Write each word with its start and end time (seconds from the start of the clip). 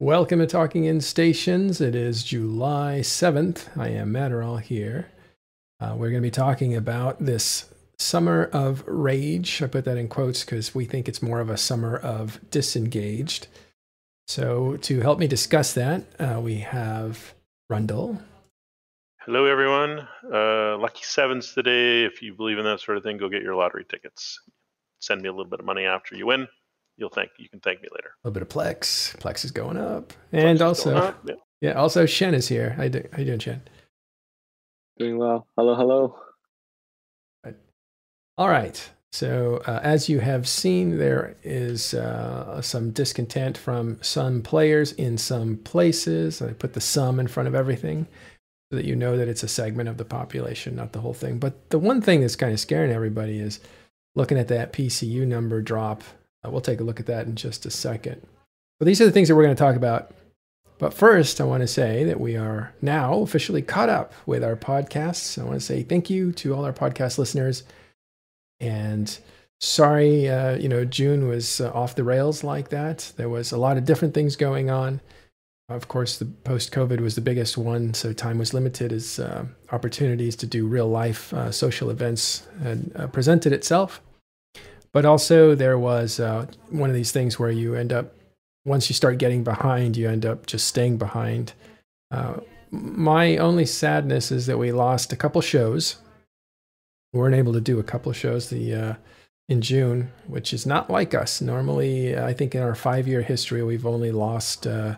Welcome 0.00 0.38
to 0.38 0.46
Talking 0.46 0.84
in 0.84 1.00
Stations. 1.00 1.80
It 1.80 1.96
is 1.96 2.22
July 2.22 3.00
7th. 3.02 3.76
I 3.76 3.88
am 3.88 4.12
Matterall 4.12 4.60
here. 4.60 5.08
Uh, 5.80 5.96
we're 5.96 6.10
going 6.10 6.22
to 6.22 6.26
be 6.28 6.30
talking 6.30 6.76
about 6.76 7.18
this 7.18 7.68
summer 7.98 8.44
of 8.52 8.84
rage. 8.86 9.60
I 9.60 9.66
put 9.66 9.84
that 9.86 9.96
in 9.96 10.06
quotes 10.06 10.44
because 10.44 10.72
we 10.72 10.84
think 10.84 11.08
it's 11.08 11.20
more 11.20 11.40
of 11.40 11.50
a 11.50 11.56
summer 11.56 11.96
of 11.96 12.38
disengaged. 12.52 13.48
So, 14.28 14.76
to 14.82 15.00
help 15.00 15.18
me 15.18 15.26
discuss 15.26 15.74
that, 15.74 16.04
uh, 16.20 16.40
we 16.40 16.58
have 16.58 17.34
Rundle. 17.68 18.22
Hello, 19.22 19.46
everyone. 19.46 20.06
Uh, 20.32 20.78
lucky 20.78 21.02
sevens 21.02 21.54
today. 21.54 22.04
If 22.04 22.22
you 22.22 22.34
believe 22.34 22.58
in 22.58 22.64
that 22.66 22.78
sort 22.78 22.98
of 22.98 23.02
thing, 23.02 23.16
go 23.16 23.28
get 23.28 23.42
your 23.42 23.56
lottery 23.56 23.84
tickets. 23.84 24.38
Send 25.00 25.22
me 25.22 25.28
a 25.28 25.32
little 25.32 25.50
bit 25.50 25.58
of 25.58 25.66
money 25.66 25.86
after 25.86 26.14
you 26.14 26.26
win 26.26 26.46
you'll 26.98 27.08
thank 27.08 27.30
you 27.38 27.48
can 27.48 27.60
thank 27.60 27.80
me 27.80 27.88
later. 27.92 28.10
A 28.22 28.28
little 28.28 28.34
bit 28.34 28.42
of 28.42 28.48
Plex. 28.48 29.16
Plex 29.18 29.44
is 29.44 29.50
going 29.50 29.78
up, 29.78 30.12
and 30.32 30.58
Plex 30.58 30.66
also 30.66 30.96
up, 30.96 31.20
yeah. 31.24 31.34
yeah. 31.60 31.72
also 31.72 32.04
Shen 32.04 32.34
is 32.34 32.48
here. 32.48 32.70
How 32.70 32.82
you, 32.84 32.90
do, 32.90 33.08
how 33.12 33.18
you 33.20 33.24
doing, 33.24 33.38
Shen? 33.38 33.62
Doing 34.98 35.16
well. 35.16 35.46
Hello, 35.56 35.74
hello. 35.74 36.16
All 38.36 38.48
right. 38.48 38.90
So 39.10 39.62
uh, 39.66 39.80
as 39.82 40.08
you 40.08 40.20
have 40.20 40.46
seen, 40.46 40.98
there 40.98 41.36
is 41.42 41.94
uh, 41.94 42.60
some 42.60 42.90
discontent 42.90 43.56
from 43.56 43.98
some 44.02 44.42
players 44.42 44.92
in 44.92 45.16
some 45.16 45.56
places. 45.58 46.42
I 46.42 46.52
put 46.52 46.74
the 46.74 46.80
sum 46.80 47.18
in 47.18 47.26
front 47.26 47.48
of 47.48 47.54
everything 47.54 48.06
so 48.70 48.76
that 48.76 48.84
you 48.84 48.94
know 48.94 49.16
that 49.16 49.28
it's 49.28 49.42
a 49.42 49.48
segment 49.48 49.88
of 49.88 49.96
the 49.96 50.04
population, 50.04 50.76
not 50.76 50.92
the 50.92 51.00
whole 51.00 51.14
thing. 51.14 51.38
But 51.38 51.70
the 51.70 51.78
one 51.78 52.02
thing 52.02 52.20
that's 52.20 52.36
kind 52.36 52.52
of 52.52 52.60
scaring 52.60 52.92
everybody 52.92 53.38
is 53.38 53.60
looking 54.14 54.38
at 54.38 54.48
that 54.48 54.72
PCU 54.72 55.26
number 55.26 55.62
drop 55.62 56.02
we'll 56.52 56.60
take 56.60 56.80
a 56.80 56.84
look 56.84 57.00
at 57.00 57.06
that 57.06 57.26
in 57.26 57.36
just 57.36 57.66
a 57.66 57.70
second. 57.70 58.20
But 58.78 58.86
these 58.86 59.00
are 59.00 59.06
the 59.06 59.12
things 59.12 59.28
that 59.28 59.34
we're 59.34 59.44
going 59.44 59.56
to 59.56 59.62
talk 59.62 59.76
about. 59.76 60.12
But 60.78 60.94
first, 60.94 61.40
I 61.40 61.44
want 61.44 61.62
to 61.62 61.66
say 61.66 62.04
that 62.04 62.20
we 62.20 62.36
are 62.36 62.72
now 62.80 63.20
officially 63.20 63.62
caught 63.62 63.88
up 63.88 64.12
with 64.26 64.44
our 64.44 64.56
podcasts. 64.56 65.40
I 65.40 65.44
want 65.44 65.56
to 65.56 65.66
say 65.66 65.82
thank 65.82 66.08
you 66.08 66.30
to 66.32 66.54
all 66.54 66.64
our 66.64 66.72
podcast 66.72 67.18
listeners. 67.18 67.64
And 68.60 69.18
sorry, 69.60 70.28
uh, 70.28 70.56
you 70.56 70.68
know, 70.68 70.84
June 70.84 71.26
was 71.26 71.60
uh, 71.60 71.72
off 71.72 71.96
the 71.96 72.04
rails 72.04 72.44
like 72.44 72.68
that. 72.68 73.12
There 73.16 73.28
was 73.28 73.50
a 73.50 73.58
lot 73.58 73.76
of 73.76 73.84
different 73.84 74.14
things 74.14 74.36
going 74.36 74.70
on. 74.70 75.00
Of 75.68 75.88
course, 75.88 76.18
the 76.18 76.24
post 76.24 76.72
COVID 76.72 77.00
was 77.00 77.14
the 77.14 77.20
biggest 77.20 77.58
one, 77.58 77.92
so 77.92 78.14
time 78.14 78.38
was 78.38 78.54
limited 78.54 78.90
as 78.90 79.18
uh, 79.18 79.44
opportunities 79.70 80.34
to 80.36 80.46
do 80.46 80.66
real 80.66 80.88
life 80.88 81.34
uh, 81.34 81.52
social 81.52 81.90
events 81.90 82.46
had 82.62 82.90
uh, 82.96 83.06
presented 83.08 83.52
itself. 83.52 84.00
But 84.92 85.04
also, 85.04 85.54
there 85.54 85.78
was 85.78 86.18
uh, 86.18 86.46
one 86.70 86.90
of 86.90 86.96
these 86.96 87.12
things 87.12 87.38
where 87.38 87.50
you 87.50 87.74
end 87.74 87.92
up, 87.92 88.14
once 88.64 88.88
you 88.88 88.94
start 88.94 89.18
getting 89.18 89.44
behind, 89.44 89.96
you 89.96 90.08
end 90.08 90.24
up 90.24 90.46
just 90.46 90.66
staying 90.66 90.98
behind. 90.98 91.52
Uh, 92.10 92.40
my 92.70 93.36
only 93.36 93.66
sadness 93.66 94.30
is 94.30 94.46
that 94.46 94.58
we 94.58 94.72
lost 94.72 95.12
a 95.12 95.16
couple 95.16 95.40
shows. 95.40 95.96
We 97.12 97.20
weren't 97.20 97.34
able 97.34 97.52
to 97.52 97.60
do 97.60 97.78
a 97.78 97.84
couple 97.84 98.12
shows 98.12 98.50
the 98.50 98.74
uh, 98.74 98.94
in 99.48 99.62
June, 99.62 100.10
which 100.26 100.52
is 100.52 100.66
not 100.66 100.90
like 100.90 101.14
us. 101.14 101.40
Normally, 101.40 102.18
I 102.18 102.34
think 102.34 102.54
in 102.54 102.62
our 102.62 102.74
five-year 102.74 103.22
history, 103.22 103.62
we've 103.62 103.86
only 103.86 104.10
lost 104.10 104.66
uh, 104.66 104.96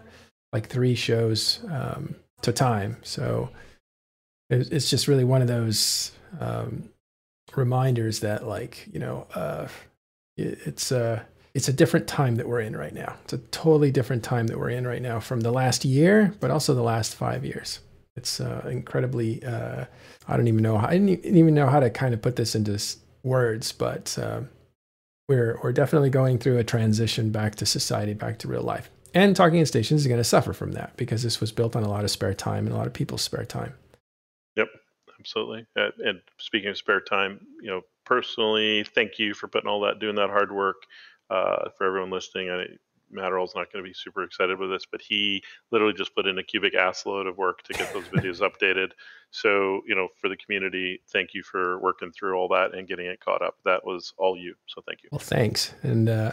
like 0.53 0.69
three 0.69 0.97
shows 0.97 1.61
um, 1.71 2.17
to 2.43 2.53
time. 2.53 2.97
So 3.03 3.51
it's 4.49 4.91
just 4.91 5.07
really 5.07 5.25
one 5.25 5.43
of 5.43 5.49
those 5.49 6.11
um, 6.41 6.89
reminders 7.57 8.21
that 8.21 8.47
like 8.47 8.89
you 8.93 8.99
know 8.99 9.27
uh, 9.35 9.69
it's 10.37 10.93
a 10.93 11.05
uh, 11.05 11.21
it's 11.53 11.69
a 11.69 11.73
different 11.73 12.07
time 12.07 12.37
that 12.37 12.49
we're 12.49 12.61
in 12.61 12.77
right 12.77 12.95
now. 12.95 13.17
It's 13.25 13.33
a 13.33 13.39
totally 13.39 13.91
different 13.91 14.23
time 14.23 14.47
that 14.47 14.59
we're 14.59 14.71
in 14.71 14.87
right 14.87 15.03
now 15.03 15.19
from 15.19 15.41
the 15.41 15.51
last 15.51 15.85
year, 15.85 16.33
but 16.39 16.51
also 16.51 16.75
the 16.75 16.83
last 16.83 17.17
five 17.17 17.45
years. 17.45 17.81
It's 18.17 18.41
uh, 18.41 18.69
incredibly. 18.71 19.43
Uh, 19.45 19.87
I 20.29 20.37
don't 20.37 20.49
even 20.49 20.63
know. 20.63 20.77
I 20.77 20.93
didn't 20.93 21.25
even 21.25 21.55
know 21.55 21.69
how 21.69 21.81
to 21.81 21.91
kind 21.91 22.15
of 22.15 22.23
put 22.23 22.37
this 22.37 22.55
into 22.55 22.81
words, 23.25 23.73
but 23.73 24.17
uh, 24.21 24.43
we're 25.29 25.59
we're 25.63 25.73
definitely 25.73 26.11
going 26.11 26.39
through 26.39 26.59
a 26.59 26.65
transition 26.65 27.31
back 27.31 27.57
to 27.57 27.67
society, 27.67 28.15
back 28.15 28.39
to 28.41 28.49
real 28.49 28.63
life. 28.63 28.91
And 29.13 29.35
talking 29.35 29.59
in 29.59 29.67
stations 29.67 30.03
is 30.03 30.07
going 30.07 30.21
to 30.21 30.25
suffer 30.25 30.53
from 30.53 30.73
that 30.73 30.97
because 30.97 31.25
this 31.25 31.41
was 31.41 31.51
built 31.51 31.75
on 31.75 31.83
a 31.83 31.89
lot 31.89 32.05
of 32.05 32.11
spare 32.13 32.35
time 32.35 32.67
and 32.67 32.75
a 32.75 32.79
lot 32.79 32.87
of 32.87 32.93
people's 32.93 33.23
spare 33.23 33.45
time. 33.45 33.75
Absolutely. 35.21 35.67
Uh, 35.77 35.91
and 36.05 36.21
speaking 36.39 36.71
of 36.71 36.79
spare 36.79 37.01
time, 37.01 37.47
you 37.61 37.69
know, 37.69 37.83
personally, 38.05 38.85
thank 38.85 39.19
you 39.19 39.35
for 39.35 39.49
putting 39.49 39.69
all 39.69 39.81
that, 39.83 40.01
doing 40.01 40.17
that 40.17 40.31
hard 40.31 40.51
work. 40.51 40.83
Uh, 41.29 41.69
for 41.77 41.87
everyone 41.87 42.11
listening, 42.11 42.51
I, 42.51 42.67
Matterall's 43.13 43.55
not 43.55 43.73
going 43.73 43.85
to 43.85 43.89
be 43.89 43.95
super 43.95 44.25
excited 44.25 44.59
with 44.59 44.71
this, 44.71 44.85
but 44.91 45.01
he 45.01 45.43
literally 45.71 45.93
just 45.93 46.15
put 46.15 46.27
in 46.27 46.39
a 46.39 46.43
cubic 46.43 46.75
ass 46.75 47.07
load 47.07 47.27
of 47.27 47.39
work 47.39 47.63
to 47.65 47.73
get 47.73 47.93
those 47.93 48.05
videos 48.15 48.41
updated. 48.41 48.93
So, 49.31 49.83
you 49.87 49.95
know, 49.95 50.09
for 50.21 50.29
the 50.29 50.37
community, 50.37 51.01
thank 51.09 51.35
you 51.35 51.43
for 51.43 51.79
working 51.79 52.13
through 52.13 52.35
all 52.35 52.49
that 52.49 52.75
and 52.75 52.89
getting 52.89 53.07
it 53.07 53.21
caught 53.21 53.43
up. 53.43 53.57
That 53.65 53.85
was 53.85 54.13
all 54.17 54.37
you. 54.37 54.55
So 54.67 54.83
thank 54.87 55.03
you. 55.03 55.09
Well, 55.13 55.19
thanks. 55.19 55.75
And 55.83 56.09
uh, 56.09 56.33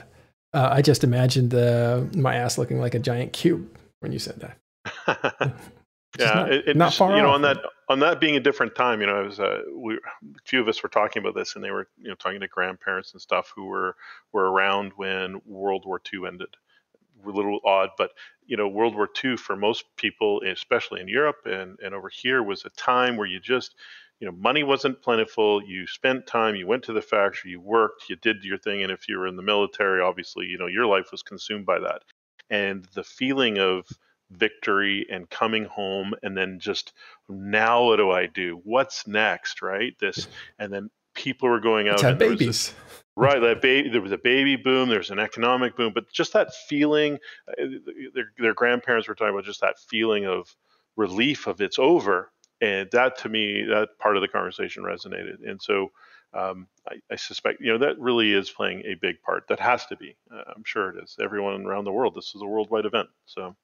uh, 0.54 0.70
I 0.72 0.82
just 0.82 1.04
imagined 1.04 1.54
uh, 1.54 2.04
my 2.16 2.36
ass 2.36 2.58
looking 2.58 2.80
like 2.80 2.96
a 2.96 3.00
giant 3.00 3.34
cube 3.34 3.78
when 4.00 4.12
you 4.12 4.20
said 4.20 4.40
that. 4.40 5.54
yeah, 6.20 6.34
not, 6.34 6.52
it, 6.52 6.68
it 6.68 6.78
not 6.78 6.94
far 6.94 7.16
you 7.16 7.22
know, 7.22 7.32
on 7.32 7.42
that 7.42 7.58
on 7.90 8.00
that 8.00 8.20
being 8.20 8.36
a 8.36 8.40
different 8.40 8.76
time, 8.76 9.02
you 9.02 9.08
know, 9.08 9.18
I 9.18 9.22
was 9.22 9.40
uh, 9.40 9.62
we 9.74 9.96
a 9.96 10.00
few 10.46 10.62
of 10.62 10.68
us 10.68 10.82
were 10.84 10.90
talking 10.90 11.22
about 11.22 11.36
this, 11.36 11.56
and 11.56 11.64
they 11.64 11.72
were 11.72 11.88
you 11.98 12.10
know 12.10 12.16
talking 12.16 12.40
to 12.40 12.48
grandparents 12.48 13.14
and 13.14 13.22
stuff 13.22 13.52
who 13.56 13.66
were 13.66 13.96
were 14.32 14.52
around 14.52 14.92
when 14.96 15.42
World 15.46 15.86
War 15.86 16.02
II 16.14 16.28
ended. 16.28 16.50
We're 17.24 17.32
a 17.32 17.36
little 17.36 17.60
odd, 17.66 17.90
but 17.98 18.12
you 18.46 18.58
know, 18.58 18.68
World 18.68 18.96
War 18.96 19.10
II 19.24 19.38
for 19.38 19.56
most 19.56 19.86
people, 19.98 20.42
especially 20.46 21.02
in 21.02 21.08
Europe 21.08 21.46
and 21.46 21.78
and 21.84 21.94
over 21.94 22.10
here, 22.10 22.44
was 22.44 22.66
a 22.66 22.70
time 22.72 23.18
where 23.18 23.28
you 23.28 23.40
just 23.40 23.76
you 24.20 24.26
know 24.26 24.34
money 24.34 24.64
wasn't 24.64 25.02
plentiful. 25.02 25.62
You 25.64 25.88
spent 25.88 26.28
time 26.28 26.56
you 26.56 26.68
went 26.68 26.84
to 26.84 26.94
the 26.94 27.02
factory 27.02 27.52
you 27.52 27.62
worked 27.62 28.10
you 28.10 28.16
did 28.16 28.44
your 28.44 28.58
thing 28.58 28.84
and 28.84 28.92
if 28.92 29.08
you 29.08 29.18
were 29.18 29.28
in 29.28 29.36
the 29.36 29.44
military 29.44 30.02
obviously 30.02 30.48
you 30.48 30.58
know 30.58 30.66
your 30.68 30.88
life 30.88 31.12
was 31.12 31.24
consumed 31.24 31.66
by 31.66 31.80
that. 31.80 32.02
And 32.50 32.86
the 32.96 33.04
feeling 33.04 33.60
of 33.60 33.86
victory 34.32 35.06
and 35.10 35.30
coming 35.30 35.66
home 35.66 36.14
and 36.22 36.36
then 36.36 36.60
just 36.60 36.94
now 37.30 37.86
what 37.86 37.98
do 37.98 38.12
I 38.12 38.26
do? 38.26 38.62
What's 38.64 39.08
next? 39.08 39.62
Right? 39.62 39.94
This 40.00 40.28
and 40.60 40.72
then 40.72 40.90
people 41.18 41.50
were 41.50 41.60
going 41.60 41.90
out 41.90 42.04
and 42.04 42.18
babies. 42.18 42.68
This, 42.68 42.74
right, 43.16 43.42
that 43.42 43.62
baby. 43.62 43.90
There 43.90 44.02
was 44.02 44.14
a 44.14 44.18
baby 44.18 44.56
boom. 44.56 44.88
There's 44.88 45.10
an 45.10 45.20
economic 45.20 45.76
boom, 45.76 45.92
but 45.94 46.10
just 46.12 46.32
that 46.34 46.54
feeling. 46.70 47.18
Uh, 47.50 47.66
their, 48.14 48.32
their 48.38 48.54
grandparents 48.54 49.08
were 49.10 49.16
talking 49.16 49.34
about 49.34 49.44
just 49.44 49.62
that 49.62 49.78
feeling 49.80 50.26
of 50.26 50.56
relief 50.96 51.48
of 51.48 51.60
it's 51.60 51.80
over, 51.80 52.32
and 52.62 52.90
that 52.92 53.18
to 53.20 53.30
me, 53.30 53.64
that 53.64 53.90
part 54.00 54.16
of 54.16 54.22
the 54.22 54.28
conversation 54.28 54.84
resonated. 54.84 55.38
And 55.46 55.62
so, 55.62 55.92
um, 56.34 56.68
I, 56.88 56.96
I, 57.12 57.16
suspect 57.16 57.62
you 57.62 57.72
know 57.72 57.80
that 57.80 58.00
really 58.00 58.34
is 58.34 58.50
playing 58.50 58.84
a 58.86 58.96
big 58.96 59.22
part. 59.22 59.48
That 59.50 59.60
has 59.60 59.86
to 59.88 59.96
be. 59.96 60.16
Uh, 60.32 60.44
I'm 60.56 60.64
sure 60.66 60.90
it 60.90 61.04
is. 61.04 61.18
Everyone 61.22 61.66
around 61.66 61.86
the 61.86 61.92
world. 61.92 62.16
This 62.16 62.34
is 62.36 62.42
a 62.42 62.46
worldwide 62.46 62.86
event. 62.86 63.10
So 63.26 63.56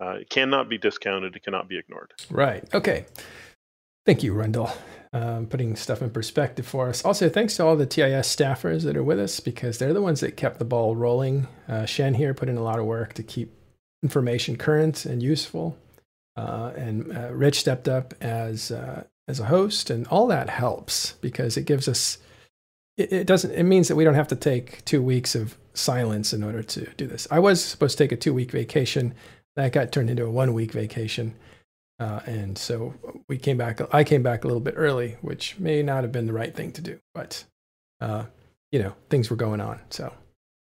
uh, 0.00 0.10
it 0.20 0.30
cannot 0.30 0.68
be 0.68 0.78
discounted. 0.78 1.36
It 1.36 1.42
cannot 1.42 1.68
be 1.68 1.78
ignored. 1.78 2.12
Right. 2.30 2.64
Okay. 2.74 3.06
Thank 4.04 4.22
you, 4.22 4.34
Rundle, 4.34 4.70
um, 5.12 5.46
putting 5.46 5.74
stuff 5.74 6.00
in 6.00 6.10
perspective 6.10 6.64
for 6.64 6.88
us. 6.88 7.04
Also, 7.04 7.28
thanks 7.28 7.56
to 7.56 7.64
all 7.64 7.74
the 7.74 7.86
TIS 7.86 8.34
staffers 8.34 8.84
that 8.84 8.96
are 8.96 9.02
with 9.02 9.18
us 9.18 9.40
because 9.40 9.78
they're 9.78 9.92
the 9.92 10.02
ones 10.02 10.20
that 10.20 10.36
kept 10.36 10.60
the 10.60 10.64
ball 10.64 10.94
rolling. 10.94 11.48
Uh, 11.68 11.86
Shen 11.86 12.14
here 12.14 12.32
put 12.32 12.48
in 12.48 12.56
a 12.56 12.62
lot 12.62 12.78
of 12.78 12.84
work 12.84 13.14
to 13.14 13.24
keep 13.24 13.52
information 14.04 14.56
current 14.56 15.04
and 15.06 15.22
useful. 15.22 15.76
Uh, 16.36 16.72
and 16.76 17.16
uh, 17.16 17.32
Rich 17.32 17.58
stepped 17.58 17.88
up 17.88 18.14
as 18.20 18.70
uh, 18.70 19.04
as 19.26 19.40
a 19.40 19.46
host, 19.46 19.90
and 19.90 20.06
all 20.08 20.26
that 20.28 20.50
helps 20.50 21.12
because 21.20 21.56
it 21.56 21.64
gives 21.64 21.88
us. 21.88 22.18
It, 22.96 23.12
it 23.12 23.26
doesn't. 23.26 23.52
It 23.52 23.64
means 23.64 23.88
that 23.88 23.96
we 23.96 24.04
don't 24.04 24.14
have 24.14 24.28
to 24.28 24.36
take 24.36 24.84
two 24.84 25.02
weeks 25.02 25.34
of 25.34 25.56
silence 25.74 26.32
in 26.32 26.42
order 26.42 26.62
to 26.62 26.86
do 26.96 27.06
this. 27.06 27.26
I 27.30 27.38
was 27.38 27.64
supposed 27.64 27.98
to 27.98 28.04
take 28.04 28.12
a 28.12 28.16
two 28.16 28.34
week 28.34 28.52
vacation 28.52 29.14
that 29.56 29.72
got 29.72 29.90
turned 29.90 30.10
into 30.10 30.24
a 30.24 30.30
one 30.30 30.52
week 30.54 30.72
vacation. 30.72 31.34
Uh, 31.98 32.20
and 32.26 32.58
so 32.58 32.94
we 33.28 33.38
came 33.38 33.56
back, 33.56 33.80
I 33.92 34.04
came 34.04 34.22
back 34.22 34.44
a 34.44 34.46
little 34.46 34.60
bit 34.60 34.74
early, 34.76 35.16
which 35.22 35.58
may 35.58 35.82
not 35.82 36.04
have 36.04 36.12
been 36.12 36.26
the 36.26 36.32
right 36.32 36.54
thing 36.54 36.72
to 36.72 36.82
do, 36.82 37.00
but, 37.14 37.44
uh, 38.00 38.24
you 38.70 38.78
know, 38.78 38.94
things 39.08 39.30
were 39.30 39.36
going 39.36 39.62
on. 39.62 39.80
So, 39.88 40.12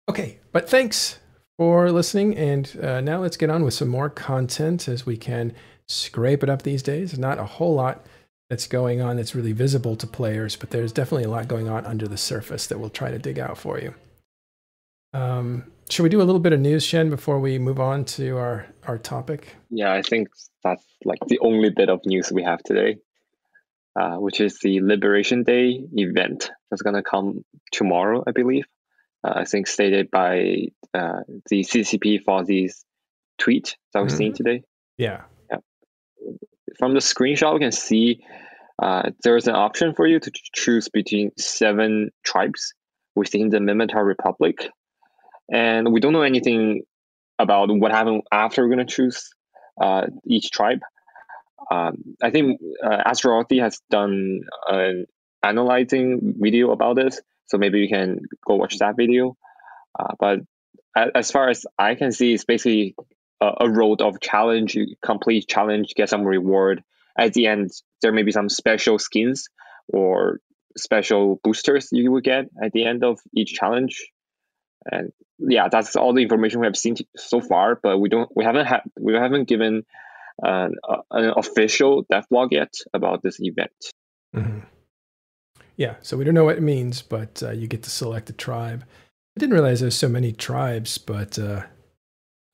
okay. 0.08 0.38
But 0.52 0.68
thanks 0.68 1.18
for 1.56 1.90
listening. 1.90 2.36
And 2.36 2.78
uh, 2.82 3.00
now 3.00 3.22
let's 3.22 3.38
get 3.38 3.48
on 3.48 3.64
with 3.64 3.72
some 3.72 3.88
more 3.88 4.10
content 4.10 4.86
as 4.86 5.06
we 5.06 5.16
can 5.16 5.54
scrape 5.88 6.42
it 6.42 6.50
up 6.50 6.62
these 6.62 6.82
days. 6.82 7.18
Not 7.18 7.38
a 7.38 7.44
whole 7.44 7.74
lot 7.74 8.04
that's 8.50 8.66
going 8.66 9.00
on 9.00 9.16
that's 9.16 9.34
really 9.34 9.52
visible 9.52 9.96
to 9.96 10.06
players, 10.06 10.56
but 10.56 10.70
there's 10.70 10.92
definitely 10.92 11.24
a 11.24 11.30
lot 11.30 11.48
going 11.48 11.68
on 11.68 11.86
under 11.86 12.06
the 12.06 12.18
surface 12.18 12.66
that 12.66 12.78
we'll 12.78 12.90
try 12.90 13.10
to 13.10 13.18
dig 13.18 13.38
out 13.38 13.56
for 13.56 13.80
you. 13.80 13.94
Um, 15.14 15.64
should 15.90 16.02
we 16.02 16.08
do 16.08 16.20
a 16.20 16.24
little 16.24 16.40
bit 16.40 16.52
of 16.52 16.60
news, 16.60 16.84
Shen, 16.84 17.10
before 17.10 17.38
we 17.38 17.58
move 17.58 17.80
on 17.80 18.04
to 18.06 18.36
our, 18.36 18.66
our 18.84 18.98
topic? 18.98 19.56
Yeah, 19.70 19.92
I 19.92 20.02
think 20.02 20.28
that's 20.62 20.84
like 21.04 21.20
the 21.26 21.38
only 21.40 21.70
bit 21.70 21.88
of 21.88 22.00
news 22.06 22.32
we 22.32 22.42
have 22.42 22.62
today, 22.62 22.96
uh, 23.98 24.16
which 24.16 24.40
is 24.40 24.58
the 24.60 24.80
Liberation 24.80 25.42
Day 25.42 25.84
event 25.92 26.50
that's 26.70 26.82
going 26.82 26.96
to 26.96 27.02
come 27.02 27.44
tomorrow, 27.72 28.24
I 28.26 28.32
believe. 28.32 28.64
Uh, 29.22 29.32
I 29.36 29.44
think 29.44 29.66
stated 29.66 30.10
by 30.10 30.66
uh, 30.92 31.20
the 31.50 31.60
CCP 31.60 32.24
Fozzie's 32.24 32.84
tweet 33.38 33.76
that 33.92 34.00
we've 34.00 34.08
mm-hmm. 34.08 34.16
seen 34.16 34.32
today. 34.34 34.62
Yeah. 34.96 35.22
Yeah. 35.50 35.58
From 36.78 36.94
the 36.94 37.00
screenshot, 37.00 37.54
we 37.54 37.60
can 37.60 37.72
see 37.72 38.24
uh, 38.82 39.10
there's 39.22 39.48
an 39.48 39.54
option 39.54 39.94
for 39.94 40.06
you 40.06 40.18
to 40.20 40.30
choose 40.54 40.88
between 40.88 41.30
seven 41.38 42.10
tribes 42.24 42.74
within 43.14 43.48
the 43.48 43.58
Minmatar 43.58 44.04
Republic. 44.04 44.68
And 45.50 45.92
we 45.92 46.00
don't 46.00 46.12
know 46.12 46.22
anything 46.22 46.82
about 47.38 47.68
what 47.70 47.92
happened 47.92 48.22
after 48.32 48.62
we're 48.62 48.74
going 48.74 48.86
to 48.86 48.92
choose 48.94 49.30
uh, 49.80 50.06
each 50.26 50.50
tribe. 50.50 50.80
Um, 51.70 52.16
I 52.22 52.30
think 52.30 52.60
uh, 52.82 53.02
has 53.06 53.80
done 53.90 54.40
an 54.68 55.06
analyzing 55.42 56.34
video 56.38 56.70
about 56.70 56.96
this, 56.96 57.20
so 57.46 57.58
maybe 57.58 57.80
you 57.80 57.88
can 57.88 58.20
go 58.46 58.56
watch 58.56 58.78
that 58.78 58.96
video. 58.96 59.36
Uh, 59.98 60.14
but 60.18 60.40
as 61.14 61.30
far 61.30 61.48
as 61.48 61.66
I 61.78 61.94
can 61.94 62.12
see, 62.12 62.34
it's 62.34 62.44
basically 62.44 62.94
a, 63.40 63.52
a 63.60 63.70
road 63.70 64.00
of 64.00 64.20
challenge. 64.20 64.76
Complete 65.04 65.48
challenge, 65.48 65.94
get 65.94 66.08
some 66.08 66.24
reward. 66.24 66.82
At 67.18 67.34
the 67.34 67.46
end, 67.46 67.70
there 68.02 68.12
may 68.12 68.22
be 68.22 68.32
some 68.32 68.48
special 68.48 68.98
skins 68.98 69.48
or 69.88 70.40
special 70.76 71.40
boosters 71.44 71.88
you 71.92 72.10
will 72.10 72.20
get 72.20 72.46
at 72.62 72.72
the 72.72 72.84
end 72.84 73.04
of 73.04 73.20
each 73.34 73.54
challenge. 73.54 74.10
And 74.90 75.12
yeah, 75.38 75.68
that's 75.68 75.96
all 75.96 76.12
the 76.12 76.22
information 76.22 76.60
we 76.60 76.66
have 76.66 76.76
seen 76.76 76.96
so 77.16 77.40
far. 77.40 77.78
But 77.82 77.98
we 77.98 78.08
don't, 78.08 78.30
we 78.34 78.44
haven't 78.44 78.66
had, 78.66 78.82
we 78.98 79.14
haven't 79.14 79.44
given 79.48 79.84
an, 80.42 80.74
uh, 80.88 80.96
an 81.10 81.32
official 81.36 82.04
devlog 82.04 82.52
yet 82.52 82.74
about 82.92 83.22
this 83.22 83.38
event. 83.40 83.72
Mm-hmm. 84.34 84.60
Yeah, 85.76 85.96
so 86.02 86.16
we 86.16 86.24
don't 86.24 86.34
know 86.34 86.44
what 86.44 86.56
it 86.56 86.62
means, 86.62 87.02
but 87.02 87.42
uh, 87.42 87.50
you 87.50 87.66
get 87.66 87.82
to 87.82 87.90
select 87.90 88.30
a 88.30 88.32
tribe. 88.32 88.84
I 89.36 89.40
didn't 89.40 89.54
realize 89.54 89.80
there's 89.80 89.96
so 89.96 90.08
many 90.08 90.30
tribes, 90.30 90.98
but 90.98 91.36
uh, 91.38 91.62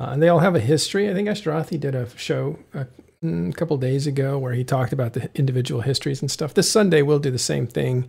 uh, 0.00 0.10
and 0.12 0.22
they 0.22 0.28
all 0.28 0.38
have 0.38 0.56
a 0.56 0.60
history. 0.60 1.10
I 1.10 1.14
think 1.14 1.28
Ashterothi 1.28 1.78
did 1.78 1.94
a 1.94 2.08
show 2.16 2.58
a, 2.72 2.86
mm, 3.22 3.50
a 3.50 3.52
couple 3.52 3.76
days 3.76 4.06
ago 4.06 4.38
where 4.38 4.54
he 4.54 4.64
talked 4.64 4.94
about 4.94 5.12
the 5.12 5.28
individual 5.34 5.82
histories 5.82 6.22
and 6.22 6.30
stuff. 6.30 6.54
This 6.54 6.72
Sunday 6.72 7.02
we'll 7.02 7.18
do 7.18 7.30
the 7.30 7.38
same 7.38 7.66
thing. 7.66 8.08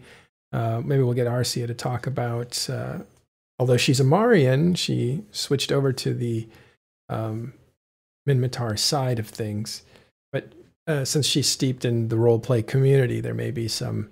Uh, 0.54 0.82
maybe 0.84 1.04
we'll 1.04 1.14
get 1.14 1.28
Arcia 1.28 1.68
to 1.68 1.74
talk 1.74 2.08
about. 2.08 2.70
Uh, 2.70 3.00
although 3.62 3.78
she's 3.78 4.00
a 4.00 4.04
Marian, 4.04 4.74
she 4.74 5.22
switched 5.30 5.72
over 5.72 5.94
to 5.94 6.16
the 6.16 6.48
um, 7.10 7.54
Minmatar 8.28 8.78
side 8.78 9.20
of 9.20 9.28
things. 9.28 9.84
But 10.34 10.54
uh, 10.88 11.06
since 11.06 11.28
she's 11.28 11.48
steeped 11.48 11.86
in 11.86 12.08
the 12.08 12.18
role 12.18 12.40
play 12.40 12.64
community, 12.64 13.22
there 13.22 13.36
may 13.36 13.52
be 13.52 13.68
some 13.68 14.10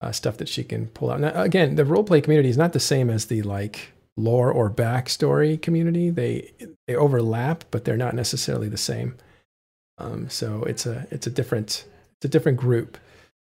uh, 0.00 0.12
stuff 0.12 0.38
that 0.38 0.48
she 0.48 0.64
can 0.64 0.86
pull 0.86 1.10
out. 1.10 1.20
Now, 1.20 1.42
again, 1.42 1.74
the 1.74 1.84
role 1.84 2.04
play 2.04 2.22
community 2.22 2.48
is 2.48 2.56
not 2.56 2.72
the 2.72 2.80
same 2.80 3.10
as 3.10 3.26
the 3.26 3.42
like 3.42 3.92
lore 4.16 4.50
or 4.50 4.70
backstory 4.70 5.60
community. 5.60 6.08
They 6.08 6.50
they 6.88 6.96
overlap, 6.96 7.64
but 7.70 7.84
they're 7.84 7.98
not 7.98 8.14
necessarily 8.14 8.70
the 8.70 8.78
same. 8.78 9.14
Um, 9.98 10.30
so 10.30 10.62
it's 10.62 10.86
a 10.86 11.06
it's 11.10 11.26
a 11.26 11.30
different 11.30 11.84
it's 12.16 12.24
a 12.24 12.28
different 12.28 12.56
group. 12.56 12.96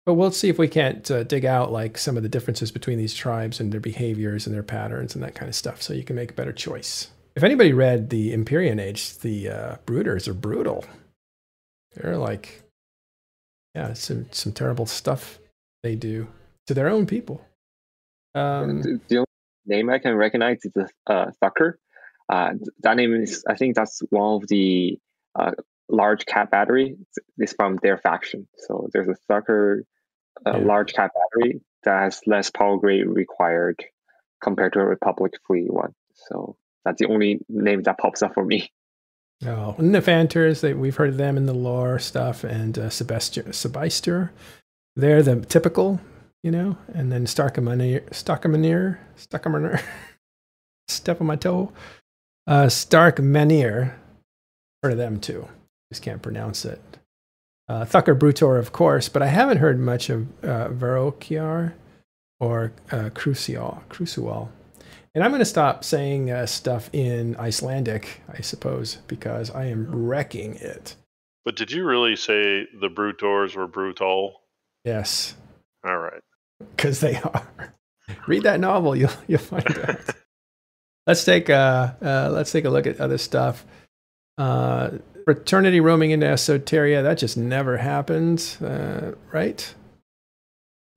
But 0.08 0.14
we'll 0.14 0.30
see 0.30 0.48
if 0.48 0.58
we 0.58 0.68
can't 0.68 1.10
uh, 1.10 1.24
dig 1.24 1.44
out 1.44 1.70
like 1.70 1.98
some 1.98 2.16
of 2.16 2.22
the 2.22 2.30
differences 2.30 2.70
between 2.70 2.96
these 2.96 3.12
tribes 3.12 3.60
and 3.60 3.70
their 3.70 3.78
behaviors 3.78 4.46
and 4.46 4.54
their 4.56 4.62
patterns 4.62 5.14
and 5.14 5.22
that 5.22 5.34
kind 5.34 5.50
of 5.50 5.54
stuff, 5.54 5.82
so 5.82 5.92
you 5.92 6.02
can 6.02 6.16
make 6.16 6.30
a 6.30 6.32
better 6.32 6.50
choice. 6.50 7.10
If 7.36 7.44
anybody 7.44 7.74
read 7.74 8.08
the 8.08 8.32
Empyrean 8.32 8.80
Age, 8.80 9.18
the 9.18 9.50
uh, 9.50 9.76
Brutors 9.84 10.26
are 10.26 10.32
brutal. 10.32 10.86
They're 11.92 12.16
like, 12.16 12.62
yeah, 13.74 13.92
some 13.92 14.28
some 14.30 14.52
terrible 14.52 14.86
stuff 14.86 15.40
they 15.82 15.94
do 15.94 16.26
to 16.68 16.72
their 16.72 16.88
own 16.88 17.04
people. 17.04 17.44
Um, 18.34 19.02
the 19.08 19.18
only 19.18 19.26
name 19.66 19.90
I 19.90 19.98
can 19.98 20.14
recognize 20.14 20.60
is 20.64 20.72
the 20.72 20.88
uh, 21.06 21.32
Thukker. 21.44 21.74
Uh, 22.30 22.54
that 22.80 22.96
name 22.96 23.12
is, 23.14 23.44
I 23.46 23.56
think 23.56 23.76
that's 23.76 24.00
one 24.08 24.40
of 24.40 24.48
the 24.48 24.98
uh, 25.38 25.50
large 25.90 26.24
cap 26.24 26.50
battery. 26.50 26.96
It's 27.36 27.52
from 27.52 27.78
their 27.82 27.98
faction. 27.98 28.48
So 28.56 28.88
there's 28.94 29.08
a 29.08 29.16
Thukker 29.30 29.82
uh, 30.46 30.58
yeah. 30.58 30.64
large 30.64 30.92
cap 30.92 31.12
battery 31.14 31.60
that 31.84 32.02
has 32.02 32.20
less 32.26 32.50
power 32.50 32.78
grade 32.78 33.06
required 33.06 33.84
compared 34.42 34.72
to 34.74 34.80
a 34.80 34.84
Republic 34.84 35.32
fleet 35.46 35.72
one. 35.72 35.94
So 36.14 36.56
that's 36.84 37.00
the 37.00 37.08
only 37.08 37.40
name 37.48 37.82
that 37.82 37.98
pops 37.98 38.22
up 38.22 38.34
for 38.34 38.44
me. 38.44 38.70
Oh, 39.46 39.76
and 39.78 39.94
the 39.94 40.02
Fanters, 40.02 40.62
they, 40.62 40.74
we've 40.74 40.96
heard 40.96 41.10
of 41.10 41.16
them 41.16 41.36
in 41.36 41.46
the 41.46 41.54
lore 41.54 42.00
stuff, 42.00 42.42
and 42.42 42.76
uh, 42.76 42.88
Sebiestor, 42.88 44.30
they're 44.96 45.22
the 45.22 45.40
typical 45.42 46.00
you 46.42 46.50
know, 46.50 46.76
and 46.94 47.10
then 47.10 47.26
Starkamanir, 47.26 48.08
Starkamanir, 48.10 48.98
Starkamanir, 49.16 49.82
step 50.88 51.20
on 51.20 51.26
my 51.26 51.36
toe. 51.36 51.72
Uh, 52.46 52.68
Stark 52.68 53.16
Manir, 53.16 53.94
heard 54.82 54.92
of 54.92 54.98
them 54.98 55.20
too. 55.20 55.48
Just 55.92 56.02
can't 56.02 56.22
pronounce 56.22 56.64
it. 56.64 56.80
Uh, 57.68 57.84
Thukker 57.84 58.18
Brutor, 58.18 58.58
of 58.58 58.72
course, 58.72 59.08
but 59.08 59.22
I 59.22 59.26
haven't 59.26 59.58
heard 59.58 59.78
much 59.78 60.08
of 60.08 60.26
uh, 60.42 60.68
Vherokior 60.68 61.74
or 62.40 62.72
uh, 62.90 63.10
Crucial. 63.14 63.82
Crucial. 63.88 64.50
And 65.14 65.24
I'm 65.24 65.30
going 65.30 65.40
to 65.40 65.44
stop 65.44 65.84
saying 65.84 66.30
uh, 66.30 66.46
stuff 66.46 66.88
in 66.92 67.36
Icelandic, 67.36 68.22
I 68.32 68.40
suppose, 68.40 68.96
because 69.06 69.50
I 69.50 69.66
am 69.66 69.90
wrecking 69.90 70.54
it. 70.56 70.96
But 71.44 71.56
did 71.56 71.72
you 71.72 71.84
really 71.84 72.16
say 72.16 72.66
the 72.78 72.88
Brutors 72.88 73.56
were 73.56 73.66
brutal? 73.66 74.42
Yes. 74.84 75.34
All 75.84 75.98
right 75.98 76.22
because 76.76 77.00
they 77.00 77.16
are. 77.16 77.74
Read 78.26 78.44
that 78.44 78.60
novel, 78.60 78.96
you'll 78.96 79.10
you'll 79.26 79.38
find 79.38 79.78
out. 79.78 80.00
let's 81.06 81.24
take 81.24 81.48
a 81.48 81.96
uh, 82.02 82.30
let's 82.32 82.52
take 82.52 82.64
a 82.64 82.70
look 82.70 82.86
at 82.86 83.00
other 83.00 83.18
stuff. 83.18 83.64
Fraternity 85.28 85.78
roaming 85.80 86.10
into 86.10 86.24
Esoteria 86.24 87.02
that 87.02 87.18
just 87.18 87.36
never 87.36 87.76
happened, 87.76 88.56
uh, 88.64 89.12
right? 89.30 89.74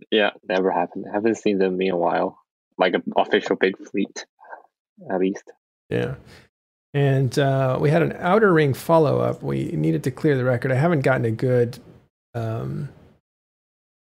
Yeah, 0.09 0.29
never 0.47 0.71
happened. 0.71 1.03
I 1.09 1.13
haven't 1.13 1.35
seen 1.35 1.57
them 1.57 1.81
in 1.81 1.91
a 1.91 1.97
while, 1.97 2.39
like 2.77 2.93
an 2.93 3.03
official 3.17 3.57
big 3.57 3.77
fleet, 3.77 4.25
at 5.11 5.19
least. 5.19 5.43
Yeah. 5.89 6.15
And 6.93 7.37
uh, 7.37 7.77
we 7.81 7.89
had 7.89 8.03
an 8.03 8.15
outer 8.19 8.53
ring 8.53 8.73
follow 8.73 9.19
up. 9.19 9.43
We 9.43 9.65
needed 9.73 10.05
to 10.05 10.11
clear 10.11 10.37
the 10.37 10.45
record. 10.45 10.71
I 10.71 10.75
haven't 10.75 11.01
gotten 11.01 11.25
a 11.25 11.31
good 11.31 11.79
um, 12.33 12.87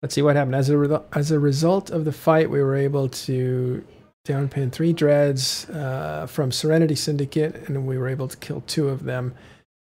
let's 0.02 0.16
see 0.16 0.22
what 0.22 0.34
happened. 0.34 0.56
As 0.56 0.68
a, 0.68 0.78
re- 0.78 0.98
as 1.12 1.30
a 1.30 1.38
result 1.38 1.90
of 1.90 2.04
the 2.04 2.12
fight, 2.12 2.50
we 2.50 2.60
were 2.60 2.74
able 2.74 3.08
to 3.08 3.84
downpin 4.26 4.72
three 4.72 4.92
dreads 4.92 5.70
uh, 5.70 6.26
from 6.26 6.50
Serenity 6.50 6.96
Syndicate, 6.96 7.68
and 7.68 7.86
we 7.86 7.96
were 7.96 8.08
able 8.08 8.26
to 8.26 8.36
kill 8.38 8.62
two 8.62 8.88
of 8.88 9.04
them 9.04 9.36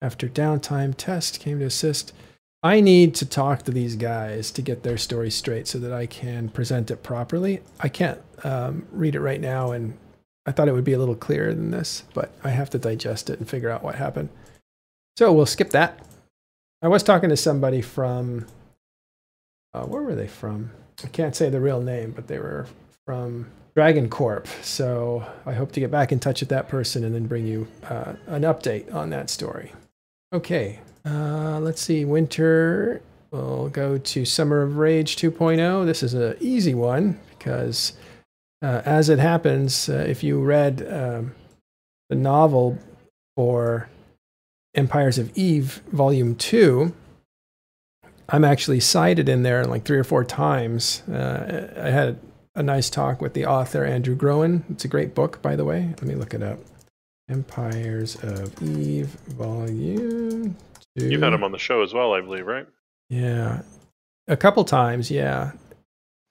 after 0.02 0.28
downtime. 0.28 0.94
Test 0.94 1.40
came 1.40 1.60
to 1.60 1.64
assist. 1.64 2.12
I 2.62 2.80
need 2.80 3.14
to 3.16 3.26
talk 3.26 3.62
to 3.62 3.70
these 3.70 3.96
guys 3.96 4.50
to 4.52 4.62
get 4.62 4.82
their 4.82 4.98
story 4.98 5.30
straight 5.30 5.66
so 5.66 5.78
that 5.78 5.92
I 5.92 6.06
can 6.06 6.48
present 6.48 6.90
it 6.90 7.02
properly. 7.02 7.60
I 7.80 7.88
can't 7.88 8.20
um, 8.44 8.86
read 8.92 9.14
it 9.14 9.20
right 9.20 9.40
now, 9.40 9.72
and 9.72 9.96
I 10.46 10.52
thought 10.52 10.68
it 10.68 10.72
would 10.72 10.84
be 10.84 10.92
a 10.92 10.98
little 10.98 11.16
clearer 11.16 11.54
than 11.54 11.70
this, 11.70 12.04
but 12.14 12.32
I 12.44 12.50
have 12.50 12.70
to 12.70 12.78
digest 12.78 13.30
it 13.30 13.38
and 13.38 13.48
figure 13.48 13.70
out 13.70 13.82
what 13.82 13.94
happened. 13.94 14.28
So 15.16 15.32
we'll 15.32 15.46
skip 15.46 15.70
that. 15.70 16.04
I 16.82 16.88
was 16.88 17.02
talking 17.02 17.30
to 17.30 17.36
somebody 17.36 17.80
from 17.80 18.46
uh, 19.74 19.84
where 19.84 20.02
were 20.02 20.14
they 20.14 20.28
from? 20.28 20.70
I 21.02 21.08
can't 21.08 21.34
say 21.34 21.48
the 21.48 21.60
real 21.60 21.80
name, 21.80 22.12
but 22.12 22.28
they 22.28 22.38
were 22.38 22.66
from 23.06 23.50
Dragon 23.74 24.08
Corp. 24.08 24.46
So 24.62 25.24
I 25.46 25.54
hope 25.54 25.72
to 25.72 25.80
get 25.80 25.90
back 25.90 26.12
in 26.12 26.20
touch 26.20 26.40
with 26.40 26.50
that 26.50 26.68
person 26.68 27.04
and 27.04 27.14
then 27.14 27.26
bring 27.26 27.46
you 27.46 27.66
uh, 27.88 28.14
an 28.26 28.42
update 28.42 28.92
on 28.94 29.10
that 29.10 29.30
story. 29.30 29.72
Okay, 30.32 30.80
uh, 31.04 31.60
let's 31.60 31.82
see. 31.82 32.06
Winter. 32.06 33.02
We'll 33.30 33.68
go 33.68 33.98
to 33.98 34.24
Summer 34.24 34.62
of 34.62 34.78
Rage 34.78 35.16
2.0. 35.16 35.84
This 35.84 36.02
is 36.02 36.14
an 36.14 36.36
easy 36.40 36.74
one 36.74 37.20
because, 37.30 37.92
uh, 38.62 38.80
as 38.84 39.10
it 39.10 39.18
happens, 39.18 39.90
uh, 39.90 40.04
if 40.08 40.22
you 40.22 40.40
read 40.40 40.86
um, 40.90 41.34
the 42.08 42.16
novel 42.16 42.78
for 43.36 43.90
Empires 44.74 45.18
of 45.18 45.36
Eve, 45.36 45.82
Volume 45.92 46.34
2, 46.34 46.94
I'm 48.30 48.44
actually 48.44 48.80
cited 48.80 49.28
in 49.28 49.42
there 49.42 49.66
like 49.66 49.84
three 49.84 49.98
or 49.98 50.04
four 50.04 50.24
times. 50.24 51.02
Uh, 51.10 51.68
I 51.76 51.90
had 51.90 52.18
a 52.54 52.62
nice 52.62 52.88
talk 52.88 53.20
with 53.20 53.34
the 53.34 53.44
author, 53.44 53.84
Andrew 53.84 54.14
Groen. 54.14 54.64
It's 54.70 54.86
a 54.86 54.88
great 54.88 55.14
book, 55.14 55.42
by 55.42 55.56
the 55.56 55.64
way. 55.66 55.88
Let 55.88 56.04
me 56.04 56.14
look 56.14 56.32
it 56.32 56.42
up. 56.42 56.58
Empires 57.32 58.16
of 58.22 58.62
Eve, 58.62 59.08
Volume 59.28 60.54
2. 60.98 61.08
You've 61.08 61.22
had 61.22 61.32
him 61.32 61.42
on 61.42 61.50
the 61.50 61.58
show 61.58 61.82
as 61.82 61.94
well, 61.94 62.12
I 62.12 62.20
believe, 62.20 62.46
right? 62.46 62.66
Yeah. 63.08 63.62
A 64.28 64.36
couple 64.36 64.64
times, 64.64 65.10
yeah. 65.10 65.52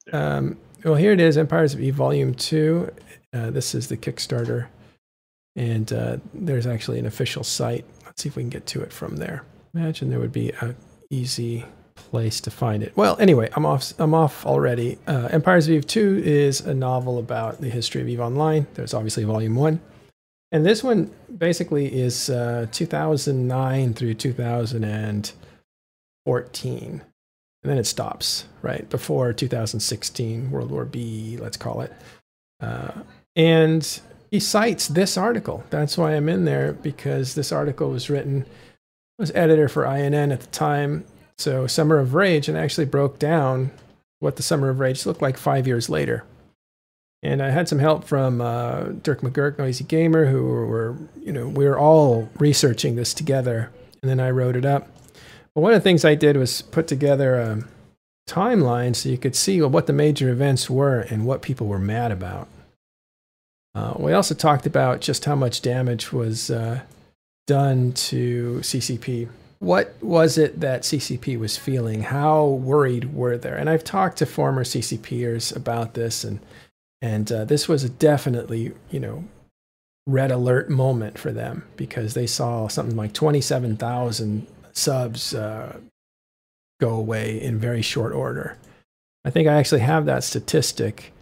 yeah. 0.08 0.36
Um, 0.36 0.58
well, 0.84 0.96
here 0.96 1.12
it 1.12 1.20
is 1.20 1.38
Empires 1.38 1.74
of 1.74 1.82
Eve, 1.82 1.96
Volume 1.96 2.36
2. 2.36 2.92
Uh, 3.34 3.50
this 3.50 3.74
is 3.74 3.88
the 3.88 3.98
Kickstarter. 3.98 4.68
And 5.56 5.92
uh, 5.92 6.18
there's 6.36 6.68
actually 6.68 7.00
an 7.00 7.08
official 7.08 7.44
site. 7.44 7.84
Let's 8.06 8.22
see 8.22 8.30
if 8.30 8.36
we 8.36 8.44
can 8.44 8.50
get 8.50 8.68
to 8.68 8.82
it 8.82 8.94
from 8.94 9.18
there. 9.18 9.44
Imagine 9.74 10.12
there 10.12 10.20
would 10.20 10.32
be 10.32 10.50
a 10.50 10.76
easy 11.10 11.66
place 11.96 12.40
to 12.42 12.52
find 12.52 12.84
it. 12.84 12.96
Well, 12.96 13.18
anyway, 13.20 13.50
I'm 13.56 13.66
off. 13.66 13.94
I'm 14.00 14.14
off 14.14 14.46
already. 14.46 15.00
Uh, 15.08 15.30
Empires 15.32 15.68
of 15.68 15.74
Eve 15.74 15.88
2 15.88 16.22
is 16.24 16.62
a 16.62 16.74
novel 16.74 17.18
about 17.18 17.60
the 17.60 17.70
history 17.70 18.02
of 18.02 18.08
Eve 18.08 18.20
Online. 18.22 18.68
There's 18.76 18.94
obviously 18.94 19.24
Volume 19.24 19.56
1. 19.56 19.82
And 20.52 20.66
this 20.66 20.84
one 20.84 21.12
basically 21.38 21.86
is 21.88 22.30
uh, 22.30 22.68
2009 22.72 23.94
through 23.94 24.16
2014. 24.16 27.02
And 27.64 27.72
then 27.72 27.78
it 27.78 27.86
stops, 27.86 28.46
right? 28.62 28.90
Before 28.90 29.34
2016, 29.34 30.52
World 30.52 30.72
War 30.72 30.86
Bee, 30.86 31.38
let's 31.40 31.58
call 31.58 31.82
it. 31.82 31.94
Uh, 32.60 33.04
and 33.36 34.02
he 34.32 34.40
cites 34.40 34.88
this 34.88 35.18
article. 35.18 35.64
That's 35.70 35.98
why 35.98 36.16
I'm 36.16 36.28
in 36.28 36.46
there, 36.46 36.74
because 36.74 37.36
this 37.36 37.52
article 37.52 37.92
was 37.92 38.10
written, 38.10 38.46
I 38.48 39.22
was 39.22 39.32
editor 39.36 39.70
for 39.70 39.86
INN 39.86 40.32
at 40.32 40.42
the 40.42 40.48
time. 40.48 41.06
So 41.38 41.68
Summer 41.68 42.00
of 42.00 42.14
Rage, 42.14 42.50
and 42.50 42.58
actually 42.58 42.86
broke 42.86 43.20
down 43.20 43.72
what 44.20 44.38
the 44.38 44.44
Summer 44.44 44.70
of 44.70 44.80
Rage 44.80 45.06
looked 45.06 45.22
like 45.22 45.38
five 45.38 45.68
years 45.68 45.90
later. 45.90 46.24
And 47.24 47.42
I 47.42 47.52
had 47.52 47.70
some 47.70 47.80
help 47.80 48.04
from 48.04 48.42
uh, 48.42 48.86
Dirk 49.04 49.22
MacGirk, 49.22 49.60
Noisy 49.60 49.84
Gamer, 49.84 50.26
who 50.26 50.44
were, 50.44 50.98
you 51.24 51.32
know, 51.32 51.48
we 51.48 51.66
were 51.66 51.78
all 51.78 52.30
researching 52.40 52.96
this 52.96 53.14
together. 53.14 53.72
And 54.02 54.10
then 54.10 54.20
I 54.20 54.32
wrote 54.32 54.56
it 54.56 54.66
up. 54.66 54.88
But 55.54 55.62
one 55.62 55.74
of 55.74 55.78
the 55.80 55.84
things 55.84 56.04
I 56.04 56.16
did 56.16 56.38
was 56.38 56.62
put 56.64 56.88
together 56.88 57.36
a 57.36 57.64
timeline 58.28 58.96
so 58.96 59.10
you 59.10 59.18
could 59.18 59.36
see 59.36 59.62
what 59.62 59.88
the 59.88 59.94
major 59.94 60.30
events 60.30 60.70
were 60.70 61.02
and 61.02 61.26
what 61.26 61.42
people 61.42 61.68
were 61.68 61.80
mad 61.80 62.12
about. 62.12 62.48
Uh, 63.76 63.94
we 63.98 64.14
also 64.14 64.34
talked 64.34 64.66
about 64.66 65.02
just 65.02 65.26
how 65.26 65.36
much 65.36 65.62
damage 65.62 66.12
was 66.12 66.50
uh, 66.50 66.82
done 67.48 67.94
to 67.94 68.60
CCP. 68.62 69.30
What 69.60 69.96
was 70.02 70.38
it 70.38 70.60
that 70.60 70.82
CCP 70.82 71.40
was 71.40 71.58
feeling? 71.58 72.02
How 72.02 72.46
worried 72.46 73.14
were 73.14 73.38
they? 73.38 73.52
And 73.52 73.70
I've 73.70 73.84
talked 73.84 74.18
to 74.18 74.26
former 74.26 74.64
CCPers 74.64 75.56
about 75.56 75.94
this, 75.94 76.24
and 76.24 76.40
and 77.02 77.32
uh, 77.32 77.46
this 77.46 77.68
was 77.68 77.84
a 77.84 77.90
definitely, 77.90 78.74
you 78.90 79.00
know, 79.00 79.24
red 80.08 80.32
alert 80.32 80.70
moment 80.70 81.18
for 81.18 81.32
them 81.32 81.64
because 81.76 82.14
they 82.14 82.28
saw 82.28 82.68
something 82.68 82.96
like 82.96 83.14
27,000 83.14 84.48
subs 84.74 85.34
uh, 85.34 85.78
go 86.80 86.90
away 86.90 87.42
in 87.42 87.60
very 87.60 87.82
short 87.82 88.14
order. 88.14 88.58
I 89.24 89.30
think 89.30 89.48
I 89.48 89.54
actually 89.54 89.82
have 89.82 90.06
that 90.06 90.24
statistic 90.24 91.14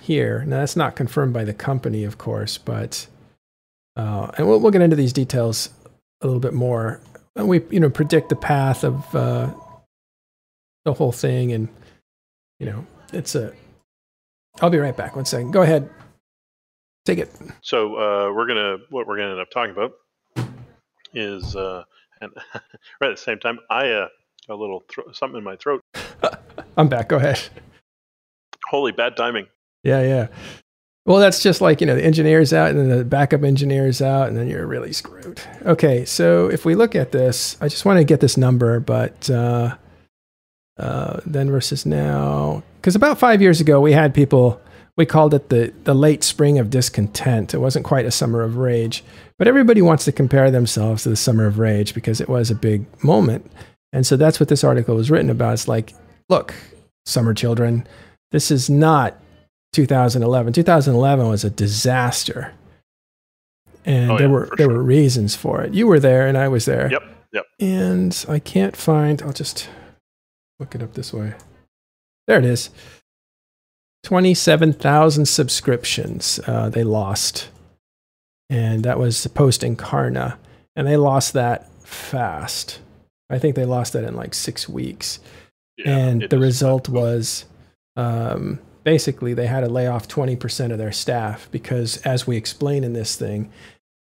here. 0.00 0.44
Now, 0.46 0.58
that's 0.58 0.76
not 0.76 0.96
confirmed 0.96 1.32
by 1.32 1.44
the 1.44 1.54
company, 1.54 2.04
of 2.04 2.18
course, 2.18 2.58
but, 2.58 3.06
uh, 3.96 4.30
and 4.36 4.46
we'll, 4.46 4.60
we'll 4.60 4.72
get 4.72 4.82
into 4.82 4.96
these 4.96 5.12
details 5.12 5.70
a 6.20 6.26
little 6.26 6.40
bit 6.40 6.54
more. 6.54 7.00
And 7.36 7.48
we, 7.48 7.62
you 7.70 7.80
know, 7.80 7.88
predict 7.88 8.28
the 8.28 8.36
path 8.36 8.84
of 8.84 9.14
uh, 9.14 9.50
the 10.84 10.92
whole 10.92 11.12
thing. 11.12 11.52
And, 11.52 11.68
you 12.60 12.66
know, 12.66 12.86
it's 13.12 13.34
a, 13.34 13.54
I'll 14.60 14.70
be 14.70 14.78
right 14.78 14.96
back. 14.96 15.16
One 15.16 15.24
second. 15.24 15.50
Go 15.52 15.62
ahead. 15.62 15.88
Take 17.04 17.18
it. 17.18 17.30
So 17.62 17.94
uh, 17.96 18.32
we're 18.32 18.46
gonna 18.46 18.76
what 18.90 19.06
we're 19.06 19.16
gonna 19.16 19.32
end 19.32 19.40
up 19.40 19.50
talking 19.50 19.72
about 19.72 19.92
is 21.14 21.56
uh, 21.56 21.84
and 22.20 22.32
right 23.00 23.10
at 23.10 23.16
the 23.16 23.22
same 23.22 23.38
time 23.38 23.58
I 23.70 23.90
uh, 23.90 24.08
a 24.48 24.54
little 24.54 24.84
thro- 24.88 25.10
something 25.12 25.38
in 25.38 25.44
my 25.44 25.56
throat. 25.56 25.80
I'm 26.76 26.88
back. 26.88 27.08
Go 27.08 27.16
ahead. 27.16 27.40
Holy 28.68 28.92
bad 28.92 29.16
timing. 29.16 29.46
Yeah, 29.82 30.02
yeah. 30.02 30.28
Well, 31.04 31.18
that's 31.18 31.42
just 31.42 31.60
like 31.60 31.80
you 31.80 31.86
know 31.86 31.96
the 31.96 32.04
engineers 32.04 32.52
out 32.52 32.70
and 32.70 32.78
then 32.78 32.96
the 32.96 33.04
backup 33.04 33.42
engineers 33.42 34.00
out, 34.00 34.28
and 34.28 34.36
then 34.36 34.48
you're 34.48 34.66
really 34.66 34.92
screwed. 34.92 35.40
Okay, 35.62 36.04
so 36.04 36.46
if 36.46 36.64
we 36.64 36.76
look 36.76 36.94
at 36.94 37.10
this, 37.10 37.56
I 37.60 37.66
just 37.66 37.84
want 37.84 37.98
to 37.98 38.04
get 38.04 38.20
this 38.20 38.36
number, 38.36 38.78
but 38.78 39.28
uh, 39.28 39.76
uh, 40.78 41.20
then 41.26 41.50
versus 41.50 41.84
now, 41.84 42.62
because 42.82 42.96
about 42.96 43.16
five 43.16 43.40
years 43.40 43.60
ago, 43.60 43.80
we 43.80 43.92
had 43.92 44.12
people, 44.12 44.60
we 44.96 45.06
called 45.06 45.34
it 45.34 45.50
the, 45.50 45.72
the 45.84 45.94
late 45.94 46.24
spring 46.24 46.58
of 46.58 46.68
discontent. 46.68 47.54
It 47.54 47.58
wasn't 47.58 47.84
quite 47.84 48.06
a 48.06 48.10
summer 48.10 48.42
of 48.42 48.56
rage, 48.56 49.04
but 49.38 49.46
everybody 49.46 49.80
wants 49.80 50.04
to 50.06 50.12
compare 50.12 50.50
themselves 50.50 51.04
to 51.04 51.08
the 51.08 51.14
summer 51.14 51.46
of 51.46 51.60
rage 51.60 51.94
because 51.94 52.20
it 52.20 52.28
was 52.28 52.50
a 52.50 52.56
big 52.56 52.84
moment. 53.04 53.48
And 53.92 54.04
so 54.04 54.16
that's 54.16 54.40
what 54.40 54.48
this 54.48 54.64
article 54.64 54.96
was 54.96 55.12
written 55.12 55.30
about. 55.30 55.52
It's 55.52 55.68
like, 55.68 55.94
look, 56.28 56.54
summer 57.06 57.34
children, 57.34 57.86
this 58.32 58.50
is 58.50 58.68
not 58.68 59.16
2011. 59.74 60.52
2011 60.52 61.28
was 61.28 61.44
a 61.44 61.50
disaster. 61.50 62.52
And 63.84 64.10
oh, 64.10 64.18
there 64.18 64.28
were 64.28 64.48
there 64.56 64.66
sure. 64.66 64.74
were 64.74 64.82
reasons 64.82 65.36
for 65.36 65.62
it. 65.62 65.72
You 65.72 65.86
were 65.86 66.00
there 66.00 66.26
and 66.26 66.36
I 66.36 66.48
was 66.48 66.64
there. 66.64 66.90
Yep. 66.90 67.02
Yep. 67.32 67.46
And 67.60 68.26
I 68.28 68.40
can't 68.40 68.76
find 68.76 69.22
I'll 69.22 69.32
just 69.32 69.68
look 70.58 70.74
it 70.74 70.82
up 70.82 70.94
this 70.94 71.12
way. 71.12 71.34
There 72.26 72.38
it 72.38 72.44
is. 72.44 72.70
27,000 74.04 75.26
subscriptions 75.26 76.40
uh, 76.46 76.68
they 76.68 76.84
lost. 76.84 77.48
And 78.50 78.84
that 78.84 78.98
was 78.98 79.26
post 79.28 79.62
Incarna. 79.62 80.36
And 80.76 80.86
they 80.86 80.96
lost 80.96 81.32
that 81.34 81.70
fast. 81.86 82.80
I 83.30 83.38
think 83.38 83.56
they 83.56 83.64
lost 83.64 83.92
that 83.94 84.04
in 84.04 84.14
like 84.14 84.34
six 84.34 84.68
weeks. 84.68 85.18
Yeah, 85.78 85.96
and 85.96 86.22
the 86.28 86.38
result 86.38 86.88
was 86.88 87.46
um, 87.96 88.58
basically 88.84 89.34
they 89.34 89.46
had 89.46 89.60
to 89.60 89.68
lay 89.68 89.86
off 89.86 90.08
20% 90.08 90.72
of 90.72 90.78
their 90.78 90.92
staff 90.92 91.48
because, 91.50 91.96
as 91.98 92.26
we 92.26 92.36
explain 92.36 92.84
in 92.84 92.92
this 92.92 93.16
thing, 93.16 93.50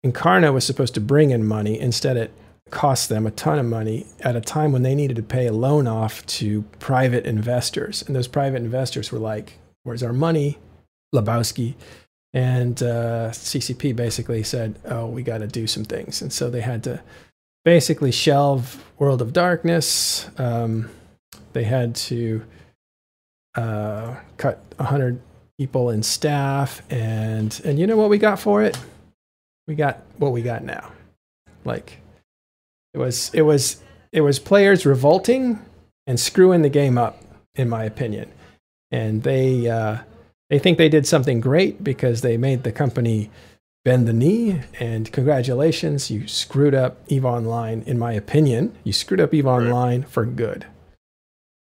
Incarna 0.05 0.53
was 0.53 0.65
supposed 0.65 0.95
to 0.95 1.01
bring 1.01 1.31
in 1.31 1.47
money. 1.47 1.79
Instead, 1.79 2.17
it 2.17 2.33
cost 2.71 3.09
them 3.09 3.27
a 3.27 3.31
ton 3.31 3.59
of 3.59 3.67
money 3.67 4.07
at 4.21 4.35
a 4.35 4.41
time 4.41 4.73
when 4.73 4.83
they 4.83 4.95
needed 4.95 5.17
to 5.17 5.23
pay 5.23 5.47
a 5.47 5.53
loan 5.53 5.87
off 5.87 6.25
to 6.27 6.63
private 6.79 7.25
investors. 7.25 8.03
And 8.07 8.17
those 8.17 8.29
private 8.29 8.59
investors 8.59 9.13
were 9.13 9.19
like, 9.19 9.59
Where's 9.85 10.03
our 10.03 10.13
money? 10.13 10.59
Lebowski. 11.15 11.75
And 12.35 12.83
uh, 12.83 13.31
CCP 13.31 13.95
basically 13.95 14.43
said, 14.43 14.79
Oh, 14.85 15.07
we 15.07 15.23
got 15.23 15.39
to 15.39 15.47
do 15.47 15.67
some 15.67 15.85
things. 15.85 16.21
And 16.21 16.33
so 16.33 16.51
they 16.51 16.61
had 16.61 16.83
to 16.85 17.01
basically 17.65 18.13
shelve 18.13 18.85
World 18.99 19.23
of 19.23 19.33
Darkness. 19.33 20.29
Um, 20.39 20.91
they 21.53 21.65
had 21.65 21.95
to 21.97 22.45
uh, 23.55 24.17
cut 24.37 24.61
100 24.77 25.21
people 25.59 25.91
in 25.91 26.03
staff. 26.03 26.83
And, 26.91 27.59
and 27.65 27.79
you 27.79 27.87
know 27.87 27.97
what 27.97 28.11
we 28.11 28.19
got 28.19 28.41
for 28.41 28.63
it? 28.63 28.79
We 29.67 29.75
got 29.75 30.03
what 30.19 30.33
we 30.33 30.43
got 30.43 30.65
now. 30.65 30.93
Like, 31.65 32.01
it 32.97 32.99
was 32.99 33.31
it 33.35 33.43
was 33.43 33.83
it 34.11 34.23
was 34.23 34.39
players 34.39 34.87
revolting 34.87 35.61
and 36.07 36.19
screwing 36.19 36.63
the 36.63 36.71
game 36.71 36.97
up, 36.97 37.23
in 37.55 37.69
my 37.69 37.85
opinion. 37.85 38.33
And 38.91 39.23
they 39.23 39.69
uh, 39.69 39.99
they 40.49 40.59
think 40.59 40.79
they 40.79 40.89
did 40.89 41.07
something 41.07 41.41
great 41.41 41.85
because 41.85 42.23
they 42.23 42.39
made 42.39 42.63
the 42.63 42.73
company 42.73 43.31
bend 43.85 44.09
the 44.09 44.15
knee. 44.15 44.63
And 44.81 45.13
congratulations, 45.13 46.11
you 46.11 46.27
screwed 46.27 46.75
up 46.75 46.99
Eve 47.09 47.27
Online. 47.27 47.83
In 47.83 47.99
my 47.99 48.15
opinion, 48.15 48.75
you 48.83 48.95
screwed 48.95 49.21
up 49.21 49.35
Eve 49.35 49.47
Online 49.47 50.01
right. 50.01 50.09
for 50.09 50.25
good. 50.25 50.65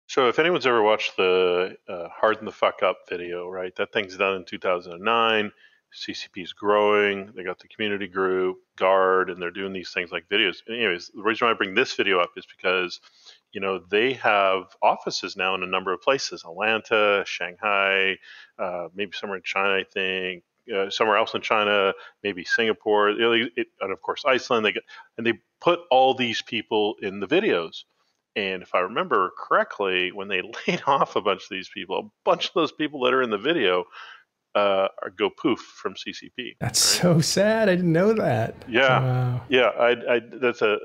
So, 0.09 0.29
if 0.29 0.41
anyone's 0.41 0.67
ever 0.67 0.83
watched 0.83 1.17
the 1.17 1.76
uh, 1.88 2.09
"Harden 2.09 2.47
the 2.47 2.52
Fuck 2.52 2.83
Up" 2.83 2.99
video, 3.09 3.49
right, 3.49 3.75
that 3.76 3.93
thing's 3.93 4.17
done 4.17 4.35
in 4.35 4.45
2009. 4.45 5.52
CCP 5.95 6.43
is 6.43 6.53
growing. 6.53 7.33
They 7.37 7.45
got 7.45 7.59
the 7.59 7.69
community 7.69 8.07
group, 8.07 8.59
Guard, 8.77 9.31
and 9.31 9.41
they're 9.41 9.51
doing 9.51 9.73
these 9.73 9.91
things 9.93 10.11
like 10.11 10.29
videos. 10.29 10.57
Anyways, 10.69 11.11
the 11.15 11.23
reason 11.23 11.47
why 11.47 11.53
I 11.53 11.57
bring 11.57 11.75
this 11.75 11.95
video 11.95 12.19
up 12.19 12.31
is 12.37 12.47
because, 12.47 13.01
you 13.53 13.61
know, 13.61 13.79
they 13.91 14.15
have 14.15 14.75
offices 14.83 15.37
now 15.37 15.55
in 15.55 15.63
a 15.63 15.67
number 15.67 15.93
of 15.93 16.01
places: 16.01 16.45
Atlanta, 16.45 17.23
Shanghai, 17.27 18.17
uh, 18.59 18.89
maybe 18.95 19.13
somewhere 19.13 19.37
in 19.37 19.43
China, 19.45 19.75
I 19.75 19.85
think, 19.85 20.45
uh, 20.75 20.91
somewhere 20.91 21.17
else 21.17 21.35
in 21.35 21.43
China, 21.43 21.93
maybe 22.23 22.45
Singapore, 22.45 23.11
it, 23.11 23.67
and 23.81 23.93
of 23.93 24.01
course 24.01 24.25
Iceland. 24.27 24.65
They 24.65 24.73
get 24.73 24.85
and 25.19 25.27
they 25.27 25.35
put 25.61 25.81
all 25.91 26.15
these 26.15 26.43
people 26.43 26.97
in 27.03 27.21
the 27.21 27.27
videos. 27.27 27.85
And 28.35 28.63
if 28.63 28.75
I 28.75 28.81
remember 28.81 29.31
correctly, 29.39 30.11
when 30.11 30.29
they 30.29 30.43
laid 30.67 30.83
off 30.87 31.17
a 31.17 31.21
bunch 31.21 31.43
of 31.43 31.49
these 31.51 31.69
people, 31.69 31.99
a 31.99 32.11
bunch 32.25 32.47
of 32.49 32.55
those 32.55 32.73
people 32.73 33.05
that 33.05 33.15
are 33.15 33.23
in 33.23 33.31
the 33.31 33.39
video 33.39 33.85
uh, 34.55 34.89
go 35.17 35.31
poof 35.31 35.61
from 35.61 35.95
CCP. 35.95 36.57
That's 36.61 36.95
right? 36.97 37.03
so 37.03 37.21
sad. 37.21 37.69
I 37.69 37.77
didn't 37.77 37.93
know 37.93 38.13
that. 38.15 38.55
Yeah, 38.69 39.01
wow. 39.01 39.41
yeah. 39.49 39.71
I, 39.79 40.17
I, 40.17 40.21
that's 40.21 40.63
a 40.63 40.79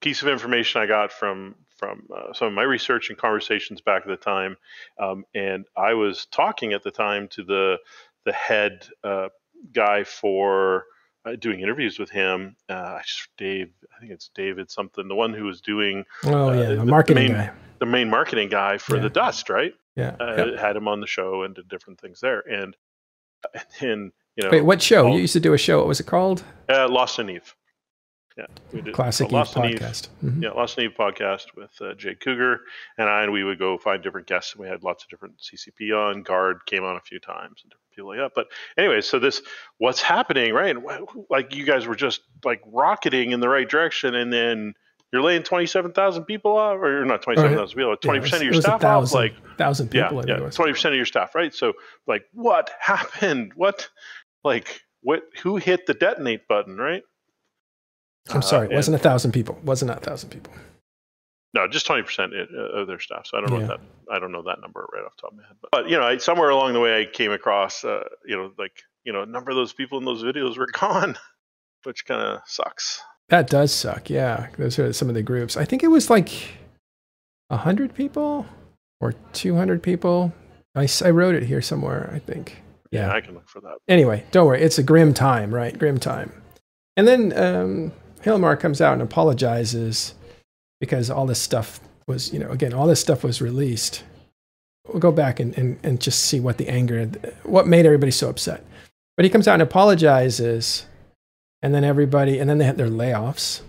piece 0.00 0.22
of 0.22 0.28
information 0.28 0.80
I 0.80 0.86
got 0.86 1.12
from 1.12 1.54
from 1.76 2.08
uh, 2.14 2.32
some 2.32 2.48
of 2.48 2.54
my 2.54 2.62
research 2.62 3.10
and 3.10 3.18
conversations 3.18 3.82
back 3.82 4.02
at 4.02 4.08
the 4.08 4.16
time, 4.16 4.56
um, 4.98 5.24
and 5.34 5.66
I 5.76 5.94
was 5.94 6.26
talking 6.26 6.72
at 6.72 6.82
the 6.82 6.90
time 6.90 7.28
to 7.28 7.44
the 7.44 7.76
the 8.24 8.32
head 8.32 8.86
uh, 9.04 9.28
guy 9.72 10.04
for 10.04 10.84
uh, 11.24 11.36
doing 11.36 11.60
interviews 11.60 11.98
with 11.98 12.10
him. 12.10 12.56
Uh, 12.68 12.98
Dave, 13.36 13.70
I 13.94 14.00
think 14.00 14.12
it's 14.12 14.30
David 14.34 14.70
something, 14.70 15.08
the 15.08 15.14
one 15.14 15.32
who 15.32 15.44
was 15.44 15.60
doing. 15.60 16.04
Oh 16.24 16.52
yeah, 16.52 16.70
the, 16.70 16.76
the 16.76 16.84
marketing 16.84 17.28
the 17.28 17.32
main, 17.34 17.46
guy. 17.46 17.52
The 17.78 17.86
main 17.86 18.10
marketing 18.10 18.48
guy 18.48 18.78
for 18.78 18.96
yeah. 18.96 19.02
the 19.02 19.10
Dust, 19.10 19.50
right? 19.50 19.74
Yeah, 19.96 20.16
uh, 20.20 20.34
yep. 20.36 20.58
had 20.58 20.76
him 20.76 20.88
on 20.88 21.00
the 21.00 21.06
show 21.06 21.42
and 21.42 21.54
did 21.54 21.68
different 21.68 22.00
things 22.00 22.20
there, 22.20 22.40
and 22.40 22.76
and 23.54 23.64
then 23.80 24.12
you 24.36 24.44
know. 24.44 24.50
Wait, 24.50 24.62
what 24.62 24.82
show? 24.82 25.12
you 25.12 25.20
used 25.20 25.32
to 25.32 25.40
do 25.40 25.54
a 25.54 25.58
show. 25.58 25.78
What 25.78 25.88
was 25.88 26.00
it 26.00 26.06
called? 26.06 26.44
Uh, 26.68 26.88
Lost 26.88 27.18
in 27.18 27.30
Eve. 27.30 27.54
Yeah, 28.36 28.46
we 28.70 28.82
did 28.82 28.92
classic 28.92 29.32
Lost 29.32 29.54
podcast. 29.54 30.08
Eve, 30.22 30.30
mm-hmm. 30.30 30.42
Yeah, 30.42 30.50
Lost 30.50 30.76
in 30.76 30.84
Eve 30.84 30.94
podcast 30.98 31.46
with 31.56 31.70
uh, 31.80 31.94
Jay 31.94 32.14
Cougar 32.14 32.60
and 32.98 33.08
I, 33.08 33.22
and 33.22 33.32
we 33.32 33.44
would 33.44 33.58
go 33.58 33.78
find 33.78 34.02
different 34.02 34.26
guests. 34.26 34.52
And 34.52 34.60
we 34.60 34.68
had 34.68 34.84
lots 34.84 35.04
of 35.04 35.08
different 35.08 35.36
CCP 35.38 35.96
on. 35.96 36.22
Guard 36.22 36.58
came 36.66 36.84
on 36.84 36.96
a 36.96 37.00
few 37.00 37.18
times, 37.18 37.62
and 37.62 37.70
different 37.70 37.96
deal 37.96 38.06
like 38.06 38.18
that. 38.18 38.32
But 38.34 38.48
anyway, 38.76 39.00
so 39.00 39.18
this 39.18 39.40
what's 39.78 40.02
happening, 40.02 40.52
right? 40.52 40.76
Like 41.30 41.54
you 41.54 41.64
guys 41.64 41.86
were 41.86 41.96
just 41.96 42.20
like 42.44 42.60
rocketing 42.66 43.32
in 43.32 43.40
the 43.40 43.48
right 43.48 43.68
direction, 43.68 44.14
and 44.14 44.30
then 44.30 44.74
you're 45.12 45.22
laying 45.22 45.42
twenty 45.42 45.66
seven 45.66 45.92
thousand 45.92 46.24
people 46.24 46.56
off, 46.56 46.78
or 46.78 47.04
not 47.04 47.22
twenty 47.22 47.40
seven 47.40 47.56
thousand 47.56 47.76
people, 47.76 47.96
twenty 47.96 48.18
yeah, 48.18 48.22
percent 48.22 48.42
of 48.42 48.52
your 48.52 48.60
staff 48.60 48.80
thousand, 48.80 49.16
off, 49.16 49.22
like 49.22 49.56
thousand 49.56 49.88
people. 49.88 50.26
Yeah, 50.26 50.40
yeah, 50.40 50.50
twenty 50.50 50.72
percent 50.72 50.94
of 50.94 50.96
your 50.96 51.06
staff, 51.06 51.34
right? 51.34 51.54
So 51.54 51.74
like, 52.06 52.24
what 52.32 52.70
happened? 52.80 53.52
What, 53.54 53.88
like, 54.44 54.80
what? 55.02 55.22
Who 55.42 55.56
hit 55.56 55.86
the 55.86 55.94
detonate 55.94 56.48
button, 56.48 56.76
right? 56.76 57.02
I'm 58.30 58.42
sorry, 58.42 58.66
it 58.66 58.72
uh, 58.72 58.76
wasn't 58.76 58.96
a 58.96 58.98
thousand 58.98 59.32
people. 59.32 59.58
Wasn't 59.62 59.90
a 59.90 59.94
thousand 59.94 60.30
people. 60.30 60.52
No, 61.54 61.68
just 61.68 61.86
twenty 61.86 62.02
percent 62.02 62.32
uh, 62.34 62.80
of 62.80 62.88
their 62.88 62.98
staff. 62.98 63.26
So 63.26 63.38
I 63.38 63.40
don't 63.40 63.52
yeah. 63.52 63.58
know 63.60 63.66
that. 63.68 63.80
I 64.10 64.18
don't 64.18 64.32
know 64.32 64.42
that 64.42 64.60
number 64.60 64.86
right 64.92 65.04
off 65.04 65.16
the 65.16 65.22
top 65.22 65.32
of 65.32 65.38
my 65.38 65.44
head. 65.44 65.56
But, 65.62 65.70
but 65.70 65.88
you 65.88 65.96
know, 65.96 66.02
I, 66.02 66.16
somewhere 66.18 66.50
along 66.50 66.72
the 66.72 66.80
way, 66.80 67.00
I 67.00 67.06
came 67.06 67.30
across, 67.30 67.84
uh, 67.84 68.04
you 68.26 68.36
know, 68.36 68.52
like 68.58 68.82
you 69.04 69.12
know, 69.12 69.22
a 69.22 69.26
number 69.26 69.52
of 69.52 69.56
those 69.56 69.72
people 69.72 69.98
in 69.98 70.04
those 70.04 70.22
videos 70.22 70.58
were 70.58 70.66
gone, 70.72 71.16
which 71.84 72.04
kind 72.04 72.20
of 72.20 72.40
sucks. 72.46 73.00
That 73.28 73.48
does 73.48 73.72
suck. 73.72 74.08
Yeah, 74.08 74.48
those 74.56 74.78
are 74.78 74.92
some 74.92 75.08
of 75.08 75.14
the 75.14 75.22
groups. 75.22 75.56
I 75.56 75.64
think 75.64 75.82
it 75.82 75.88
was 75.88 76.10
like 76.10 76.30
hundred 77.50 77.94
people 77.94 78.46
or 79.00 79.14
two 79.32 79.56
hundred 79.56 79.82
people. 79.82 80.32
I, 80.74 80.88
I 81.04 81.10
wrote 81.10 81.34
it 81.34 81.44
here 81.44 81.62
somewhere. 81.62 82.10
I 82.14 82.18
think. 82.18 82.62
Yeah. 82.90 83.08
yeah, 83.08 83.14
I 83.14 83.20
can 83.20 83.34
look 83.34 83.48
for 83.48 83.60
that. 83.62 83.78
Anyway, 83.88 84.24
don't 84.30 84.46
worry. 84.46 84.62
It's 84.62 84.78
a 84.78 84.82
grim 84.82 85.12
time, 85.12 85.52
right? 85.52 85.76
Grim 85.76 85.98
time. 85.98 86.32
And 86.96 87.06
then 87.06 87.32
um, 87.36 87.92
Hilmar 88.22 88.58
comes 88.58 88.80
out 88.80 88.94
and 88.94 89.02
apologizes 89.02 90.14
because 90.80 91.10
all 91.10 91.26
this 91.26 91.40
stuff 91.40 91.80
was, 92.06 92.32
you 92.32 92.38
know, 92.38 92.50
again, 92.50 92.72
all 92.72 92.86
this 92.86 93.00
stuff 93.00 93.24
was 93.24 93.42
released. 93.42 94.04
We'll 94.86 95.00
go 95.00 95.10
back 95.12 95.40
and, 95.40 95.56
and, 95.58 95.78
and 95.82 96.00
just 96.00 96.20
see 96.26 96.38
what 96.38 96.58
the 96.58 96.68
anger, 96.68 97.06
what 97.42 97.66
made 97.66 97.86
everybody 97.86 98.12
so 98.12 98.28
upset. 98.28 98.64
But 99.16 99.24
he 99.24 99.30
comes 99.30 99.48
out 99.48 99.54
and 99.54 99.62
apologizes, 99.62 100.86
and 101.66 101.74
then 101.74 101.82
everybody, 101.82 102.38
and 102.38 102.48
then 102.48 102.58
they 102.58 102.64
had 102.64 102.76
their 102.76 102.88
layoffs. 102.88 103.60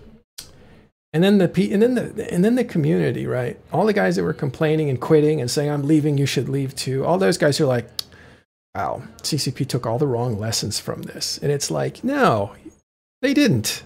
And 1.12 1.24
then 1.24 1.38
the 1.38 1.72
and 1.72 1.82
then 1.82 1.96
the 1.96 2.32
and 2.32 2.44
then 2.44 2.54
the 2.54 2.64
community, 2.64 3.26
right? 3.26 3.58
All 3.72 3.86
the 3.86 3.92
guys 3.92 4.14
that 4.14 4.22
were 4.22 4.32
complaining 4.32 4.88
and 4.88 5.00
quitting 5.00 5.40
and 5.40 5.50
saying 5.50 5.68
I'm 5.68 5.82
leaving, 5.82 6.16
you 6.16 6.24
should 6.24 6.48
leave 6.48 6.76
too. 6.76 7.04
All 7.04 7.18
those 7.18 7.38
guys 7.38 7.60
are 7.60 7.66
like, 7.66 7.88
"Wow, 8.76 9.02
CCP 9.24 9.66
took 9.66 9.84
all 9.84 9.98
the 9.98 10.06
wrong 10.06 10.38
lessons 10.38 10.78
from 10.78 11.02
this." 11.02 11.38
And 11.38 11.50
it's 11.50 11.72
like, 11.72 12.04
no, 12.04 12.52
they 13.20 13.34
didn't. 13.34 13.82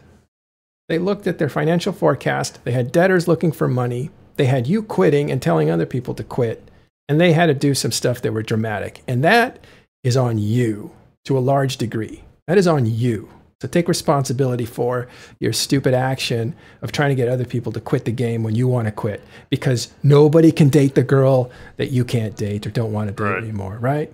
They 0.91 0.99
looked 0.99 1.27
at 1.27 1.39
their 1.39 1.49
financial 1.49 1.95
forecast. 1.95 2.63
They 2.65 2.73
had 2.73 2.93
debtors 2.93 3.27
looking 3.27 3.53
for 3.53 3.67
money. 3.67 4.11
They 4.37 4.45
had 4.45 4.67
you 4.67 4.83
quitting 4.83 5.31
and 5.31 5.41
telling 5.41 5.71
other 5.71 5.87
people 5.87 6.13
to 6.17 6.25
quit. 6.25 6.71
And 7.09 7.19
they 7.19 7.33
had 7.33 7.47
to 7.47 7.55
do 7.55 7.73
some 7.73 7.93
stuff 7.93 8.21
that 8.21 8.33
were 8.35 8.43
dramatic. 8.43 9.03
And 9.09 9.25
that 9.25 9.65
is 10.05 10.19
on 10.19 10.37
you 10.37 10.91
to 11.25 11.39
a 11.39 11.41
large 11.41 11.79
degree. 11.79 12.25
That 12.47 12.59
is 12.59 12.67
on 12.69 12.85
you. 12.85 13.31
So 13.63 13.69
take 13.69 13.87
responsibility 13.87 14.65
for 14.65 15.07
your 15.39 15.53
stupid 15.53 15.95
action 15.95 16.57
of 16.81 16.91
trying 16.91 17.11
to 17.11 17.15
get 17.15 17.29
other 17.29 17.45
people 17.45 17.71
to 17.71 17.81
quit 17.81 18.05
the 18.05 18.11
game 18.11 18.43
when 18.43 18.57
you 18.57 18.67
want 18.67 18.89
to 18.89 18.91
quit 18.91 19.23
because 19.51 19.93
nobody 20.03 20.51
can 20.51 20.69
date 20.69 20.97
the 20.97 21.05
girl 21.05 21.49
that 21.77 21.93
you 21.93 22.05
can't 22.05 22.37
date 22.37 22.67
or 22.67 22.71
don't 22.71 22.93
want 22.93 23.07
to 23.07 23.15
date 23.15 23.23
right. 23.23 23.41
anymore, 23.41 23.79
right? 23.79 24.13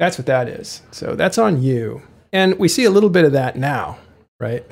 That's 0.00 0.18
what 0.18 0.26
that 0.26 0.48
is. 0.48 0.82
So 0.90 1.14
that's 1.14 1.38
on 1.38 1.62
you. 1.62 2.02
And 2.32 2.58
we 2.58 2.66
see 2.66 2.82
a 2.82 2.90
little 2.90 3.08
bit 3.08 3.24
of 3.24 3.30
that 3.34 3.54
now, 3.54 3.98
right? 4.40 4.66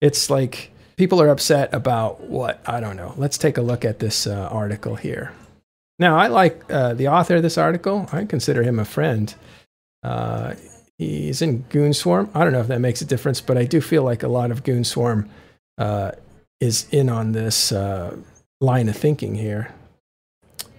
It's 0.00 0.30
like 0.30 0.70
people 0.94 1.20
are 1.20 1.28
upset 1.28 1.74
about 1.74 2.20
what? 2.20 2.62
I 2.66 2.78
don't 2.78 2.96
know. 2.96 3.14
Let's 3.16 3.36
take 3.36 3.58
a 3.58 3.62
look 3.62 3.84
at 3.84 3.98
this 3.98 4.28
uh, 4.28 4.48
article 4.52 4.94
here. 4.94 5.32
Now, 5.98 6.16
I 6.16 6.28
like 6.28 6.62
uh, 6.70 6.94
the 6.94 7.08
author 7.08 7.34
of 7.34 7.42
this 7.42 7.58
article. 7.58 8.08
I 8.12 8.26
consider 8.26 8.62
him 8.62 8.78
a 8.78 8.84
friend. 8.84 9.34
Uh, 10.04 10.54
he's 10.98 11.40
in 11.40 11.64
Goonswarm. 11.64 12.28
I 12.34 12.44
don't 12.44 12.52
know 12.52 12.60
if 12.60 12.68
that 12.68 12.80
makes 12.80 13.00
a 13.00 13.06
difference, 13.06 13.40
but 13.40 13.56
I 13.56 13.64
do 13.64 13.80
feel 13.80 14.02
like 14.02 14.22
a 14.22 14.28
lot 14.28 14.50
of 14.50 14.64
Goonswarm 14.64 15.28
uh, 15.78 16.12
is 16.60 16.86
in 16.90 17.08
on 17.08 17.32
this 17.32 17.72
uh, 17.72 18.16
line 18.60 18.88
of 18.88 18.96
thinking 18.96 19.34
here 19.34 19.72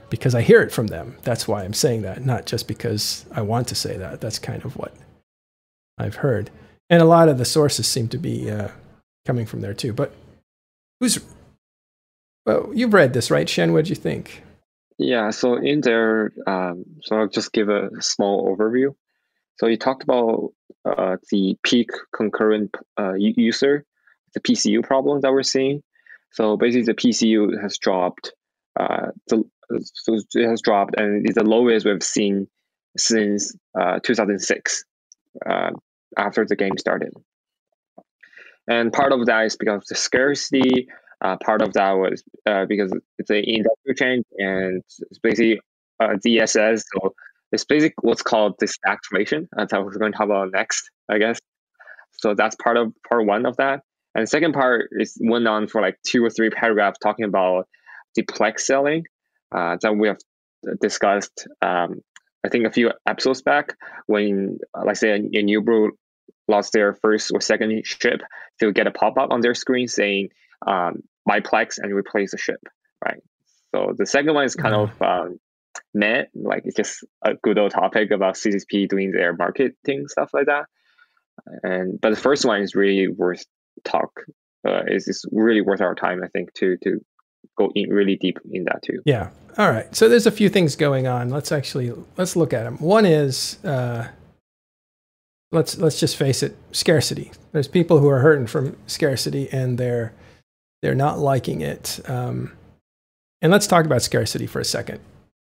because 0.10 0.36
I 0.36 0.42
hear 0.42 0.62
it 0.62 0.72
from 0.72 0.88
them. 0.88 1.18
That's 1.24 1.48
why 1.48 1.64
I'm 1.64 1.74
saying 1.74 2.02
that, 2.02 2.26
not 2.26 2.46
just 2.46 2.68
because 2.68 3.26
I 3.32 3.42
want 3.42 3.68
to 3.70 3.76
say 3.76 3.98
that. 3.98 4.22
That's 4.22 4.40
kind 4.40 4.64
of 4.66 4.76
what 4.76 4.94
I've 5.98 6.16
heard. 6.16 6.50
And 6.90 7.02
a 7.02 7.06
lot 7.06 7.30
of 7.30 7.38
the 7.38 7.46
sources 7.46 7.88
seem 7.88 8.08
to 8.10 8.18
be 8.18 8.50
uh, 8.50 8.70
coming 9.26 9.46
from 9.46 9.62
there 9.62 9.74
too. 9.74 9.94
But 9.94 10.14
who's 11.00 11.20
well, 12.46 12.72
you've 12.74 12.94
read 12.94 13.14
this, 13.14 13.30
right, 13.30 13.48
Shen? 13.48 13.74
What 13.74 13.86
do 13.86 13.90
you 13.90 13.96
think? 13.96 14.44
Yeah, 14.98 15.30
so 15.30 15.56
in 15.56 15.82
there, 15.82 16.34
um, 16.48 16.84
so 17.04 17.18
I'll 17.18 17.28
just 17.30 17.54
give 17.54 17.70
a 17.70 17.90
small 18.02 18.56
overview. 18.56 18.96
So 19.60 19.68
you 19.68 19.76
talked 19.76 20.04
about 20.04 20.54
uh, 20.86 21.18
the 21.32 21.58
peak 21.64 21.90
concurrent 22.16 22.74
uh, 22.98 23.14
user, 23.16 23.84
the 24.34 24.40
PCU 24.40 24.82
problem 24.82 25.20
that 25.20 25.34
we're 25.34 25.44
seeing. 25.44 25.84
So 26.32 26.56
basically, 26.56 26.84
the 26.84 26.94
PCU 26.94 27.62
has 27.62 27.78
dropped. 27.78 28.32
Uh, 28.80 29.08
so 29.28 29.50
it 29.70 30.48
has 30.48 30.62
dropped, 30.62 30.96
and 30.98 31.26
it's 31.26 31.36
the 31.36 31.44
lowest 31.44 31.86
we've 31.86 32.02
seen 32.02 32.48
since 32.98 33.54
uh, 33.78 34.00
2006, 34.02 34.86
uh, 35.46 35.72
after 36.18 36.46
the 36.46 36.56
game 36.56 36.78
started. 36.78 37.12
And 38.70 38.94
part 38.94 39.12
of 39.12 39.26
that 39.26 39.46
is 39.46 39.58
because 39.58 39.82
of 39.82 39.88
the 39.90 39.96
scarcity. 39.96 40.88
Uh, 41.20 41.36
part 41.44 41.62
of 41.62 41.74
that 41.74 41.92
was 41.98 42.24
because 42.70 42.94
it's 43.18 43.30
an 43.30 43.44
industrial 43.46 43.96
change 43.98 44.26
and 44.38 44.78
it's 44.78 45.20
basically 45.22 45.60
DSS. 46.02 46.84
So 46.94 47.14
it's 47.52 47.66
basically 47.66 47.96
what's 48.02 48.22
called 48.22 48.56
the 48.60 48.68
disactivation. 48.68 49.48
That's 49.56 49.74
what 49.74 49.86
we're 49.86 49.98
going 49.98 50.12
to 50.12 50.18
talk 50.18 50.26
about 50.26 50.52
next, 50.52 50.90
I 51.10 51.18
guess. 51.18 51.40
So 52.20 52.36
that's 52.36 52.56
part 52.56 52.78
of 52.78 52.94
part 53.08 53.26
one 53.26 53.46
of 53.46 53.58
that. 53.58 53.82
And 54.16 54.24
the 54.24 54.28
second 54.28 54.54
part 54.54 54.90
is 54.92 55.18
went 55.20 55.48
on 55.48 55.68
for 55.68 55.82
like 55.82 55.98
two 56.06 56.24
or 56.24 56.30
three 56.30 56.50
paragraphs 56.50 57.00
talking 57.00 57.26
about 57.26 57.68
the 58.16 58.24
plex 58.24 58.62
selling 58.62 59.06
uh, 59.56 59.78
that 59.82 59.94
we 59.94 60.08
have 60.08 60.18
discussed. 60.82 61.48
Um, 61.62 62.02
I 62.46 62.50
think 62.50 62.66
a 62.66 62.72
few 62.72 62.92
episodes 63.08 63.42
back 63.42 63.76
when, 64.08 64.60
uh, 64.74 64.84
like 64.86 64.96
say, 64.96 65.12
a, 65.12 65.16
a 65.16 65.44
new 65.44 65.62
brew 65.62 65.92
lost 66.48 66.74
their 66.74 66.94
first 66.94 67.32
or 67.34 67.42
second 67.42 67.86
ship, 67.86 68.22
they'll 68.60 68.72
get 68.72 68.88
a 68.88 68.92
pop 68.92 69.18
up 69.18 69.32
on 69.32 69.42
their 69.42 69.54
screen 69.54 69.88
saying 69.88 70.30
um, 70.66 71.04
"buy 71.26 71.40
Plex 71.40 71.78
and 71.78 71.94
replace 71.94 72.32
the 72.32 72.38
ship." 72.38 72.62
Right. 73.04 73.22
So 73.76 73.94
the 73.98 74.06
second 74.06 74.34
one 74.34 74.46
is 74.46 74.56
kind 74.56 74.74
mm-hmm. 74.74 75.04
of 75.04 75.28
um, 75.28 75.40
meh, 75.94 76.24
like 76.36 76.64
it's 76.66 76.76
just 76.76 77.06
a 77.24 77.34
good 77.36 77.58
old 77.58 77.72
topic 77.72 78.12
about 78.12 78.36
CCP 78.36 78.90
doing 78.90 79.12
their 79.12 79.36
marketing 79.36 80.08
stuff 80.08 80.32
like 80.34 80.48
that. 80.48 80.66
And 81.64 82.00
but 82.00 82.12
the 82.12 82.16
first 82.16 82.46
one 82.46 82.62
is 82.62 82.76
really 82.76 83.08
worth 83.08 83.46
talk. 83.84 84.22
Uh, 84.68 84.84
is 84.88 85.08
is 85.08 85.26
really 85.32 85.62
worth 85.62 85.82
our 85.82 85.96
time, 85.96 86.22
I 86.24 86.28
think, 86.28 86.54
to 86.56 86.78
to 86.84 87.00
go 87.58 87.72
in 87.76 87.90
really 87.90 88.18
deep 88.18 88.40
in 88.52 88.66
that 88.66 88.82
too. 88.84 89.00
Yeah. 89.06 89.30
All 89.58 89.70
right. 89.70 89.94
So 89.96 90.10
there's 90.10 90.28
a 90.28 90.32
few 90.32 90.50
things 90.50 90.76
going 90.76 91.08
on. 91.08 91.30
Let's 91.30 91.52
actually 91.52 91.94
let's 92.18 92.36
look 92.36 92.54
at 92.54 92.64
them. 92.64 92.78
One 92.78 93.06
is 93.06 93.64
uh, 93.64 94.08
let's 95.52 95.78
let's 95.78 96.00
just 96.00 96.18
face 96.18 96.44
it, 96.44 96.56
scarcity. 96.72 97.32
There's 97.52 97.68
people 97.68 98.00
who 98.00 98.10
are 98.10 98.20
hurting 98.20 98.48
from 98.48 98.78
scarcity 98.88 99.50
and 99.52 99.78
they're 99.78 100.14
they're 100.82 100.96
not 100.96 101.20
liking 101.20 101.62
it. 101.62 102.00
Um, 102.08 102.54
and 103.42 103.52
let's 103.52 103.68
talk 103.68 103.86
about 103.86 104.02
scarcity 104.02 104.48
for 104.48 104.60
a 104.60 104.66
second. 104.66 105.00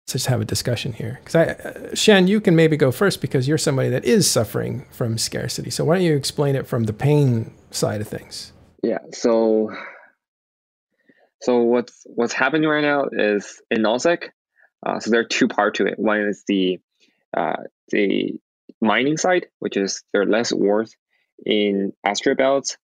Let's 0.07 0.13
just 0.13 0.27
have 0.27 0.39
a 0.39 0.45
discussion 0.45 0.93
here. 0.93 1.19
Because 1.21 1.35
I, 1.35 1.43
uh, 1.43 1.93
Shen, 1.93 2.27
you 2.27 2.39
can 2.39 2.55
maybe 2.55 2.77
go 2.77 2.93
first 2.93 3.19
because 3.19 3.45
you're 3.45 3.57
somebody 3.57 3.89
that 3.89 4.05
is 4.05 4.31
suffering 4.31 4.85
from 4.89 5.17
scarcity. 5.17 5.69
So 5.69 5.83
why 5.83 5.95
don't 5.95 6.05
you 6.05 6.15
explain 6.15 6.55
it 6.55 6.65
from 6.65 6.85
the 6.85 6.93
pain 6.93 7.53
side 7.71 7.99
of 7.99 8.07
things? 8.07 8.53
Yeah. 8.81 8.99
So, 9.11 9.69
so 11.41 11.57
what's 11.63 12.03
what's 12.05 12.31
happening 12.31 12.69
right 12.69 12.83
now 12.83 13.07
is 13.11 13.61
in 13.69 13.81
nullsec. 13.81 14.29
Uh, 14.85 15.01
so 15.01 15.11
there 15.11 15.19
are 15.19 15.25
two 15.25 15.49
parts 15.49 15.79
to 15.79 15.87
it. 15.87 15.99
One 15.99 16.21
is 16.21 16.41
the 16.47 16.79
uh, 17.35 17.63
the 17.89 18.39
mining 18.79 19.17
side, 19.17 19.47
which 19.59 19.75
is 19.75 20.03
they're 20.13 20.25
less 20.25 20.53
worth 20.53 20.95
in 21.45 21.91
asteroid 22.05 22.37
belts, 22.37 22.77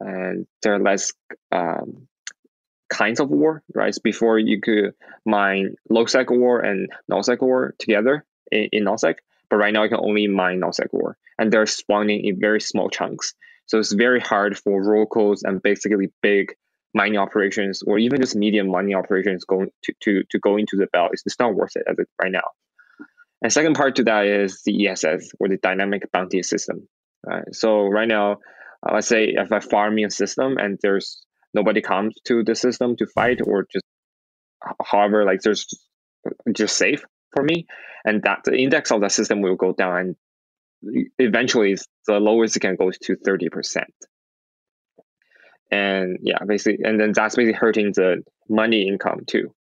and 0.00 0.44
there 0.62 0.74
are 0.74 0.80
less 0.80 1.12
um, 1.52 2.08
kinds 2.88 3.20
of 3.20 3.30
ore, 3.30 3.62
right? 3.74 3.94
Before 4.02 4.38
you 4.38 4.60
could 4.60 4.94
mine 5.24 5.74
low-sec 5.90 6.30
ore 6.30 6.60
and 6.60 6.88
null-sec 7.08 7.42
ore 7.42 7.74
together 7.78 8.24
in, 8.50 8.68
in 8.72 8.84
null-sec, 8.84 9.16
but 9.50 9.56
right 9.56 9.72
now 9.72 9.82
you 9.82 9.88
can 9.88 10.00
only 10.00 10.26
mine 10.26 10.60
null-sec 10.60 10.88
ore, 10.92 11.16
and 11.38 11.52
they're 11.52 11.66
spawning 11.66 12.24
in 12.24 12.40
very 12.40 12.60
small 12.60 12.88
chunks. 12.88 13.34
So 13.66 13.78
it's 13.78 13.92
very 13.92 14.20
hard 14.20 14.58
for 14.58 14.82
locals 14.82 15.42
and 15.42 15.62
basically 15.62 16.12
big 16.22 16.54
mining 16.92 17.18
operations 17.18 17.82
or 17.82 17.98
even 17.98 18.20
just 18.20 18.36
medium 18.36 18.68
mining 18.68 18.94
operations 18.94 19.44
going 19.44 19.70
to, 19.82 19.94
to, 20.02 20.22
to 20.30 20.38
go 20.38 20.56
into 20.56 20.76
the 20.76 20.86
belt. 20.86 21.10
It's, 21.12 21.22
it's 21.26 21.38
not 21.40 21.54
worth 21.54 21.76
it 21.76 21.84
as 21.88 21.98
it 21.98 22.08
right 22.22 22.30
now. 22.30 22.50
And 23.42 23.52
second 23.52 23.74
part 23.74 23.96
to 23.96 24.04
that 24.04 24.26
is 24.26 24.62
the 24.64 24.88
ESS 24.88 25.32
or 25.40 25.48
the 25.48 25.56
dynamic 25.56 26.10
bounty 26.12 26.42
system. 26.42 26.88
Right? 27.26 27.52
So 27.52 27.86
right 27.86 28.08
now, 28.08 28.38
uh, 28.86 28.94
let's 28.94 29.08
say 29.08 29.34
if 29.36 29.50
I 29.50 29.60
farming 29.60 30.04
a 30.04 30.10
system 30.10 30.56
and 30.56 30.78
there's 30.82 31.26
nobody 31.54 31.80
comes 31.80 32.14
to 32.24 32.42
the 32.44 32.54
system 32.54 32.96
to 32.96 33.06
fight 33.06 33.40
or 33.46 33.66
just 33.70 33.84
however 34.84 35.24
like 35.24 35.40
there's 35.42 35.66
just 36.52 36.76
safe 36.76 37.04
for 37.32 37.42
me 37.42 37.66
and 38.04 38.22
that 38.22 38.40
the 38.44 38.56
index 38.56 38.90
of 38.90 39.00
that 39.00 39.12
system 39.12 39.40
will 39.40 39.56
go 39.56 39.72
down 39.72 39.96
and 39.96 40.16
eventually 41.18 41.76
the 42.06 42.20
lowest 42.20 42.56
it 42.56 42.60
can 42.60 42.76
go 42.76 42.90
to 42.90 43.16
30%. 43.16 43.84
And 45.70 46.18
yeah, 46.22 46.38
basically, 46.46 46.84
and 46.84 47.00
then 47.00 47.12
that's 47.12 47.36
basically 47.36 47.54
hurting 47.54 47.92
the 47.92 48.22
money 48.48 48.86
income 48.86 49.20
too. 49.26 49.54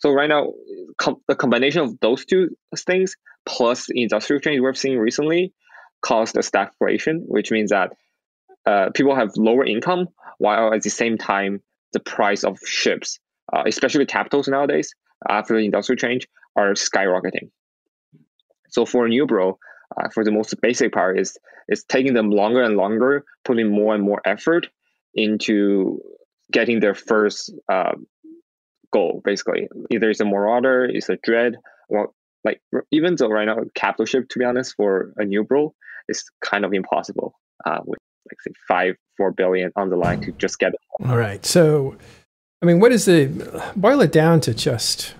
So 0.00 0.10
right 0.10 0.28
now, 0.28 0.52
com- 0.98 1.22
the 1.28 1.36
combination 1.36 1.82
of 1.82 2.00
those 2.00 2.24
two 2.24 2.56
things 2.76 3.14
plus 3.46 3.88
industrial 3.90 4.40
change 4.40 4.60
we've 4.60 4.76
seen 4.76 4.98
recently 4.98 5.52
caused 6.00 6.36
a 6.36 6.40
stagflation, 6.40 7.20
which 7.26 7.52
means 7.52 7.70
that 7.70 7.92
uh, 8.66 8.90
people 8.94 9.14
have 9.14 9.30
lower 9.36 9.64
income 9.64 10.08
while 10.38 10.72
at 10.72 10.82
the 10.82 10.90
same 10.90 11.18
time 11.18 11.60
the 11.92 12.00
price 12.00 12.44
of 12.44 12.58
ships, 12.64 13.18
uh, 13.52 13.62
especially 13.66 14.06
capitals 14.06 14.48
nowadays 14.48 14.94
after 15.28 15.56
the 15.56 15.64
industrial 15.64 15.96
change, 15.96 16.26
are 16.56 16.72
skyrocketing. 16.72 17.50
So 18.68 18.86
for 18.86 19.08
Newbro, 19.08 19.56
uh, 19.96 20.08
for 20.08 20.24
the 20.24 20.32
most 20.32 20.54
basic 20.60 20.92
part 20.92 21.18
is 21.18 21.36
it's 21.68 21.84
taking 21.84 22.14
them 22.14 22.30
longer 22.30 22.62
and 22.62 22.76
longer, 22.76 23.24
putting 23.44 23.70
more 23.70 23.94
and 23.94 24.02
more 24.02 24.20
effort 24.24 24.68
into 25.14 26.00
getting 26.50 26.80
their 26.80 26.94
first 26.94 27.52
uh, 27.70 27.92
goal. 28.92 29.20
Basically, 29.24 29.68
either 29.90 30.10
it's 30.10 30.20
a 30.20 30.24
Marauder, 30.24 30.84
it's 30.84 31.08
a 31.08 31.18
Dread, 31.22 31.56
or 31.88 32.10
like 32.44 32.60
even 32.90 33.14
though 33.16 33.28
right 33.28 33.44
now 33.44 33.58
capital 33.74 34.06
ship, 34.06 34.28
to 34.30 34.38
be 34.38 34.44
honest, 34.44 34.74
for 34.76 35.12
a 35.18 35.24
Newbro 35.24 35.72
is 36.08 36.24
kind 36.40 36.64
of 36.64 36.72
impossible 36.72 37.38
uh, 37.64 37.80
with 37.84 37.98
like 38.30 38.40
say 38.40 38.52
five, 38.68 38.96
four 39.16 39.32
billion 39.32 39.72
on 39.76 39.90
the 39.90 39.96
line 39.96 40.20
to 40.22 40.32
just 40.32 40.58
get 40.58 40.74
it. 40.74 40.80
All 41.06 41.16
right, 41.16 41.44
so 41.44 41.96
I 42.62 42.66
mean, 42.66 42.78
what 42.78 42.92
is 42.92 43.06
the 43.06 43.62
boil 43.74 44.00
it 44.00 44.12
down 44.12 44.40
to 44.42 44.54
just 44.54 45.14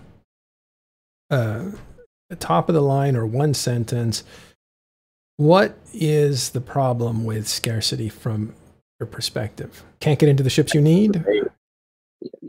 uh, 1.30 1.70
the 2.30 2.36
top 2.36 2.68
of 2.68 2.74
the 2.74 2.82
line 2.82 3.16
or 3.16 3.26
one 3.26 3.52
sentence? 3.52 4.22
What 5.38 5.76
is 5.92 6.50
the 6.50 6.60
problem 6.60 7.24
with 7.24 7.48
scarcity 7.48 8.08
from 8.08 8.54
your 9.00 9.08
perspective? 9.08 9.82
Can't 9.98 10.18
get 10.18 10.28
into 10.28 10.44
the 10.44 10.50
ships 10.50 10.72
you 10.72 10.80
need? 10.80 11.16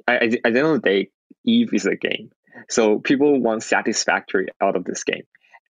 At 0.08 0.30
the 0.30 0.46
end 0.46 0.58
of 0.58 0.74
the 0.74 0.80
day, 0.84 1.10
Eve 1.44 1.74
is 1.74 1.88
a 1.88 1.96
game. 1.96 2.30
So 2.70 3.00
people 3.00 3.39
want 3.39 3.63
satisfactory 3.63 4.50
out 4.62 4.76
of 4.76 4.84
this 4.84 5.04
game. 5.04 5.24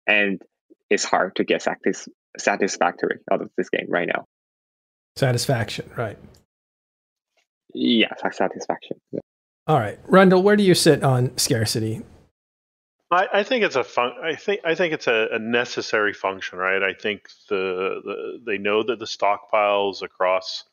And 0.07 0.41
it's 0.89 1.03
hard 1.03 1.35
to 1.35 1.43
get 1.43 1.61
satis- 1.61 2.07
satisfactory 2.37 3.19
out 3.29 3.41
of 3.41 3.49
this 3.57 3.69
game 3.69 3.87
right 3.89 4.07
now. 4.07 4.27
Satisfaction, 5.19 5.91
right. 5.97 6.17
Yeah, 7.73 8.07
satisfaction. 8.31 9.01
Yeah. 9.11 9.19
All 9.67 9.77
right. 9.77 9.99
Rundle, 10.07 10.41
where 10.41 10.55
do 10.55 10.63
you 10.63 10.73
sit 10.73 11.03
on 11.03 11.37
scarcity? 11.37 12.03
I, 13.11 13.27
I, 13.33 13.43
think 13.43 13.65
it's 13.65 13.75
a 13.75 13.83
fun. 13.83 14.13
I 14.23 14.35
think 14.35 14.61
I 14.63 14.75
think 14.75 14.93
it's 14.93 15.07
a, 15.07 15.27
a 15.33 15.37
necessary 15.37 16.13
function, 16.13 16.57
right? 16.57 16.81
I 16.81 16.93
think 16.93 17.27
the, 17.49 17.99
the 18.01 18.41
they 18.45 18.57
know 18.57 18.81
that 18.81 18.99
the 18.99 19.05
stockpiles 19.05 20.03
across 20.03 20.63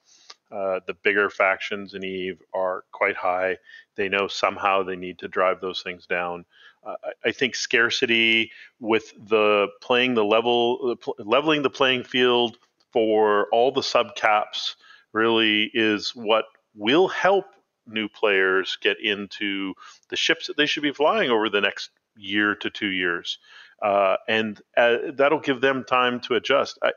uh, 0.53 0.79
the 0.87 0.95
bigger 1.03 1.29
factions 1.29 1.95
in 1.95 2.05
Eve 2.05 2.41
are 2.55 2.85
quite 2.93 3.17
high. 3.17 3.57
They 3.97 4.09
know 4.09 4.29
somehow 4.29 4.85
they 4.85 4.95
need 4.95 5.19
to 5.19 5.27
drive 5.27 5.61
those 5.61 5.83
things 5.83 6.07
down. 6.07 6.45
Uh, 6.85 6.95
I 7.25 7.33
think 7.33 7.57
scarcity 7.57 8.53
with 8.79 9.13
the 9.29 9.67
playing 9.83 10.15
the 10.15 10.25
level, 10.25 10.95
leveling 11.19 11.63
the 11.63 11.71
playing 11.71 12.05
field 12.05 12.59
for 12.97 13.47
all 13.53 13.71
the 13.71 13.83
subcaps 13.83 14.75
really 15.13 15.71
is 15.75 16.13
what 16.17 16.47
will 16.75 17.09
help 17.09 17.45
new 17.87 18.09
players 18.09 18.79
get 18.81 18.99
into 18.99 19.75
the 20.09 20.17
ships 20.17 20.47
that 20.47 20.57
they 20.57 20.65
should 20.65 20.83
be 20.83 20.95
flying 20.95 21.29
over 21.29 21.51
the 21.51 21.61
next 21.61 21.91
year 22.17 22.55
to 22.55 22.71
two 22.71 22.89
years, 22.89 23.39
uh, 23.83 24.17
and 24.31 24.63
uh, 24.79 24.97
that'll 25.13 25.41
give 25.41 25.61
them 25.61 25.85
time 25.85 26.21
to 26.21 26.37
adjust. 26.37 26.79
I, 26.83 26.93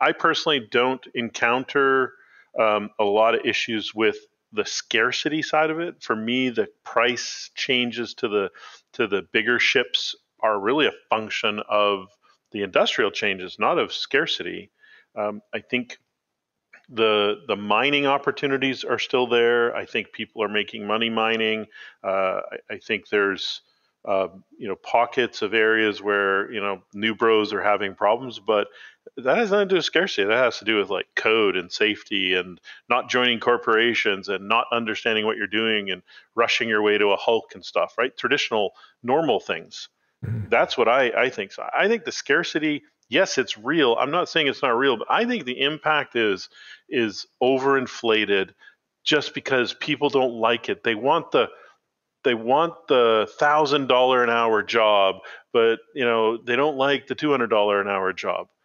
I 0.00 0.12
personally 0.12 0.66
don't 0.70 1.06
encounter 1.14 2.14
um, 2.58 2.88
a 2.98 3.04
lot 3.04 3.34
of 3.34 3.44
issues 3.44 3.94
with 3.94 4.16
the 4.54 4.64
scarcity 4.64 5.42
side 5.42 5.68
of 5.68 5.78
it. 5.78 6.02
For 6.02 6.16
me, 6.16 6.48
the 6.48 6.68
price 6.84 7.50
changes 7.54 8.14
to 8.14 8.28
the 8.28 8.50
to 8.94 9.06
the 9.06 9.26
bigger 9.30 9.58
ships 9.58 10.16
are 10.40 10.58
really 10.58 10.86
a 10.86 10.92
function 11.10 11.60
of 11.68 12.08
the 12.52 12.62
industrial 12.62 13.10
changes, 13.10 13.58
not 13.58 13.78
of 13.78 13.92
scarcity. 13.92 14.70
Um, 15.16 15.40
I 15.54 15.60
think 15.60 15.98
the 16.88 17.42
the 17.48 17.56
mining 17.56 18.06
opportunities 18.06 18.84
are 18.84 18.98
still 18.98 19.26
there. 19.26 19.74
I 19.74 19.86
think 19.86 20.12
people 20.12 20.42
are 20.42 20.48
making 20.48 20.86
money 20.86 21.10
mining. 21.10 21.66
Uh, 22.04 22.40
I, 22.70 22.74
I, 22.74 22.78
think 22.78 23.08
there's 23.08 23.62
uh, 24.04 24.28
you 24.56 24.68
know 24.68 24.76
pockets 24.76 25.42
of 25.42 25.52
areas 25.52 26.00
where 26.00 26.50
you 26.52 26.60
know 26.60 26.82
new 26.94 27.14
bros 27.14 27.52
are 27.52 27.62
having 27.62 27.94
problems, 27.94 28.38
but 28.38 28.68
that 29.16 29.36
has 29.36 29.50
nothing 29.50 29.68
to 29.68 29.72
do 29.72 29.76
with 29.76 29.84
scarcity. 29.84 30.28
That 30.28 30.36
has 30.36 30.58
to 30.58 30.64
do 30.64 30.76
with 30.76 30.90
like 30.90 31.06
code 31.16 31.56
and 31.56 31.72
safety 31.72 32.34
and 32.34 32.60
not 32.88 33.08
joining 33.10 33.40
corporations 33.40 34.28
and 34.28 34.48
not 34.48 34.66
understanding 34.70 35.26
what 35.26 35.36
you're 35.36 35.46
doing 35.46 35.90
and 35.90 36.02
rushing 36.34 36.68
your 36.68 36.82
way 36.82 36.98
to 36.98 37.08
a 37.08 37.16
Hulk 37.16 37.52
and 37.54 37.64
stuff, 37.64 37.94
right? 37.98 38.16
Traditional, 38.16 38.72
normal 39.02 39.40
things. 39.40 39.88
Mm-hmm. 40.24 40.48
That's 40.50 40.78
what 40.78 40.88
I, 40.88 41.10
I 41.10 41.30
think. 41.30 41.52
So 41.52 41.68
I 41.76 41.88
think 41.88 42.04
the 42.04 42.12
scarcity, 42.12 42.82
yes, 43.08 43.38
it's 43.38 43.58
real. 43.58 43.96
I'm 43.98 44.10
not 44.10 44.28
saying 44.28 44.48
it's 44.48 44.62
not 44.62 44.76
real, 44.76 44.96
but 44.96 45.10
I 45.10 45.24
think 45.24 45.44
the 45.44 45.60
impact 45.60 46.16
is 46.16 46.48
is 46.88 47.26
overinflated 47.42 48.50
just 49.04 49.34
because 49.34 49.74
people 49.74 50.08
don't 50.08 50.34
like 50.34 50.68
it. 50.68 50.82
They 50.82 50.94
want 50.94 51.30
the 51.30 51.48
they 52.24 52.34
want 52.34 52.74
the 52.88 53.28
thousand 53.38 53.86
dollar 53.86 54.24
an 54.24 54.30
hour 54.30 54.62
job, 54.62 55.16
but 55.52 55.78
you 55.94 56.04
know 56.04 56.36
they 56.36 56.56
don't 56.56 56.76
like 56.76 57.06
the 57.06 57.14
two 57.14 57.30
hundred 57.30 57.48
dollar 57.48 57.80
an 57.80 57.88
hour 57.88 58.12
job. 58.12 58.48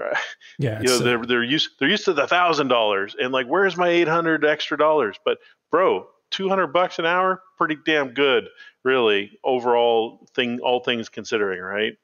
Right? 0.00 0.16
Yeah, 0.58 0.80
you 0.80 0.86
know 0.86 0.96
uh, 0.96 1.02
they're 1.02 1.26
they're 1.26 1.44
used 1.44 1.72
they're 1.78 1.88
used 1.88 2.06
to 2.06 2.14
the 2.14 2.26
thousand 2.26 2.68
dollars, 2.68 3.14
and 3.20 3.32
like 3.32 3.46
where's 3.46 3.76
my 3.76 3.88
eight 3.88 4.08
hundred 4.08 4.46
extra 4.46 4.78
dollars? 4.78 5.18
But 5.26 5.36
bro, 5.70 6.06
two 6.30 6.48
hundred 6.48 6.68
bucks 6.68 6.98
an 6.98 7.04
hour, 7.04 7.42
pretty 7.58 7.76
damn 7.84 8.14
good, 8.14 8.48
really. 8.82 9.38
Overall 9.44 10.26
thing, 10.34 10.58
all 10.60 10.80
things 10.80 11.10
considering, 11.10 11.60
right? 11.60 11.98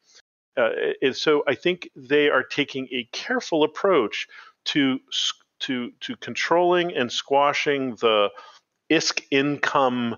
Uh, 0.57 0.71
it, 1.03 1.17
so 1.17 1.43
I 1.47 1.55
think 1.55 1.91
they 1.95 2.29
are 2.29 2.43
taking 2.43 2.89
a 2.91 3.09
careful 3.13 3.63
approach 3.63 4.27
to 4.67 4.99
to 5.61 5.91
to 6.01 6.17
controlling 6.17 6.95
and 6.97 7.11
squashing 7.11 7.97
the 7.97 8.31
ISK 8.91 9.23
income 9.31 10.17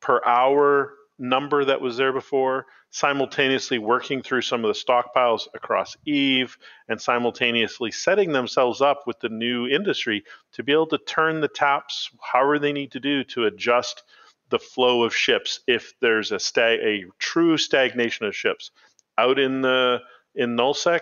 per 0.00 0.20
hour 0.24 0.94
number 1.18 1.64
that 1.64 1.80
was 1.80 1.96
there 1.96 2.12
before, 2.12 2.66
simultaneously 2.90 3.78
working 3.78 4.22
through 4.22 4.42
some 4.42 4.64
of 4.64 4.68
the 4.68 4.80
stockpiles 4.80 5.48
across 5.54 5.96
Eve, 6.06 6.56
and 6.88 7.00
simultaneously 7.00 7.90
setting 7.90 8.32
themselves 8.32 8.80
up 8.80 9.02
with 9.06 9.18
the 9.20 9.28
new 9.28 9.66
industry 9.66 10.22
to 10.52 10.62
be 10.62 10.72
able 10.72 10.86
to 10.86 10.98
turn 10.98 11.40
the 11.40 11.48
taps 11.48 12.10
however 12.20 12.58
they 12.58 12.72
need 12.72 12.92
to 12.92 13.00
do 13.00 13.24
to 13.24 13.46
adjust 13.46 14.04
the 14.50 14.58
flow 14.58 15.02
of 15.02 15.14
ships 15.14 15.60
if 15.66 15.92
there's 16.00 16.32
a 16.32 16.38
stag- 16.38 16.80
a 16.80 17.04
true 17.18 17.58
stagnation 17.58 18.26
of 18.26 18.34
ships 18.34 18.70
out 19.18 19.38
in 19.38 19.60
the 19.60 19.98
in 20.34 20.56
nullsec 20.56 21.00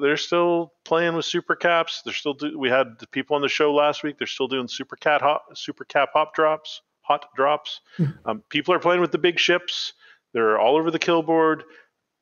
they're 0.00 0.16
still 0.16 0.72
playing 0.84 1.14
with 1.14 1.24
super 1.24 1.56
caps 1.56 2.02
they're 2.04 2.12
still 2.12 2.34
do, 2.34 2.58
we 2.58 2.68
had 2.68 2.98
the 2.98 3.06
people 3.06 3.34
on 3.34 3.42
the 3.42 3.48
show 3.48 3.72
last 3.72 4.02
week 4.02 4.18
they're 4.18 4.26
still 4.26 4.48
doing 4.48 4.68
super 4.68 4.96
cat 4.96 5.22
hop 5.22 5.44
super 5.54 5.84
cap 5.84 6.10
hop 6.12 6.34
drops 6.34 6.82
hot 7.04 7.28
drops. 7.36 7.80
Hmm. 7.96 8.04
Um, 8.24 8.42
people 8.48 8.74
are 8.74 8.80
playing 8.80 9.00
with 9.00 9.12
the 9.12 9.18
big 9.18 9.38
ships. 9.38 9.92
They're 10.32 10.58
all 10.58 10.76
over 10.76 10.90
the 10.90 10.98
kill 10.98 11.22
board. 11.22 11.62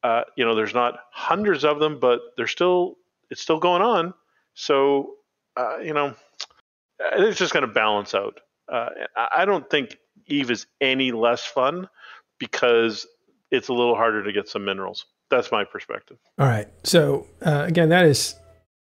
Uh, 0.02 0.22
you 0.36 0.44
know, 0.44 0.54
there's 0.54 0.74
not 0.74 0.98
hundreds 1.12 1.64
of 1.64 1.78
them, 1.78 1.98
but 1.98 2.20
they're 2.36 2.46
still 2.46 2.96
it's 3.30 3.40
still 3.40 3.58
going 3.58 3.80
on. 3.80 4.12
So 4.54 5.14
uh, 5.56 5.78
you 5.78 5.94
know, 5.94 6.14
it's 7.14 7.38
just 7.38 7.52
going 7.52 7.66
to 7.66 7.72
balance 7.72 8.14
out. 8.14 8.40
Uh, 8.70 8.88
I 9.32 9.44
don't 9.44 9.68
think 9.70 9.96
Eve 10.26 10.50
is 10.50 10.66
any 10.80 11.12
less 11.12 11.44
fun 11.44 11.88
because 12.38 13.06
it's 13.50 13.68
a 13.68 13.72
little 13.72 13.94
harder 13.94 14.24
to 14.24 14.32
get 14.32 14.48
some 14.48 14.64
minerals. 14.64 15.06
That's 15.32 15.50
my 15.50 15.64
perspective. 15.64 16.18
All 16.38 16.46
right. 16.46 16.68
So 16.84 17.26
uh, 17.40 17.64
again, 17.66 17.88
that 17.88 18.04
is 18.04 18.36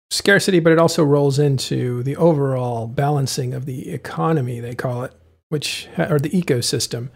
scarcity, 0.09 0.61
but 0.61 0.71
it 0.71 0.79
also 0.79 1.03
rolls 1.03 1.39
into 1.39 2.03
the 2.03 2.15
overall 2.15 2.87
balancing 2.87 3.53
of 3.53 3.65
the 3.65 3.89
economy. 3.91 4.61
They 4.61 4.73
call 4.73 5.03
it 5.03 5.13
which 5.49 5.89
or 5.97 6.19
the 6.19 6.29
ecosystem, 6.29 7.09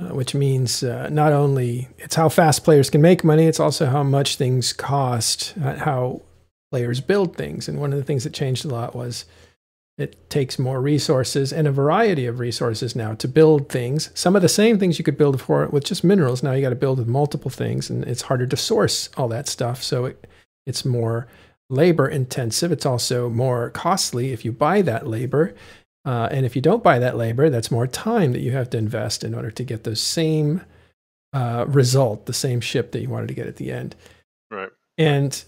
uh, 0.00 0.14
which 0.14 0.36
means 0.36 0.84
uh, 0.84 1.08
not 1.10 1.32
only 1.32 1.88
it's 1.98 2.14
how 2.14 2.28
fast 2.28 2.62
players 2.62 2.90
can 2.90 3.02
make 3.02 3.24
money, 3.24 3.46
it's 3.46 3.60
also 3.60 3.86
how 3.86 4.04
much 4.04 4.36
things 4.36 4.72
cost, 4.72 5.54
uh, 5.60 5.76
how 5.76 6.22
players 6.70 7.00
build 7.00 7.36
things. 7.36 7.68
And 7.68 7.80
one 7.80 7.92
of 7.92 7.98
the 7.98 8.04
things 8.04 8.22
that 8.22 8.32
changed 8.32 8.64
a 8.64 8.68
lot 8.68 8.94
was 8.94 9.24
it 10.00 10.30
takes 10.30 10.58
more 10.58 10.80
resources 10.80 11.52
and 11.52 11.68
a 11.68 11.72
variety 11.72 12.24
of 12.24 12.38
resources 12.38 12.96
now 12.96 13.14
to 13.14 13.28
build 13.28 13.68
things. 13.68 14.10
Some 14.14 14.34
of 14.34 14.40
the 14.40 14.48
same 14.48 14.78
things 14.78 14.98
you 14.98 15.04
could 15.04 15.18
build 15.18 15.36
before 15.36 15.66
with 15.66 15.84
just 15.84 16.02
minerals. 16.02 16.42
Now 16.42 16.52
you 16.52 16.62
got 16.62 16.70
to 16.70 16.74
build 16.74 16.98
with 16.98 17.06
multiple 17.06 17.50
things, 17.50 17.90
and 17.90 18.02
it's 18.04 18.22
harder 18.22 18.46
to 18.46 18.56
source 18.56 19.10
all 19.18 19.28
that 19.28 19.46
stuff. 19.46 19.82
So 19.82 20.06
it, 20.06 20.26
it's 20.66 20.86
more 20.86 21.28
labor 21.68 22.08
intensive. 22.08 22.72
It's 22.72 22.86
also 22.86 23.28
more 23.28 23.68
costly 23.70 24.32
if 24.32 24.42
you 24.42 24.52
buy 24.52 24.80
that 24.82 25.06
labor. 25.06 25.54
Uh, 26.06 26.30
and 26.30 26.46
if 26.46 26.56
you 26.56 26.62
don't 26.62 26.82
buy 26.82 26.98
that 26.98 27.18
labor, 27.18 27.50
that's 27.50 27.70
more 27.70 27.86
time 27.86 28.32
that 28.32 28.40
you 28.40 28.52
have 28.52 28.70
to 28.70 28.78
invest 28.78 29.22
in 29.22 29.34
order 29.34 29.50
to 29.50 29.62
get 29.62 29.84
the 29.84 29.94
same 29.94 30.62
uh, 31.34 31.66
result, 31.68 32.24
the 32.24 32.32
same 32.32 32.62
ship 32.62 32.92
that 32.92 33.02
you 33.02 33.10
wanted 33.10 33.28
to 33.28 33.34
get 33.34 33.46
at 33.46 33.56
the 33.56 33.70
end. 33.70 33.94
Right. 34.50 34.70
And 34.96 35.44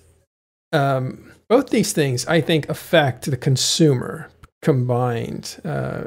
um, 0.72 1.32
both 1.48 1.70
these 1.70 1.94
things, 1.94 2.26
I 2.26 2.42
think, 2.42 2.68
affect 2.68 3.30
the 3.30 3.36
consumer 3.38 4.28
combined. 4.62 5.60
Uh, 5.64 6.04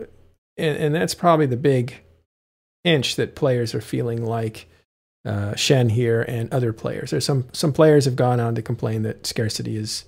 and, 0.57 0.77
and 0.77 0.95
that's 0.95 1.13
probably 1.13 1.45
the 1.45 1.57
big 1.57 1.95
inch 2.83 3.15
that 3.17 3.35
players 3.35 3.75
are 3.75 3.81
feeling 3.81 4.25
like 4.25 4.67
uh, 5.25 5.55
Shen 5.55 5.89
here 5.89 6.21
and 6.21 6.51
other 6.53 6.71
players. 6.71 7.11
There's 7.11 7.25
some 7.25 7.47
some 7.51 7.73
players 7.73 8.05
have 8.05 8.15
gone 8.15 8.39
on 8.39 8.55
to 8.55 8.61
complain 8.61 9.03
that 9.03 9.25
scarcity 9.25 9.75
is 9.75 10.05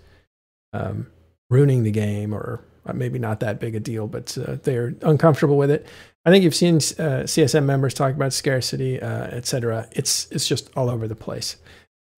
um, 0.74 1.08
ruining 1.50 1.84
the 1.84 1.92
game, 1.92 2.34
or 2.34 2.64
uh, 2.86 2.94
maybe 2.94 3.18
not 3.18 3.40
that 3.40 3.60
big 3.60 3.76
a 3.76 3.80
deal, 3.80 4.08
but 4.08 4.38
uh, 4.38 4.58
they're 4.64 4.94
uncomfortable 5.02 5.58
with 5.58 5.72
it. 5.72 5.88
I 6.24 6.30
think 6.30 6.44
you've 6.44 6.56
seen 6.56 6.76
uh, 6.76 7.24
CSM 7.26 7.66
members 7.66 7.94
talk 7.94 8.14
about 8.14 8.32
scarcity, 8.32 9.02
uh, 9.02 9.28
etc. 9.28 9.88
It's 9.92 10.28
it's 10.32 10.48
just 10.48 10.70
all 10.76 10.90
over 10.90 11.08
the 11.08 11.16
place. 11.16 11.58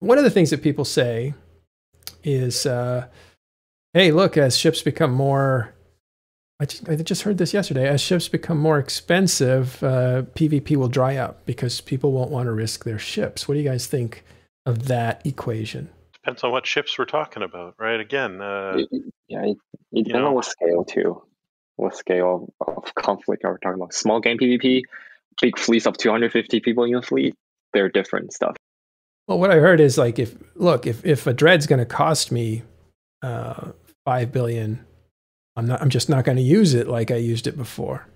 One 0.00 0.18
of 0.18 0.24
the 0.24 0.30
things 0.30 0.50
that 0.50 0.62
people 0.62 0.84
say 0.84 1.32
is, 2.22 2.66
uh, 2.66 3.06
"Hey, 3.94 4.12
look, 4.12 4.36
as 4.36 4.58
ships 4.58 4.82
become 4.82 5.12
more 5.12 5.72
I 6.60 6.66
just, 6.66 6.88
I 6.90 6.96
just 6.96 7.22
heard 7.22 7.38
this 7.38 7.54
yesterday. 7.54 7.88
As 7.88 8.02
ships 8.02 8.28
become 8.28 8.58
more 8.58 8.78
expensive, 8.78 9.82
uh, 9.82 10.22
PvP 10.34 10.76
will 10.76 10.88
dry 10.88 11.16
up 11.16 11.44
because 11.46 11.80
people 11.80 12.12
won't 12.12 12.30
want 12.30 12.46
to 12.46 12.52
risk 12.52 12.84
their 12.84 12.98
ships. 12.98 13.48
What 13.48 13.54
do 13.54 13.60
you 13.60 13.68
guys 13.68 13.86
think 13.86 14.24
of 14.66 14.86
that 14.88 15.24
equation? 15.24 15.88
Depends 16.12 16.44
on 16.44 16.52
what 16.52 16.66
ships 16.66 16.98
we're 16.98 17.06
talking 17.06 17.42
about, 17.42 17.76
right? 17.78 17.98
Again, 17.98 18.42
uh, 18.42 18.76
yeah, 19.26 19.46
it, 19.46 19.56
it 19.92 20.04
depends 20.04 20.26
on 20.26 20.34
what 20.34 20.44
scale 20.44 20.84
too. 20.84 21.22
What 21.76 21.96
scale 21.96 22.52
of 22.60 22.94
conflict 22.94 23.42
are 23.46 23.52
we 23.52 23.58
talking 23.62 23.80
about? 23.80 23.94
Small 23.94 24.20
game 24.20 24.36
PvP, 24.36 24.82
big 25.40 25.58
fleets 25.58 25.86
of 25.86 25.96
250 25.96 26.60
people 26.60 26.84
in 26.84 26.94
a 26.94 27.00
fleet, 27.00 27.34
they're 27.72 27.88
different 27.88 28.34
stuff. 28.34 28.54
Well, 29.26 29.38
what 29.38 29.50
I 29.50 29.56
heard 29.56 29.80
is 29.80 29.96
like 29.96 30.18
if 30.18 30.36
look 30.56 30.86
if 30.86 31.06
if 31.06 31.26
a 31.26 31.32
dread's 31.32 31.66
going 31.66 31.78
to 31.78 31.86
cost 31.86 32.30
me 32.30 32.64
uh, 33.22 33.72
five 34.04 34.30
billion 34.30 34.84
I'm 35.60 35.66
not. 35.66 35.82
I'm 35.82 35.90
just 35.90 36.08
not 36.08 36.24
going 36.24 36.38
to 36.38 36.42
use 36.42 36.72
it 36.72 36.88
like 36.88 37.10
I 37.10 37.16
used 37.16 37.46
it 37.46 37.54
before. 37.54 38.06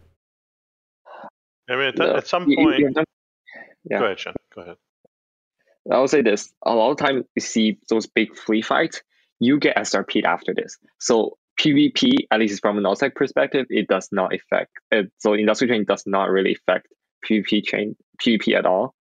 I 1.68 1.76
mean, 1.76 1.83
at, 1.88 1.98
yeah. 1.98 2.16
at 2.16 2.26
some 2.26 2.46
point. 2.46 2.96
yeah. 3.90 3.98
Go 3.98 4.04
ahead, 4.07 4.18
Sean. 4.18 4.35
Go 4.54 4.62
ahead. 4.62 4.76
I 5.92 5.98
will 5.98 6.09
say 6.09 6.22
this: 6.22 6.50
a 6.64 6.74
lot 6.74 6.90
of 6.92 6.96
time 6.96 7.26
you 7.35 7.42
see 7.42 7.78
those 7.90 8.07
big 8.07 8.35
free 8.35 8.62
fights, 8.62 9.02
you 9.40 9.59
get 9.59 9.76
SRP 9.76 10.24
after 10.24 10.54
this. 10.54 10.78
So 11.00 11.37
PvP, 11.61 12.26
at 12.30 12.40
least 12.40 12.62
from 12.62 12.78
an 12.78 12.87
outside 12.87 13.14
perspective, 13.14 13.66
it 13.68 13.88
does 13.88 14.09
not 14.11 14.35
affect. 14.35 14.72
It, 14.90 15.12
so 15.18 15.35
industry 15.35 15.68
chain 15.68 15.85
does 15.85 16.04
not 16.07 16.30
really 16.30 16.54
affect 16.54 16.88
PvP 17.28 17.62
chain 17.62 17.94
PvP 18.22 18.54
at 18.57 18.64
all, 18.64 18.94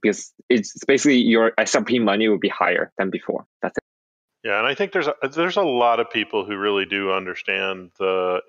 because 0.00 0.32
it's 0.48 0.76
basically 0.84 1.16
your 1.16 1.50
SRP 1.58 2.00
money 2.00 2.28
will 2.28 2.38
be 2.38 2.48
higher 2.48 2.92
than 2.98 3.10
before. 3.10 3.46
That's 3.62 3.76
it. 3.76 3.84
Yeah, 4.42 4.58
and 4.58 4.66
I 4.66 4.74
think 4.74 4.92
there's 4.92 5.06
a, 5.06 5.14
there's 5.34 5.56
a 5.56 5.62
lot 5.62 6.00
of 6.00 6.10
people 6.10 6.44
who 6.44 6.56
really 6.56 6.86
do 6.86 7.12
understand 7.12 7.90
the. 7.98 8.40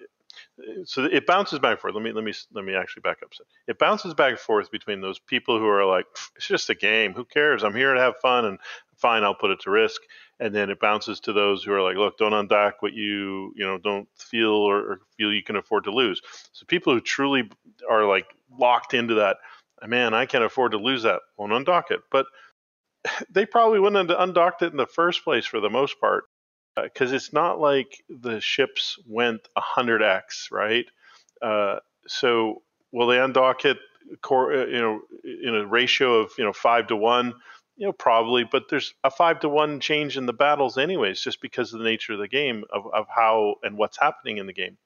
So 0.85 1.05
it 1.05 1.25
bounces 1.25 1.59
back 1.59 1.71
and 1.71 1.79
forth. 1.79 1.93
Let 1.93 2.03
me 2.03 2.13
let 2.13 2.23
me 2.23 2.33
let 2.53 2.63
me 2.63 2.75
actually 2.75 3.01
back 3.01 3.17
up. 3.23 3.33
It 3.67 3.77
bounces 3.77 4.13
back 4.13 4.31
and 4.31 4.39
forth 4.39 4.71
between 4.71 5.01
those 5.01 5.19
people 5.19 5.59
who 5.59 5.67
are 5.67 5.85
like, 5.85 6.05
it's 6.35 6.47
just 6.47 6.69
a 6.69 6.75
game. 6.75 7.13
Who 7.13 7.25
cares? 7.25 7.63
I'm 7.63 7.75
here 7.75 7.93
to 7.93 7.99
have 7.99 8.17
fun, 8.21 8.45
and 8.45 8.59
fine, 8.95 9.23
I'll 9.23 9.35
put 9.35 9.51
it 9.51 9.59
to 9.61 9.71
risk. 9.71 10.01
And 10.39 10.55
then 10.55 10.69
it 10.69 10.79
bounces 10.79 11.19
to 11.21 11.33
those 11.33 11.63
who 11.63 11.73
are 11.73 11.81
like, 11.81 11.97
look, 11.97 12.17
don't 12.17 12.31
undock 12.33 12.73
what 12.79 12.93
you 12.93 13.53
you 13.55 13.65
know 13.65 13.77
don't 13.77 14.07
feel 14.15 14.51
or, 14.53 14.77
or 14.77 15.01
feel 15.17 15.33
you 15.33 15.43
can 15.43 15.57
afford 15.57 15.83
to 15.85 15.91
lose. 15.91 16.21
So 16.53 16.65
people 16.65 16.93
who 16.93 17.01
truly 17.01 17.49
are 17.89 18.05
like 18.05 18.27
locked 18.57 18.93
into 18.93 19.15
that, 19.15 19.37
man, 19.85 20.13
I 20.13 20.25
can't 20.25 20.43
afford 20.43 20.71
to 20.71 20.77
lose 20.77 21.03
that. 21.03 21.21
Won't 21.37 21.51
undock 21.51 21.91
it, 21.91 21.99
but 22.11 22.27
they 23.29 23.45
probably 23.45 23.79
wouldn't 23.79 24.09
have 24.09 24.19
undocked 24.19 24.61
it 24.61 24.71
in 24.71 24.77
the 24.77 24.87
first 24.87 25.23
place 25.23 25.45
for 25.45 25.59
the 25.59 25.69
most 25.69 25.99
part 25.99 26.25
because 26.81 27.11
uh, 27.11 27.15
it's 27.15 27.33
not 27.33 27.59
like 27.59 28.01
the 28.09 28.39
ships 28.39 28.97
went 29.07 29.41
100x 29.57 30.51
right? 30.51 30.85
Uh, 31.41 31.77
so 32.07 32.61
will 32.91 33.07
they 33.07 33.17
undock 33.17 33.65
it 33.65 33.77
core 34.21 34.53
uh, 34.53 34.65
you 34.65 34.79
know 34.79 35.01
in 35.23 35.55
a 35.55 35.65
ratio 35.65 36.19
of 36.19 36.31
you 36.37 36.43
know 36.43 36.53
five 36.53 36.87
to 36.87 36.95
one? 36.95 37.33
You 37.77 37.87
know 37.87 37.93
probably 37.93 38.43
but 38.43 38.69
there's 38.69 38.93
a 39.03 39.11
five 39.11 39.39
to 39.41 39.49
one 39.49 39.79
change 39.79 40.17
in 40.17 40.25
the 40.25 40.33
battles 40.33 40.77
anyways 40.77 41.21
just 41.21 41.41
because 41.41 41.73
of 41.73 41.79
the 41.79 41.85
nature 41.85 42.13
of 42.13 42.19
the 42.19 42.27
game 42.27 42.63
of, 42.71 42.85
of 42.93 43.07
how 43.13 43.55
and 43.63 43.77
what's 43.77 43.97
happening 43.99 44.37
in 44.37 44.45
the 44.45 44.53
game. 44.53 44.77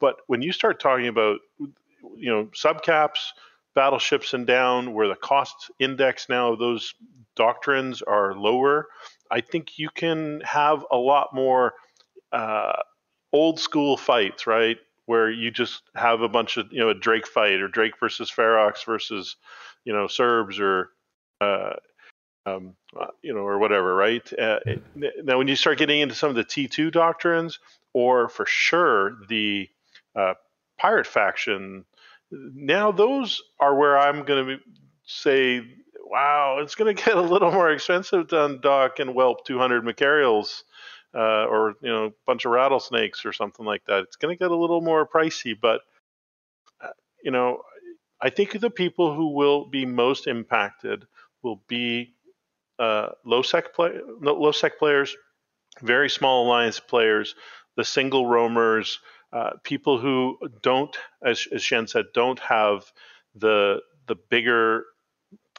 But 0.00 0.16
when 0.26 0.42
you 0.42 0.52
start 0.52 0.80
talking 0.80 1.08
about 1.08 1.38
you 1.58 2.30
know 2.30 2.50
subcaps 2.54 3.30
battleships 3.78 4.34
and 4.34 4.44
down 4.44 4.92
where 4.92 5.06
the 5.06 5.14
cost 5.14 5.70
index 5.78 6.28
now 6.28 6.52
of 6.52 6.58
those 6.58 6.94
doctrines 7.36 8.02
are 8.02 8.34
lower, 8.34 8.88
I 9.30 9.40
think 9.40 9.78
you 9.78 9.88
can 9.94 10.40
have 10.40 10.84
a 10.90 10.96
lot 10.96 11.28
more 11.32 11.74
uh, 12.32 12.72
old 13.32 13.60
school 13.60 13.96
fights, 13.96 14.48
right? 14.48 14.78
Where 15.06 15.30
you 15.30 15.52
just 15.52 15.82
have 15.94 16.22
a 16.22 16.28
bunch 16.28 16.56
of, 16.56 16.72
you 16.72 16.80
know, 16.80 16.88
a 16.88 16.94
Drake 16.94 17.28
fight 17.28 17.60
or 17.60 17.68
Drake 17.68 18.00
versus 18.00 18.32
Ferox 18.36 18.84
versus, 18.84 19.36
you 19.84 19.92
know, 19.92 20.06
Cerbs 20.06 20.58
or, 20.58 20.90
uh, 21.40 21.74
um, 22.46 22.74
you 23.22 23.32
know, 23.32 23.42
or 23.42 23.60
whatever, 23.60 23.94
right? 23.94 24.28
Uh, 24.36 24.58
it, 24.66 24.82
now, 25.24 25.38
when 25.38 25.46
you 25.46 25.54
start 25.54 25.78
getting 25.78 26.00
into 26.00 26.16
some 26.16 26.30
of 26.30 26.34
the 26.34 26.44
T2 26.44 26.90
doctrines, 26.90 27.60
or 27.92 28.28
for 28.28 28.44
sure 28.44 29.18
the 29.28 29.68
uh, 30.16 30.34
pirate 30.78 31.06
faction, 31.06 31.84
now 32.30 32.92
those 32.92 33.42
are 33.60 33.74
where 33.74 33.98
I'm 33.98 34.24
going 34.24 34.46
to 34.46 34.56
say 35.04 35.62
wow, 36.10 36.58
it's 36.60 36.74
going 36.74 36.94
to 36.96 37.02
get 37.02 37.16
a 37.16 37.22
little 37.22 37.52
more 37.52 37.70
expensive 37.70 38.28
to 38.28 38.36
undock 38.36 38.98
and 38.98 39.10
whelp 39.10 39.44
200 39.44 39.84
Machariels 39.84 40.64
uh, 41.14 41.46
or 41.46 41.74
you 41.82 41.88
know 41.88 42.06
a 42.06 42.12
bunch 42.26 42.44
of 42.44 42.52
rattlesnakes 42.52 43.24
or 43.24 43.32
something 43.32 43.64
like 43.64 43.82
that. 43.86 44.04
It's 44.04 44.16
going 44.16 44.34
to 44.34 44.38
get 44.38 44.50
a 44.50 44.56
little 44.56 44.80
more 44.80 45.06
pricey, 45.06 45.54
but 45.60 45.80
uh, 46.82 46.88
you 47.22 47.30
know, 47.30 47.62
I 48.20 48.30
think 48.30 48.58
the 48.58 48.70
people 48.70 49.14
who 49.14 49.34
will 49.34 49.66
be 49.66 49.86
most 49.86 50.26
impacted 50.26 51.06
will 51.42 51.62
be 51.68 52.14
uh, 52.78 53.10
low 53.24 53.42
sec 53.42 53.74
play, 53.74 53.92
low 54.20 54.52
sec 54.52 54.78
players, 54.78 55.16
very 55.82 56.10
small 56.10 56.46
alliance 56.46 56.80
players, 56.80 57.34
the 57.76 57.84
single 57.84 58.26
roamers, 58.26 58.98
uh, 59.32 59.50
people 59.62 59.98
who 59.98 60.38
don't, 60.62 60.96
as, 61.24 61.46
as 61.52 61.62
Shen 61.62 61.86
said, 61.86 62.06
don't 62.14 62.38
have 62.40 62.90
the 63.34 63.80
the 64.06 64.16
bigger 64.30 64.84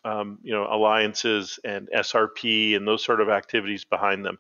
um, 0.04 0.40
you 0.42 0.54
know 0.54 0.68
alliances 0.70 1.60
and 1.64 1.90
SRP 1.96 2.76
and 2.76 2.88
those 2.88 3.04
sort 3.04 3.22
of 3.22 3.30
activities 3.30 3.86
behind 3.86 4.26
them. 4.26 4.38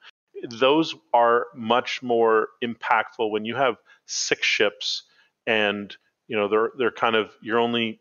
Those 0.49 0.95
are 1.13 1.47
much 1.55 2.01
more 2.01 2.49
impactful 2.63 3.29
when 3.29 3.45
you 3.45 3.55
have 3.55 3.75
six 4.05 4.45
ships 4.45 5.03
and 5.45 5.95
you 6.27 6.37
know 6.37 6.47
they're 6.47 6.71
they're 6.77 6.91
kind 6.91 7.15
of 7.15 7.31
you're 7.41 7.59
only 7.59 7.99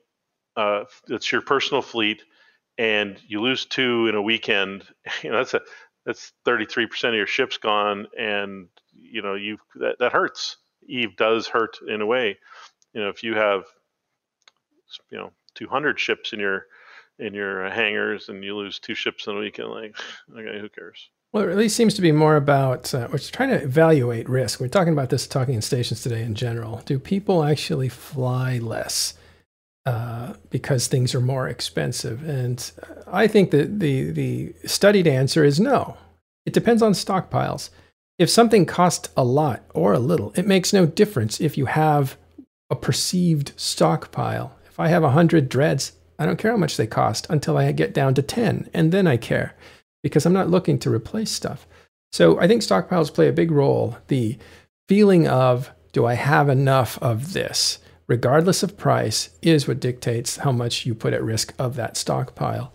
uh, 0.57 0.85
it's 1.09 1.31
your 1.31 1.43
personal 1.43 1.83
fleet 1.83 2.25
and 2.79 3.21
you 3.27 3.41
lose 3.41 3.67
two 3.67 4.07
in 4.09 4.15
a 4.15 4.23
weekend. 4.23 4.85
You 5.23 5.31
know 5.31 5.39
that's 5.39 5.55
a 5.55 5.61
that's 6.07 6.33
33% 6.47 7.09
of 7.09 7.15
your 7.15 7.27
ships 7.27 7.59
gone 7.59 8.07
and 8.19 8.69
you 8.95 9.21
know 9.21 9.35
you 9.35 9.59
that, 9.77 9.99
that 9.99 10.13
hurts. 10.13 10.57
Eve 10.89 11.17
does 11.17 11.47
hurt 11.47 11.79
in 11.87 12.01
a 12.01 12.07
way. 12.07 12.39
You 12.95 13.03
know 13.03 13.09
if 13.09 13.23
you 13.23 13.35
have 13.35 13.65
you 15.11 15.19
know 15.19 15.33
200 15.55 16.01
ships 16.01 16.33
in 16.33 16.41
your 16.41 16.67
in 17.19 17.35
your 17.35 17.69
hangars 17.69 18.29
and 18.29 18.45
you 18.45 18.57
lose 18.57 18.79
two 18.79 18.95
ships 18.95 19.27
in 19.27 19.37
a 19.37 19.41
weekend, 19.41 19.71
like, 19.71 19.97
okay, 20.37 20.59
who 20.61 20.69
cares? 20.69 21.11
Well, 21.33 21.43
it 21.43 21.47
really 21.47 21.69
seems 21.69 21.95
to 21.95 22.03
be 22.03 22.13
more 22.13 22.37
about 22.37 22.95
uh, 22.95 23.09
we're 23.13 23.19
trying 23.19 23.51
to 23.51 23.63
evaluate 23.63 24.29
risk. 24.29 24.61
We're 24.61 24.69
talking 24.69 24.95
about 24.95 25.11
this 25.11 25.27
talking 25.27 25.55
in 25.55 25.63
stations 25.63 26.03
today 26.03 26.23
in 26.23 26.35
general. 26.35 26.81
Do 26.87 26.99
people 26.99 27.45
actually 27.45 27.91
fly 27.91 28.59
less 28.59 29.13
uh, 29.85 30.35
because 30.49 30.87
things 30.87 31.15
are 31.15 31.21
more 31.21 31.47
expensive? 31.47 32.27
And 32.27 32.71
I 33.07 33.27
think 33.27 33.51
that 33.51 33.79
the 33.79 34.11
the 34.11 34.55
studied 34.65 35.07
answer 35.07 35.45
is 35.45 35.61
no. 35.61 35.99
It 36.47 36.55
depends 36.55 36.81
on 36.81 36.93
stockpiles. 36.93 37.69
If 38.19 38.29
something 38.29 38.67
costs 38.67 39.09
a 39.17 39.23
lot 39.23 39.63
or 39.75 39.93
a 39.93 40.01
little, 40.01 40.33
it 40.35 40.47
makes 40.47 40.73
no 40.73 40.87
difference 40.87 41.41
if 41.41 41.57
you 41.57 41.67
have 41.67 42.17
a 42.69 42.75
perceived 42.75 43.53
stockpile. 43.57 44.57
If 44.67 44.81
I 44.81 44.89
have 44.89 45.05
a 45.05 45.11
hundred 45.11 45.49
dreads, 45.49 45.93
I 46.19 46.27
don't 46.27 46.39
care 46.39 46.51
how 46.51 46.57
much 46.57 46.77
they 46.77 46.87
cost 46.89 47.29
until 47.31 47.57
I 47.57 47.71
get 47.71 47.95
down 47.95 48.15
to 48.15 48.23
10, 48.23 48.71
and 48.75 48.91
then 48.91 49.07
I 49.07 49.17
care 49.17 49.55
because 50.03 50.27
I'm 50.27 50.33
not 50.33 50.51
looking 50.51 50.79
to 50.81 50.93
replace 50.93 51.31
stuff. 51.31 51.67
So 52.11 52.41
I 52.41 52.49
think 52.49 52.63
stockpiles 52.63 53.15
play 53.15 53.29
a 53.29 53.33
big 53.33 53.53
role. 53.53 53.99
The 54.09 54.37
feeling 54.89 55.29
of, 55.29 55.71
do 55.93 56.05
I 56.05 56.15
have 56.15 56.49
enough 56.49 56.99
of 57.01 57.35
this, 57.35 57.79
regardless 58.09 58.65
of 58.65 58.77
price, 58.77 59.31
is 59.43 59.69
what 59.69 59.79
dictates 59.79 60.39
how 60.39 60.51
much 60.51 60.87
you 60.87 60.95
put 60.95 61.13
at 61.13 61.23
risk 61.23 61.55
of 61.57 61.77
that 61.77 61.97
stockpile. 61.97 62.73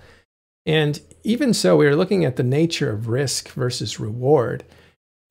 And 0.65 1.01
even 1.23 1.53
so, 1.53 1.75
we 1.75 1.88
are 1.88 1.95
looking 1.97 2.23
at 2.23 2.38
the 2.38 2.43
nature 2.43 2.91
of 2.91 3.10
risk 3.10 3.49
versus 3.49 3.99
reward. 3.99 4.63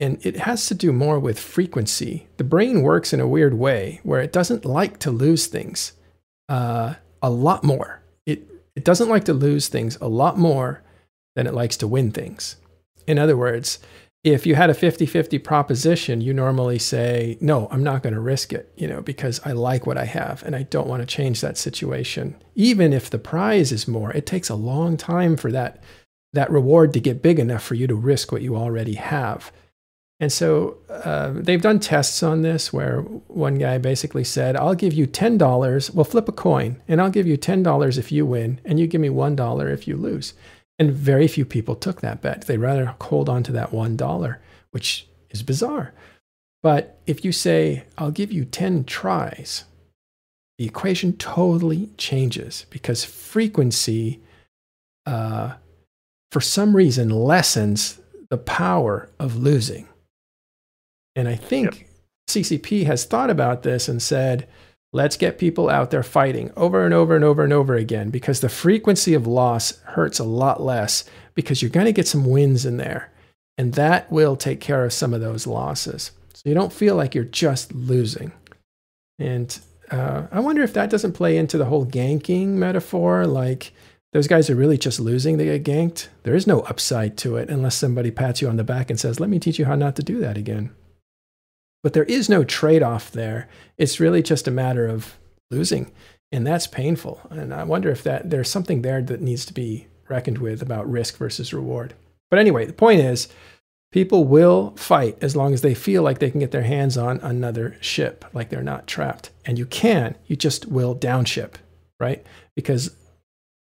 And 0.03 0.25
it 0.27 0.37
has 0.37 0.67
to 0.67 0.75
do 0.75 0.93
more 0.93 1.19
with 1.19 1.39
frequency. 1.39 2.27
The 2.37 2.45
brain 2.45 2.83
works 2.83 3.13
in 3.13 3.21
a 3.21 3.29
weird 3.29 3.55
way 3.55 4.01
where 4.03 4.21
it 4.21 4.33
doesn't 4.33 4.65
like 4.65 4.99
to 4.99 5.11
lose 5.11 5.47
things 5.47 5.93
uh, 6.49 6.95
a 7.23 7.31
lot 7.31 7.65
more 7.65 8.03
it 8.75 8.85
doesn't 8.85 9.09
like 9.09 9.25
to 9.25 9.35
lose 9.35 9.69
things 9.69 9.99
a 10.01 10.09
lot 10.09 10.39
more 10.39 10.83
than 11.35 11.47
it 11.47 11.55
likes 11.55 11.77
to 11.79 11.89
win 11.89 12.11
things. 12.11 12.57
In 13.07 13.19
other 13.19 13.37
words, 13.37 13.79
if 14.25 14.47
you 14.47 14.55
had 14.55 14.71
a 14.71 14.75
50-50 14.75 15.43
proposition 15.43 16.21
you 16.21 16.33
normally 16.33 16.79
say 16.79 17.37
no 17.41 17.67
i'm 17.73 17.83
not 17.83 18.05
going 18.05 18.15
to 18.15 18.21
risk 18.21 18.53
it 18.53 18.73
you 18.77 18.87
know 18.87 19.03
because 19.03 19.41
i 19.45 19.51
like 19.51 19.85
what 19.85 19.99
i 19.99 20.05
have 20.05 20.45
and 20.45 20.55
i 20.55 20.63
don't 20.63 20.87
want 20.87 21.03
to 21.03 21.07
change 21.07 21.41
that 21.41 21.59
situation 21.59 22.37
even 22.55 22.93
if 22.93 23.11
the 23.11 23.19
prize 23.19 23.73
is 23.73 23.89
more 23.89 24.13
it 24.13 24.25
takes 24.25 24.49
a 24.49 24.55
long 24.55 24.97
time 24.97 25.37
for 25.37 25.51
that 25.51 25.83
that 26.33 26.53
reward 26.53 26.93
to 26.93 27.01
get 27.01 27.21
big 27.21 27.41
enough 27.41 27.65
for 27.65 27.75
you 27.75 27.89
to 27.89 27.97
risk 27.97 28.31
what 28.31 28.43
you 28.43 28.55
already 28.55 28.95
have 28.95 29.51
and 30.23 30.33
so 30.33 30.79
uh, 30.89 31.33
they've 31.35 31.61
done 31.61 31.81
tests 31.81 32.23
on 32.23 32.41
this 32.41 32.73
where 32.73 33.01
one 33.29 33.57
guy 33.57 33.77
basically 33.77 34.25
said 34.25 34.57
i'll 34.57 34.75
give 34.75 34.95
you 34.95 35.07
$10 35.07 35.95
we'll 35.95 36.05
flip 36.05 36.29
a 36.29 36.33
coin 36.33 36.81
and 36.89 37.01
i'll 37.01 37.11
give 37.11 37.27
you 37.27 37.37
$10 37.37 37.99
if 37.99 38.11
you 38.11 38.25
win 38.25 38.61
and 38.65 38.81
you 38.81 38.87
give 38.87 39.01
me 39.01 39.09
$1 39.09 39.73
if 39.73 39.87
you 39.87 39.97
lose 39.97 40.33
and 40.83 40.93
very 40.93 41.29
few 41.29 41.45
people 41.45 41.77
took 41.77 42.01
that 42.01 42.21
bet. 42.21 42.49
They 42.49 42.57
rather 42.59 42.97
hold 43.01 43.29
on 43.29 43.45
to 43.45 43.53
that 43.53 43.71
$1, 43.71 44.37
which 44.73 45.07
is 45.31 45.43
bizarre. 45.45 45.93
But 46.63 46.99
if 47.07 47.25
you 47.25 47.31
say, 47.31 47.85
I'll 47.99 48.11
give 48.11 48.33
you 48.33 48.45
10 48.45 48.85
tries, 48.85 49.65
the 50.59 50.65
equation 50.65 51.17
totally 51.17 51.91
changes 51.99 52.67
because 52.69 53.05
frequency, 53.05 54.21
uh, 55.07 55.55
for 56.33 56.41
some 56.41 56.75
reason, 56.75 57.11
lessens 57.11 58.01
the 58.29 58.39
power 58.39 59.09
of 59.21 59.37
losing. 59.37 59.87
And 61.15 61.29
I 61.29 61.35
think 61.35 61.81
yep. 61.81 61.89
CCP 62.29 62.87
has 62.87 63.05
thought 63.05 63.31
about 63.31 63.63
this 63.63 63.89
and 63.89 64.03
said, 64.03 64.49
Let's 64.95 65.17
get 65.17 65.39
people 65.39 65.71
out 65.71 65.91
there 65.91 66.03
fighting 66.03 66.53
over 66.55 66.85
and 66.85 66.93
over 66.93 67.17
and 67.17 67.25
over 67.25 67.43
and 67.43 67.53
over 67.53 67.75
again 67.75 68.11
because 68.11 68.41
the 68.41 68.51
frequency 68.51 69.15
of 69.15 69.27
loss 69.27 69.79
hurts 69.85 70.19
a 70.19 70.25
lot 70.25 70.61
less 70.61 71.05
because 71.35 71.63
you're 71.63 71.71
going 71.71 71.87
to 71.87 71.93
get 71.93 72.07
some 72.07 72.27
wins 72.27 72.67
in 72.67 72.77
there. 72.77 73.11
And 73.57 73.73
that 73.73 74.13
will 74.13 74.37
take 74.37 74.61
care 74.61 74.85
of 74.85 74.93
some 74.93 75.15
of 75.15 75.23
those 75.23 75.47
losses. 75.47 76.11
So 76.35 76.43
you 76.45 76.55
don't 76.55 76.73
feel 76.73 76.95
like 76.95 77.15
you're 77.15 77.25
just 77.25 77.73
losing. 77.73 78.33
And 79.19 79.59
uh, 79.91 80.27
I 80.31 80.41
wonder 80.41 80.63
if 80.63 80.75
that 80.75 80.91
doesn't 80.91 81.13
play 81.13 81.39
into 81.39 81.57
the 81.57 81.67
whole 81.67 81.87
ganking 81.87 82.49
metaphor. 82.49 83.27
Like 83.27 83.73
those 84.13 84.27
guys 84.29 84.51
are 84.51 84.55
really 84.55 84.79
just 84.79 85.01
losing, 85.01 85.39
they 85.39 85.59
get 85.59 85.65
ganked. 85.65 86.09
There 86.25 86.35
is 86.35 86.47
no 86.47 86.61
upside 86.61 87.17
to 87.19 87.37
it 87.37 87.49
unless 87.49 87.77
somebody 87.77 88.11
pats 88.11 88.43
you 88.43 88.49
on 88.49 88.57
the 88.57 88.65
back 88.65 88.91
and 88.91 89.01
says, 89.01 89.21
Let 89.21 89.31
me 89.31 89.39
teach 89.39 89.59
you 89.59 89.65
how 89.65 89.75
not 89.75 89.97
to 89.97 90.03
do 90.03 90.19
that 90.21 90.37
again. 90.37 90.71
But 91.83 91.93
there 91.93 92.05
is 92.05 92.29
no 92.29 92.45
trade 92.45 92.83
off 92.83 93.11
there. 93.11 93.49
It's 93.77 94.01
really 94.01 94.23
just 94.23 94.47
a 94.47 94.53
matter 94.53 94.87
of 94.87 95.19
losing. 95.51 95.93
And 96.31 96.47
that's 96.47 96.67
painful. 96.67 97.21
And 97.31 97.53
I 97.53 97.65
wonder 97.65 97.91
if 97.91 98.03
that 98.05 98.31
there's 98.31 98.51
something 98.51 98.83
there 98.83 99.03
that 99.03 99.21
needs 99.21 99.45
to 99.47 99.53
be 99.53 99.89
reckoned 100.09 100.39
with 100.39 100.63
about 100.63 100.91
risk 100.91 101.17
versus 101.17 101.53
reward. 101.53 101.95
But 102.31 102.39
anyway, 102.39 102.65
the 102.65 102.73
point 102.73 103.01
is 103.01 103.29
people 103.91 104.25
will 104.25 104.75
fight 104.77 105.19
as 105.21 105.37
long 105.37 105.53
as 105.53 105.61
they 105.61 105.75
feel 105.75 106.03
like 106.03 106.19
they 106.19 106.31
can 106.31 106.41
get 106.41 106.51
their 106.51 106.63
hands 106.63 106.97
on 106.97 107.21
another 107.21 107.77
ship, 107.81 108.25
like 108.33 108.49
they're 108.49 108.63
not 108.63 108.87
trapped. 108.87 109.31
And 109.45 109.59
you 109.59 109.67
can, 109.67 110.17
you 110.27 110.37
just 110.37 110.67
will 110.67 110.95
downship, 110.95 111.59
right? 112.01 112.25
Because 112.57 112.97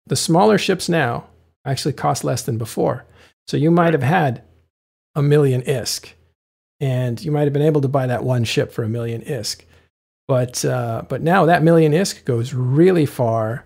the 0.06 0.16
smaller 0.16 0.58
ships 0.58 0.88
now 0.88 1.28
actually 1.66 1.94
cost 1.94 2.24
less 2.24 2.44
than 2.44 2.58
before. 2.58 3.06
So 3.48 3.58
you 3.58 3.72
might 3.72 3.94
have 3.94 4.04
had 4.04 4.44
a 5.16 5.22
million 5.22 5.62
ISK 5.64 6.14
and 6.82 7.24
you 7.24 7.32
might 7.32 7.44
have 7.44 7.54
been 7.54 7.62
able 7.62 7.80
to 7.82 7.88
buy 7.88 8.08
that 8.08 8.24
one 8.24 8.44
ship 8.44 8.74
for 8.74 8.84
a 8.84 8.90
million 8.90 9.22
ISK. 9.22 9.62
But 10.28 10.66
uh, 10.66 11.04
but 11.08 11.22
now 11.22 11.46
that 11.46 11.64
million 11.64 11.94
ISK 11.94 12.26
goes 12.26 12.54
really 12.54 13.06
far 13.06 13.66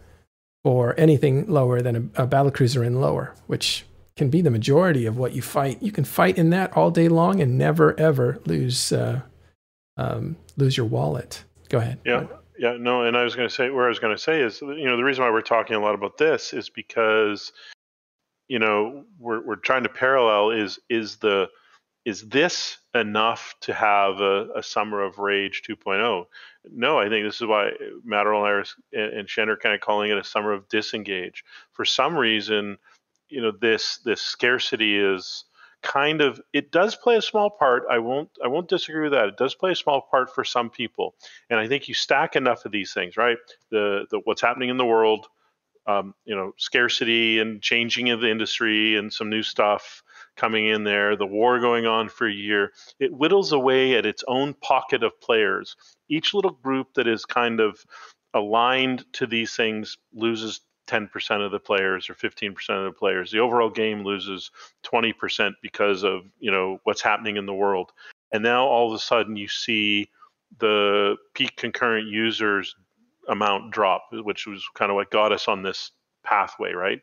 for 0.64 0.94
anything 1.00 1.48
lower 1.48 1.82
than 1.82 2.12
a, 2.16 2.24
a 2.24 2.28
battle 2.28 2.52
cruiser 2.52 2.84
and 2.84 3.00
lower, 3.00 3.34
which 3.48 3.86
can 4.18 4.30
be 4.30 4.42
the 4.42 4.52
majority 4.52 5.06
of 5.06 5.18
what 5.18 5.34
you 5.34 5.42
fight. 5.42 5.82
You 5.82 5.92
can 5.92 6.04
fight 6.04 6.38
in 6.38 6.50
that 6.52 6.76
all 6.76 6.92
day 6.92 7.08
long 7.08 7.42
and 7.42 7.58
never 7.58 7.98
ever 8.00 8.42
lose 8.46 8.92
uh, 8.92 9.22
um, 9.98 10.36
lose 10.58 10.76
your 10.76 10.86
wallet. 10.86 11.44
Go 11.70 11.80
ahead. 11.80 12.00
Yeah. 12.06 12.28
Yeah, 12.58 12.78
no, 12.80 13.04
and 13.04 13.18
I 13.18 13.26
was 13.26 13.36
going 13.36 13.50
to 13.50 13.54
say, 13.54 13.70
where 13.70 13.84
I 13.84 13.90
was 13.90 14.00
going 14.00 14.16
to 14.16 14.22
say 14.22 14.40
is, 14.40 14.62
you 14.62 14.86
know, 14.86 14.96
the 14.96 15.04
reason 15.04 15.26
why 15.26 15.30
we're 15.30 15.42
talking 15.42 15.76
a 15.76 15.80
lot 15.82 15.94
about 15.94 16.18
this 16.18 16.54
is 16.54 16.70
because, 16.70 17.52
you 18.48 18.60
know, 18.60 19.04
we're 19.20 19.46
we're 19.46 19.58
trying 19.58 19.84
to 19.84 19.90
parallel 19.90 20.52
is 20.52 20.80
is 20.90 21.18
the 21.18 21.50
is 22.06 22.22
this 22.30 22.78
enough 22.96 23.56
to 23.60 23.74
have 23.74 24.22
a, 24.22 24.48
a 24.56 24.64
summer 24.64 25.04
of 25.04 25.20
rage 25.20 25.62
2.0 25.70 26.26
no 26.72 26.98
i 26.98 27.10
think 27.10 27.26
this 27.26 27.42
is 27.42 27.48
why 27.48 27.70
matt 28.04 28.26
and, 28.26 28.66
and 28.94 29.30
shen 29.30 29.50
are 29.50 29.58
kind 29.58 29.76
of 29.76 29.82
calling 29.82 30.10
it 30.10 30.18
a 30.18 30.24
summer 30.24 30.54
of 30.54 30.68
disengage. 30.70 31.44
For 31.74 31.86
some 31.86 32.18
reason 32.18 32.78
you 33.30 33.42
know 33.42 33.52
this 33.52 33.98
this 34.06 34.22
scarcity 34.22 34.98
is 34.98 35.46
kind 35.82 36.22
of 36.22 36.42
it 36.54 36.72
does 36.72 36.96
play 36.96 37.18
a 37.18 37.22
small 37.22 37.50
part 37.50 37.84
i 37.92 38.00
won't 38.00 38.30
i 38.44 38.48
won't 38.48 38.70
disagree 38.70 39.04
with 39.04 39.12
that. 39.12 39.28
It 39.28 39.38
does 39.38 39.56
play 39.56 39.72
a 39.72 39.76
small 39.76 40.02
part 40.02 40.34
for 40.34 40.44
some 40.44 40.70
people. 40.70 41.16
And 41.50 41.60
i 41.60 41.68
think 41.68 41.88
you 41.88 41.94
stack 41.94 42.36
enough 42.36 42.66
of 42.66 42.72
these 42.72 42.94
things 42.94 43.18
right? 43.18 43.38
The, 43.72 44.06
the 44.10 44.22
what's 44.24 44.42
happening 44.42 44.70
in 44.70 44.78
the 44.78 44.86
world 44.86 45.28
um, 45.86 46.16
you 46.24 46.36
know 46.36 46.54
scarcity 46.58 47.40
and 47.40 47.62
changing 47.62 48.10
of 48.10 48.22
the 48.22 48.32
industry 48.32 48.96
and 48.96 49.12
some 49.12 49.30
new 49.30 49.44
stuff 49.44 50.02
coming 50.36 50.68
in 50.68 50.84
there, 50.84 51.16
the 51.16 51.26
war 51.26 51.60
going 51.60 51.86
on 51.86 52.10
for 52.10 52.28
a 52.28 52.34
year, 52.34 52.72
it 53.00 53.12
whittles 53.12 53.52
away 53.52 53.96
at 53.96 54.06
its 54.06 54.24
own 54.28 54.54
pocket 54.56 55.04
of 55.04 55.20
players. 55.22 55.76
Each 56.10 56.34
little 56.34 56.52
group 56.52 56.94
that 56.96 57.08
is 57.08 57.26
kind 57.26 57.60
of 57.60 57.84
aligned 58.34 59.06
to 59.14 59.26
these 59.26 59.56
things 59.56 59.98
loses 60.14 60.62
10% 60.88 61.46
of 61.46 61.52
the 61.52 61.60
players 61.60 62.10
or 62.10 62.14
15% 62.14 62.54
of 62.70 62.86
the 62.86 62.98
players. 62.98 63.32
The 63.32 63.40
overall 63.40 63.70
game 63.70 64.04
loses 64.04 64.52
20% 64.86 65.54
because 65.62 66.04
of, 66.04 66.22
you 66.40 66.52
know, 66.52 66.80
what's 66.84 67.02
happening 67.02 67.38
in 67.38 67.46
the 67.46 67.54
world. 67.54 67.92
And 68.32 68.44
now 68.44 68.66
all 68.66 68.88
of 68.90 68.96
a 68.96 69.02
sudden 69.02 69.36
you 69.36 69.48
see 69.48 70.10
the 70.60 71.16
peak 71.34 71.56
concurrent 71.56 72.08
users 72.08 72.76
amount 73.28 73.72
drop, 73.72 74.08
which 74.12 74.46
was 74.46 74.64
kind 74.76 74.92
of 74.92 74.96
what 74.96 75.10
got 75.10 75.32
us 75.32 75.48
on 75.48 75.64
this 75.64 75.92
pathway, 76.24 76.74
right? 76.74 77.02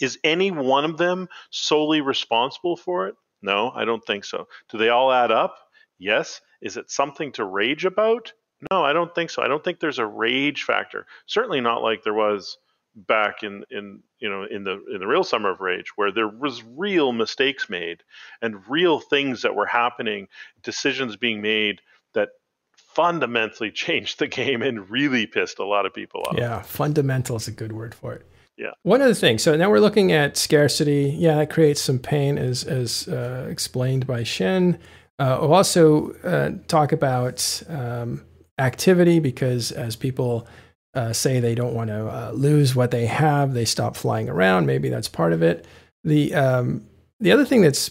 Is 0.00 0.18
any 0.24 0.50
one 0.50 0.84
of 0.84 0.96
them 0.96 1.28
solely 1.50 2.00
responsible 2.00 2.76
for 2.76 3.08
it? 3.08 3.14
No, 3.42 3.72
I 3.74 3.84
don't 3.84 4.04
think 4.04 4.24
so. 4.24 4.48
Do 4.70 4.78
they 4.78 4.88
all 4.88 5.12
add 5.12 5.30
up? 5.30 5.56
Yes. 5.98 6.40
Is 6.60 6.76
it 6.76 6.90
something 6.90 7.32
to 7.32 7.44
rage 7.44 7.84
about? 7.84 8.32
No, 8.70 8.84
I 8.84 8.92
don't 8.92 9.14
think 9.14 9.30
so. 9.30 9.42
I 9.42 9.48
don't 9.48 9.62
think 9.62 9.80
there's 9.80 9.98
a 9.98 10.06
rage 10.06 10.62
factor. 10.62 11.06
Certainly 11.26 11.60
not 11.60 11.82
like 11.82 12.04
there 12.04 12.14
was 12.14 12.58
back 12.94 13.42
in 13.42 13.64
in 13.70 14.00
you 14.18 14.28
know 14.28 14.44
in 14.44 14.64
the 14.64 14.84
in 14.92 15.00
the 15.00 15.06
real 15.06 15.24
summer 15.24 15.50
of 15.50 15.60
rage 15.60 15.92
where 15.96 16.12
there 16.12 16.28
was 16.28 16.62
real 16.76 17.12
mistakes 17.12 17.70
made 17.70 18.02
and 18.42 18.68
real 18.68 19.00
things 19.00 19.42
that 19.42 19.54
were 19.54 19.66
happening 19.66 20.28
decisions 20.62 21.16
being 21.16 21.40
made 21.40 21.80
that 22.12 22.30
fundamentally 22.76 23.70
changed 23.72 24.18
the 24.18 24.26
game 24.26 24.60
and 24.60 24.90
really 24.90 25.26
pissed 25.26 25.58
a 25.58 25.64
lot 25.64 25.86
of 25.86 25.94
people 25.94 26.22
off 26.26 26.36
yeah 26.36 26.60
fundamental 26.60 27.36
is 27.36 27.48
a 27.48 27.52
good 27.52 27.72
word 27.72 27.94
for 27.94 28.12
it 28.12 28.26
yeah. 28.56 28.72
One 28.82 29.00
other 29.00 29.14
thing. 29.14 29.38
So 29.38 29.56
now 29.56 29.70
we're 29.70 29.80
looking 29.80 30.12
at 30.12 30.36
scarcity. 30.36 31.14
Yeah, 31.16 31.36
that 31.36 31.50
creates 31.50 31.80
some 31.80 31.98
pain, 31.98 32.38
as 32.38 32.64
as 32.64 33.08
uh, 33.08 33.46
explained 33.50 34.06
by 34.06 34.22
Shen. 34.22 34.78
Uh, 35.18 35.38
we'll 35.40 35.54
also 35.54 36.12
uh, 36.22 36.50
talk 36.68 36.92
about 36.92 37.62
um, 37.68 38.24
activity 38.58 39.20
because 39.20 39.72
as 39.72 39.96
people 39.96 40.46
uh, 40.94 41.12
say 41.12 41.40
they 41.40 41.54
don't 41.54 41.74
want 41.74 41.88
to 41.88 42.08
uh, 42.08 42.30
lose 42.34 42.74
what 42.74 42.90
they 42.90 43.06
have, 43.06 43.54
they 43.54 43.64
stop 43.64 43.96
flying 43.96 44.28
around. 44.28 44.66
Maybe 44.66 44.88
that's 44.88 45.08
part 45.08 45.32
of 45.32 45.42
it. 45.42 45.66
The 46.04 46.34
um, 46.34 46.86
the 47.20 47.32
other 47.32 47.44
thing 47.44 47.62
that's 47.62 47.90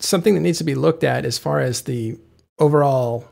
something 0.00 0.34
that 0.34 0.40
needs 0.40 0.58
to 0.58 0.64
be 0.64 0.74
looked 0.74 1.04
at 1.04 1.24
as 1.26 1.36
far 1.36 1.60
as 1.60 1.82
the 1.82 2.18
overall 2.58 3.28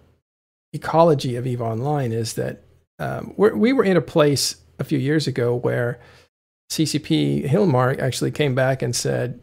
ecology 0.73 1.37
of 1.37 1.47
Eve 1.47 1.63
Online 1.63 2.13
is 2.13 2.35
that 2.35 2.63
um, 2.99 3.33
we 3.37 3.73
were 3.73 3.85
in 3.85 3.97
a 3.97 4.03
place 4.03 4.57
a 4.79 4.85
few 4.85 4.99
years 4.99 5.27
ago 5.27 5.55
where 5.55 5.99
CCP 6.71 7.49
Hilmar 7.49 7.99
actually 7.99 8.31
came 8.31 8.55
back 8.55 8.83
and 8.83 8.95
said, 8.95 9.41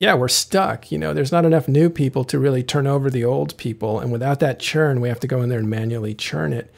yeah, 0.00 0.14
we're 0.14 0.28
stuck. 0.28 0.90
You 0.90 0.98
know, 0.98 1.14
there's 1.14 1.32
not 1.32 1.44
enough 1.44 1.68
new 1.68 1.88
people 1.88 2.24
to 2.24 2.38
really 2.38 2.62
turn 2.62 2.86
over 2.86 3.10
the 3.10 3.24
old 3.24 3.56
people. 3.56 4.00
And 4.00 4.10
without 4.10 4.40
that 4.40 4.58
churn, 4.58 5.00
we 5.00 5.08
have 5.08 5.20
to 5.20 5.26
go 5.26 5.40
in 5.40 5.48
there 5.48 5.60
and 5.60 5.70
manually 5.70 6.14
churn 6.14 6.52
it. 6.52 6.74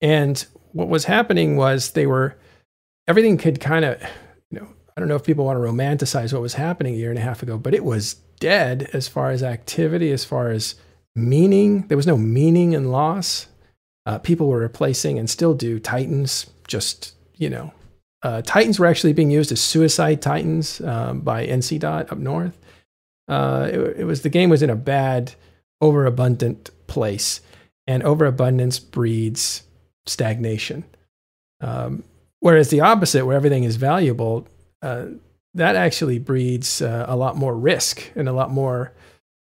And 0.00 0.44
what 0.72 0.88
was 0.88 1.04
happening 1.04 1.56
was 1.56 1.92
they 1.92 2.06
were, 2.06 2.36
everything 3.06 3.36
could 3.36 3.60
kind 3.60 3.84
of, 3.84 4.02
you 4.50 4.58
know, 4.58 4.68
I 4.96 5.00
don't 5.00 5.08
know 5.08 5.16
if 5.16 5.24
people 5.24 5.44
want 5.44 5.56
to 5.56 5.60
romanticize 5.60 6.32
what 6.32 6.42
was 6.42 6.54
happening 6.54 6.94
a 6.94 6.98
year 6.98 7.10
and 7.10 7.18
a 7.18 7.22
half 7.22 7.42
ago, 7.42 7.58
but 7.58 7.74
it 7.74 7.84
was 7.84 8.14
dead 8.40 8.88
as 8.92 9.08
far 9.08 9.30
as 9.30 9.42
activity, 9.42 10.10
as 10.10 10.24
far 10.24 10.50
as 10.50 10.74
meaning. 11.14 11.86
There 11.88 11.96
was 11.96 12.06
no 12.06 12.16
meaning 12.16 12.72
in 12.72 12.90
loss. 12.90 13.46
Uh, 14.06 14.18
people 14.18 14.48
were 14.48 14.58
replacing 14.58 15.18
and 15.18 15.28
still 15.28 15.54
do 15.54 15.78
Titans, 15.78 16.50
just, 16.66 17.14
you 17.36 17.50
know, 17.50 17.72
uh, 18.24 18.42
Titans 18.42 18.80
were 18.80 18.86
actually 18.86 19.12
being 19.12 19.30
used 19.30 19.52
as 19.52 19.60
suicide 19.60 20.20
Titans 20.20 20.80
um, 20.80 21.20
by 21.20 21.46
NC 21.46 21.78
Dot 21.78 22.10
up 22.10 22.18
north. 22.18 22.58
Uh, 23.28 23.68
it, 23.70 23.80
it, 23.98 24.04
was 24.04 24.22
the 24.22 24.28
game 24.28 24.50
was 24.50 24.62
in 24.62 24.70
a 24.70 24.76
bad, 24.76 25.34
overabundant 25.80 26.70
place, 26.86 27.40
and 27.86 28.02
overabundance 28.02 28.80
breeds 28.80 29.62
stagnation. 30.06 30.84
Um, 31.60 32.02
whereas 32.40 32.70
the 32.70 32.80
opposite, 32.80 33.24
where 33.24 33.36
everything 33.36 33.64
is 33.64 33.76
valuable, 33.76 34.48
uh, 34.82 35.06
that 35.54 35.76
actually 35.76 36.18
breeds 36.18 36.82
uh, 36.82 37.06
a 37.06 37.16
lot 37.16 37.36
more 37.36 37.56
risk 37.56 38.10
and 38.16 38.28
a 38.28 38.32
lot 38.32 38.50
more 38.50 38.92